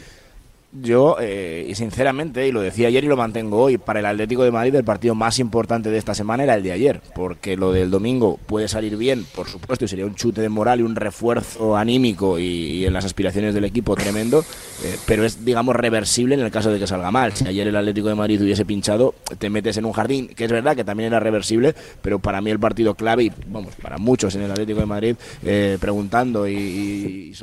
Yo, 0.81 1.17
eh, 1.19 1.65
y 1.67 1.75
sinceramente, 1.75 2.47
y 2.47 2.51
lo 2.51 2.61
decía 2.61 2.87
ayer 2.87 3.03
y 3.03 3.07
lo 3.07 3.17
mantengo 3.17 3.61
hoy, 3.61 3.77
para 3.77 3.99
el 3.99 4.05
Atlético 4.05 4.43
de 4.43 4.51
Madrid 4.51 4.75
el 4.75 4.83
partido 4.83 5.15
más 5.15 5.39
importante 5.39 5.89
de 5.89 5.97
esta 5.97 6.13
semana 6.13 6.43
era 6.43 6.55
el 6.55 6.63
de 6.63 6.71
ayer, 6.71 7.01
porque 7.15 7.57
lo 7.57 7.71
del 7.71 7.89
domingo 7.89 8.37
puede 8.45 8.67
salir 8.67 8.95
bien, 8.95 9.25
por 9.33 9.47
supuesto, 9.47 9.85
y 9.85 9.87
sería 9.87 10.05
un 10.05 10.15
chute 10.15 10.41
de 10.41 10.49
moral 10.49 10.79
y 10.79 10.83
un 10.83 10.95
refuerzo 10.95 11.75
anímico 11.75 12.37
y, 12.37 12.85
en 12.85 12.93
las 12.93 13.05
aspiraciones 13.05 13.53
del 13.53 13.65
equipo 13.65 13.95
tremendo, 13.95 14.45
eh, 14.83 14.95
pero 15.05 15.25
es, 15.25 15.43
digamos, 15.43 15.75
reversible 15.75 16.35
en 16.35 16.41
el 16.41 16.51
caso 16.51 16.71
de 16.71 16.79
que 16.79 16.85
salga 16.85 17.09
mal. 17.11 17.33
Si 17.33 17.47
ayer 17.47 17.67
el 17.67 17.75
Atlético 17.75 18.09
de 18.09 18.15
Madrid 18.15 18.41
hubiese 18.41 18.65
pinchado, 18.65 19.15
te 19.39 19.49
metes 19.49 19.77
en 19.77 19.85
un 19.85 19.93
jardín, 19.93 20.27
que 20.27 20.45
es 20.45 20.51
verdad 20.51 20.75
que 20.75 20.83
también 20.83 21.07
era 21.07 21.19
reversible, 21.19 21.73
pero 22.01 22.19
para 22.19 22.39
mí 22.41 22.51
el 22.51 22.59
partido 22.59 22.93
clave, 22.93 23.23
y 23.23 23.31
vamos, 23.47 23.73
para 23.81 23.97
muchos 23.97 24.35
en 24.35 24.43
el 24.43 24.51
Atlético 24.51 24.81
de 24.81 24.85
Madrid, 24.85 25.15
eh, 25.43 25.77
preguntando 25.79 26.47
y, 26.47 26.53
y, 26.53 27.33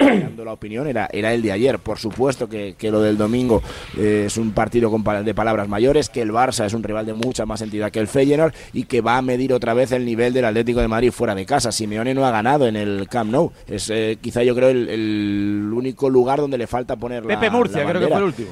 la 0.44 0.52
opinión, 0.52 0.86
era, 0.86 1.08
era 1.12 1.32
el 1.32 1.42
de 1.42 1.52
ayer. 1.52 1.78
Por 1.78 1.98
supuesto 1.98 2.48
que, 2.48 2.74
que 2.76 2.90
lo 2.90 3.00
del 3.00 3.16
domingo 3.16 3.23
eh, 3.98 4.24
es 4.26 4.36
un 4.36 4.52
partido 4.52 4.90
con 4.90 5.04
de 5.24 5.34
palabras 5.34 5.68
mayores, 5.68 6.08
que 6.08 6.22
el 6.22 6.30
Barça 6.30 6.64
es 6.64 6.74
un 6.74 6.82
rival 6.82 7.06
de 7.06 7.14
mucha 7.14 7.46
más 7.46 7.60
entidad 7.60 7.90
que 7.90 8.00
el 8.00 8.08
Feyenoord 8.08 8.54
y 8.72 8.84
que 8.84 9.00
va 9.00 9.16
a 9.18 9.22
medir 9.22 9.52
otra 9.52 9.74
vez 9.74 9.92
el 9.92 10.04
nivel 10.04 10.32
del 10.32 10.44
Atlético 10.44 10.80
de 10.80 10.88
Madrid 10.88 11.10
fuera 11.10 11.34
de 11.34 11.46
casa. 11.46 11.72
Simeone 11.72 12.14
no 12.14 12.24
ha 12.26 12.30
ganado 12.30 12.66
en 12.66 12.76
el 12.76 13.08
Camp 13.08 13.30
Nou. 13.30 13.52
Es 13.66 13.90
eh, 13.90 14.18
quizá 14.20 14.42
yo 14.42 14.54
creo 14.54 14.70
el, 14.70 14.88
el 14.88 15.70
único 15.72 16.08
lugar 16.10 16.40
donde 16.40 16.58
le 16.58 16.66
falta 16.66 16.96
poner 16.96 17.24
la 17.24 17.38
Pepe 17.38 17.50
Murcia, 17.50 17.84
la 17.84 17.90
creo 17.90 18.00
que 18.00 18.08
fue 18.08 18.18
el 18.18 18.24
último. 18.24 18.50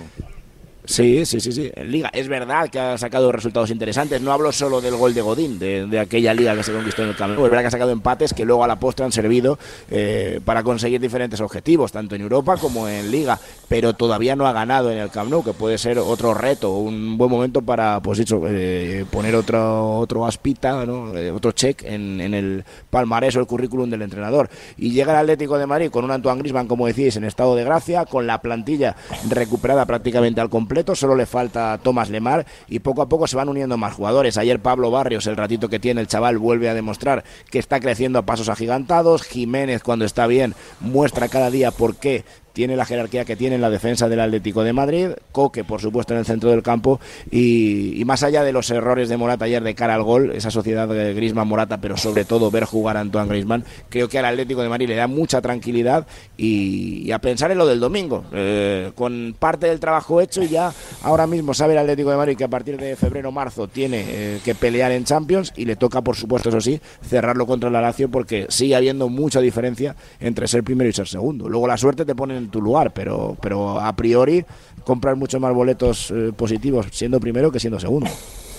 Sí, 0.85 1.25
sí, 1.25 1.41
sí, 1.41 1.53
sí. 1.53 1.71
En 1.77 1.93
Liga. 1.93 2.11
Es 2.13 2.27
verdad 2.27 2.69
que 2.69 2.81
ha 2.81 2.99
sacado 2.99 3.31
resultados 3.31 3.71
interesantes. 3.71 4.21
No 4.21 4.33
hablo 4.33 4.51
solo 4.51 4.81
del 4.81 4.97
gol 4.97 5.15
de 5.15 5.21
Godín, 5.21 5.59
de, 5.61 5.87
de 5.87 6.01
aquella 6.01 6.35
Liga 6.35 6.57
que 6.57 6.65
se 6.65 6.73
conquistó 6.73 7.03
en 7.03 7.11
el 7.11 7.17
Camp 7.17 7.35
Nou. 7.35 7.45
Es 7.45 7.51
verdad 7.51 7.63
que 7.63 7.69
ha 7.69 7.71
sacado 7.71 7.93
empates 7.93 8.35
que 8.35 8.45
luego 8.45 8.65
a 8.65 8.67
la 8.67 8.81
postre 8.81 9.05
han 9.05 9.13
servido 9.13 9.61
eh, 9.93 10.41
para 10.45 10.65
conseguir 10.65 11.01
diferentes 11.01 11.41
objetivos, 11.41 11.93
tanto 11.93 12.17
en 12.17 12.23
Europa 12.23 12.57
como 12.57 12.89
en 12.89 13.13
Liga. 13.13 13.39
Pero 13.69 13.95
todavía 13.95 14.35
no 14.35 14.47
ha 14.47 14.53
ganado 14.53 14.91
en 14.91 14.99
el 14.99 15.11
Camp 15.11 15.31
Nou, 15.31 15.45
que 15.45 15.53
puede 15.53 15.79
ser 15.79 15.99
otro 16.01 16.35
reto, 16.35 16.77
un 16.77 17.17
buen 17.17 17.31
momento 17.31 17.63
para, 17.63 18.01
pues 18.01 18.19
eso, 18.19 18.43
eh, 18.49 19.05
poner 19.09 19.37
otro, 19.37 19.99
otro 19.99 20.27
aspita, 20.27 20.85
¿no? 20.85 21.17
Eh, 21.17 21.31
otro 21.31 21.53
check 21.53 21.85
en, 21.85 22.21
en 22.21 22.35
el 22.35 22.65
palmarés 22.91 23.37
o 23.37 23.41
el 23.41 23.47
currículum 23.47 23.89
del 23.89 24.03
entrenador. 24.03 24.51
Y 24.77 24.91
llega 24.91 25.13
el 25.13 25.19
Atlético 25.19 25.59
de 25.59 25.67
Madrid 25.67 25.91
con 25.91 26.05
un 26.05 26.11
Antoine 26.11 26.41
Griezmann, 26.41 26.67
como 26.67 26.89
decís, 26.89 27.15
en 27.17 27.23
estado 27.25 27.55
de 27.55 27.63
gracia, 27.63 28.05
con 28.05 28.27
la 28.27 28.43
plantilla 28.43 28.97
recuperada 29.29 29.87
prácticamente 29.87 30.41
al 30.41 30.51
completo, 30.51 30.72
solo 30.95 31.15
le 31.15 31.27
falta 31.27 31.79
Tomás 31.83 32.11
Lemar 32.11 32.47
y 32.69 32.81
poco 32.81 33.03
a 33.03 33.09
poco 33.09 33.27
se 33.27 33.37
van 33.37 33.49
uniendo 33.49 33.77
más 33.77 33.95
jugadores. 33.95 34.37
Ayer 34.37 34.61
Pablo 34.61 34.91
Barrios, 34.91 35.27
el 35.27 35.37
ratito 35.37 35.69
que 35.69 35.79
tiene 35.79 36.01
el 36.01 36.07
chaval, 36.07 36.39
vuelve 36.39 36.69
a 36.69 36.75
demostrar 36.75 37.25
que 37.51 37.59
está 37.59 37.81
creciendo 37.81 38.19
a 38.19 38.23
pasos 38.23 38.49
agigantados. 38.49 39.23
Jiménez, 39.23 39.83
cuando 39.83 40.05
está 40.05 40.27
bien, 40.27 40.55
muestra 40.81 41.29
cada 41.29 41.51
día 41.51 41.71
por 41.71 41.97
qué 41.97 42.25
tiene 42.53 42.77
la 42.77 42.85
jerarquía 42.85 43.25
que 43.25 43.37
tiene 43.37 43.57
en 43.57 43.61
la 43.63 43.71
defensa 43.71 44.09
del 44.09 44.21
Atlético 44.21 44.63
de 44.65 44.73
Madrid, 44.73 45.11
Coque, 45.33 45.65
por 45.65 45.81
supuesto, 45.81 46.13
en 46.15 46.21
el 46.21 46.27
centro 46.27 46.51
del 46.51 46.63
campo, 46.63 47.01
y, 47.31 48.03
más 48.07 48.23
allá 48.23 48.43
de 48.45 48.53
los 48.53 48.71
errores 48.71 49.09
de 49.09 49.17
Morata 49.17 49.45
ayer 49.45 49.63
de 49.63 49.75
cara 49.75 49.95
al 49.95 50.03
gol, 50.03 50.33
esa 50.33 50.51
sociedad 50.51 50.89
de 50.89 51.15
Griezmann-Morata, 51.15 51.81
pero 51.81 51.97
sobre 51.97 52.25
todo 52.25 52.51
ver 52.51 52.65
jugar 52.65 52.97
a 52.97 53.01
Antoine 53.01 53.29
Griezmann, 53.29 53.65
creo 53.89 54.09
que 54.09 54.19
al 54.19 54.27
Atlético 54.27 54.63
de 54.63 54.69
Madrid 54.69 54.89
le 54.89 54.97
da 54.97 55.07
mucha 55.07 55.41
tranquilidad 55.41 56.07
y, 56.37 57.11
a 57.13 57.19
pensar 57.19 57.51
en 57.51 57.59
lo 57.59 57.67
del 57.67 57.81
domingo, 57.81 58.25
eh, 58.33 58.93
con 58.95 59.35
parte 59.39 59.67
del 59.67 59.81
trabajo 59.81 60.21
hecho 60.21 60.43
ya 60.43 60.73
ahora 61.03 61.27
mismo 61.27 61.55
sabe 61.55 61.75
el 61.75 61.79
Atlético 61.79 62.11
de 62.11 62.17
Madrid 62.17 62.37
que 62.37 62.45
a 62.45 62.49
partir 62.49 62.79
de 62.79 62.97
febrero-marzo 62.97 63.69
tiene 63.69 64.05
eh, 64.07 64.41
que 64.45 64.55
pelear 64.55 64.93
en 64.93 65.05
Champions 65.05 65.53
y 65.57 65.65
le 65.65 65.77
toca, 65.77 66.03
por 66.03 66.17
supuesto, 66.17 66.49
eso 66.49 66.61
sí, 66.61 66.81
cerrarlo 67.03 67.47
contra 67.47 67.71
la 67.71 67.81
Lazio 67.81 68.11
porque 68.11 68.47
sigue 68.49 68.77
habiendo 68.77 69.09
mucha 69.09 69.41
diferencia 69.41 69.97
entre 70.21 70.47
ser 70.49 70.63
primero 70.63 70.89
y 70.89 70.93
ser 70.93 71.09
segundo. 71.09 71.49
Luego 71.49 71.67
la 71.67 71.77
suerte 71.77 72.05
te 72.05 72.15
pone 72.15 72.37
en 72.37 72.42
tu 72.51 72.61
lugar, 72.61 72.93
pero, 72.93 73.37
pero 73.41 73.81
a 73.81 73.93
priori 73.95 74.45
comprar 74.85 75.17
muchos 75.17 75.41
más 75.41 75.55
boletos 75.55 76.11
eh, 76.11 76.33
positivos 76.37 76.87
siendo 76.91 77.21
primero 77.21 77.51
que 77.51 77.61
siendo 77.61 77.79
segundo. 77.79 78.11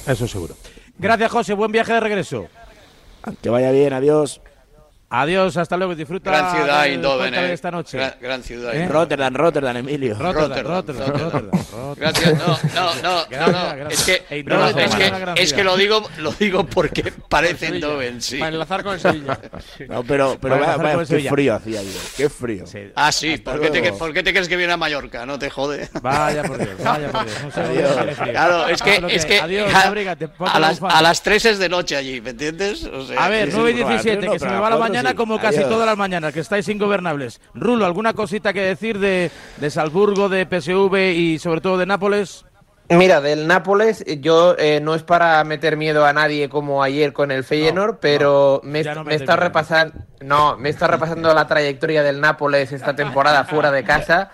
Eso 0.08 0.28
seguro. 0.28 0.56
Gracias, 0.98 1.32
José. 1.32 1.54
Buen 1.54 1.72
viaje 1.72 1.94
de 1.94 2.00
regreso. 2.00 2.46
Que 3.42 3.50
vaya 3.50 3.72
bien, 3.72 3.94
adiós. 3.94 4.42
Adiós, 5.16 5.58
hasta 5.58 5.78
luego. 5.78 5.94
Disfruta 5.94 6.32
Gran 6.32 6.56
ciudad, 6.56 6.86
Eindhoven, 6.88 7.36
eh. 7.36 7.54
esta 7.54 7.70
noche. 7.70 7.98
Gran, 7.98 8.16
gran 8.20 8.44
ciudad. 8.44 8.74
¿Eh? 8.74 8.88
Rotterdam, 8.88 9.36
Rotterdam, 9.36 9.78
Emilio. 9.78 10.18
Rotterdam, 10.18 10.66
Rotterdam, 10.66 11.08
Rotterdam, 11.08 11.52
Rotterdam. 11.52 11.96
Gracias. 11.96 12.34
No, 12.40 12.48
no, 12.74 12.94
no, 12.96 13.02
no, 13.04 13.26
Gracias, 13.30 13.78
no. 13.78 13.88
Es 13.90 14.04
que, 14.04 14.44
no, 14.44 14.68
es 14.70 14.96
que, 14.96 15.34
es 15.36 15.54
que 15.54 15.64
lo 15.64 15.78
digo, 15.78 16.10
lo 16.18 16.32
digo 16.32 16.66
porque 16.66 17.14
parece. 17.30 17.68
Eindhoven, 17.68 18.24
sí. 18.24 18.40
Para 18.40 18.54
enlazar 18.54 18.84
con 18.84 18.96
el 18.96 19.00
Sevilla. 19.00 19.40
No, 19.88 20.04
pero, 20.04 20.38
pero 20.42 20.60
vaya- 20.60 20.78
vaya, 20.78 20.98
qué 21.00 21.06
Sevilla. 21.06 21.30
frío 21.30 21.56
hacía 21.56 21.80
ayer. 21.82 21.94
Qué 22.18 22.30
frío. 22.30 22.64
Ah, 22.96 23.12
sí. 23.12 23.38
¿Por 23.38 23.62
qué, 23.62 23.70
te, 23.70 23.94
por 23.94 24.14
qué 24.14 24.24
te 24.24 24.32
crees 24.32 24.48
que 24.48 24.56
viene 24.56 24.74
a 24.74 24.78
Mallorca? 24.78 25.26
No 25.26 25.38
te 25.38 25.50
jode. 25.50 25.90
Vaya 26.02 26.42
por 26.44 26.58
Dios, 26.58 26.72
vaya 26.84 27.12
por 27.12 27.26
Dios. 27.26 27.58
Adiós. 27.58 28.16
frío. 28.18 28.32
Claro, 28.32 28.68
es 28.68 28.82
que, 28.82 29.04
es 29.10 29.26
que 29.26 29.40
Adiós, 29.40 29.74
a, 29.74 29.88
abrígate, 29.88 30.30
a 30.40 30.60
la 30.60 30.68
las, 30.72 30.82
a 30.82 31.02
las 31.02 31.22
3 31.22 31.46
es 31.46 31.60
de 31.60 31.70
noche 31.70 31.96
allí, 31.96 32.20
¿me 32.22 32.32
entiendes? 32.32 32.84
O 32.86 33.06
sea, 33.06 33.24
A 33.26 33.30
ver, 33.30 33.46
sí, 33.48 33.52
sí, 33.52 33.58
9 33.60 33.72
y 33.72 33.74
pero 33.76 33.88
a 33.88 33.92
las 33.94 34.04
17, 34.04 34.18
tres 34.18 34.26
no, 34.28 34.34
que 34.34 34.40
se 34.40 34.46
me 34.46 34.52
a 34.52 34.60
va 34.60 34.70
la 34.70 34.78
cuatro 34.78 35.03
mañana 35.04 35.12
sí. 35.12 35.16
como 35.16 35.40
casi 35.40 35.58
Adiós. 35.58 35.70
todas 35.70 35.86
las 35.86 35.98
mañanas, 35.98 36.34
que 36.34 36.40
estáis 36.40 36.68
ingobernables. 36.70 37.42
Rulo, 37.54 37.86
¿alguna 37.86 38.14
cosita 38.14 38.54
que 38.54 38.62
decir 38.62 39.00
de, 39.00 39.32
de 39.58 39.70
Salzburgo, 39.70 40.30
de 40.30 40.46
PSV 40.46 41.14
y 41.14 41.40
sobre 41.40 41.62
todo 41.62 41.78
de 41.78 41.86
Nápoles? 41.86 42.46
Mira, 42.90 43.22
del 43.22 43.48
Nápoles, 43.48 44.04
yo 44.20 44.56
eh, 44.58 44.80
no 44.82 44.94
es 44.94 45.04
para 45.04 45.44
meter 45.44 45.78
miedo 45.78 46.06
a 46.06 46.14
nadie 46.14 46.50
como 46.50 46.84
ayer 46.84 47.14
con 47.14 47.32
el 47.32 47.44
Feyenoord, 47.44 48.00
pero 48.00 48.62
me, 48.64 48.84
no 48.84 49.10
está 49.10 49.36
repasando, 49.36 49.96
no, 50.22 50.58
me 50.58 50.70
está 50.70 50.88
repasando 50.88 51.34
la 51.34 51.48
trayectoria 51.48 52.04
del 52.04 52.20
Nápoles 52.20 52.72
esta 52.72 52.96
temporada 52.96 53.46
fuera 53.46 53.72
de 53.72 53.84
casa. 53.84 54.32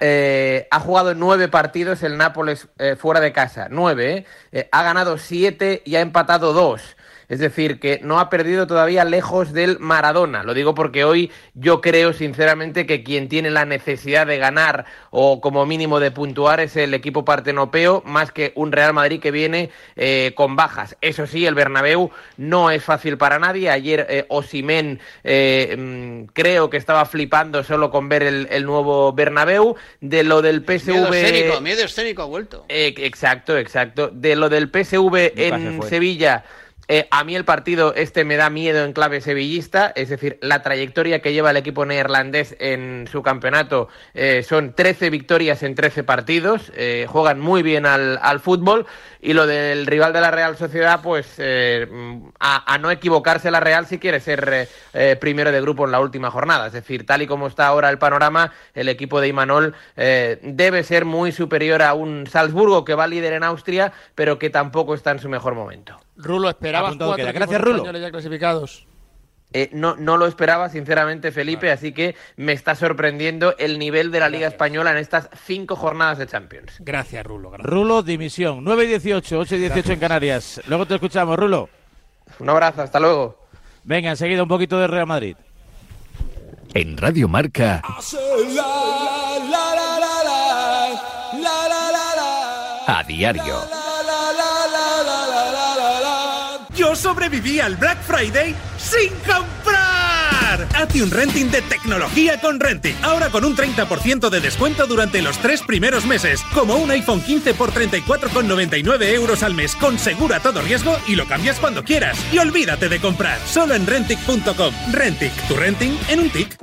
Eh, 0.00 0.68
ha 0.70 0.80
jugado 0.80 1.14
nueve 1.14 1.48
partidos 1.48 2.02
el 2.02 2.16
Nápoles 2.16 2.68
eh, 2.78 2.96
fuera 2.96 3.20
de 3.20 3.32
casa, 3.32 3.68
nueve. 3.70 4.16
¿eh? 4.18 4.26
Eh, 4.52 4.68
ha 4.72 4.82
ganado 4.82 5.18
siete 5.18 5.82
y 5.84 5.96
ha 5.96 6.00
empatado 6.00 6.52
dos. 6.52 6.96
Es 7.28 7.38
decir, 7.38 7.80
que 7.80 8.00
no 8.02 8.20
ha 8.20 8.30
perdido 8.30 8.66
todavía 8.66 9.04
lejos 9.04 9.52
del 9.52 9.78
Maradona. 9.78 10.42
Lo 10.42 10.54
digo 10.54 10.74
porque 10.74 11.04
hoy 11.04 11.30
yo 11.54 11.80
creo 11.80 12.12
sinceramente 12.12 12.86
que 12.86 13.02
quien 13.02 13.28
tiene 13.28 13.50
la 13.50 13.64
necesidad 13.64 14.26
de 14.26 14.38
ganar 14.38 14.84
o 15.10 15.40
como 15.40 15.66
mínimo 15.66 16.00
de 16.00 16.10
puntuar 16.10 16.60
es 16.60 16.76
el 16.76 16.94
equipo 16.94 17.24
partenopeo 17.24 18.02
más 18.06 18.32
que 18.32 18.52
un 18.54 18.72
Real 18.72 18.92
Madrid 18.92 19.20
que 19.20 19.30
viene 19.30 19.70
eh, 19.96 20.32
con 20.36 20.56
bajas. 20.56 20.96
Eso 21.00 21.26
sí, 21.26 21.46
el 21.46 21.54
Bernabéu 21.54 22.10
no 22.36 22.70
es 22.70 22.84
fácil 22.84 23.18
para 23.18 23.38
nadie. 23.38 23.70
Ayer 23.70 24.06
eh, 24.08 24.26
Osimén 24.28 25.00
eh, 25.24 25.74
mm, 25.76 26.32
creo 26.32 26.70
que 26.70 26.76
estaba 26.76 27.04
flipando 27.06 27.64
solo 27.64 27.90
con 27.90 28.08
ver 28.08 28.22
el, 28.22 28.48
el 28.50 28.64
nuevo 28.64 29.12
Bernabéu. 29.12 29.76
De 30.00 30.22
lo 30.22 30.42
del 30.42 30.62
PSV... 30.62 30.92
Miedo 30.92 31.12
escénico, 31.12 31.60
miedo 31.60 31.84
escénico 31.84 32.22
ha 32.22 32.26
vuelto. 32.26 32.64
Eh, 32.68 32.94
exacto, 32.98 33.56
exacto. 33.56 34.10
De 34.12 34.36
lo 34.36 34.48
del 34.48 34.68
PSV 34.68 35.32
en 35.36 35.78
fue. 35.78 35.88
Sevilla, 35.88 36.44
Eh, 36.88 37.08
a 37.10 37.24
mí 37.24 37.34
el 37.34 37.44
partido 37.44 37.94
este 37.94 38.24
me 38.24 38.36
da 38.36 38.48
miedo 38.48 38.84
en 38.84 38.92
clave 38.92 39.20
sevillista, 39.20 39.92
es 39.96 40.08
decir, 40.08 40.38
la 40.40 40.62
trayectoria 40.62 41.20
que 41.20 41.32
lleva 41.32 41.50
el 41.50 41.56
equipo 41.56 41.84
neerlandés 41.84 42.54
en 42.60 43.08
su 43.10 43.24
campeonato 43.24 43.88
eh, 44.14 44.44
son 44.44 44.72
13 44.72 45.10
victorias 45.10 45.64
en 45.64 45.74
13 45.74 46.04
partidos, 46.04 46.70
eh, 46.76 47.06
juegan 47.08 47.40
muy 47.40 47.64
bien 47.64 47.86
al, 47.86 48.20
al, 48.22 48.38
fútbol 48.38 48.86
y 49.20 49.32
lo 49.32 49.48
del 49.48 49.86
rival 49.86 50.12
de 50.12 50.20
la 50.20 50.30
Real 50.30 50.56
Sociedad, 50.56 51.00
pues 51.02 51.40
a, 51.40 52.72
a, 52.72 52.78
no 52.78 52.92
equivocarse 52.92 53.50
la 53.50 53.58
Real 53.58 53.86
si 53.86 53.98
quiere 53.98 54.20
ser 54.20 54.68
primero 55.20 55.50
de 55.50 55.60
grupo 55.60 55.86
en 55.86 55.90
la 55.90 55.98
última 55.98 56.30
jornada, 56.30 56.68
es 56.68 56.72
decir, 56.72 57.04
tal 57.04 57.22
y 57.22 57.26
como 57.26 57.48
está 57.48 57.66
ahora 57.66 57.90
el 57.90 57.98
panorama, 57.98 58.52
el 58.74 58.88
equipo 58.88 59.20
de 59.20 59.28
Imanol 59.28 59.74
debe 59.96 60.84
ser 60.84 61.04
muy 61.04 61.32
superior 61.32 61.82
a 61.82 61.94
un 61.94 62.28
Salzburgo 62.28 62.84
que 62.84 62.94
va 62.94 63.08
líder 63.08 63.32
en 63.32 63.42
Austria, 63.42 63.92
pero 64.14 64.38
que 64.38 64.50
tampoco 64.50 64.94
está 64.94 65.10
en 65.10 65.18
su 65.18 65.28
mejor 65.28 65.54
momento. 65.54 66.05
Rulo, 66.16 66.48
¿esperabas 66.48 66.96
cuatro 66.96 67.32
Gracias, 67.32 67.60
Rulo. 67.60 67.92
ya 67.92 68.10
clasificados? 68.10 68.86
Eh, 69.52 69.70
no, 69.72 69.96
no 69.96 70.16
lo 70.16 70.26
esperaba, 70.26 70.68
sinceramente, 70.68 71.30
Felipe, 71.30 71.70
así 71.70 71.92
que 71.92 72.16
me 72.36 72.52
está 72.52 72.74
sorprendiendo 72.74 73.56
el 73.58 73.78
nivel 73.78 74.10
de 74.10 74.20
la 74.20 74.28
Liga 74.28 74.48
Española 74.48 74.90
en 74.90 74.98
estas 74.98 75.30
cinco 75.46 75.76
jornadas 75.76 76.18
de 76.18 76.26
Champions. 76.26 76.74
Gracias, 76.80 77.24
Rulo. 77.24 77.56
Rulo, 77.56 78.02
dimisión. 78.02 78.64
9 78.64 78.84
y 78.84 78.88
18, 78.88 79.38
8 79.38 79.56
y 79.56 79.58
18 79.60 79.92
en 79.92 80.00
Canarias. 80.00 80.60
Luego 80.66 80.84
te 80.86 80.94
escuchamos, 80.94 81.38
Rulo. 81.38 81.68
Un 82.40 82.50
abrazo, 82.50 82.82
hasta 82.82 82.98
luego. 82.98 83.46
Venga, 83.84 84.10
enseguida 84.10 84.42
un 84.42 84.48
poquito 84.48 84.78
de 84.78 84.88
Real 84.88 85.06
Madrid. 85.06 85.36
En 86.74 86.96
Radio 86.96 87.28
Marca. 87.28 87.82
A 92.88 93.02
diario. 93.04 93.85
Sobreviví 96.94 97.60
al 97.60 97.76
Black 97.76 98.02
Friday 98.02 98.54
sin 98.78 99.10
comprar. 99.26 100.68
Hazte 100.74 101.02
un 101.02 101.10
renting 101.10 101.50
de 101.50 101.62
tecnología 101.62 102.40
con 102.40 102.60
Renting. 102.60 102.94
Ahora 103.02 103.30
con 103.30 103.44
un 103.44 103.56
30% 103.56 104.30
de 104.30 104.40
descuento 104.40 104.86
durante 104.86 105.22
los 105.22 105.38
tres 105.38 105.62
primeros 105.62 106.06
meses. 106.06 106.40
Como 106.54 106.76
un 106.76 106.90
iPhone 106.90 107.20
15 107.20 107.54
por 107.54 107.72
34,99 107.72 109.14
euros 109.14 109.42
al 109.42 109.54
mes 109.54 109.74
con 109.74 109.98
seguro 109.98 110.34
a 110.34 110.40
todo 110.40 110.60
riesgo 110.62 110.96
y 111.06 111.16
lo 111.16 111.26
cambias 111.26 111.58
cuando 111.58 111.82
quieras. 111.82 112.18
Y 112.32 112.38
olvídate 112.38 112.88
de 112.88 113.00
comprar. 113.00 113.38
Solo 113.46 113.74
en 113.74 113.86
Rentic.com. 113.86 114.74
Rentic, 114.92 115.32
tu 115.48 115.56
renting 115.56 115.98
en 116.08 116.20
un 116.20 116.30
tic. 116.30 116.56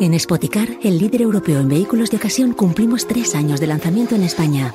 En 0.00 0.18
Spoticar, 0.18 0.68
el 0.82 0.98
líder 0.98 1.22
europeo 1.22 1.60
en 1.60 1.68
vehículos 1.68 2.10
de 2.10 2.16
ocasión, 2.16 2.52
cumplimos 2.52 3.06
tres 3.06 3.34
años 3.34 3.60
de 3.60 3.68
lanzamiento 3.68 4.14
en 4.14 4.24
España. 4.24 4.74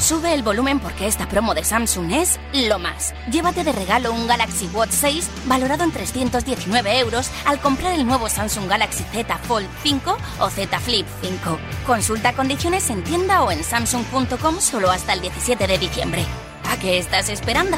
Sube 0.00 0.32
el 0.32 0.42
volumen 0.42 0.80
porque 0.80 1.06
esta 1.06 1.28
promo 1.28 1.54
de 1.54 1.62
Samsung 1.62 2.12
es 2.12 2.40
lo 2.54 2.78
más. 2.78 3.14
Llévate 3.30 3.64
de 3.64 3.72
regalo 3.72 4.12
un 4.12 4.26
Galaxy 4.26 4.66
Watch 4.72 4.92
6 4.92 5.28
valorado 5.44 5.84
en 5.84 5.92
319 5.92 6.98
euros 7.00 7.30
al 7.44 7.60
comprar 7.60 7.92
el 7.92 8.06
nuevo 8.06 8.30
Samsung 8.30 8.66
Galaxy 8.66 9.04
Z 9.12 9.36
Fold 9.38 9.68
5 9.82 10.16
o 10.40 10.48
Z 10.48 10.80
Flip 10.80 11.06
5. 11.20 11.58
Consulta 11.86 12.32
condiciones 12.32 12.88
en 12.88 13.04
tienda 13.04 13.42
o 13.42 13.52
en 13.52 13.62
samsung.com 13.62 14.60
solo 14.60 14.90
hasta 14.90 15.12
el 15.12 15.20
17 15.20 15.66
de 15.66 15.78
diciembre. 15.78 16.24
¿A 16.70 16.78
qué 16.78 16.98
estás 16.98 17.28
esperando? 17.28 17.76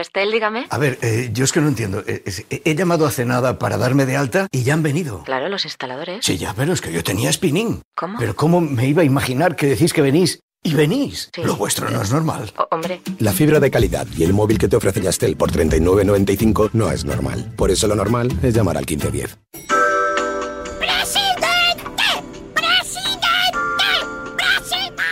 Estel, 0.00 0.30
dígame. 0.32 0.66
A 0.70 0.78
ver, 0.78 0.98
eh, 1.02 1.30
yo 1.32 1.44
es 1.44 1.52
que 1.52 1.60
no 1.60 1.68
entiendo. 1.68 2.02
Eh, 2.06 2.22
he 2.64 2.74
llamado 2.74 3.06
hace 3.06 3.24
nada 3.24 3.58
para 3.58 3.76
darme 3.76 4.06
de 4.06 4.16
alta 4.16 4.48
y 4.50 4.62
ya 4.62 4.74
han 4.74 4.82
venido. 4.82 5.22
Claro, 5.24 5.48
los 5.48 5.64
instaladores. 5.64 6.24
Sí, 6.24 6.38
ya, 6.38 6.54
pero 6.54 6.72
es 6.72 6.80
que 6.80 6.92
yo 6.92 7.02
tenía 7.02 7.32
spinning. 7.32 7.82
¿Cómo? 7.94 8.18
Pero 8.18 8.34
¿cómo 8.34 8.60
me 8.60 8.86
iba 8.86 9.02
a 9.02 9.04
imaginar 9.04 9.56
que 9.56 9.66
decís 9.66 9.92
que 9.92 10.02
venís 10.02 10.40
y 10.66 10.74
venís. 10.74 11.30
Lo 11.42 11.56
vuestro 11.56 11.90
no 11.90 12.00
es 12.00 12.10
normal. 12.10 12.52
hombre. 12.70 13.02
La 13.18 13.32
fibra 13.32 13.60
de 13.60 13.70
calidad 13.70 14.06
y 14.16 14.24
el 14.24 14.32
móvil 14.32 14.58
que 14.58 14.66
te 14.66 14.76
ofrece 14.76 15.00
Yastel 15.02 15.36
por 15.36 15.52
39.95 15.52 16.70
no 16.72 16.90
es 16.90 17.04
normal. 17.04 17.52
Por 17.54 17.70
eso 17.70 17.86
lo 17.86 17.94
normal 17.94 18.32
es 18.42 18.54
llamar 18.54 18.78
al 18.78 18.86
1510. 18.86 19.38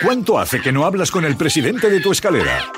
¿Cuánto 0.03 0.37
hace 0.37 0.59
que 0.59 0.71
no 0.71 0.85
hablas 0.85 1.11
con 1.11 1.23
el 1.23 1.37
presidente 1.37 1.89
de 1.89 2.01
tu 2.01 2.11
escalera? 2.11 2.69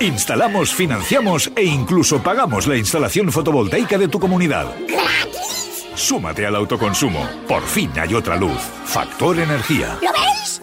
Instalamos, 0.00 0.72
financiamos 0.72 1.52
e 1.54 1.62
incluso 1.62 2.22
pagamos 2.22 2.66
la 2.66 2.76
instalación 2.76 3.30
fotovoltaica 3.30 3.98
de 3.98 4.08
tu 4.08 4.18
comunidad. 4.18 4.66
Súmate 5.94 6.46
al 6.46 6.56
autoconsumo. 6.56 7.28
Por 7.46 7.62
fin 7.62 7.90
hay 7.98 8.14
otra 8.14 8.36
luz. 8.36 8.58
Factor 8.86 9.38
Energía. 9.38 9.98
¿Lo 10.00 10.10
veis? 10.12 10.62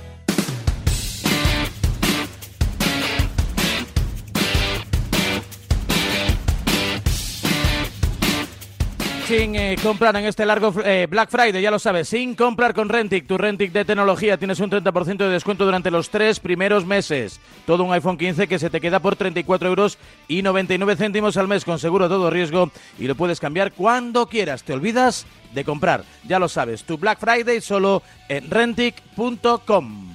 Sin 9.31 9.55
eh, 9.55 9.77
comprar 9.81 10.13
en 10.17 10.25
este 10.25 10.45
largo 10.45 10.73
eh, 10.83 11.07
Black 11.09 11.29
Friday, 11.29 11.61
ya 11.61 11.71
lo 11.71 11.79
sabes, 11.79 12.09
sin 12.09 12.35
comprar 12.35 12.73
con 12.73 12.89
Rentic, 12.89 13.27
tu 13.27 13.37
Rentic 13.37 13.71
de 13.71 13.85
tecnología, 13.85 14.35
tienes 14.35 14.59
un 14.59 14.69
30% 14.69 15.19
de 15.19 15.29
descuento 15.29 15.63
durante 15.63 15.89
los 15.89 16.09
tres 16.09 16.41
primeros 16.41 16.85
meses. 16.85 17.39
Todo 17.65 17.85
un 17.85 17.93
iPhone 17.93 18.17
15 18.17 18.49
que 18.49 18.59
se 18.59 18.69
te 18.69 18.81
queda 18.81 18.99
por 18.99 19.15
34 19.15 19.69
euros 19.69 19.97
y 20.27 20.41
99 20.41 20.97
céntimos 20.97 21.37
al 21.37 21.47
mes 21.47 21.63
con 21.63 21.79
seguro 21.79 22.09
todo 22.09 22.29
riesgo 22.29 22.71
y 22.99 23.07
lo 23.07 23.15
puedes 23.15 23.39
cambiar 23.39 23.71
cuando 23.71 24.25
quieras. 24.25 24.63
Te 24.63 24.73
olvidas 24.73 25.25
de 25.53 25.63
comprar, 25.63 26.03
ya 26.27 26.37
lo 26.37 26.49
sabes, 26.49 26.83
tu 26.83 26.97
Black 26.97 27.19
Friday 27.19 27.61
solo 27.61 28.03
en 28.27 28.51
rentic.com. 28.51 30.09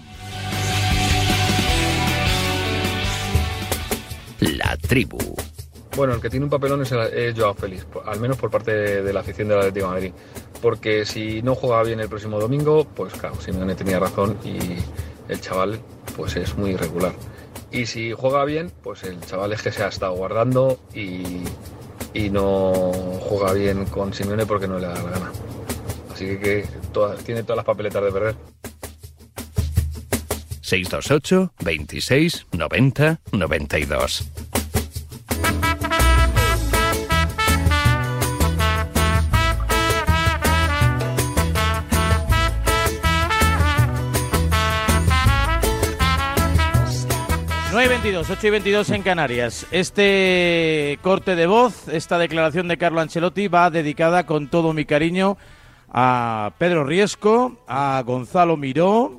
La 4.41 4.77
tribu. 4.77 5.46
Bueno, 5.97 6.13
el 6.13 6.21
que 6.21 6.29
tiene 6.29 6.45
un 6.45 6.51
papelón 6.51 6.83
es, 6.83 6.91
Joao 7.35 7.55
Félix, 7.55 7.87
al 8.05 8.21
menos 8.21 8.37
por 8.37 8.51
parte 8.51 8.71
de, 9.03 9.13
la 9.15 9.21
afición 9.21 9.49
del 9.49 9.59
Atlético 9.59 9.87
de 9.87 9.93
Madrid. 9.93 10.13
Porque 10.61 11.07
si 11.07 11.41
no 11.41 11.55
juega 11.55 11.83
bien 11.85 12.01
el 12.01 12.09
próximo 12.11 12.39
domingo, 12.39 12.85
pues 12.85 13.15
claro, 13.15 13.41
Simeone 13.41 13.75
tenía 13.75 13.99
razón 13.99 14.37
y 14.45 14.59
el 15.33 15.41
chaval 15.41 15.81
pues 16.15 16.37
es 16.37 16.55
muy 16.59 16.73
irregular. 16.73 17.13
Y 17.73 17.87
si 17.87 18.13
juega 18.13 18.45
bien, 18.45 18.71
pues 18.83 19.05
el 19.05 19.19
chaval 19.23 19.55
es 19.55 19.63
que 19.63 19.73
se 19.73 19.85
ha 19.85 19.89
estado 19.89 20.13
guardando 20.13 20.79
y, 20.95 21.45
no 22.31 22.73
juega 23.21 23.55
bien 23.55 23.87
con 23.87 24.13
Simeone 24.13 24.45
porque 24.45 24.69
no 24.69 24.79
le 24.79 24.89
da 24.89 24.95
la 25.03 25.11
gana. 25.11 25.33
Así 26.13 26.27
que, 26.37 26.67
tiene 27.25 27.43
todas 27.43 27.57
las 27.57 27.65
papeletas 27.65 28.05
de 28.05 28.13
perder. 28.13 28.37
628 30.61 31.53
26 31.65 32.47
90 32.53 33.21
92 33.33 34.31
y 47.87 47.89
22, 47.89 48.31
8 48.31 48.47
y 48.47 48.51
22 48.51 48.91
en 48.91 49.03
Canarias. 49.03 49.67
Este 49.71 50.99
corte 51.03 51.37
de 51.37 51.47
voz, 51.47 51.87
esta 51.87 52.19
declaración 52.19 52.67
de 52.67 52.79
Carlo 52.79 53.01
Ancelotti 53.01 53.47
va 53.47 53.71
dedicada 53.71 54.27
con 54.27 54.49
todo 54.49 54.73
mi 54.73 54.85
cariño 54.85 55.37
a 55.93 56.53
Pedro 56.59 56.85
Riesco, 56.85 57.61
a 57.69 58.03
Gonzalo 58.05 58.57
Miró, 58.57 59.17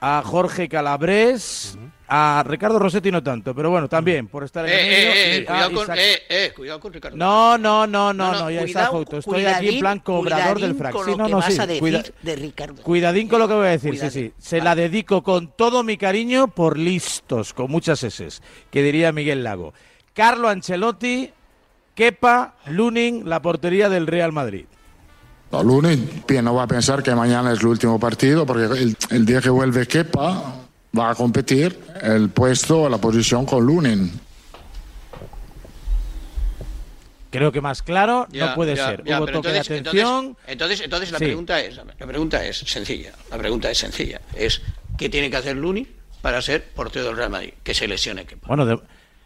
a 0.00 0.20
Jorge 0.24 0.68
Calabrés, 0.68 1.78
a 2.14 2.44
Ricardo 2.46 2.78
Rossetti 2.78 3.10
no 3.10 3.22
tanto, 3.22 3.54
pero 3.54 3.70
bueno, 3.70 3.88
también 3.88 4.28
por 4.28 4.44
estar 4.44 4.66
en 4.66 4.72
el 4.72 4.78
Eh, 4.78 4.84
medio, 4.84 5.12
eh, 5.12 5.14
y 5.16 5.38
eh, 5.38 5.40
a 5.40 5.46
cuidado 5.46 5.86
con, 5.86 5.98
eh, 5.98 6.22
eh, 6.28 6.52
cuidado 6.54 6.80
con 6.80 6.92
Ricardo. 6.92 7.16
No, 7.16 7.56
no, 7.56 7.86
no, 7.86 8.12
no, 8.12 8.26
No, 8.26 8.32
no, 8.32 8.38
no, 8.40 8.50
ya 8.50 8.60
está 8.62 8.86
justo. 8.88 9.16
Estoy 9.16 9.46
aquí 9.46 9.68
en 9.70 9.80
plan 9.80 9.98
cobrador 10.00 10.60
del 10.60 10.74
frac. 10.74 10.94
Sí, 11.06 11.12
no, 11.16 11.26
no, 11.26 11.40
sí. 11.40 11.58
a 11.58 11.66
decir 11.66 11.80
cuida- 11.80 12.02
de 12.22 12.36
Ricardo. 12.36 12.82
Cuidadín 12.82 13.28
con 13.28 13.38
lo 13.38 13.48
que 13.48 13.54
voy 13.54 13.66
a 13.66 13.70
decir, 13.70 13.92
Cuidadín. 13.92 14.10
sí, 14.10 14.32
sí. 14.38 14.46
Se 14.46 14.60
la 14.60 14.74
dedico 14.74 15.22
con 15.22 15.52
todo 15.56 15.82
mi 15.84 15.96
cariño 15.96 16.48
por 16.48 16.76
listos, 16.78 17.54
con 17.54 17.70
muchas 17.70 18.02
S, 18.02 18.28
que 18.70 18.82
diría 18.82 19.10
Miguel 19.12 19.42
Lago. 19.42 19.72
Carlo 20.12 20.50
Ancelotti, 20.50 21.30
Kepa, 21.94 22.56
Lunin, 22.66 23.26
la 23.26 23.40
portería 23.40 23.88
del 23.88 24.06
Real 24.06 24.32
Madrid. 24.32 24.66
No, 25.50 25.62
Lunin 25.62 26.22
no 26.42 26.54
va 26.54 26.64
a 26.64 26.66
pensar 26.66 27.02
que 27.02 27.14
mañana 27.14 27.52
es 27.52 27.60
el 27.60 27.66
último 27.66 27.98
partido, 27.98 28.44
porque 28.44 28.64
el, 28.64 28.96
el 29.10 29.24
día 29.26 29.40
que 29.40 29.50
vuelve 29.50 29.86
Kepa 29.86 30.61
va 30.98 31.10
a 31.10 31.14
competir 31.14 31.78
el 32.02 32.30
puesto 32.30 32.82
o 32.82 32.88
la 32.88 32.98
posición 32.98 33.46
con 33.46 33.64
Lunin. 33.64 34.10
Creo 37.30 37.50
que 37.50 37.62
más 37.62 37.82
claro 37.82 38.26
Ya, 38.30 38.48
no 38.50 38.54
puede 38.54 38.76
ya, 38.76 38.88
ser. 38.90 39.04
ya, 39.04 39.18
Hubo 39.18 39.26
toque 39.26 39.48
de 39.48 39.60
atención. 39.60 40.36
Entonces, 40.46 40.46
entonces, 40.46 40.80
entonces 40.82 41.12
la 41.12 41.18
Sí. 41.18 41.24
pregunta 41.24 41.60
es, 41.60 41.76
la 41.76 42.06
pregunta 42.06 42.44
es 42.44 42.58
sencilla. 42.58 43.12
La 43.30 43.38
pregunta 43.38 43.70
es 43.70 43.78
sencilla. 43.78 44.20
Es 44.34 44.60
¿qué 44.98 45.08
tiene 45.08 45.30
que 45.30 45.38
hacer 45.38 45.56
Luni 45.56 45.86
para 46.20 46.42
ser 46.42 46.62
portero 46.74 47.06
del 47.06 47.16
Real 47.16 47.30
Madrid? 47.30 47.54
Que 47.62 47.72
se 47.72 47.88
lesione. 47.88 48.26
Bueno, 48.46 48.66
de- 48.66 48.78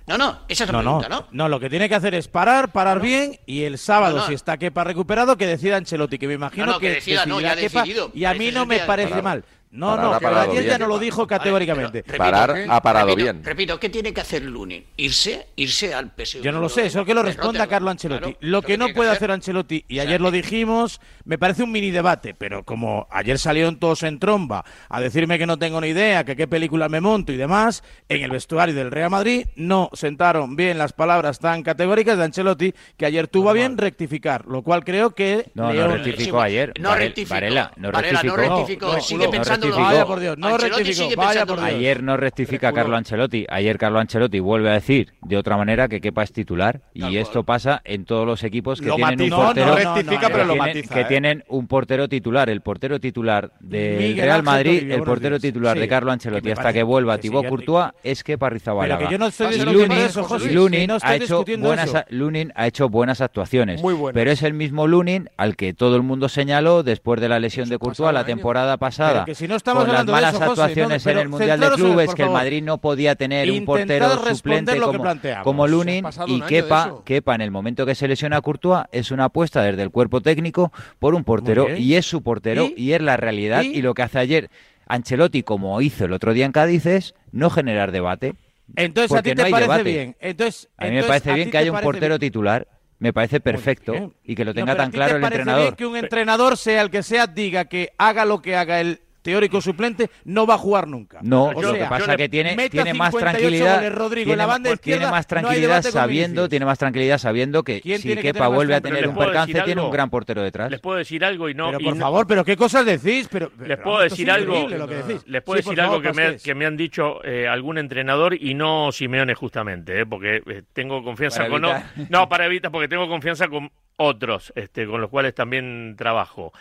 No, 0.06 0.16
no, 0.16 0.38
esa 0.46 0.62
es 0.62 0.70
la 0.70 0.72
no, 0.74 0.82
no, 0.84 0.98
pregunta, 1.00 1.08
¿no? 1.08 1.26
no, 1.32 1.48
lo 1.48 1.58
que 1.58 1.68
tiene 1.68 1.88
que 1.88 1.96
hacer 1.96 2.14
es 2.14 2.28
parar, 2.28 2.70
parar 2.70 3.00
bien 3.00 3.40
y 3.44 3.64
el 3.64 3.76
sábado, 3.76 4.18
No, 4.18 4.22
no. 4.22 4.28
si 4.28 4.34
está 4.34 4.56
Kepa 4.56 4.84
recuperado, 4.84 5.36
que 5.36 5.48
decida 5.48 5.76
Ancelotti, 5.76 6.16
que 6.16 6.28
me 6.28 6.34
imagino 6.34 6.64
No, 6.66 6.72
no, 6.74 6.78
que 6.78 6.86
que 6.90 6.94
decida, 6.94 7.26
no, 7.26 7.38
decidirá 7.38 7.54
ya 7.56 7.60
Kepa, 7.60 7.80
decidido. 7.80 8.10
y 8.14 8.24
a 8.24 8.34
mí 8.34 8.52
no 8.52 8.66
me 8.66 8.78
que- 8.78 8.84
parece 8.84 9.20
mal. 9.20 9.44
No, 9.76 9.88
Parar 9.88 10.04
no, 10.04 10.12
ha 10.14 10.18
que 10.18 10.24
parado 10.24 10.50
ayer 10.52 10.64
ya 10.66 10.78
no 10.78 10.86
lo 10.86 10.98
dijo 10.98 11.26
categóricamente. 11.26 11.98
Repito, 12.02 12.16
Parar 12.18 12.54
¿qué? 12.54 12.66
ha 12.68 12.80
parado 12.82 13.06
repito, 13.08 13.24
bien. 13.24 13.44
Repito, 13.44 13.78
¿qué 13.80 13.88
tiene 13.88 14.12
que 14.12 14.20
hacer 14.20 14.42
Luni? 14.42 14.84
¿Irse? 14.96 15.48
¿Irse 15.56 15.94
al 15.94 16.12
PSV? 16.16 16.42
Yo 16.42 16.52
no 16.52 16.60
lo 16.60 16.68
sé, 16.68 16.86
eso 16.86 17.04
que 17.04 17.14
lo 17.14 17.22
responda 17.22 17.66
Carlo 17.66 17.90
Ancelotti. 17.90 18.36
lo 18.40 18.62
que 18.62 18.78
no 18.78 18.88
puede 18.94 19.10
hacer 19.10 19.30
Ancelotti, 19.30 19.84
y 19.88 19.98
ayer 20.00 20.20
lo 20.20 20.30
dijimos, 20.30 21.00
me 21.24 21.38
parece 21.38 21.62
un 21.62 21.72
mini 21.72 21.90
debate, 21.90 22.34
pero 22.34 22.64
como 22.64 23.06
ayer 23.10 23.38
salieron 23.38 23.78
todos 23.78 24.02
en 24.02 24.18
tromba 24.18 24.64
a 24.88 25.00
decirme 25.00 25.38
que 25.38 25.46
no 25.46 25.58
tengo 25.58 25.80
ni 25.80 25.88
idea, 25.88 26.24
que 26.24 26.36
qué 26.36 26.48
película 26.48 26.88
me 26.88 27.00
monto 27.00 27.32
y 27.32 27.36
demás, 27.36 27.82
en 28.08 28.22
el 28.22 28.30
vestuario 28.30 28.74
del 28.74 28.90
Real 28.90 29.10
Madrid 29.10 29.46
no 29.56 29.90
sentaron 29.92 30.56
bien 30.56 30.78
las 30.78 30.92
palabras 30.92 31.38
tan 31.38 31.62
categóricas 31.62 32.16
de 32.18 32.24
Ancelotti, 32.24 32.74
que 32.96 33.06
ayer 33.06 33.28
tuvo 33.28 33.50
a 33.50 33.52
bien 33.52 33.76
rectificar, 33.76 34.46
lo 34.46 34.62
cual 34.62 34.84
creo 34.84 35.10
que... 35.14 35.50
No, 35.54 35.72
no 35.72 35.88
rectificó 35.88 36.40
ayer. 36.40 36.72
No 36.78 36.90
Varela- 36.90 36.96
rectificó. 37.06 37.34
Varela, 37.34 37.72
no 37.76 37.92
Varela, 37.92 38.22
no 38.22 38.36
rectificó. 38.36 39.00
sigue 39.00 39.24
no 39.24 39.30
pensando 39.30 39.65
rectificó. 39.66 39.82
Vaya 39.88 40.06
por 40.06 40.20
Dios, 40.20 40.38
no 40.38 40.46
Ancelotti 40.48 40.78
rectificó, 40.82 41.04
sigue 41.04 41.16
vaya 41.16 41.28
pensando 41.30 41.54
por 41.54 41.62
lo 41.62 41.68
Dios. 41.68 41.78
Ayer 41.78 42.02
no 42.02 42.16
rectifica 42.16 42.72
Carlo 42.72 42.96
Ancelotti. 42.96 43.46
Ayer 43.48 43.78
Carlo 43.78 43.98
Ancelotti 43.98 44.40
vuelve 44.40 44.70
a 44.70 44.72
decir 44.74 45.12
de 45.22 45.36
otra 45.36 45.56
manera 45.56 45.88
que 45.88 46.00
Kepa 46.00 46.22
es 46.22 46.32
titular. 46.32 46.80
Y 46.94 47.16
esto 47.16 47.44
pasa 47.44 47.80
en 47.84 48.04
todos 48.04 48.26
los 48.26 48.42
equipos 48.44 48.80
que 48.80 48.86
Lo 48.88 48.96
tienen 48.96 49.18
matiza. 49.18 49.36
un 49.36 49.40
No, 49.40 49.46
portero. 49.46 49.66
no 49.66 49.74
rectifica, 49.76 50.20
que 50.20 50.32
pero 50.32 50.44
lo 50.44 50.52
tienen- 50.54 50.58
matiza, 50.74 50.94
Que 50.94 51.00
¿eh? 51.00 51.04
tienen 51.06 51.44
un 51.48 51.66
portero 51.66 52.08
titular. 52.08 52.50
El 52.50 52.60
portero 52.60 52.98
titular 53.00 53.52
del 53.60 53.98
Miguel 53.98 54.24
Real 54.24 54.42
Madrid, 54.42 54.90
el 54.90 55.02
portero 55.02 55.38
titular 55.38 55.74
Sí, 55.76 55.80
de 55.80 55.88
Carlo 55.88 56.12
Ancelotti 56.12 56.50
hasta 56.50 56.72
que 56.72 56.82
vuelva 56.82 57.16
que 57.16 57.22
Thibaut 57.22 57.44
sí, 57.44 57.48
Courtois 57.48 57.90
es 58.02 58.24
Kepa 58.24 58.50
que 58.50 59.08
yo 59.10 59.18
no 59.18 59.26
estoy 59.26 59.58
Lunin, 59.58 60.90
ha 61.02 61.14
hecho 61.16 61.44
buenas 61.58 61.92
Lunin 62.10 62.52
ha 62.54 62.66
hecho 62.66 62.88
buenas 62.88 63.20
actuaciones. 63.20 63.82
Muy 63.82 63.94
buenas. 63.94 64.14
Pero 64.14 64.30
es 64.30 64.42
el 64.42 64.54
mismo 64.54 64.86
Lunin 64.86 65.28
al 65.36 65.56
que 65.56 65.74
todo 65.74 65.96
el 65.96 66.02
mundo 66.02 66.28
señaló 66.28 66.82
después 66.82 67.20
de 67.20 67.28
la 67.28 67.38
lesión 67.38 67.68
de 67.68 67.78
Courtois 67.78 68.12
la 68.12 68.24
temporada 68.24 68.76
pasada. 68.76 69.12
Pero 69.12 69.24
que 69.26 69.34
si 69.34 69.48
no 69.48 69.55
estamos 69.56 69.84
con 69.84 69.92
las 69.92 70.00
hablando 70.00 70.12
de 70.12 70.16
malas 70.16 70.34
eso, 70.34 70.44
José, 70.44 70.60
actuaciones 70.62 71.04
no, 71.04 71.10
en 71.12 71.18
el 71.18 71.28
Mundial 71.28 71.60
de 71.60 71.70
Clubes, 71.70 72.14
que 72.14 72.22
el. 72.22 72.30
Madrid 72.30 72.62
no 72.62 72.78
podía 72.78 73.14
tener 73.14 73.50
un 73.50 73.64
portero 73.64 74.24
suplente 74.34 74.78
como, 74.78 75.04
como 75.42 75.66
Lunin 75.66 76.04
y 76.26 76.40
de 76.40 76.46
Kepa, 76.46 76.84
eso. 76.86 77.04
Kepa 77.04 77.34
en 77.34 77.40
el 77.40 77.50
momento 77.50 77.84
que 77.86 77.94
se 77.94 78.06
lesiona 78.08 78.36
a 78.36 78.40
Courtois 78.40 78.84
es 78.92 79.10
una 79.10 79.24
apuesta 79.24 79.62
desde 79.62 79.82
el 79.82 79.90
cuerpo 79.90 80.20
técnico 80.20 80.72
por 80.98 81.14
un 81.14 81.24
portero 81.24 81.74
y 81.76 81.94
es 81.94 82.06
su 82.06 82.22
portero 82.22 82.64
¿Y? 82.76 82.82
y, 82.84 82.92
es 82.92 83.00
la 83.02 83.16
realidad 83.16 83.62
¿Y? 83.62 83.78
y 83.78 83.82
lo 83.82 83.94
que 83.94 84.02
hace 84.02 84.18
ayer 84.18 84.50
Ancelotti 84.86 85.42
como 85.42 85.80
hizo 85.80 86.04
el 86.04 86.12
otro 86.12 86.32
día 86.32 86.46
en 86.46 86.52
Cádiz 86.52 86.86
es 86.86 87.14
no 87.32 87.50
generar 87.50 87.92
debate. 87.92 88.34
Entonces, 88.76 89.12
¿a 89.12 89.16
porque 89.16 89.30
ti 89.30 89.36
no 89.36 89.42
te 89.42 89.46
hay 89.46 89.52
parece 89.52 89.70
debate. 89.70 89.90
bien? 89.90 90.16
Entonces, 90.20 90.68
A 90.76 90.86
mí 90.86 90.90
me 90.92 91.02
parece 91.04 91.30
¿a 91.30 91.34
bien 91.34 91.48
ti 91.48 91.52
que 91.52 91.58
haya 91.58 91.72
un 91.72 91.80
portero 91.80 92.18
bien? 92.18 92.30
titular. 92.30 92.68
Me 92.98 93.12
parece 93.12 93.40
perfecto 93.40 94.14
y 94.24 94.34
que 94.34 94.44
lo 94.44 94.52
No, 94.52 94.54
tenga 94.54 94.72
¿a 94.72 94.76
tan 94.76 94.90
ti 94.90 94.96
claro 94.96 95.16
el 95.18 95.22
entrenador. 95.24 95.62
bien 95.62 95.74
que 95.74 95.86
un 95.86 95.96
entrenador, 95.96 96.56
sea 96.56 96.80
el 96.80 96.90
que 96.90 97.02
sea, 97.02 97.26
diga 97.26 97.66
que 97.66 97.92
haga 97.98 98.24
lo 98.24 98.40
que 98.40 98.56
haga 98.56 98.80
el 98.80 99.00
teórico 99.26 99.60
suplente, 99.60 100.10
no 100.24 100.46
va 100.46 100.54
a 100.54 100.58
jugar 100.58 100.86
nunca? 100.88 101.18
No, 101.22 101.44
O 101.46 101.60
lo 101.60 101.70
sea, 101.72 101.78
que 101.82 101.88
pasa 101.88 102.12
es 102.12 102.16
que 102.16 102.28
tiene, 102.28 102.54
más 102.56 103.10
58 103.10 103.18
tranquilidad. 103.18 103.74
goles 103.76 103.92
Rodrigo 103.94 104.22
en 104.22 104.26
tiene, 104.28 104.36
la 104.36 104.46
banda 104.46 104.70
ma- 104.70 104.76
tiene 104.76 105.06
más 105.06 105.24
no 105.26 105.28
tranquilidad 105.28 105.82
sabiendo, 105.82 106.48
tiene 106.48 106.64
más 106.64 106.78
tranquilidad 106.78 107.18
sabiendo 107.18 107.62
que 107.64 107.80
¿Quién 107.80 108.00
si 108.00 108.08
que 108.14 108.22
Kepa 108.22 108.48
vuelve 108.48 108.74
a 108.74 108.80
tener 108.80 109.06
un 109.08 109.16
percance, 109.16 109.60
tiene 109.62 109.80
un 109.82 109.90
gran 109.90 110.08
portero 110.10 110.42
detrás. 110.42 110.70
Les 110.70 110.80
puedo 110.80 110.96
decir 110.98 111.24
algo 111.24 111.48
y 111.48 111.54
no. 111.54 111.66
Pero 111.66 111.80
y 111.80 111.84
por 111.84 111.96
no- 111.96 112.00
favor, 112.00 112.26
pero 112.26 112.44
qué 112.44 112.56
cosas 112.56 112.86
decís, 112.86 113.28
pero, 113.30 113.50
Les 113.66 113.78
puedo 113.78 113.98
decir 114.00 114.30
algo. 114.30 114.68
lo 114.68 114.86
que 114.88 114.94
decís. 114.94 115.26
Les 115.26 115.42
puedo 115.42 115.60
Sí, 115.60 115.68
decir 115.68 115.80
algo 115.80 115.94
favor, 115.94 116.06
que 116.06 116.12
me, 116.16 116.22
Pastés. 116.24 116.42
que 116.42 116.54
me 116.54 116.66
han 116.66 116.76
dicho 116.76 117.24
eh, 117.24 117.48
algún 117.48 117.78
entrenador 117.78 118.34
y 118.34 118.54
no 118.54 118.92
Simeone 118.92 119.34
justamente, 119.34 120.00
eh, 120.00 120.06
porque 120.06 120.42
eh, 120.46 120.62
tengo 120.72 121.02
confianza 121.02 121.48
con 121.48 121.64
evitar. 121.64 121.90
o- 121.98 122.06
no 122.10 122.28
para 122.28 122.46
evitar 122.46 122.70
porque 122.70 122.88
tengo 122.88 123.08
confianza 123.08 123.48
con 123.48 123.70
otros, 123.96 124.52
este, 124.56 124.86
con 124.86 125.00
los 125.00 125.10
cuales 125.10 125.34
también 125.34 125.94
trabajo. 125.96 126.52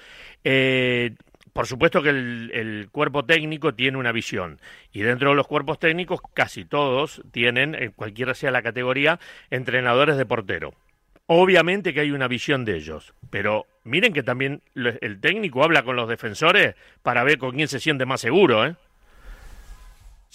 Eh, 0.43 1.13
por 1.55 1.67
supuesto 1.67 2.03
que 2.03 2.09
el, 2.09 2.51
el 2.53 2.89
cuerpo 2.91 3.23
técnico 3.23 3.73
tiene 3.73 3.97
una 3.97 4.11
visión 4.11 4.59
y 4.91 5.03
dentro 5.03 5.29
de 5.29 5.37
los 5.37 5.47
cuerpos 5.47 5.79
técnicos 5.79 6.19
casi 6.33 6.65
todos 6.65 7.23
tienen, 7.31 7.75
eh, 7.75 7.91
cualquiera 7.95 8.33
sea 8.33 8.51
la 8.51 8.61
categoría, 8.61 9.21
entrenadores 9.49 10.17
de 10.17 10.25
portero. 10.25 10.73
Obviamente 11.27 11.93
que 11.93 12.01
hay 12.01 12.11
una 12.11 12.27
visión 12.27 12.65
de 12.65 12.75
ellos, 12.75 13.13
pero 13.29 13.67
miren 13.85 14.11
que 14.11 14.21
también 14.21 14.63
el 14.75 15.21
técnico 15.21 15.63
habla 15.63 15.83
con 15.83 15.95
los 15.95 16.09
defensores 16.09 16.75
para 17.03 17.23
ver 17.23 17.37
con 17.37 17.55
quién 17.55 17.69
se 17.69 17.79
siente 17.79 18.05
más 18.05 18.19
seguro, 18.19 18.65
¿eh? 18.65 18.75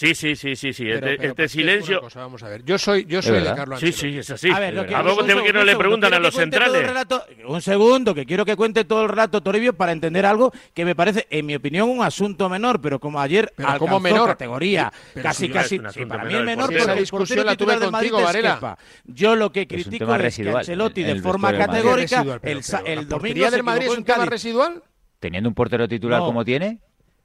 Sí, 0.00 0.14
sí, 0.14 0.34
sí, 0.34 0.56
sí, 0.56 0.72
sí. 0.72 0.84
Pero- 0.84 0.96
este 0.96 1.16
pero, 1.18 1.28
este 1.30 1.48
silencio. 1.48 2.00
cosa, 2.00 2.20
vamos 2.20 2.42
a 2.42 2.48
ver. 2.48 2.64
Yo 2.64 2.78
soy, 2.78 3.04
yo 3.04 3.18
Es 3.18 3.24
soy 3.26 3.34
de 3.34 3.40
verdad. 3.40 3.56
Carlo 3.56 3.76
Sí, 3.76 3.92
sí, 3.92 4.16
es 4.16 4.30
así. 4.30 4.50
A 4.50 4.58
ver, 4.58 4.72
lo 4.72 4.86
que- 4.86 4.94
¿A 4.94 5.02
poco 5.02 5.16
un 5.20 5.20
te- 5.20 5.26
segundo, 5.26 5.44
que 5.46 5.52
no 5.52 5.60
un 5.60 5.66
le 5.66 5.76
preguntan 5.76 6.06
a 6.06 6.16
quiero 6.16 6.22
los 6.24 6.30
que 6.34 6.36
cuente 6.38 6.56
todo 6.56 6.64
el 6.66 6.72
centrales? 6.72 6.88
relato- 6.90 7.24
un 7.52 7.60
segundo, 7.60 8.14
que 8.14 8.24
quiero 8.24 8.44
que 8.46 8.56
cuente 8.56 8.84
todo 8.86 9.02
el 9.02 9.08
rato 9.10 9.42
Toribio 9.42 9.74
para 9.74 9.92
entender 9.92 10.24
algo 10.24 10.52
que 10.72 10.86
me 10.86 10.94
parece, 10.94 11.26
en 11.28 11.44
mi 11.44 11.54
opinión, 11.54 11.90
un 11.90 12.02
asunto 12.02 12.48
menor, 12.48 12.80
pero 12.80 12.98
como 12.98 13.20
ayer 13.20 13.52
Pero 13.54 13.68
alcanzó 13.68 13.84
¿cómo 13.84 14.00
menor? 14.00 14.26
categoría, 14.28 14.90
Pero 15.12 15.22
casi, 15.22 15.50
casi, 15.50 15.76
es 15.76 15.92
sí, 15.92 16.06
para 16.06 16.24
mí 16.24 16.30
menor 16.32 16.32
es 16.32 16.38
del 16.38 16.46
menor 16.46 16.64
porque 16.66 16.78
Esa 16.82 16.94
discusión 16.94 17.38
la 17.44 17.44
tuve 17.56 17.56
titular 17.74 17.80
de 17.80 17.90
Madrid 17.90 18.10
contigo, 18.10 18.30
es 18.30 18.34
Varela. 18.42 18.78
Yo 19.04 19.36
lo 19.36 19.52
que 19.52 19.60
Es 19.60 19.66
critico 19.68 20.14
es 20.14 20.36
que 20.36 20.50
Ancelotti 20.50 21.02
el- 21.02 21.14
de 21.16 21.20
forma 21.22 21.52
categórica, 21.54 22.24
el, 22.42 22.62
sa- 22.62 22.78
pero 22.82 22.90
el 22.90 22.98
¿La 23.00 23.16
domingo 23.16 23.50
del 23.50 23.62
Madrid 23.62 23.86
es 23.90 23.98
un 23.98 24.04
tema 24.04 24.24
residual? 24.24 24.82
Teniendo 25.18 25.50
un 25.50 25.54
portero 25.54 25.86
titular 25.86 26.20
como 26.20 26.42
tiene, 26.42 26.78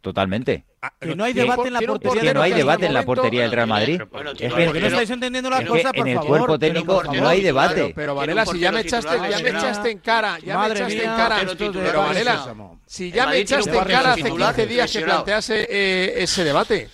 totalmente. 0.06 0.64
Que 1.02 1.16
no 1.16 1.24
hay 1.24 1.34
debate 1.34 1.68
en 1.68 1.74
la 1.74 1.82
portería 1.82 2.14
Es 2.14 2.20
que 2.22 2.26
del 2.28 2.34
no 2.36 2.42
hay 2.44 2.54
debate 2.54 2.86
en 2.86 2.94
la 2.94 3.04
portería 3.04 3.42
del 3.42 3.52
Real 3.52 3.68
Madrid. 3.68 4.02
Bueno, 4.12 4.32
Es 4.32 4.54
que- 4.54 4.80
no 4.80 4.88
estáis 4.88 5.10
entendiendo 5.10 5.48
una 5.50 5.58
tiene 5.58 5.72
cosa, 5.72 5.92
que 5.92 5.98
por 6.00 6.08
en 6.08 6.12
el 6.14 6.18
favor. 6.20 6.30
cuerpo 6.30 6.46
pero 6.46 6.60
técnico 6.60 7.04
no 7.04 7.28
hay 7.28 7.42
debate. 7.42 7.76
Pero, 7.82 7.96
pero 7.96 8.16
Varela, 8.16 8.46
si 8.46 8.60
ya 8.60 8.72
me 8.72 8.82
echaste, 8.82 9.10
titular, 9.10 9.30
ya 9.32 9.38
me 9.38 9.44
Varela. 9.44 9.60
echaste 9.60 9.90
en 9.92 9.98
cara, 10.00 10.40
ya 10.40 10.56
Madre 10.58 10.70
me 10.70 10.76
echaste 10.80 10.96
mía, 10.96 11.04
en 11.12 11.18
cara. 11.18 11.36
Pero 11.58 12.02
Madrid 12.02 12.08
Varela, 12.08 12.46
si 12.86 13.12
ya 13.12 13.26
me 13.28 13.38
echaste 13.38 13.78
en 13.78 13.84
cara 13.84 14.12
hace 14.14 14.24
titular 14.24 14.56
15 14.56 14.68
días 14.74 14.92
que 14.92 15.02
plantease 15.02 15.68
eh, 15.70 16.14
ese 16.24 16.44
debate. 16.44 16.90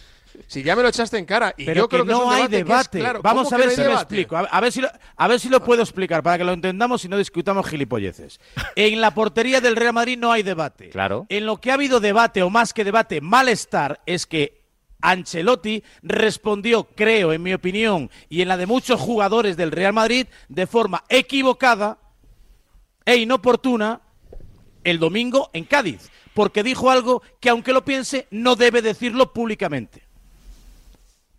Si 0.48 0.64
ya 0.64 0.76
me 0.76 0.82
lo 0.84 0.90
echaste 0.90 1.18
en 1.18 1.26
cara. 1.26 1.54
Y 1.58 1.66
Pero 1.66 1.82
yo 1.84 1.90
creo 1.90 2.04
que 2.04 2.08
que, 2.08 2.14
es 2.14 2.20
no 2.20 2.26
un 2.28 2.34
hay 2.34 2.42
debate. 2.48 2.52
que 2.52 2.60
es 2.62 2.68
debate. 2.68 3.00
claro. 3.00 3.22
Vamos 3.22 3.44
¿Cómo 3.46 3.56
a 3.56 3.58
que 3.60 3.68
ver 3.68 3.70
no 3.70 3.72
si 3.76 3.78
lo 3.82 3.88
debate? 3.90 4.02
explico. 4.04 4.38
A, 4.38 4.40
a 4.42 4.62
ver 4.62 4.72
si 4.72 4.82
lo, 4.82 4.90
a 5.18 5.28
ver 5.28 5.40
si 5.40 5.50
lo 5.50 5.64
puedo 5.64 5.82
explicar 5.82 6.24
para 6.24 6.38
que 6.38 6.44
lo 6.44 6.54
entendamos 6.54 7.04
y 7.06 7.10
no 7.10 7.18
discutamos 7.18 7.68
gilipolleces. 7.68 8.40
En 8.76 9.02
la 9.02 9.14
portería 9.14 9.62
del 9.62 9.76
Real 9.76 9.94
Madrid 9.94 10.18
no 10.18 10.32
hay 10.32 10.44
debate. 10.44 10.90
Claro. 10.90 11.26
En 11.30 11.46
lo 11.46 11.58
que 11.58 11.72
ha 11.72 11.76
habido 11.76 12.00
debate 12.00 12.44
o 12.44 12.50
más 12.50 12.74
que 12.74 12.84
debate, 12.84 13.22
malestar 13.22 14.02
es 14.06 14.26
que 14.26 14.62
Ancelotti 15.02 15.84
respondió, 16.04 16.84
creo, 16.96 17.34
en 17.34 17.42
mi 17.42 17.54
opinión, 17.54 18.12
y 18.30 18.42
en 18.44 18.48
la 18.48 18.58
de 18.58 18.68
muchos 18.68 19.00
jugadores 19.00 19.58
del 19.58 19.72
Real 19.72 19.94
Madrid, 19.94 20.28
de 20.48 20.68
forma 20.68 21.04
equivocada 21.10 21.98
e 23.04 23.16
inoportuna 23.18 24.02
el 24.84 25.00
domingo 25.00 25.50
en 25.54 25.64
Cádiz, 25.66 26.12
porque 26.36 26.62
dijo 26.62 26.92
algo 26.92 27.24
que 27.40 27.50
aunque 27.50 27.74
lo 27.74 27.84
piense 27.84 28.28
no 28.30 28.56
debe 28.56 28.82
decirlo 28.84 29.34
públicamente. 29.34 30.04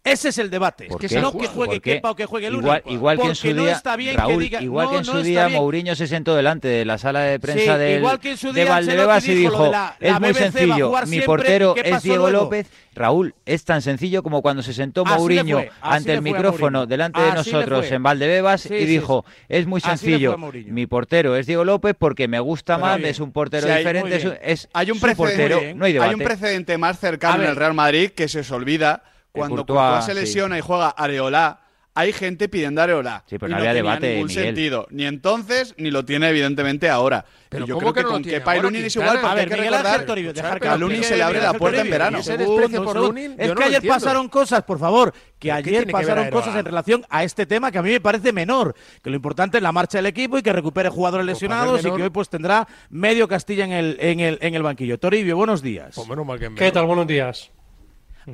Ese 0.05 0.31
es 0.31 0.39
el 0.39 0.51
debate. 0.51 0.87
¿Por 0.87 1.01
que 1.01 1.07
qué? 1.07 1.21
no 1.21 1.31
que 1.31 1.47
juegue 1.47 1.75
¿Por 1.75 1.81
qué? 1.83 1.95
Kepa 1.95 2.11
o 2.11 2.17
que 2.17 2.27
juegue 2.27 2.51
Lunin. 2.51 2.65
Igual, 2.65 2.83
igual 2.87 3.21
que 3.21 3.27
en 3.29 3.35
su 3.37 3.55
no 3.55 3.63
día, 3.63 3.73
está 3.73 3.95
bien 3.95 4.17
Raúl, 4.17 4.35
que 4.35 4.41
diga, 4.41 4.61
igual 4.63 4.87
no, 4.87 4.91
que 4.93 4.99
en 4.99 5.05
su 5.05 5.23
día. 5.23 5.49
Mourinho 5.49 5.95
se 5.95 6.09
sentó 6.09 6.35
delante 6.35 6.67
de 6.67 6.85
la 6.85 6.99
sala 6.99 7.21
de 7.21 7.39
prensa 7.39 7.75
Sí, 7.75 7.79
del, 7.81 7.99
igual 8.01 8.19
que 8.19 8.31
en 8.33 8.37
su 8.37 8.53
de 8.53 8.65
Valdebebas 8.65 9.29
y 9.29 9.35
dijo 9.37 9.71
la- 9.71 9.95
es 10.01 10.19
muy 10.19 10.31
BBC 10.33 10.39
sencillo, 10.51 10.93
mi 11.07 11.21
portero 11.21 11.75
¿qué 11.75 11.83
es 11.89 12.03
Diego 12.03 12.29
luego? 12.29 12.45
López. 12.47 12.67
Raúl, 12.97 13.35
es 13.47 13.65
tan 13.65 13.81
sencillo 13.81 14.25
como 14.25 14.43
cuando 14.43 14.63
se 14.65 14.73
sentó 14.75 15.05
Así 15.07 15.15
Mourinho 15.19 15.63
ante 15.81 16.13
el 16.13 16.21
micrófono 16.21 16.85
delante 16.87 17.21
de 17.21 17.29
Así 17.29 17.53
nosotros 17.53 17.91
en 17.93 18.03
Valdebebas 18.03 18.63
Sí, 18.63 18.75
y 18.75 18.85
dijo, 18.85 19.25
sí. 19.29 19.45
es 19.51 19.67
muy 19.69 19.81
sencillo, 19.81 20.37
mi 20.67 20.87
portero 20.89 21.37
es 21.37 21.47
Diego 21.47 21.65
López 21.65 21.95
porque 21.97 22.27
me 22.27 22.41
gusta 22.41 22.75
Pero 22.75 22.87
más, 22.87 22.99
bien. 22.99 23.11
es 23.11 23.21
un 23.21 23.31
portero 23.31 23.73
diferente, 23.73 24.17
es, 24.17 24.25
es 24.43 24.69
un 24.91 24.99
su 24.99 25.01
portero, 25.17 25.57
precedente, 25.59 25.75
no 25.75 25.85
hay 25.85 25.93
debate. 25.93 26.09
hay 26.11 26.15
un 26.17 26.23
precedente 26.25 26.77
más 26.77 26.99
cercano 26.99 27.45
en 27.45 27.51
el 27.51 27.57
Real 27.57 27.73
Madrid 27.75 28.11
que 28.11 28.27
se 28.27 28.41
os 28.41 28.51
olvida 28.51 29.05
cuando 29.33 29.57
Courtois, 29.67 29.79
Courtois 29.81 30.05
se 30.05 30.13
sí. 30.13 30.21
lesiona 30.21 30.59
y 30.59 30.61
juega 30.61 30.91
Areola. 30.91 31.59
Hay 31.95 32.15
gente 32.15 32.49
pidiendo 32.49 32.81
Areola. 32.81 33.23
Sí, 33.27 33.37
pero 33.37 33.49
y 33.49 33.51
no 33.51 33.57
no 33.57 33.61
había 33.61 33.73
tenía 33.73 33.83
debate, 33.83 34.13
ningún 34.15 34.29
Miguel. 34.29 34.45
sentido. 34.47 34.87
Ni 34.91 35.05
entonces, 35.05 35.75
ni 35.77 35.91
lo 35.91 36.07
tiene 36.07 36.31
evidentemente 36.31 36.89
ahora. 36.89 37.27
Pero 37.51 37.67
y 37.67 37.69
yo 37.69 37.75
¿cómo 37.75 37.93
creo 37.93 37.93
que 37.93 38.01
que, 38.01 38.05
no 38.05 38.13
con 38.13 38.23
Kepa 38.23 38.57
y 38.57 38.63
Lunin 38.63 38.85
es 38.87 38.97
igual, 38.97 39.11
porque 39.21 39.27
A 39.27 39.35
ver, 39.35 39.45
hay 39.45 39.51
que 39.51 39.57
Miguel 39.57 39.75
recordar 39.75 40.07
Toribio, 40.07 40.33
dejar 40.33 40.59
que 40.59 40.69
a 40.69 40.77
Lunin 40.79 41.05
se 41.05 41.19
le 41.19 41.23
abre 41.23 41.43
la 41.43 41.53
puerta 41.53 41.83
en 41.83 41.91
verano. 41.91 42.17
Ese 42.17 42.39
desprecio 42.39 42.83
por. 42.83 42.97
Lunin, 42.97 43.35
Es 43.39 43.49
no 43.51 43.55
que 43.57 43.65
ayer 43.65 43.87
pasaron 43.87 44.31
cosas, 44.31 44.63
por 44.63 44.79
favor, 44.79 45.13
que 45.39 45.53
ayer 45.53 45.87
pasaron 45.91 46.31
cosas 46.31 46.57
en 46.57 46.65
relación 46.65 47.05
a 47.11 47.25
este 47.25 47.45
tema 47.45 47.71
que 47.71 47.77
a 47.77 47.83
mí 47.83 47.91
me 47.91 48.01
parece 48.01 48.33
menor, 48.33 48.75
que 49.03 49.11
lo 49.11 49.17
importante 49.17 49.59
es 49.59 49.63
la 49.63 49.73
marcha 49.73 49.99
del 49.99 50.07
equipo 50.07 50.39
y 50.39 50.43
que 50.43 50.53
recupere 50.55 50.89
jugadores 50.89 51.27
Pues 51.27 51.35
lesionados 51.43 51.85
y 51.85 51.91
que 51.91 52.03
hoy 52.05 52.11
pues 52.11 52.31
tendrá 52.31 52.67
medio 52.89 53.29
Castilla 53.29 53.67
en 53.67 53.73
el, 53.73 53.97
en 54.01 54.21
el, 54.21 54.39
en 54.41 54.55
el 54.55 54.63
banquillo. 54.63 54.99
Toribio, 54.99 55.37
buenos 55.37 55.61
días. 55.61 55.93
Pues 55.95 56.09
menos 56.09 56.25
mal 56.25 56.39
que 56.39 56.47
en 56.47 56.55
¿Qué 56.55 56.73
tal? 56.73 56.87
Buenos 56.87 57.07
días. 57.07 57.51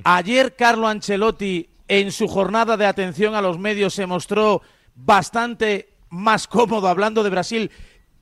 Ayer 0.04 0.54
Carlo 0.54 0.88
Ancelotti 0.88 1.68
en 1.88 2.12
su 2.12 2.28
jornada 2.28 2.76
de 2.76 2.86
atención 2.86 3.34
a 3.34 3.42
los 3.42 3.58
medios 3.58 3.94
se 3.94 4.06
mostró 4.06 4.62
bastante 4.94 5.88
más 6.10 6.46
cómodo 6.46 6.88
hablando 6.88 7.22
de 7.22 7.30
Brasil 7.30 7.70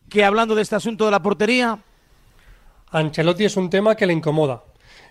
que 0.09 0.25
hablando 0.25 0.55
de 0.55 0.63
este 0.63 0.77
asunto 0.77 1.05
de 1.05 1.11
la 1.11 1.23
portería. 1.23 1.79
Ancelotti 2.91 3.45
es 3.45 3.57
un 3.57 3.71
tema 3.71 3.97
que 3.97 4.07
le 4.07 4.13
incomoda. 4.13 4.63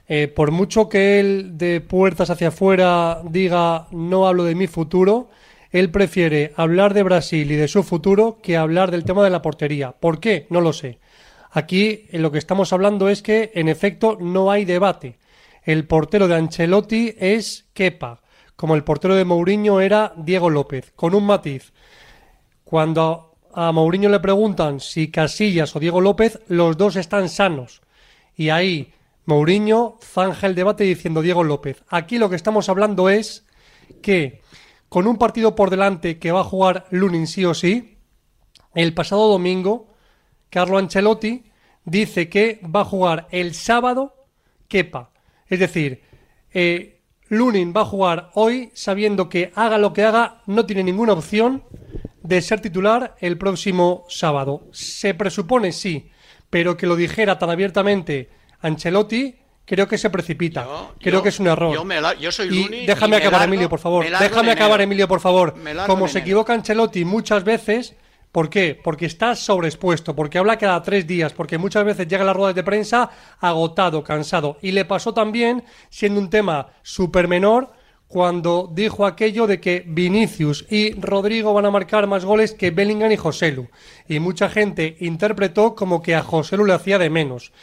Eh, 0.08 0.28
por 0.28 0.52
mucho 0.52 0.88
que 0.88 1.20
él 1.20 1.58
de 1.58 1.82
puertas 1.82 2.30
hacia 2.30 2.50
afuera 2.50 3.22
diga 3.26 3.88
no 3.92 4.28
hablo 4.28 4.44
de 4.44 4.56
mi 4.56 4.68
futuro, 4.68 5.30
él 5.72 5.90
prefiere 5.90 6.54
hablar 6.56 6.94
de 6.94 7.04
Brasil 7.04 7.52
y 7.52 7.56
de 7.56 7.68
su 7.68 7.84
futuro 7.84 8.40
que 8.42 8.56
hablar 8.56 8.92
del 8.92 9.04
tema 9.04 9.24
de 9.24 9.32
la 9.32 9.42
portería. 9.42 9.92
¿Por 9.92 10.20
qué? 10.20 10.48
No 10.50 10.62
lo 10.62 10.74
sé. 10.74 11.00
Aquí 11.52 12.06
lo 12.12 12.32
que 12.32 12.38
estamos 12.38 12.72
hablando 12.72 13.10
es 13.10 13.22
que 13.22 13.52
en 13.56 13.68
efecto 13.68 14.18
no 14.20 14.52
hay 14.52 14.64
debate. 14.64 15.18
El 15.66 15.88
portero 15.88 16.28
de 16.28 16.36
Ancelotti 16.36 17.16
es 17.18 17.66
Kepa, 17.74 18.22
como 18.56 18.76
el 18.76 18.84
portero 18.84 19.16
de 19.16 19.26
Mourinho 19.26 19.82
era 19.82 20.14
Diego 20.16 20.52
López, 20.52 20.94
con 20.96 21.16
un 21.16 21.26
matiz. 21.26 21.74
Cuando 22.64 23.36
a 23.52 23.72
Mourinho 23.72 24.10
le 24.10 24.20
preguntan 24.20 24.80
si 24.80 25.10
Casillas 25.10 25.76
o 25.76 25.80
Diego 25.80 26.02
López, 26.02 26.40
los 26.50 26.78
dos 26.78 26.98
están 26.98 27.30
sanos. 27.30 27.82
Y 28.36 28.50
ahí 28.50 28.94
Mourinho 29.26 29.98
zanja 30.04 30.46
el 30.46 30.54
debate 30.54 30.84
diciendo 30.84 31.24
Diego 31.24 31.44
López. 31.44 31.84
Aquí 31.90 32.20
lo 32.20 32.30
que 32.30 32.36
estamos 32.36 32.70
hablando 32.70 33.10
es 33.10 33.48
que 34.04 34.44
con 34.88 35.08
un 35.08 35.18
partido 35.18 35.56
por 35.56 35.72
delante 35.72 36.20
que 36.20 36.32
va 36.32 36.42
a 36.42 36.44
jugar 36.44 36.86
Lunin 36.92 37.26
sí 37.26 37.44
o 37.44 37.56
sí, 37.56 37.98
el 38.76 38.94
pasado 38.94 39.28
domingo 39.30 39.96
Carlo 40.52 40.78
Ancelotti 40.78 41.46
dice 41.86 42.30
que 42.30 42.62
va 42.64 42.82
a 42.82 42.86
jugar 42.86 43.28
el 43.32 43.56
sábado 43.56 44.28
Kepa. 44.68 45.15
Es 45.48 45.60
decir, 45.60 46.02
eh, 46.54 47.02
Lunin 47.30 47.74
va 47.76 47.82
a 47.82 47.86
jugar 47.86 48.30
hoy 48.36 48.72
sabiendo 48.74 49.30
que 49.30 49.52
haga 49.56 49.78
lo 49.78 49.94
que 49.94 50.04
haga, 50.04 50.42
no 50.48 50.66
tiene 50.66 50.84
ninguna 50.84 51.14
opción 51.14 51.64
de 52.24 52.42
ser 52.42 52.60
titular 52.62 53.16
el 53.20 53.38
próximo 53.38 54.06
sábado. 54.10 54.68
Se 54.72 55.14
presupone 55.14 55.72
sí, 55.72 56.10
pero 56.50 56.78
que 56.78 56.88
lo 56.88 56.96
dijera 56.96 57.38
tan 57.38 57.50
abiertamente 57.50 58.30
Ancelotti, 58.62 59.36
creo 59.66 59.88
que 59.88 59.98
se 59.98 60.10
precipita. 60.10 60.66
creo 61.00 61.16
yo- 61.20 61.24
que 61.24 61.30
es 61.30 61.40
un 61.40 61.48
error. 61.48 61.74
yo 61.74 61.84
me 61.84 62.02
la- 62.02 62.14
yo 62.16 62.32
soy 62.32 62.48
Y 62.48 62.64
Lunin 62.64 62.86
déjame 62.86 63.18
y 63.18 63.20
acabar, 63.20 63.42
largo- 63.42 63.54
Emilio, 63.54 63.70
por 63.70 63.80
favor. 63.80 64.06
Déjame 64.06 64.52
acabar, 64.52 64.80
enero. 64.80 64.84
Emilio, 64.84 65.08
por 65.08 65.20
favor. 65.20 65.54
Como 65.88 66.08
se 66.08 66.20
enero. 66.20 66.26
equivoca 66.26 66.54
Ancelotti 66.54 67.06
muchas 67.06 67.44
veces, 67.44 67.96
¿por 68.36 68.50
qué? 68.50 68.78
Porque 68.84 69.06
está 69.06 69.34
sobreexpuesto, 69.34 70.14
porque 70.14 70.38
habla 70.38 70.58
cada 70.58 70.84
tres 70.84 71.08
días, 71.08 71.32
porque 71.32 71.58
muchas 71.58 71.86
veces 71.86 72.06
llega 72.06 72.24
a 72.24 72.26
las 72.26 72.36
ruedas 72.36 72.54
de 72.54 72.66
prensa 72.66 73.10
agotado, 73.40 74.04
cansado. 74.04 74.58
Y 74.62 74.74
le 74.74 74.84
pasó 74.84 75.14
también, 75.14 75.64
siendo 75.90 76.20
un 76.20 76.30
tema 76.30 76.68
súper 76.82 77.30
menor, 77.30 77.72
cuando 78.10 78.70
dijo 78.74 79.06
aquello 79.06 79.48
de 79.48 79.62
que 79.62 79.86
Vinicius 79.88 80.66
y 80.70 81.00
Rodrigo 81.00 81.54
van 81.54 81.66
a 81.66 81.72
marcar 81.72 82.08
más 82.08 82.26
goles 82.26 82.52
que 82.52 82.72
Bellingham 82.72 83.14
y 83.14 83.16
Joselu. 83.16 83.70
Y 84.06 84.20
mucha 84.20 84.50
gente 84.50 84.98
interpretó 85.00 85.74
como 85.74 86.02
que 86.02 86.14
a 86.14 86.22
Joselu 86.22 86.66
le 86.66 86.74
hacía 86.74 87.00
de 87.00 87.10
menos. 87.10 87.54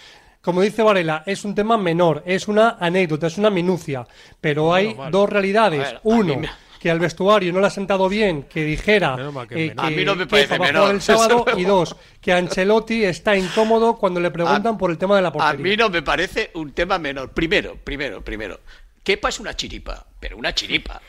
Como 0.40 0.62
dice 0.62 0.82
Varela, 0.82 1.22
es 1.26 1.44
un 1.44 1.54
tema 1.54 1.76
menor, 1.76 2.22
es 2.26 2.48
una 2.48 2.76
anécdota, 2.80 3.26
es 3.26 3.36
una 3.36 3.50
minucia, 3.50 4.06
pero 4.40 4.72
hay 4.72 4.96
dos 5.10 5.28
realidades. 5.28 5.80
Ver, 5.80 6.00
Uno, 6.02 6.36
me- 6.38 6.48
que 6.82 6.90
al 6.90 6.98
vestuario 6.98 7.52
no 7.52 7.60
le 7.60 7.68
ha 7.68 7.70
sentado 7.70 8.08
bien, 8.08 8.42
que 8.42 8.64
dijera 8.64 9.16
que 9.48 9.66
eh. 9.66 9.74
A 9.76 9.88
que 9.88 9.94
mí 9.94 10.04
no 10.04 10.16
me 10.16 10.24
Kepa 10.24 10.30
parece 10.30 10.58
va 10.58 10.64
a 10.64 10.72
menor, 10.72 10.90
el 10.90 11.00
sábado 11.00 11.44
y 11.56 11.62
dos, 11.62 11.94
que 12.20 12.32
Ancelotti 12.32 13.04
está 13.04 13.36
incómodo 13.36 13.98
cuando 13.98 14.18
le 14.18 14.32
preguntan 14.32 14.76
por 14.76 14.90
el 14.90 14.98
tema 14.98 15.14
de 15.14 15.22
la 15.22 15.28
A 15.28 15.32
portería. 15.32 15.62
mí 15.62 15.76
no 15.76 15.88
me 15.90 16.02
parece 16.02 16.50
un 16.54 16.72
tema 16.72 16.98
menor. 16.98 17.30
Primero, 17.30 17.76
primero, 17.76 18.20
primero. 18.24 18.58
Kepa 19.04 19.28
es 19.28 19.38
una 19.38 19.54
chiripa, 19.54 20.04
pero 20.18 20.36
una 20.36 20.52
chiripa. 20.56 21.00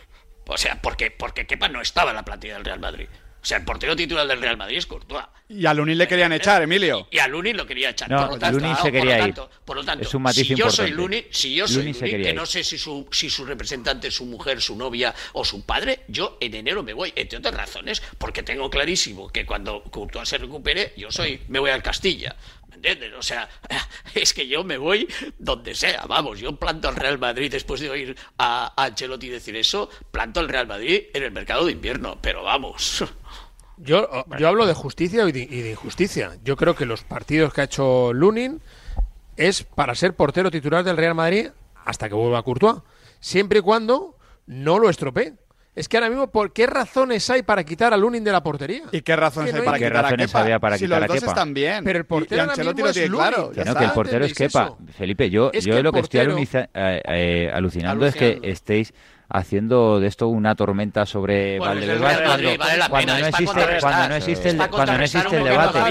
O 0.45 0.57
sea, 0.57 0.79
porque, 0.79 1.09
porque 1.09 1.47
Kepa 1.47 1.67
no 1.69 1.81
estaba 1.81 2.11
en 2.11 2.17
la 2.17 2.23
plantilla 2.25 2.53
del 2.53 2.65
Real 2.65 2.79
Madrid. 2.79 3.07
O 3.43 3.45
sea, 3.45 3.57
el 3.57 3.65
portero 3.65 3.93
titular 3.93 4.25
del 4.25 4.39
Real 4.41 4.55
Madrid 4.55 4.77
es 4.77 4.85
Courtois. 4.85 5.25
Y 5.49 5.65
a 5.65 5.73
Lunin 5.73 5.97
le 5.97 6.07
querían 6.07 6.31
echar, 6.31 6.61
Emilio. 6.61 7.09
Y 7.11 7.19
a 7.19 7.27
Lunin 7.27 7.57
lo 7.57 7.67
quería 7.67 7.89
echar. 7.89 8.09
No, 8.09 8.21
por 8.21 8.29
lo 8.31 8.39
tanto, 8.39 8.57
Lunin 8.59 8.75
se 8.77 8.81
por 8.83 8.93
lo 8.93 8.99
quería 9.01 9.17
tanto- 9.19 9.49
ir. 9.53 9.59
Por 9.65 9.75
lo 9.75 9.83
tanto, 9.83 10.05
Es 10.07 10.13
un 10.13 10.21
matiz 10.21 10.47
si 10.47 10.55
yo 10.55 10.69
soy 10.71 10.87
importante. 10.89 10.91
Lunin, 10.95 11.25
si 11.29 11.53
yo 11.53 11.67
soy 11.67 11.77
Lunin 11.83 11.93
que 11.99 12.29
ir. 12.29 12.35
no 12.35 12.45
sé 12.45 12.63
si 12.63 12.77
su, 12.77 13.05
si 13.11 13.29
su 13.29 13.43
representante 13.45 14.07
es 14.07 14.15
su 14.15 14.25
mujer, 14.25 14.61
su 14.61 14.77
novia 14.77 15.13
o 15.33 15.43
su 15.43 15.65
padre, 15.65 15.99
yo 16.07 16.37
en 16.39 16.55
enero 16.55 16.83
me 16.83 16.93
voy, 16.93 17.11
entre 17.17 17.37
otras 17.39 17.53
razones, 17.53 18.01
porque 18.17 18.43
tengo 18.43 18.69
clarísimo 18.69 19.27
que 19.29 19.45
cuando 19.45 19.83
Courtois 19.83 20.29
se 20.29 20.37
recupere, 20.37 20.93
yo 20.95 21.11
soy, 21.11 21.41
me 21.49 21.59
voy 21.59 21.69
al 21.71 21.83
Castilla. 21.83 22.37
¿Me 22.69 22.75
entiendes? 22.77 23.11
O 23.17 23.21
sea, 23.21 23.47
es 24.15 24.33
que 24.33 24.47
yo 24.47 24.63
me 24.63 24.77
voy 24.77 25.07
donde 25.37 25.75
sea, 25.75 26.05
vamos, 26.07 26.39
yo 26.39 26.55
planto 26.55 26.87
al 26.87 26.95
Real 26.95 27.19
Madrid 27.19 27.51
después 27.51 27.81
de 27.81 27.89
oír 27.89 28.15
a, 28.37 28.73
a 28.75 28.85
Ancelotti 28.85 29.27
decir 29.27 29.55
eso, 29.57 29.89
planto 30.11 30.39
al 30.39 30.47
Real 30.49 30.65
Madrid 30.65 31.03
en 31.13 31.23
el 31.23 31.31
mercado 31.31 31.65
de 31.65 31.73
invierno, 31.73 32.17
pero 32.21 32.41
vamos. 32.43 33.03
Yo, 33.77 34.07
yo 34.37 34.47
hablo 34.47 34.65
de 34.65 34.73
justicia 34.73 35.27
y 35.27 35.31
de, 35.31 35.41
y 35.41 35.61
de 35.61 35.71
injusticia. 35.71 36.37
Yo 36.43 36.55
creo 36.55 36.75
que 36.75 36.85
los 36.85 37.03
partidos 37.03 37.53
que 37.53 37.61
ha 37.61 37.65
hecho 37.65 38.13
Lunin 38.13 38.61
es 39.35 39.63
para 39.63 39.95
ser 39.95 40.15
portero 40.15 40.51
titular 40.51 40.83
del 40.83 40.97
Real 40.97 41.15
Madrid 41.15 41.49
hasta 41.85 42.07
que 42.07 42.15
vuelva 42.15 42.43
Courtois. 42.43 42.81
Siempre 43.19 43.59
y 43.59 43.61
cuando 43.61 44.17
no 44.45 44.79
lo 44.79 44.89
estropee. 44.89 45.33
Es 45.75 45.89
que 45.89 45.97
ahora 45.97 46.09
mismo, 46.09 46.27
¿por 46.29 46.53
qué 46.53 46.67
razones 46.67 47.27
hay 47.31 47.41
para 47.41 47.63
quitar 47.63 47.93
a 47.93 47.97
Lunin 47.97 48.23
de 48.23 48.31
la 48.31 48.43
portería? 48.43 48.83
¿Y 48.91 49.01
qué 49.01 49.15
razones 49.15 49.49
Que 49.51 49.57
hay 49.57 49.61
no 49.61 49.65
para 49.65 49.75
hay- 49.77 49.81
¿Qué 49.81 49.87
quitar 49.87 49.99
a 49.99 50.01
razones 50.03 50.27
Kepa? 50.27 50.39
había 50.41 50.59
para 50.59 50.77
si 50.77 50.85
quitar 50.85 51.01
los 51.01 51.09
a 51.09 51.13
dos 51.13 51.19
Kepa? 51.19 51.31
están 51.31 51.53
bien. 51.55 51.83
Pero 51.83 51.97
el 51.99 52.05
portero 52.05 52.35
y 52.35 52.39
ahora 52.41 52.51
Ancelotti 52.51 52.75
mismo 52.75 52.85
lo 52.85 52.89
es 52.89 52.93
tiene 52.93 53.09
Lunin. 53.09 53.21
claro. 53.27 53.51
Que 53.51 53.65
no, 53.65 53.75
que 53.75 53.83
el 53.85 53.91
portero 53.91 54.25
es 54.25 54.31
¿Entendéis 54.31 54.53
Kepa. 54.53 54.63
eso? 54.65 54.77
Felipe, 54.95 55.29
yo, 55.31 55.49
Es 55.51 55.65
yo 55.65 55.75
que 55.75 55.81
lo 55.83 55.91
que 55.91 55.99
estoy 56.01 56.19
eh, 56.53 56.67
eh, 56.75 57.51
alucinando 57.51 58.05
es 58.05 58.13
que 58.15 58.39
estéis 58.43 58.93
haciendo 59.29 59.99
de 59.99 60.07
esto 60.07 60.27
una 60.27 60.53
tormenta 60.53 61.07
sobre 61.07 61.57
Bueno, 61.57 61.73
es 61.73 61.89
el 61.89 61.99
Valdebebas 61.99 62.17
Real 62.17 62.29
Madrid, 62.29 62.45
cuando, 62.45 62.65
vale 62.65 62.89
cuando 62.89 63.13
no 63.19 63.25
existe 63.25 63.79
cuando 63.79 64.09
no 64.09 64.15
existe 64.15 64.49
el, 64.49 64.57
cuando 64.69 64.97
no 64.97 65.03
existe 65.03 65.35
debate. 65.43 65.79
No, 65.79 65.89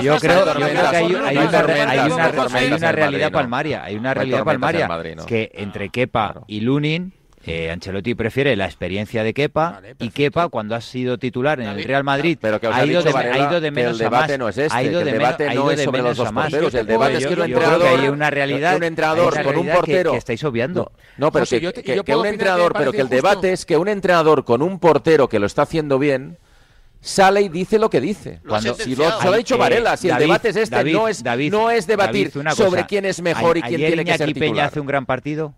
yo, 0.00 0.16
creo, 0.20 0.44
yo 0.44 0.44
tormentas. 0.44 0.90
creo 0.90 0.90
que 0.90 0.96
hay, 0.96 1.04
hay 1.04 1.10
No 1.10 1.28
hay 1.28 1.36
una, 1.36 1.90
hay 1.90 2.10
una, 2.12 2.88
hay 2.88 2.92
realidad 2.94 3.32
palmaria, 3.32 3.82
hay 3.82 3.96
una 3.96 4.14
realidad 4.14 4.44
palmaria 4.44 4.88
que 5.26 5.50
entre 5.54 5.88
Kepa 5.88 6.42
y 6.46 6.60
Lunin 6.60 7.12
eh, 7.46 7.70
Ancelotti 7.70 8.14
prefiere 8.14 8.56
la 8.56 8.64
experiencia 8.66 9.22
de 9.22 9.32
Kepa 9.34 9.80
y 9.98 10.10
Kepa 10.10 10.48
cuando 10.48 10.74
ha 10.74 10.80
sido 10.80 11.18
titular 11.18 11.60
en 11.60 11.68
el 11.68 11.84
Real 11.84 12.02
Madrid 12.04 12.38
Pero 12.40 12.60
que 12.60 12.66
ha 12.66 12.84
ido, 12.84 13.02
de, 13.02 13.12
Varela 13.12 13.34
ha 13.34 13.48
ido 13.50 13.60
de 13.60 13.70
menos 13.70 14.00
el 14.00 14.06
a 14.06 14.10
más. 14.10 14.20
debate 14.20 14.38
no 14.38 14.48
es 14.48 14.58
este, 14.58 14.76
ha 14.76 14.82
ido 14.82 15.00
de 15.04 15.10
el 15.10 15.18
debate 15.18 15.46
no 15.46 15.52
ido 15.52 15.70
es 15.70 15.82
sobre 15.82 16.02
los 16.02 16.16
dos 16.16 16.28
a 16.28 16.32
más. 16.32 16.44
porteros, 16.46 16.72
Yo 16.72 16.78
el 16.80 16.86
te 16.86 16.92
debate 16.92 17.12
puedo- 17.14 17.18
es 17.18 17.26
que 17.26 17.32
un 17.32 17.38
yo- 17.38 17.46
yo 17.46 17.56
entrenador- 17.58 17.82
que 17.82 17.88
hay 18.02 18.08
una 18.08 18.30
realidad, 18.30 18.76
un 18.76 18.82
entrenador 18.84 19.32
con 19.34 19.46
un 19.46 19.52
realidad 19.52 19.72
que- 19.74 19.78
portero- 19.80 20.10
que, 20.12 20.16
estáis 20.18 20.44
obviando. 20.44 20.92
No, 21.18 21.30
pero 21.32 21.42
José, 21.42 21.56
que, 21.58 21.64
yo 21.64 21.72
te- 21.72 21.82
que- 21.82 21.96
yo 21.96 22.04
que 22.04 22.16
un 22.16 22.26
entrenador, 22.26 22.72
pero 22.76 22.92
que 22.92 23.00
el 23.00 23.08
debate 23.08 23.52
es 23.52 23.64
que 23.64 23.76
un 23.76 23.88
entrenador 23.88 24.44
con 24.44 24.62
un 24.62 24.78
portero 24.78 25.28
que 25.28 25.38
lo 25.38 25.46
está 25.46 25.62
haciendo 25.62 25.98
bien 25.98 26.38
sale 27.00 27.42
y 27.42 27.48
dice 27.48 27.78
lo 27.78 27.88
que 27.90 28.00
dice. 28.00 28.40
Cuando, 28.48 28.74
si 28.74 28.96
lo, 28.96 29.20
se 29.20 29.26
lo 29.26 29.32
ha 29.32 29.36
dicho 29.36 29.56
Varela, 29.56 29.96
si 29.96 30.08
David, 30.08 30.22
el 30.22 30.28
debate 30.28 30.48
es 30.48 30.56
este, 30.56 30.74
David, 30.76 30.92
no 30.94 31.06
es 31.08 31.22
David, 31.22 31.52
no 31.52 31.70
es 31.70 31.86
debatir 31.86 32.32
sobre 32.56 32.86
quién 32.86 33.04
es 33.04 33.22
mejor 33.22 33.56
y 33.56 33.62
quién 33.62 33.76
tiene 33.80 34.04
que 34.04 34.18
ser 34.18 34.32
titular. 34.32 34.66
hace 34.66 34.80
un 34.80 34.86
gran 34.86 35.06
partido. 35.06 35.54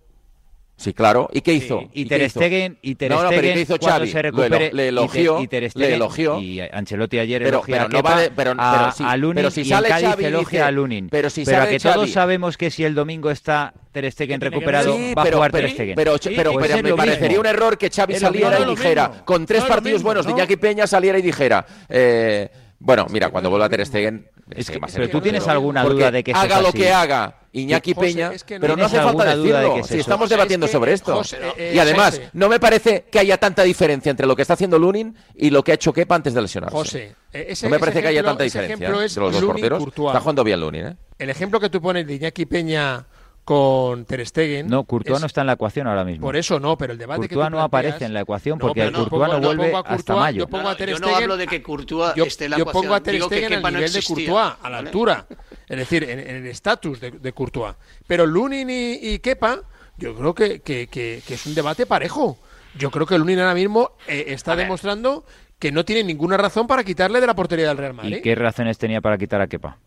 Sí, 0.79 0.95
claro. 0.95 1.29
¿Y 1.33 1.41
qué 1.41 1.55
hizo? 1.55 1.83
Y, 1.93 2.03
¿Y, 2.03 2.05
Ter 2.05 2.31
Stegen, 2.31 2.79
y 2.83 2.95
Ter 2.95 3.11
Stegen, 3.11 3.25
no, 3.25 3.25
no, 3.25 3.31
pero 3.31 3.53
¿qué 3.53 3.61
hizo 3.63 3.77
Xavi? 3.83 4.09
Se 4.09 4.23
recupere, 4.23 4.71
le, 4.73 4.89
elogió, 4.89 5.43
y 5.43 5.49
Ter 5.49 5.69
Stegen. 5.69 6.01
Y 6.41 6.61
Ancelotti 6.61 7.19
ayer 7.19 7.43
pero, 7.43 7.63
pero 7.67 7.89
no 7.89 7.99
a, 7.99 8.03
pero, 8.35 8.55
a, 8.57 8.95
pero, 8.97 9.09
a 9.09 9.17
Lunin 9.17 9.35
pero 9.35 9.51
si 9.51 9.65
sale 9.65 9.89
Cádiz 9.89 10.25
elogia 10.25 10.69
a 10.69 10.71
Lunin. 10.71 11.09
Pero, 11.09 11.29
a 11.29 11.67
que 11.67 11.81
todos 11.81 12.13
sabemos 12.13 12.57
que 12.57 12.71
si 12.71 12.85
el 12.85 12.95
domingo 12.95 13.29
está 13.33 13.75
Ter 13.91 14.11
Stegen 14.13 14.41
recuperado, 14.41 14.97
va 15.17 15.23
a 15.23 15.27
jugar 15.27 15.51
Ter 15.51 15.71
Stegen. 15.71 15.97
Pero, 15.97 16.15
pero, 16.25 16.53
me 16.55 16.95
parecería 16.95 17.41
un 17.41 17.47
error 17.47 17.77
que 17.77 17.91
Xavi 17.91 18.15
saliera 18.15 18.61
y 18.61 18.65
dijera, 18.67 19.25
con 19.25 19.47
tres 19.47 19.65
partidos 19.65 20.05
buenos 20.05 20.27
de 20.27 20.33
Iñaki 20.33 20.57
Peña, 20.57 20.87
saliera 20.87 21.19
y 21.19 21.23
dijera... 21.23 21.67
Eh, 21.89 22.49
bueno, 22.81 23.07
mira, 23.11 23.31
cuando 23.31 23.51
vuelva 23.51 23.69
Ter 23.69 23.85
Stegen 23.85 24.31
es 24.55 24.71
que, 24.71 24.81
pero 24.81 25.09
tú 25.09 25.21
tienes 25.21 25.47
alguna 25.47 25.85
duda 25.85 26.11
de 26.11 26.25
que 26.25 26.33
haga 26.33 26.61
lo 26.61 26.73
que 26.73 26.91
haga 26.91 27.35
Iñaki 27.53 27.95
Peña, 27.95 28.33
es 28.33 28.45
que 28.45 28.61
pero 28.61 28.77
no 28.77 28.85
hace 28.85 29.01
falta 29.01 29.37
decirlo. 29.37 29.75
De 29.75 29.81
que 29.81 29.89
si 29.89 29.99
estamos 29.99 30.29
debatiendo 30.29 30.69
sobre 30.69 30.93
esto. 30.93 31.17
José, 31.17 31.39
y 31.73 31.79
además, 31.79 32.21
no 32.33 32.49
me 32.49 32.61
parece 32.61 33.07
que 33.11 33.19
haya 33.19 33.39
tanta 33.39 33.63
diferencia 33.63 34.11
entre 34.11 34.27
lo 34.27 34.37
que 34.37 34.43
está 34.43 34.55
haciendo 34.55 34.79
Lunin 34.79 35.17
y 35.35 35.51
lo 35.51 35.63
que 35.63 35.73
ha 35.73 35.75
hecho 35.75 35.93
Kepa 35.93 36.15
antes 36.15 36.35
de 36.35 36.43
lesionarse. 36.43 36.77
José, 36.77 37.17
e-, 37.33 37.47
ese, 37.51 37.67
no 37.67 37.71
me 37.71 37.79
parece 37.79 38.03
que 38.03 38.09
haya 38.09 38.23
tanta 38.23 38.45
diferencia 38.45 38.75
entre 38.75 38.91
los 38.91 39.15
dos 39.15 39.45
porteros. 39.45 39.85
Está 39.87 40.21
jugando 40.21 40.45
bien 40.45 40.61
Lunin. 40.61 40.87
¿eh? 40.87 40.97
El 41.19 41.31
ejemplo 41.31 41.59
que 41.61 41.71
tú 41.71 41.81
pones 41.81 42.07
de 42.07 42.15
Iñaki 42.15 42.47
Peña 42.47 43.07
con 43.49 44.05
Ter 44.05 44.27
Stegen. 44.27 44.69
No, 44.69 44.85
Courtois 44.85 45.19
no 45.23 45.27
está 45.27 45.41
en 45.41 45.47
la 45.47 45.55
ecuación 45.55 45.87
ahora 45.87 46.05
mismo. 46.05 46.21
Por 46.21 46.37
eso 46.37 46.61
no, 46.61 46.77
pero 46.77 46.93
el 46.93 46.99
debate 46.99 47.21
Courtois 47.21 47.47
que 47.47 47.51
no 47.51 47.63
aparece 47.63 48.05
en 48.05 48.13
la 48.13 48.21
ecuación 48.21 48.59
porque 48.59 48.91
no, 48.91 49.09
Courtois 49.09 49.33
no 49.33 49.41
vuelve 49.41 49.73
hasta 49.87 50.15
mayo. 50.15 50.41
Yo, 50.41 50.49
pongo 50.49 50.69
a 50.69 50.73
ah, 50.73 50.77
Ter 50.77 50.91
yo 50.91 50.99
no 50.99 51.17
hablo 51.17 51.39
de 51.39 51.47
que 51.47 51.63
Courtois 51.63 52.15
yo, 52.15 52.25
esté 52.25 52.45
en 52.45 52.51
la 52.51 52.57
ecuación. 52.59 52.75
Yo 52.75 52.83
pongo 52.83 52.95
a 52.95 53.01
Ter 53.03 53.23
Stegen 53.23 53.65
al 53.65 53.73
nivel 53.73 53.91
de 53.91 54.03
Courtois, 54.03 54.53
a 54.61 54.69
la 54.69 54.77
altura, 54.77 55.27
es 55.67 55.79
decir, 55.79 56.05
en, 56.05 56.19
el 56.19 56.47
estatus 56.47 57.01
de, 57.01 57.11
de, 57.13 57.33
Courtois. 57.33 57.75
Pero 58.07 58.27
Lunin 58.27 58.69
y, 58.69 58.99
y 59.01 59.19
Kepa, 59.21 59.63
yo 59.97 60.15
creo 60.15 60.35
que, 60.35 60.61
que, 60.61 61.23
es 61.27 61.47
un 61.47 61.55
debate 61.55 61.87
parejo. 61.87 62.37
Yo 62.77 62.91
creo 62.91 63.07
que 63.07 63.17
Lunin 63.17 63.39
ahora 63.39 63.55
mismo 63.55 63.93
eh, 64.07 64.27
está 64.27 64.57
demostrando 64.57 65.25
que 65.59 65.73
no 65.73 65.87
tiene 65.87 66.05
ninguna 66.05 66.37
razón 66.37 66.67
para 66.67 66.85
quitarle 66.85 67.19
de 67.19 67.27
la 67.27 67.35
portería 67.35 67.69
del 67.69 67.79
Real 67.79 67.95
Madrid. 67.95 68.19
¿Y 68.19 68.21
qué 68.21 68.35
razones 68.35 68.77
tenía 68.77 69.01
para 69.01 69.17
quitar 69.17 69.41
a 69.41 69.47
Kepa? 69.47 69.79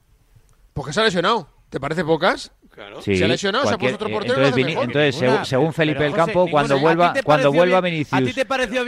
Porque 0.73 0.93
se 0.93 1.01
ha 1.01 1.03
lesionado. 1.03 1.47
¿Te 1.69 1.79
parece 1.79 2.03
pocas? 2.03 2.51
Claro. 2.71 3.01
Sí, 3.01 3.17
se 3.17 3.25
ha 3.25 3.27
lesionado, 3.27 3.65
se 3.65 3.73
ha 3.73 3.93
otro 3.93 4.07
eh, 4.07 4.11
portero. 4.11 4.45
Entonces, 4.45 5.21
entonces 5.21 5.47
según, 5.47 5.73
Felipe 5.73 5.99
pero, 5.99 6.11
del 6.11 6.15
Campo, 6.15 6.47
cuando 6.49 6.79
vuelva, 6.79 7.13
cuando 7.23 7.51
vuelva 7.51 7.81
Vinicius, 7.81 8.13
¿a 8.13 8.23
ti 8.23 8.33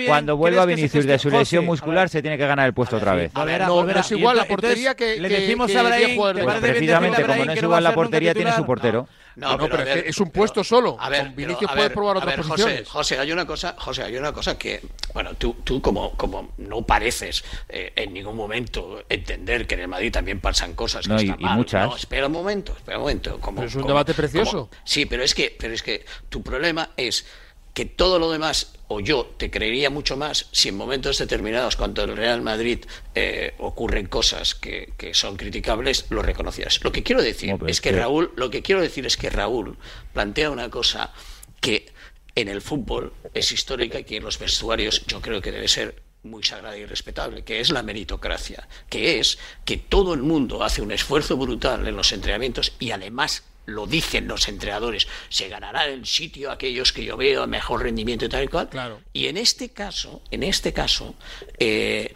cuando 0.05 0.37
vuelva 0.37 0.65
Vinicius 0.65 1.05
de 1.05 1.19
su 1.19 1.29
lesión 1.29 1.65
muscular, 1.65 2.07
se 2.07 2.21
tiene 2.21 2.37
que 2.37 2.47
ganar 2.47 2.65
el 2.65 2.73
puesto 2.73 2.95
otra 2.95 3.13
vez. 3.13 3.31
A 3.33 3.43
ver, 3.43 3.61
no, 3.61 3.89
es 3.89 4.11
igual 4.11 4.37
la 4.37 4.45
portería 4.45 4.95
que, 4.95 5.19
le 5.19 5.27
decimos 5.27 5.69
que, 5.69 5.77
a 5.77 5.83
Brahim, 5.83 6.07
que, 6.07 6.43
pues 6.43 6.59
precisamente 6.59 7.23
como 7.23 7.45
no 7.45 7.51
es 7.51 7.61
igual 7.61 7.83
la 7.83 7.93
portería, 7.93 8.33
tiene 8.33 8.53
su 8.53 8.65
portero. 8.65 9.07
No, 9.35 9.51
no, 9.51 9.57
pero, 9.57 9.77
pero 9.77 9.85
ver, 9.85 10.07
es 10.07 10.19
un 10.19 10.29
puesto 10.29 10.63
solo. 10.63 10.95
A 10.99 11.09
ver, 11.09 11.27
Con 11.27 11.35
Vinicius 11.35 11.71
puede 11.71 11.89
probar 11.89 12.17
otras 12.17 12.49
a 12.49 12.65
ver. 12.65 12.85
José, 12.85 13.19
hay 13.19 13.31
una 13.31 13.45
cosa, 13.45 13.75
José, 13.77 14.03
hay 14.03 14.15
una 14.17 14.31
cosa 14.31 14.57
que, 14.57 14.81
bueno, 15.13 15.33
tú, 15.35 15.57
tú 15.63 15.81
como, 15.81 16.11
como 16.15 16.53
no 16.57 16.83
pareces 16.83 17.43
eh, 17.69 17.93
en 17.95 18.13
ningún 18.13 18.35
momento 18.35 19.03
entender 19.09 19.65
que 19.65 19.75
en 19.75 19.81
el 19.81 19.87
Madrid 19.87 20.11
también 20.11 20.39
pasan 20.39 20.73
cosas. 20.73 21.07
No, 21.07 21.17
que 21.17 21.23
y, 21.23 21.29
están 21.29 21.41
y 21.41 21.55
muchas. 21.55 21.89
No, 21.89 21.95
espera 21.95 22.27
un 22.27 22.33
momento, 22.33 22.73
espera 22.75 22.97
un 22.97 23.03
momento. 23.03 23.39
Pero 23.43 23.67
es 23.67 23.75
un 23.75 23.87
debate 23.87 24.13
precioso. 24.13 24.69
Sí, 24.83 25.05
pero 25.05 25.23
es 25.23 25.33
que, 25.33 25.55
pero 25.57 25.73
es 25.73 25.81
que 25.81 26.05
tu 26.29 26.43
problema 26.43 26.91
es 26.97 27.25
que 27.73 27.85
todo 27.85 28.19
lo 28.19 28.31
demás 28.31 28.73
o 28.93 28.99
yo 28.99 29.33
te 29.37 29.49
creería 29.49 29.89
mucho 29.89 30.17
más 30.17 30.47
si 30.51 30.69
en 30.69 30.77
momentos 30.77 31.17
determinados, 31.17 31.75
cuando 31.75 32.03
el 32.03 32.15
Real 32.15 32.41
Madrid 32.41 32.85
eh, 33.15 33.53
ocurren 33.57 34.05
cosas 34.05 34.55
que, 34.55 34.93
son 35.13 35.35
criticables, 35.35 36.05
lo 36.09 36.21
reconocieras. 36.21 36.83
Lo 36.83 36.91
que 36.91 37.03
quiero 37.03 37.21
decir 37.21 37.55
es 37.67 37.81
que, 37.81 37.91
Raúl, 37.91 38.31
lo 38.35 38.49
que 38.49 38.61
quiero 38.61 38.81
decir 38.81 39.05
es 39.05 39.17
que 39.17 39.29
Raúl 39.29 39.77
plantea 40.13 40.51
una 40.51 40.69
cosa 40.69 41.11
que 41.59 41.87
en 42.35 42.47
el 42.47 42.61
fútbol 42.61 43.13
es 43.33 43.51
histórica 43.51 43.99
y 43.99 44.03
que 44.03 44.17
en 44.17 44.23
los 44.23 44.39
vestuarios 44.39 45.05
yo 45.07 45.21
creo 45.21 45.41
que 45.41 45.51
debe 45.51 45.67
ser 45.67 46.01
muy 46.23 46.43
sagrada 46.43 46.77
y 46.77 46.85
respetable, 46.85 47.43
que 47.43 47.59
es 47.59 47.69
la 47.69 47.83
meritocracia, 47.83 48.67
que 48.89 49.19
es 49.19 49.37
que 49.65 49.77
todo 49.77 50.13
el 50.13 50.21
mundo 50.21 50.63
hace 50.63 50.81
un 50.81 50.91
esfuerzo 50.91 51.35
brutal 51.35 51.87
en 51.87 51.95
los 51.95 52.11
entrenamientos 52.11 52.73
y 52.79 52.91
además 52.91 53.43
lo 53.65 53.87
dicen 53.87 54.27
los 54.27 54.47
entrenadores, 54.47 55.07
se 55.29 55.47
ganará 55.49 55.85
el 55.85 56.05
sitio 56.05 56.51
aquellos 56.51 56.91
que 56.91 57.03
yo 57.03 57.17
veo 57.17 57.47
mejor 57.47 57.83
rendimiento 57.83 58.25
y 58.25 58.29
tal 58.29 58.43
y 58.43 58.47
cual. 58.47 58.69
Claro. 58.69 59.01
Y 59.13 59.27
en 59.27 59.37
este 59.37 59.69
caso, 59.69 60.21
en 60.31 60.43
este 60.43 60.73
caso, 60.73 61.15
eh, 61.57 62.13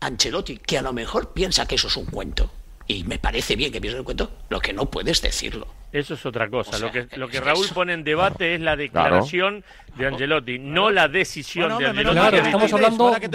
Ancelotti, 0.00 0.58
que 0.58 0.78
a 0.78 0.82
lo 0.82 0.92
mejor 0.92 1.32
piensa 1.32 1.66
que 1.66 1.76
eso 1.76 1.88
es 1.88 1.96
un 1.96 2.06
cuento, 2.06 2.50
y 2.86 3.04
me 3.04 3.18
parece 3.18 3.56
bien 3.56 3.72
que 3.72 3.80
piense 3.80 3.98
un 3.98 4.04
cuento, 4.04 4.30
lo 4.48 4.60
que 4.60 4.72
no 4.72 4.86
puedes 4.86 5.22
decirlo. 5.22 5.68
Eso 5.92 6.14
es 6.14 6.24
otra 6.24 6.48
cosa. 6.48 6.78
Lo 6.78 6.92
que, 6.92 7.08
lo 7.16 7.28
que 7.28 7.40
Raúl 7.40 7.66
pone 7.74 7.92
en 7.94 8.04
debate 8.04 8.54
es 8.54 8.60
la 8.60 8.76
declaración 8.76 9.64
de 9.96 10.06
Angelotti, 10.06 10.58
no 10.58 10.90
la 10.90 11.08
decisión 11.08 11.78
de 11.78 11.86
Angelotti. 11.86 12.36
Estamos 12.36 12.72
hablando 12.72 13.10
de, 13.12 13.28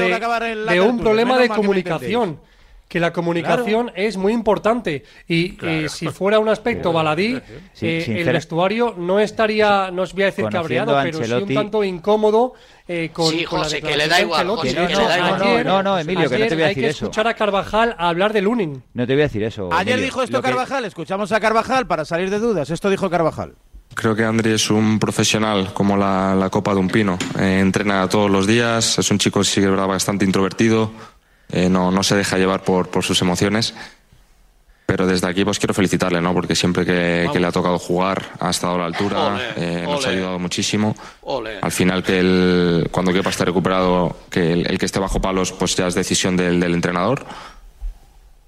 de, 0.73 0.81
un 0.81 0.99
problema 0.99 1.37
de 1.37 1.49
comunicación 1.49 2.39
que 2.87 2.99
la 2.99 3.11
comunicación 3.11 3.91
es 3.95 4.15
muy 4.15 4.31
importante 4.31 5.03
y 5.27 5.57
si 5.89 6.07
fuera 6.09 6.39
un 6.39 6.49
aspecto 6.49 6.93
baladí, 6.93 7.39
eh, 7.81 8.05
el 8.07 8.31
vestuario 8.31 8.93
no 8.97 9.19
estaría, 9.19 9.89
no 9.91 10.03
os 10.03 10.13
voy 10.13 10.23
a 10.23 10.25
decir 10.27 10.45
cabreado, 10.49 10.97
pero 11.03 11.23
sí 11.23 11.31
un 11.31 11.53
tanto 11.53 11.83
incómodo 11.83 12.53
eh, 12.87 13.09
con, 13.11 13.31
sí, 13.31 13.43
José, 13.43 13.81
la 13.81 13.89
que 13.89 13.97
le 13.97 14.07
da 14.07 14.21
igual. 14.21 14.47
José, 14.47 14.73
no, 14.75 14.83
no, 14.83 14.87
le 14.87 15.07
da 15.07 15.17
igual. 15.17 15.65
No, 15.65 15.83
no, 15.83 15.97
Emilio, 15.97 16.29
que 16.29 16.37
no 16.37 16.45
te 16.47 16.53
voy 16.53 16.63
a 16.63 16.67
decir. 16.67 16.83
Hay 16.83 16.89
que 16.89 16.95
escuchar 16.95 17.27
a 17.27 17.33
Carvajal 17.33 17.95
hablar 17.97 18.31
de 18.31 18.41
Lunin. 18.41 18.83
No 18.93 19.07
te 19.07 19.13
voy 19.13 19.21
a 19.21 19.25
decir 19.25 19.43
eso. 19.43 19.69
Ayer 19.73 19.99
dijo 19.99 20.21
esto 20.21 20.41
Carvajal, 20.41 20.85
escuchamos 20.85 21.31
a 21.31 21.39
Carvajal 21.39 21.87
para 21.87 22.05
salir 22.05 22.29
de 22.29 22.37
dudas. 22.37 22.69
Esto 22.69 22.89
dijo 22.89 23.09
Carvajal. 23.09 23.55
Creo 23.95 24.15
que 24.15 24.25
Andri 24.25 24.51
es 24.51 24.69
un 24.69 24.99
profesional 24.99 25.73
como 25.73 25.95
la, 25.95 26.35
la 26.35 26.49
copa 26.49 26.73
de 26.73 26.79
un 26.79 26.89
pino. 26.89 27.17
Eh, 27.39 27.59
entrena 27.59 28.07
todos 28.09 28.29
los 28.29 28.45
días, 28.45 28.99
es 28.99 29.09
un 29.09 29.17
chico, 29.17 29.43
sí 29.43 29.61
que 29.61 29.67
es 29.67 29.75
bastante 29.75 30.25
introvertido 30.25 30.91
eh, 31.49 31.69
no, 31.69 31.91
no 31.91 32.03
se 32.03 32.15
deja 32.15 32.37
llevar 32.37 32.63
por, 32.63 32.89
por 32.89 33.03
sus 33.03 33.21
emociones. 33.21 33.73
Pero 34.85 35.07
desde 35.07 35.27
aquí 35.27 35.43
pues 35.43 35.57
quiero 35.57 35.73
felicitarle, 35.73 36.21
¿no? 36.21 36.33
Porque 36.33 36.55
siempre 36.55 36.85
que, 36.85 37.39
le 37.39 37.47
ha 37.47 37.51
tocado 37.51 37.79
jugar 37.79 38.23
ha 38.39 38.51
estado 38.51 38.75
a 38.75 38.77
la 38.77 38.85
altura, 38.85 39.53
eh, 39.55 39.83
nos 39.83 40.05
ha 40.05 40.09
ayudado 40.09 40.37
muchísimo. 40.37 40.95
Al 41.61 41.71
final 41.71 42.03
que 42.03 42.19
el, 42.19 42.87
cuando 42.91 43.11
Kepa 43.11 43.31
esté 43.31 43.45
recuperado, 43.45 44.15
que 44.29 44.53
el, 44.53 44.77
que 44.77 44.85
esté 44.85 44.99
bajo 44.99 45.19
palos 45.19 45.51
pues 45.51 45.75
ya 45.75 45.87
es 45.87 45.95
decisión 45.95 46.37
del, 46.37 46.59
del 46.59 46.75
entrenador. 46.75 47.25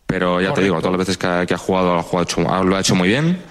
Pero 0.05 0.39
ya 0.39 0.53
te 0.53 0.61
digo, 0.61 0.77
todas 0.77 0.91
las 0.91 0.99
veces 0.99 1.17
que 1.17 1.27
ha, 1.27 1.45
que 1.45 1.55
ha 1.55 1.57
jugado, 1.57 1.95
lo 1.95 1.99
ha, 1.99 2.03
jugado, 2.03 2.63
lo 2.63 2.77
ha 2.77 2.79
hecho 2.79 2.95
muy 2.95 3.09
bien 3.09 3.41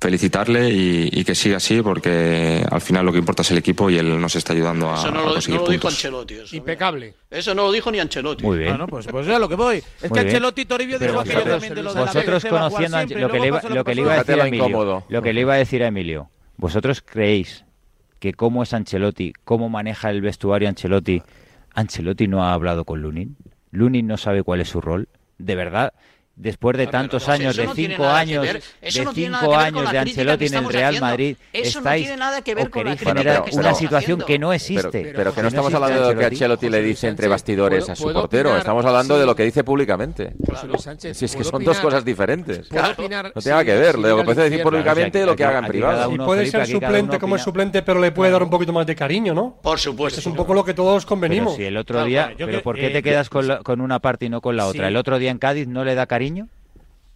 felicitarle 0.00 0.70
y, 0.70 1.24
que 1.24 1.34
siga 1.34 1.56
así 1.56 1.82
porque 1.82 2.64
al 2.70 2.80
final 2.80 3.04
lo 3.04 3.12
que 3.12 3.18
importa 3.18 3.42
es 3.42 3.50
el 3.50 3.58
equipo 3.58 3.90
y 3.90 3.98
él 3.98 4.20
nos 4.20 4.36
está 4.36 4.52
ayudando 4.52 4.90
a, 4.90 4.94
eso 4.94 5.10
no 5.10 5.24
lo, 5.24 5.40
no 5.40 5.56
lo 5.64 5.68
dijo 5.68 5.88
Ancelotti. 5.88 6.36
Impecable. 6.52 7.14
Eso 7.30 7.54
no 7.54 7.64
lo 7.64 7.72
dijo 7.72 7.90
ni 7.90 7.98
Ancelotti. 7.98 8.44
Muy 8.44 8.58
bien. 8.58 8.70
Ah, 8.70 8.72
bueno, 8.72 8.86
pues, 8.86 9.06
pues 9.08 9.26
lo 9.26 9.48
que 9.48 9.56
voy. 9.56 9.78
Es 9.78 10.10
Muy 10.10 10.10
que 10.10 10.20
Ancelotti 10.20 10.64
Toribio 10.66 10.98
dijo 10.98 11.20
aquello 11.20 11.42
también 11.42 11.74
lo 11.82 11.92
de 11.92 12.00
Vosotros 12.00 12.44
la 12.44 12.50
conociendo 12.50 13.00
em- 13.00 13.08
siempre, 13.08 13.20
lo 13.20 13.32
que, 13.32 13.40
le 13.40 13.46
iba, 13.48 13.58
a 14.14 14.18
decir 14.18 14.40
a 14.40 14.46
Emilio, 14.46 15.04
lo 15.08 15.22
que 15.22 15.32
le 15.32 15.40
iba 15.40 15.54
a 15.54 15.56
decir 15.56 15.82
a 15.82 15.88
Emilio, 15.88 16.30
¿vosotros 16.56 17.02
creéis 17.02 17.64
que 18.20 18.34
cómo 18.34 18.62
es 18.62 18.72
Ancelotti, 18.72 19.32
cómo 19.44 19.68
maneja 19.68 20.10
el 20.10 20.20
vestuario 20.20 20.68
Ancelotti, 20.68 21.22
Ancelotti 21.74 22.28
no 22.28 22.44
ha 22.44 22.52
hablado 22.52 22.84
con 22.84 23.02
Lunin? 23.02 23.36
¿Lunin 23.72 24.06
no 24.06 24.16
sabe 24.16 24.44
cuál 24.44 24.60
es 24.60 24.68
su 24.68 24.80
rol? 24.80 25.08
¿De 25.38 25.54
verdad 25.56 25.92
después 26.38 26.76
de 26.76 26.86
tantos 26.86 27.28
años, 27.28 27.56
de 27.56 27.68
cinco 27.74 28.06
años, 28.08 28.46
de 28.46 28.60
cinco 29.12 29.56
años 29.56 29.90
de 29.90 29.98
Ancelotti 29.98 30.46
en 30.46 30.54
el 30.54 30.72
Real. 30.72 31.00
Madrid, 31.00 31.36
estáis 31.52 32.08
no 32.16 32.42
tiene 32.42 32.70
que 32.70 32.84
ver 32.84 32.98
generar 32.98 33.44
una 33.52 33.74
situación 33.74 34.22
que 34.26 34.38
no 34.38 34.52
existe. 34.52 35.12
Pero, 35.14 35.34
que 35.34 35.42
no 35.42 35.48
estamos 35.48 35.72
hablando 35.74 36.08
de 36.08 36.14
lo 36.14 36.20
que 36.20 36.26
Ancelotti 36.26 36.68
le 36.68 36.82
dice 36.82 37.08
entre 37.08 37.28
bastidores 37.28 37.88
a 37.88 37.96
su 37.96 38.12
portero, 38.12 38.56
estamos 38.56 38.84
hablando 38.84 39.18
de 39.18 39.26
lo 39.26 39.34
que 39.34 39.44
dice 39.44 39.64
públicamente. 39.64 40.32
Si 41.12 41.24
es 41.24 41.36
que 41.36 41.44
son 41.44 41.64
dos 41.64 41.78
cosas 41.78 42.04
diferentes. 42.04 42.70
No 42.70 42.94
tiene 42.94 43.22
nada 43.50 43.64
que 43.64 43.74
ver, 43.74 43.98
lo 43.98 44.18
que 44.18 44.24
puede 44.24 44.44
decir 44.44 44.62
públicamente 44.62 45.26
lo 45.26 45.36
que 45.36 45.44
haga 45.44 45.58
en 45.58 45.66
privado. 45.66 46.12
Y 46.12 46.18
puede 46.18 46.46
ser 46.46 46.66
suplente 46.66 47.18
como 47.18 47.36
es 47.36 47.42
suplente, 47.42 47.82
pero 47.82 48.00
le 48.00 48.12
puede 48.12 48.30
dar 48.30 48.42
un 48.42 48.50
poquito 48.50 48.72
más 48.72 48.86
de 48.86 48.94
cariño, 48.94 49.34
¿no? 49.34 49.58
Por 49.62 49.78
supuesto. 49.78 50.18
Este 50.18 50.20
es 50.20 50.26
un 50.26 50.36
poco 50.36 50.54
lo 50.54 50.64
que 50.64 50.74
todos 50.74 51.04
convenimos. 51.04 51.56
Si 51.56 51.64
el 51.64 51.76
otro 51.76 52.04
día, 52.04 52.32
pero 52.36 52.62
¿por 52.62 52.76
qué 52.76 52.90
te 52.90 53.02
quedas 53.02 53.28
con 53.28 53.80
una 53.80 53.98
parte 53.98 54.26
y 54.26 54.28
no 54.28 54.40
con 54.40 54.56
la 54.56 54.66
otra? 54.66 54.88
El 54.88 54.96
otro 54.96 55.18
día 55.18 55.30
en 55.30 55.38
Cádiz 55.38 55.66
no 55.66 55.84
le 55.84 55.94
da 55.94 56.06
cariño 56.06 56.27
cariño? 56.28 56.48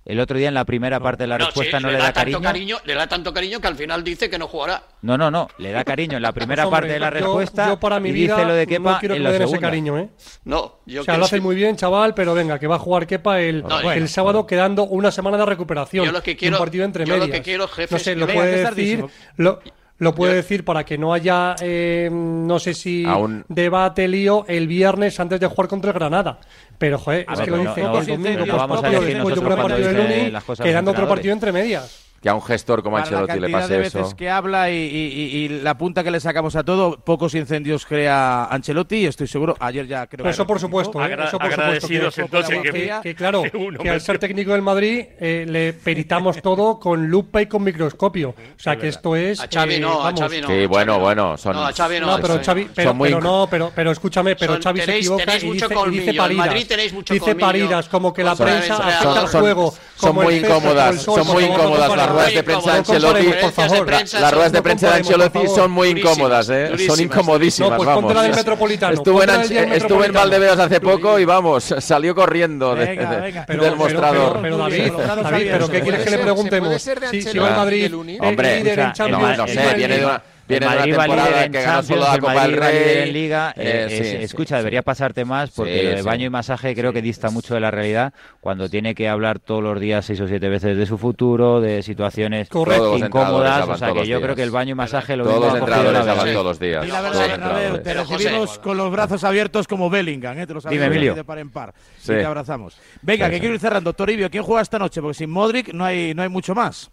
El 0.05 0.18
otro 0.18 0.36
día 0.36 0.48
en 0.48 0.55
la 0.55 0.64
primera 0.64 0.98
parte 0.98 1.22
de 1.22 1.28
la 1.28 1.39
no, 1.39 1.44
respuesta 1.47 1.78
sí, 1.78 1.82
no 1.84 1.90
le, 1.90 1.97
da, 1.97 2.06
da 2.06 2.12
cariño. 2.12 2.40
cariño. 2.40 2.76
Le 2.84 2.94
da 2.94 3.06
tanto 3.06 3.32
cariño 3.32 3.60
que 3.60 3.68
al 3.68 3.76
final 3.76 4.02
dice 4.02 4.28
que 4.28 4.36
no 4.36 4.48
jugará. 4.48 4.82
No, 5.01 5.16
no, 5.16 5.30
no. 5.30 5.48
Le 5.59 5.70
da 5.70 5.84
cariño 5.84 6.16
en 6.16 6.22
la 6.22 6.32
pues, 6.32 6.43
primera 6.43 6.66
Hombre, 6.66 6.80
parte 6.80 6.93
de 6.94 6.98
la 6.98 7.10
respuesta. 7.10 7.66
Yo, 7.66 7.74
yo 7.74 7.80
para 7.80 8.01
mi 8.01 8.09
y 8.09 8.12
vida 8.12 8.34
dice 8.34 8.48
lo 8.48 8.55
de 8.55 8.66
Kepa 8.66 8.93
no 8.94 8.98
quiero 8.98 9.14
perder 9.14 9.43
ese 9.43 9.59
cariño, 9.60 9.98
¿eh? 9.98 10.09
No, 10.44 10.80
yo 10.86 11.02
O 11.02 11.05
sea, 11.05 11.16
lo 11.18 11.26
hace 11.26 11.40
muy 11.40 11.55
bien, 11.55 11.76
chaval, 11.76 12.14
pero 12.14 12.34
venga, 12.34 12.59
que 12.59 12.66
va 12.66 12.76
a 12.76 12.80
jugar 12.80 13.06
Kepa 13.06 13.40
el, 13.40 13.62
no, 13.62 13.93
el 13.93 14.09
sábado 14.09 14.39
bueno. 14.39 14.47
quedando 14.48 14.84
una 14.84 15.12
semana 15.12 15.36
de 15.36 15.47
recuperación. 15.47 16.05
Yo 16.05 16.10
lo 16.10 16.22
que 16.22 16.36
quiero, 16.36 16.56
un 16.56 16.60
partido 16.62 16.84
entre 16.84 17.05
medias. 17.05 17.20
Yo 17.20 17.26
lo 17.26 17.32
que 17.32 17.43
quiero, 17.43 17.68
jefe, 17.68 17.94
no 17.94 17.98
sé, 18.01 18.16
lo 18.16 18.26
puede 18.26 18.64
decir. 18.64 19.05
Lo, 19.36 19.60
lo 20.02 20.14
puede 20.14 20.34
decir 20.34 20.64
para 20.64 20.84
que 20.84 20.98
no 20.98 21.14
haya, 21.14 21.54
eh, 21.60 22.10
no 22.12 22.58
sé 22.58 22.74
si 22.74 23.04
Aún- 23.06 23.44
debate, 23.48 24.08
lío, 24.08 24.44
el 24.48 24.66
viernes 24.66 25.18
antes 25.20 25.38
de 25.38 25.46
jugar 25.46 25.68
contra 25.68 25.90
el 25.92 25.94
Granada. 25.98 26.38
Pero, 26.76 26.98
joder, 26.98 27.24
A 27.28 27.34
es 27.34 27.38
ver, 27.38 27.44
que 27.44 27.50
lo 27.52 27.56
no, 27.58 27.62
dice 27.70 27.82
no, 27.82 27.98
el 27.98 28.06
domingo, 28.06 28.30
no 28.30 28.44
pues, 28.44 28.56
vamos 28.56 28.84
a 28.84 28.90
decir 28.90 29.16
nosotros 29.18 29.54
cuando 29.54 30.30
las 30.32 30.44
cosas 30.44 30.66
quedando 30.66 30.90
otro 30.90 31.08
partido 31.08 31.32
entre 31.32 31.52
medias. 31.52 32.01
Que 32.23 32.28
a 32.28 32.35
un 32.35 32.43
gestor 32.43 32.82
como 32.85 32.97
Ancelotti 32.99 33.32
le 33.35 33.40
cantidad 33.40 33.61
pase 33.61 33.73
de 33.73 33.78
veces 33.81 34.07
eso. 34.07 34.16
que 34.16 34.31
habla 34.31 34.70
y, 34.70 34.74
y- 34.77 35.36
y 35.44 35.49
la 35.49 35.77
punta 35.77 36.05
que 36.05 36.11
le 36.12 36.20
sacamos 36.20 36.55
a 36.55 36.62
todo, 36.62 36.99
pocos 37.01 37.35
incendios 37.35 37.85
crea 37.85 38.44
Ancelotti 38.44 38.97
y 38.99 39.07
estoy 39.07 39.27
seguro, 39.27 39.57
ayer 39.59 39.86
ya 39.89 40.07
creo 40.07 40.27
Eso 40.28 40.47
por 40.47 40.61
supuesto, 40.61 41.05
¿eh? 41.05 41.16
Eso 41.27 41.39
por 41.39 41.49
agradecidos 41.53 42.15
supuesto. 42.15 42.36
entonces 42.39 42.62
que, 42.62 42.70
que- 42.70 42.86
que- 42.89 43.01
que 43.03 43.15
claro, 43.16 43.43
que 43.82 43.90
al 43.90 44.01
ser 44.01 44.19
técnico 44.20 44.53
del 44.53 44.62
Madrid 44.62 45.05
eh, 45.19 45.47
le 45.49 45.73
peritamos 45.73 46.40
todo 46.40 46.78
con 46.78 47.09
lupa 47.09 47.43
y 47.43 47.47
con 47.47 47.62
microscopio. 47.65 48.31
O 48.31 48.35
sea 48.59 48.77
que 48.77 48.89
esto 48.89 49.16
es. 49.16 49.40
A 49.40 49.49
Xavi 49.53 49.74
eh, 49.74 49.81
no, 49.81 49.94
a 50.01 50.05
vamos. 50.05 50.20
Xavi 50.20 50.40
no. 50.43 50.47
Sí, 50.49 50.66
bueno, 50.66 51.01
bueno, 51.01 51.36
son, 51.36 51.57
No, 51.57 51.66
a 51.66 51.73
Xavi 51.73 51.99
no. 52.01 52.07
No, 52.07 52.19
pero 52.23 52.40
Xavi, 52.44 52.69
pero, 52.74 52.90
son 52.90 52.97
muy 52.99 53.09
pero 53.09 53.20
no, 53.20 53.49
pero, 53.51 53.73
pero 53.74 53.90
escúchame, 53.90 54.36
pero 54.36 54.53
Son- 54.55 54.62
Xavi 54.62 54.81
se 54.81 54.86
tenéis- 54.86 54.99
equivoca 55.01 55.24
tenéis 55.24 55.43
y 55.43 55.47
mucho 55.47 55.69
dice, 55.69 55.81
y 55.86 55.90
dice 55.90 56.11
en 56.11 56.16
paridas. 56.16 56.47
Madrid 56.47 56.66
tenéis 56.69 56.93
mucho 56.93 57.15
dice 57.15 57.24
colmillo. 57.24 57.47
paridas, 57.47 57.89
como 57.89 58.12
que 58.15 58.23
la 58.23 58.36
prensa 58.36 58.77
son- 58.77 58.86
afecta 58.89 59.20
al 59.20 59.27
juego. 59.28 59.74
son 59.97 60.15
muy 60.15 60.35
incómodas, 60.36 61.03
son 61.03 61.27
muy 61.27 61.44
incómodas 61.44 61.97
las. 61.97 62.11
Ruedas 62.12 62.34
de 62.34 62.43
prensa 62.43 62.72
de 62.72 62.78
Ancelotti. 62.78 63.26
por 63.40 63.52
favor. 63.52 63.90
La- 63.90 64.20
Las 64.20 64.32
ruedas 64.32 64.52
de 64.52 64.62
prensa 64.62 64.89
de 64.90 64.94
Ancelotti 64.97 65.47
son 65.47 65.70
muy 65.70 65.89
incómodas, 65.89 66.48
¿eh? 66.51 66.70
Son 66.86 67.01
incomodísimas, 67.01 67.70
No, 67.70 67.76
pues 67.76 67.86
vamos. 67.86 68.02
ponte 68.02 68.14
la 68.14 68.22
del 68.22 68.34
Metropolitano, 68.34 68.94
Estuve 68.94 70.06
en. 70.06 70.12
Valdeveas 70.12 70.59
hace 70.59 70.80
poco 70.80 71.18
y 71.18 71.24
vamos, 71.24 71.74
salió 71.78 72.14
corriendo 72.14 72.74
de- 72.74 72.84
Venga, 72.86 73.10
de- 73.10 73.20
venga. 73.20 73.44
Pero- 73.47 73.64
del 73.64 73.76
mostrador. 73.76 74.39
Pero, 74.40 74.43
pero 74.43 74.56
David, 74.59 74.93
David, 75.22 75.47
¿pero 75.52 75.68
qué 75.68 75.80
quieres 75.80 76.05
que 76.05 76.10
le 76.10 76.18
preguntemos? 76.18 76.82
Si, 76.82 77.39
va 77.39 77.48
el 77.48 77.56
Madrid, 77.56 77.94
Hombre, 78.20 78.59
líder 78.59 78.78
en 78.78 78.80
o 78.80 78.82
sea, 78.84 78.93
Champions, 78.93 79.39
no, 79.39 79.47
sé, 79.47 79.70
en 79.70 79.76
viene 79.76 79.98
de 79.98 80.05
una, 80.06 80.22
viene 80.48 80.66
de 80.66 80.66
una 80.66 80.77
Madrid 80.81 80.97
va 80.98 81.06
líder 81.06 81.16
temporada 81.16 81.44
en 81.44 81.52
que 81.52 81.62
ganó 81.62 81.82
solo 81.82 82.02
Champions, 82.02 82.09
la 82.09 82.14
el 82.14 82.20
Copa 82.20 82.35
Madrid 82.35 82.52
del 82.55 82.60
Rey. 82.62 83.09
en 83.09 83.12
Liga. 83.14 83.55
Eh, 83.56 83.62
eh, 83.62 83.86
sí, 83.89 83.94
es- 84.02 84.09
sí, 84.10 84.16
escucha, 84.16 84.55
sí. 84.56 84.59
debería 84.59 84.82
pasarte 84.82 85.24
más 85.24 85.51
porque 85.51 85.78
Sí, 85.78 85.82
lo 85.85 85.90
de 85.90 85.98
sí. 85.98 86.02
baño 86.05 86.27
y 86.27 86.31
masaje 86.31 86.74
creo 86.74 86.93
que 86.93 87.02
dista 87.02 87.31
mucho 87.31 87.55
de 87.55 87.60
la 87.60 87.70
realidad 87.70 88.12
cuando 88.40 88.69
tiene 88.69 88.94
que 88.94 89.09
hablar 89.09 89.39
todos 89.39 89.62
los 89.62 89.81
días 89.81 90.05
seis 90.05 90.20
o 90.20 90.27
siete 90.28 90.48
veces 90.48 90.77
de 90.77 90.86
su 90.86 90.98
futuro, 90.98 91.60
de 91.60 91.82
situaciones 91.82 92.48
Correcto. 92.48 92.98
Incómodas. 92.98 93.69
O 93.69 93.77
sea 93.77 93.89
que 93.93 93.98
yo 94.01 94.05
días. 94.05 94.20
creo 94.20 94.35
que 94.36 94.43
el 94.43 94.51
baño 94.51 94.73
y 94.73 94.74
masaje 94.74 95.16
lo 95.16 95.24
Todos 95.24 95.40
los 95.52 95.55
entrenadores 95.59 96.05
la 96.06 96.12
hablan 96.12 96.32
todos 96.32 96.44
los 96.47 96.59
días. 96.60 96.86
Y 96.86 96.89
la 96.90 97.01
verdad, 97.01 97.82
te 97.82 97.94
recibimos 97.94 98.59
con 98.59 98.77
los 98.77 98.90
brazos 98.90 99.24
abiertos 99.24 99.66
como 99.69 99.90
Bellingham, 99.90 100.39
¿eh? 100.39 100.47
te 100.47 100.55
los 100.55 100.64
Dime, 100.64 100.86
Emilio. 100.86 101.14
de 101.14 101.24
par 101.24 101.39
en 101.39 101.51
par. 101.51 101.73
Sí. 101.98 102.12
Y 102.12 102.16
te 102.16 102.24
abrazamos. 102.24 102.77
Venga, 103.02 103.27
Sí, 103.27 103.31
que 103.31 103.36
sí. 103.36 103.40
quiero 103.40 103.55
ir 103.55 103.60
cerrando. 103.60 103.93
Toribio, 103.93 104.31
¿quién 104.31 104.43
juega 104.43 104.62
esta 104.62 104.78
noche? 104.78 105.01
Porque 105.01 105.14
sin 105.14 105.31
Modric 105.31 105.73
no 105.73 105.85
hay, 105.85 106.14
no 106.14 106.23
hay 106.23 106.28
mucho 106.28 106.55
más. 106.55 106.90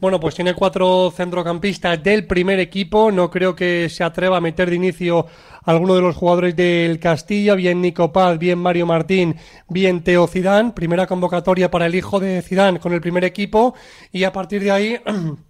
Bueno, 0.00 0.20
pues 0.20 0.36
tiene 0.36 0.54
cuatro 0.54 1.10
centrocampistas 1.10 2.00
del 2.00 2.24
primer 2.24 2.60
equipo. 2.60 3.10
No 3.10 3.30
creo 3.30 3.56
que 3.56 3.88
se 3.88 4.04
atreva 4.04 4.36
a 4.36 4.40
meter 4.40 4.70
de 4.70 4.76
inicio 4.76 5.26
alguno 5.64 5.96
de 5.96 6.02
los 6.02 6.14
jugadores 6.14 6.54
del 6.54 7.00
Castilla, 7.00 7.56
bien 7.56 7.82
Nico 7.82 8.12
Paz, 8.12 8.38
bien 8.38 8.60
Mario 8.60 8.86
Martín, 8.86 9.34
bien 9.68 10.04
Teo 10.04 10.28
Zidane. 10.28 10.70
Primera 10.70 11.08
convocatoria 11.08 11.68
para 11.70 11.86
el 11.86 11.96
hijo 11.96 12.20
de 12.20 12.42
Zidane 12.42 12.78
con 12.78 12.92
el 12.92 13.00
primer 13.00 13.24
equipo 13.24 13.74
y 14.12 14.22
a 14.22 14.32
partir 14.32 14.62
de 14.62 14.70
ahí 14.70 15.00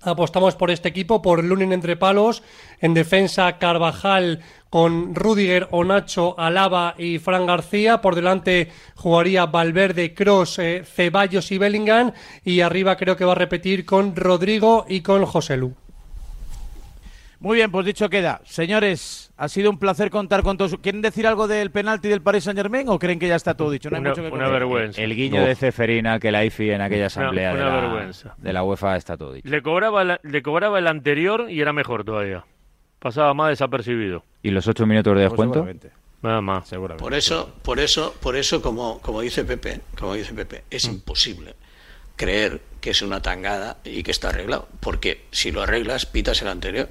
apostamos 0.00 0.56
por 0.56 0.70
este 0.70 0.88
equipo, 0.88 1.22
por 1.22 1.44
Lunin 1.44 1.72
entre 1.72 1.96
palos, 1.96 2.42
en 2.80 2.94
defensa 2.94 3.58
Carvajal 3.58 4.40
con 4.70 5.14
Rudiger, 5.14 5.68
Onacho, 5.72 6.38
Alaba 6.38 6.94
y 6.96 7.18
Fran 7.18 7.46
García, 7.46 8.00
por 8.00 8.14
delante 8.14 8.70
jugaría 8.94 9.46
Valverde, 9.46 10.14
Cross, 10.14 10.60
Ceballos 10.84 11.50
y 11.50 11.58
Bellingham 11.58 12.12
y 12.44 12.60
arriba 12.60 12.96
creo 12.96 13.16
que 13.16 13.24
va 13.24 13.32
a 13.32 13.36
repetir 13.36 13.84
con 13.84 14.14
Rodrigo 14.14 14.86
y 14.88 15.00
con 15.00 15.26
José 15.26 15.56
Lu. 15.56 15.74
Muy 17.40 17.56
bien, 17.56 17.70
pues 17.70 17.86
dicho 17.86 18.10
queda. 18.10 18.42
Señores, 18.44 19.32
ha 19.38 19.48
sido 19.48 19.70
un 19.70 19.78
placer 19.78 20.10
contar 20.10 20.42
con 20.42 20.58
todos. 20.58 20.76
¿Quieren 20.82 21.00
decir 21.00 21.26
algo 21.26 21.48
del 21.48 21.70
penalti 21.70 22.08
del 22.08 22.20
Paris 22.20 22.44
Saint 22.44 22.58
Germain 22.58 22.86
o 22.90 22.98
creen 22.98 23.18
que 23.18 23.28
ya 23.28 23.36
está 23.36 23.54
todo 23.56 23.70
dicho? 23.70 23.88
No 23.88 23.96
hay 23.96 24.00
Una- 24.02 24.10
mucho 24.10 24.22
que 24.22 24.28
una 24.30 24.48
vergüenza. 24.48 25.00
El 25.00 25.16
guiño 25.16 25.40
Uf. 25.40 25.48
de 25.48 25.54
Ceferina 25.56 26.18
que 26.20 26.30
la 26.30 26.44
IFI 26.44 26.70
en 26.72 26.82
aquella 26.82 27.06
asamblea 27.06 27.52
una 27.54 27.64
de, 27.64 27.70
la, 27.70 27.80
vergüenza. 27.80 28.34
de 28.36 28.52
la 28.52 28.62
UEFA 28.62 28.96
está 28.96 29.16
todo 29.16 29.32
dicho. 29.32 29.48
Le 29.48 29.62
cobraba, 29.62 30.04
la- 30.04 30.20
le 30.22 30.42
cobraba 30.42 30.78
el 30.78 30.86
anterior 30.86 31.46
y 31.50 31.62
era 31.62 31.72
mejor 31.72 32.04
todavía. 32.04 32.44
Pasaba 32.98 33.32
más 33.32 33.48
desapercibido. 33.48 34.22
¿Y 34.42 34.50
los 34.50 34.68
ocho 34.68 34.84
minutos 34.86 35.12
de 35.14 35.20
Pues 35.22 35.30
descuento? 35.30 35.54
seguramente, 35.54 35.90
Nada 36.20 36.42
más. 36.42 36.68
seguramente. 36.68 37.02
Por 37.02 37.14
eso, 37.14 37.54
por 37.62 37.80
eso, 37.80 38.14
por 38.20 38.36
eso, 38.36 38.60
como, 38.60 39.00
como 39.00 39.22
dice 39.22 39.44
Pepe, 39.44 39.80
como 39.98 40.12
dice 40.12 40.34
Pepe, 40.34 40.64
es 40.70 40.86
Mm. 40.86 40.92
imposible 40.92 41.54
creer 42.16 42.60
que 42.82 42.90
es 42.90 43.00
una 43.00 43.22
tangada 43.22 43.78
y 43.82 44.02
que 44.02 44.10
está 44.10 44.28
arreglado. 44.28 44.68
Porque 44.80 45.24
si 45.30 45.52
lo 45.52 45.62
arreglas, 45.62 46.04
pitas 46.04 46.42
el 46.42 46.48
anterior. 46.48 46.90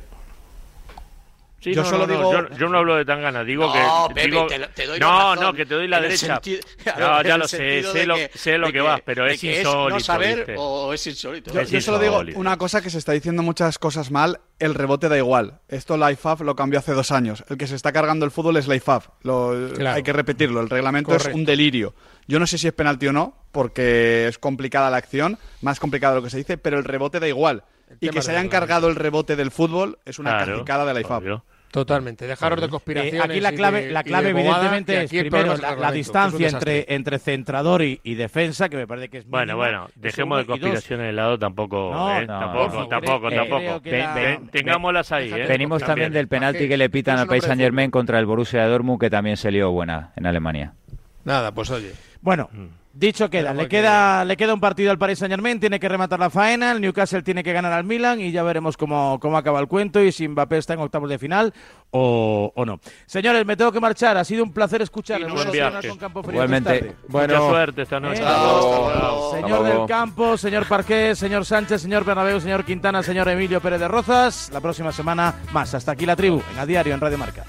Sí, 1.61 1.73
Yo 1.73 1.83
no, 1.83 1.89
solo 1.89 2.07
no, 2.07 2.13
no, 2.13 2.19
digo- 2.31 2.49
yo, 2.51 2.57
yo 2.57 2.69
no 2.69 2.77
hablo 2.77 2.95
de 2.95 3.03
tan 3.03 3.21
ganas, 3.21 3.45
digo 3.45 3.67
No, 3.67 3.73
que. 3.73 4.13
Pepe, 4.13 4.27
digo- 4.27 4.47
te 4.47 4.85
doy 4.87 4.97
la 4.99 5.05
no, 5.05 5.19
razón, 5.31 5.43
no, 5.43 5.53
que 5.53 5.65
te 5.65 5.75
doy 5.75 5.87
la 5.89 5.99
derecha. 5.99 6.35
sentido- 6.35 6.61
no, 6.97 7.21
ya 7.23 7.37
lo 7.37 7.47
sé, 7.49 7.83
sé 7.83 8.05
lo, 8.05 8.15
que- 8.15 8.31
sé 8.33 8.57
lo 8.57 8.67
de 8.67 8.73
que, 8.73 8.79
vas, 8.81 9.01
pero 9.05 9.27
es 9.27 9.41
que 9.41 9.59
insólito. 9.59 9.89
no 9.89 9.99
saber 9.99 10.37
¿viste? 10.37 10.55
o 10.57 10.93
es 10.93 11.05
insólito. 11.05 11.53
Yo, 11.53 11.59
Es 11.59 11.69
yo 11.69 11.81
solo 11.81 11.99
digo 11.99 12.23
una 12.35 12.57
cosa 12.57 12.81
que 12.81 12.89
se 12.89 12.97
está 12.97 13.11
diciendo 13.11 13.43
muchas 13.43 13.77
cosas 13.77 14.09
mal, 14.09 14.39
el 14.59 14.73
rebote 14.73 15.09
da 15.09 15.17
igual. 15.17 15.59
Esto 15.67 15.97
la 15.97 16.11
IFAB 16.13 16.43
lo 16.43 16.55
cambió 16.55 16.79
hace 16.79 16.93
dos 16.93 17.11
años. 17.11 17.43
El 17.49 17.57
que 17.57 17.67
se 17.67 17.75
está 17.75 17.91
cargando 17.91 18.23
el 18.25 18.31
fútbol 18.31 18.55
es 18.55 18.67
la 18.67 18.75
IFAB. 18.75 19.03
Lo- 19.23 19.69
Claro. 19.75 19.97
Hay 19.97 20.03
que 20.03 20.13
repetirlo, 20.13 20.61
el 20.61 20.69
reglamento 20.69 21.13
es 21.13 21.25
un 21.25 21.43
delirio. 21.43 21.93
Yo 22.27 22.39
no 22.39 22.47
sé 22.47 22.57
si 22.57 22.67
es 22.67 22.73
penalti 22.73 23.07
o 23.07 23.11
no, 23.13 23.35
porque 23.51 24.27
es 24.29 24.37
complicada 24.37 24.89
la 24.89 24.97
acción, 24.97 25.37
más 25.61 25.79
complicada 25.81 26.13
de 26.13 26.19
lo 26.19 26.23
que 26.23 26.29
se 26.29 26.37
dice, 26.37 26.57
pero 26.57 26.77
el 26.77 26.85
rebote 26.85 27.19
da 27.19 27.27
igual. 27.27 27.63
Y 27.99 28.09
que 28.09 28.21
se 28.21 28.31
hayan 28.31 28.49
cargado 28.49 28.87
el 28.89 28.95
rebote 28.95 29.35
del 29.35 29.51
fútbol 29.51 29.97
es 30.05 30.19
una 30.19 30.31
Claro, 30.37 30.53
cacicada 30.53 30.85
de 30.85 30.93
la 30.93 31.01
IFAB. 31.01 31.21
obvio. 31.23 31.45
Totalmente. 31.71 32.25
Dejaros 32.25 32.59
de 32.61 32.65
Eh, 32.65 32.69
conspiraciones. 32.69 33.21
aquí 33.21 33.39
la 33.39 33.53
y 33.53 33.55
clave, 33.55 33.81
de- 33.85 33.91
la 33.91 33.99
y 33.99 34.03
de 34.03 34.09
clave 34.09 34.33
bobada, 34.33 34.65
evidentemente 34.65 35.03
es 35.03 35.09
primero 35.11 35.55
la, 35.55 35.87
es 35.89 35.93
distancia 35.93 36.49
entre, 36.49 36.85
entre 36.95 37.19
centrador 37.19 37.83
y, 37.83 37.99
y 38.03 38.15
defensa, 38.15 38.69
que 38.69 38.77
me 38.77 38.87
parece 38.87 39.09
que 39.09 39.19
es 39.19 39.27
Bueno, 39.27 39.53
mínima. 39.53 39.65
bueno, 39.83 39.87
dejemos 39.95 40.39
de 40.39 40.45
conspiraciones 40.47 41.05
de 41.05 41.13
lado, 41.13 41.37
tampoco. 41.37 41.91
No, 41.93 42.17
eh, 42.19 42.25
no, 42.25 42.39
tampoco, 42.39 42.87
tampoco, 42.87 43.29
tampoco. 43.29 43.81
ven- 43.83 44.47
Tengámoslas 44.49 45.11
ahí, 45.11 45.31
¿eh? 45.31 45.45
Venimos 45.47 45.83
también 45.83 46.11
del 46.11 46.27
penalti 46.27 46.67
que 46.67 46.75
le 46.75 46.89
pitan 46.89 47.19
al 47.19 47.27
de 47.27 47.39
Saint 47.39 47.61
Germain 47.61 47.91
contra 47.91 48.17
el 48.17 48.25
Borussia 48.25 48.65
Dortmund, 48.65 48.99
que 48.99 49.11
también 49.11 49.37
se 49.37 49.51
lió 49.51 49.69
buena 49.69 50.11
en 50.15 50.25
Alemania. 50.25 50.73
Nada, 51.23 51.51
pues 51.51 51.69
oye. 51.69 51.91
Bueno, 52.21 52.49
Mm. 52.51 52.65
Dicho 52.93 53.29
queda, 53.29 53.53
le 53.53 53.67
queda, 53.67 54.25
le 54.25 54.35
queda 54.35 54.53
un 54.53 54.59
partido 54.59 54.91
al 54.91 54.97
Paris 54.97 55.19
Saint 55.19 55.31
Germain, 55.31 55.59
tiene 55.59 55.79
que 55.79 55.87
rematar 55.87 56.19
la 56.19 56.29
faena, 56.29 56.71
el 56.71 56.81
Newcastle 56.81 57.21
tiene 57.21 57.43
que 57.43 57.53
ganar 57.53 57.71
al 57.73 57.83
Milan 57.83 58.19
y 58.19 58.31
ya 58.31 58.43
veremos 58.43 58.77
cómo, 58.77 59.19
cómo 59.21 59.37
acaba 59.37 59.59
el 59.59 59.67
cuento 59.67 60.01
y 60.03 60.11
si 60.11 60.27
Mbappé 60.27 60.57
está 60.57 60.73
en 60.73 60.79
octavos 60.79 61.09
de 61.09 61.17
final 61.19 61.53
o, 61.91 62.51
o 62.55 62.65
no. 62.65 62.79
Señores, 63.05 63.45
me 63.45 63.55
tengo 63.55 63.71
que 63.71 63.79
marchar, 63.79 64.17
ha 64.17 64.23
sido 64.23 64.43
un 64.43 64.51
placer 64.51 64.81
a 64.81 64.85
buen 65.33 65.51
viaje. 65.51 65.87
con 65.89 65.97
Campo 65.97 66.23
Frío 66.23 66.33
Igualmente. 66.33 66.95
Bueno, 67.07 67.35
Mucha 67.35 67.49
suerte 67.49 67.81
esta 67.83 67.99
noche. 67.99 68.21
Eh, 68.23 69.41
Señor 69.41 69.63
del 69.63 69.85
Campo, 69.87 70.37
señor 70.37 70.67
Parqués, 70.67 71.17
señor 71.17 71.45
Sánchez, 71.45 71.81
señor 71.81 72.03
Bernabéu, 72.03 72.39
señor 72.39 72.65
Quintana, 72.65 73.03
señor 73.03 73.27
Emilio 73.29 73.61
Pérez 73.61 73.79
de 73.79 73.87
Rozas. 73.87 74.49
La 74.53 74.61
próxima 74.61 74.91
semana 74.91 75.35
más. 75.51 75.73
Hasta 75.73 75.91
aquí 75.91 76.05
la 76.05 76.15
tribu, 76.15 76.41
en 76.53 76.59
A 76.59 76.65
Diario, 76.65 76.93
en 76.93 76.99
Radio 76.99 77.17
Marca. 77.17 77.43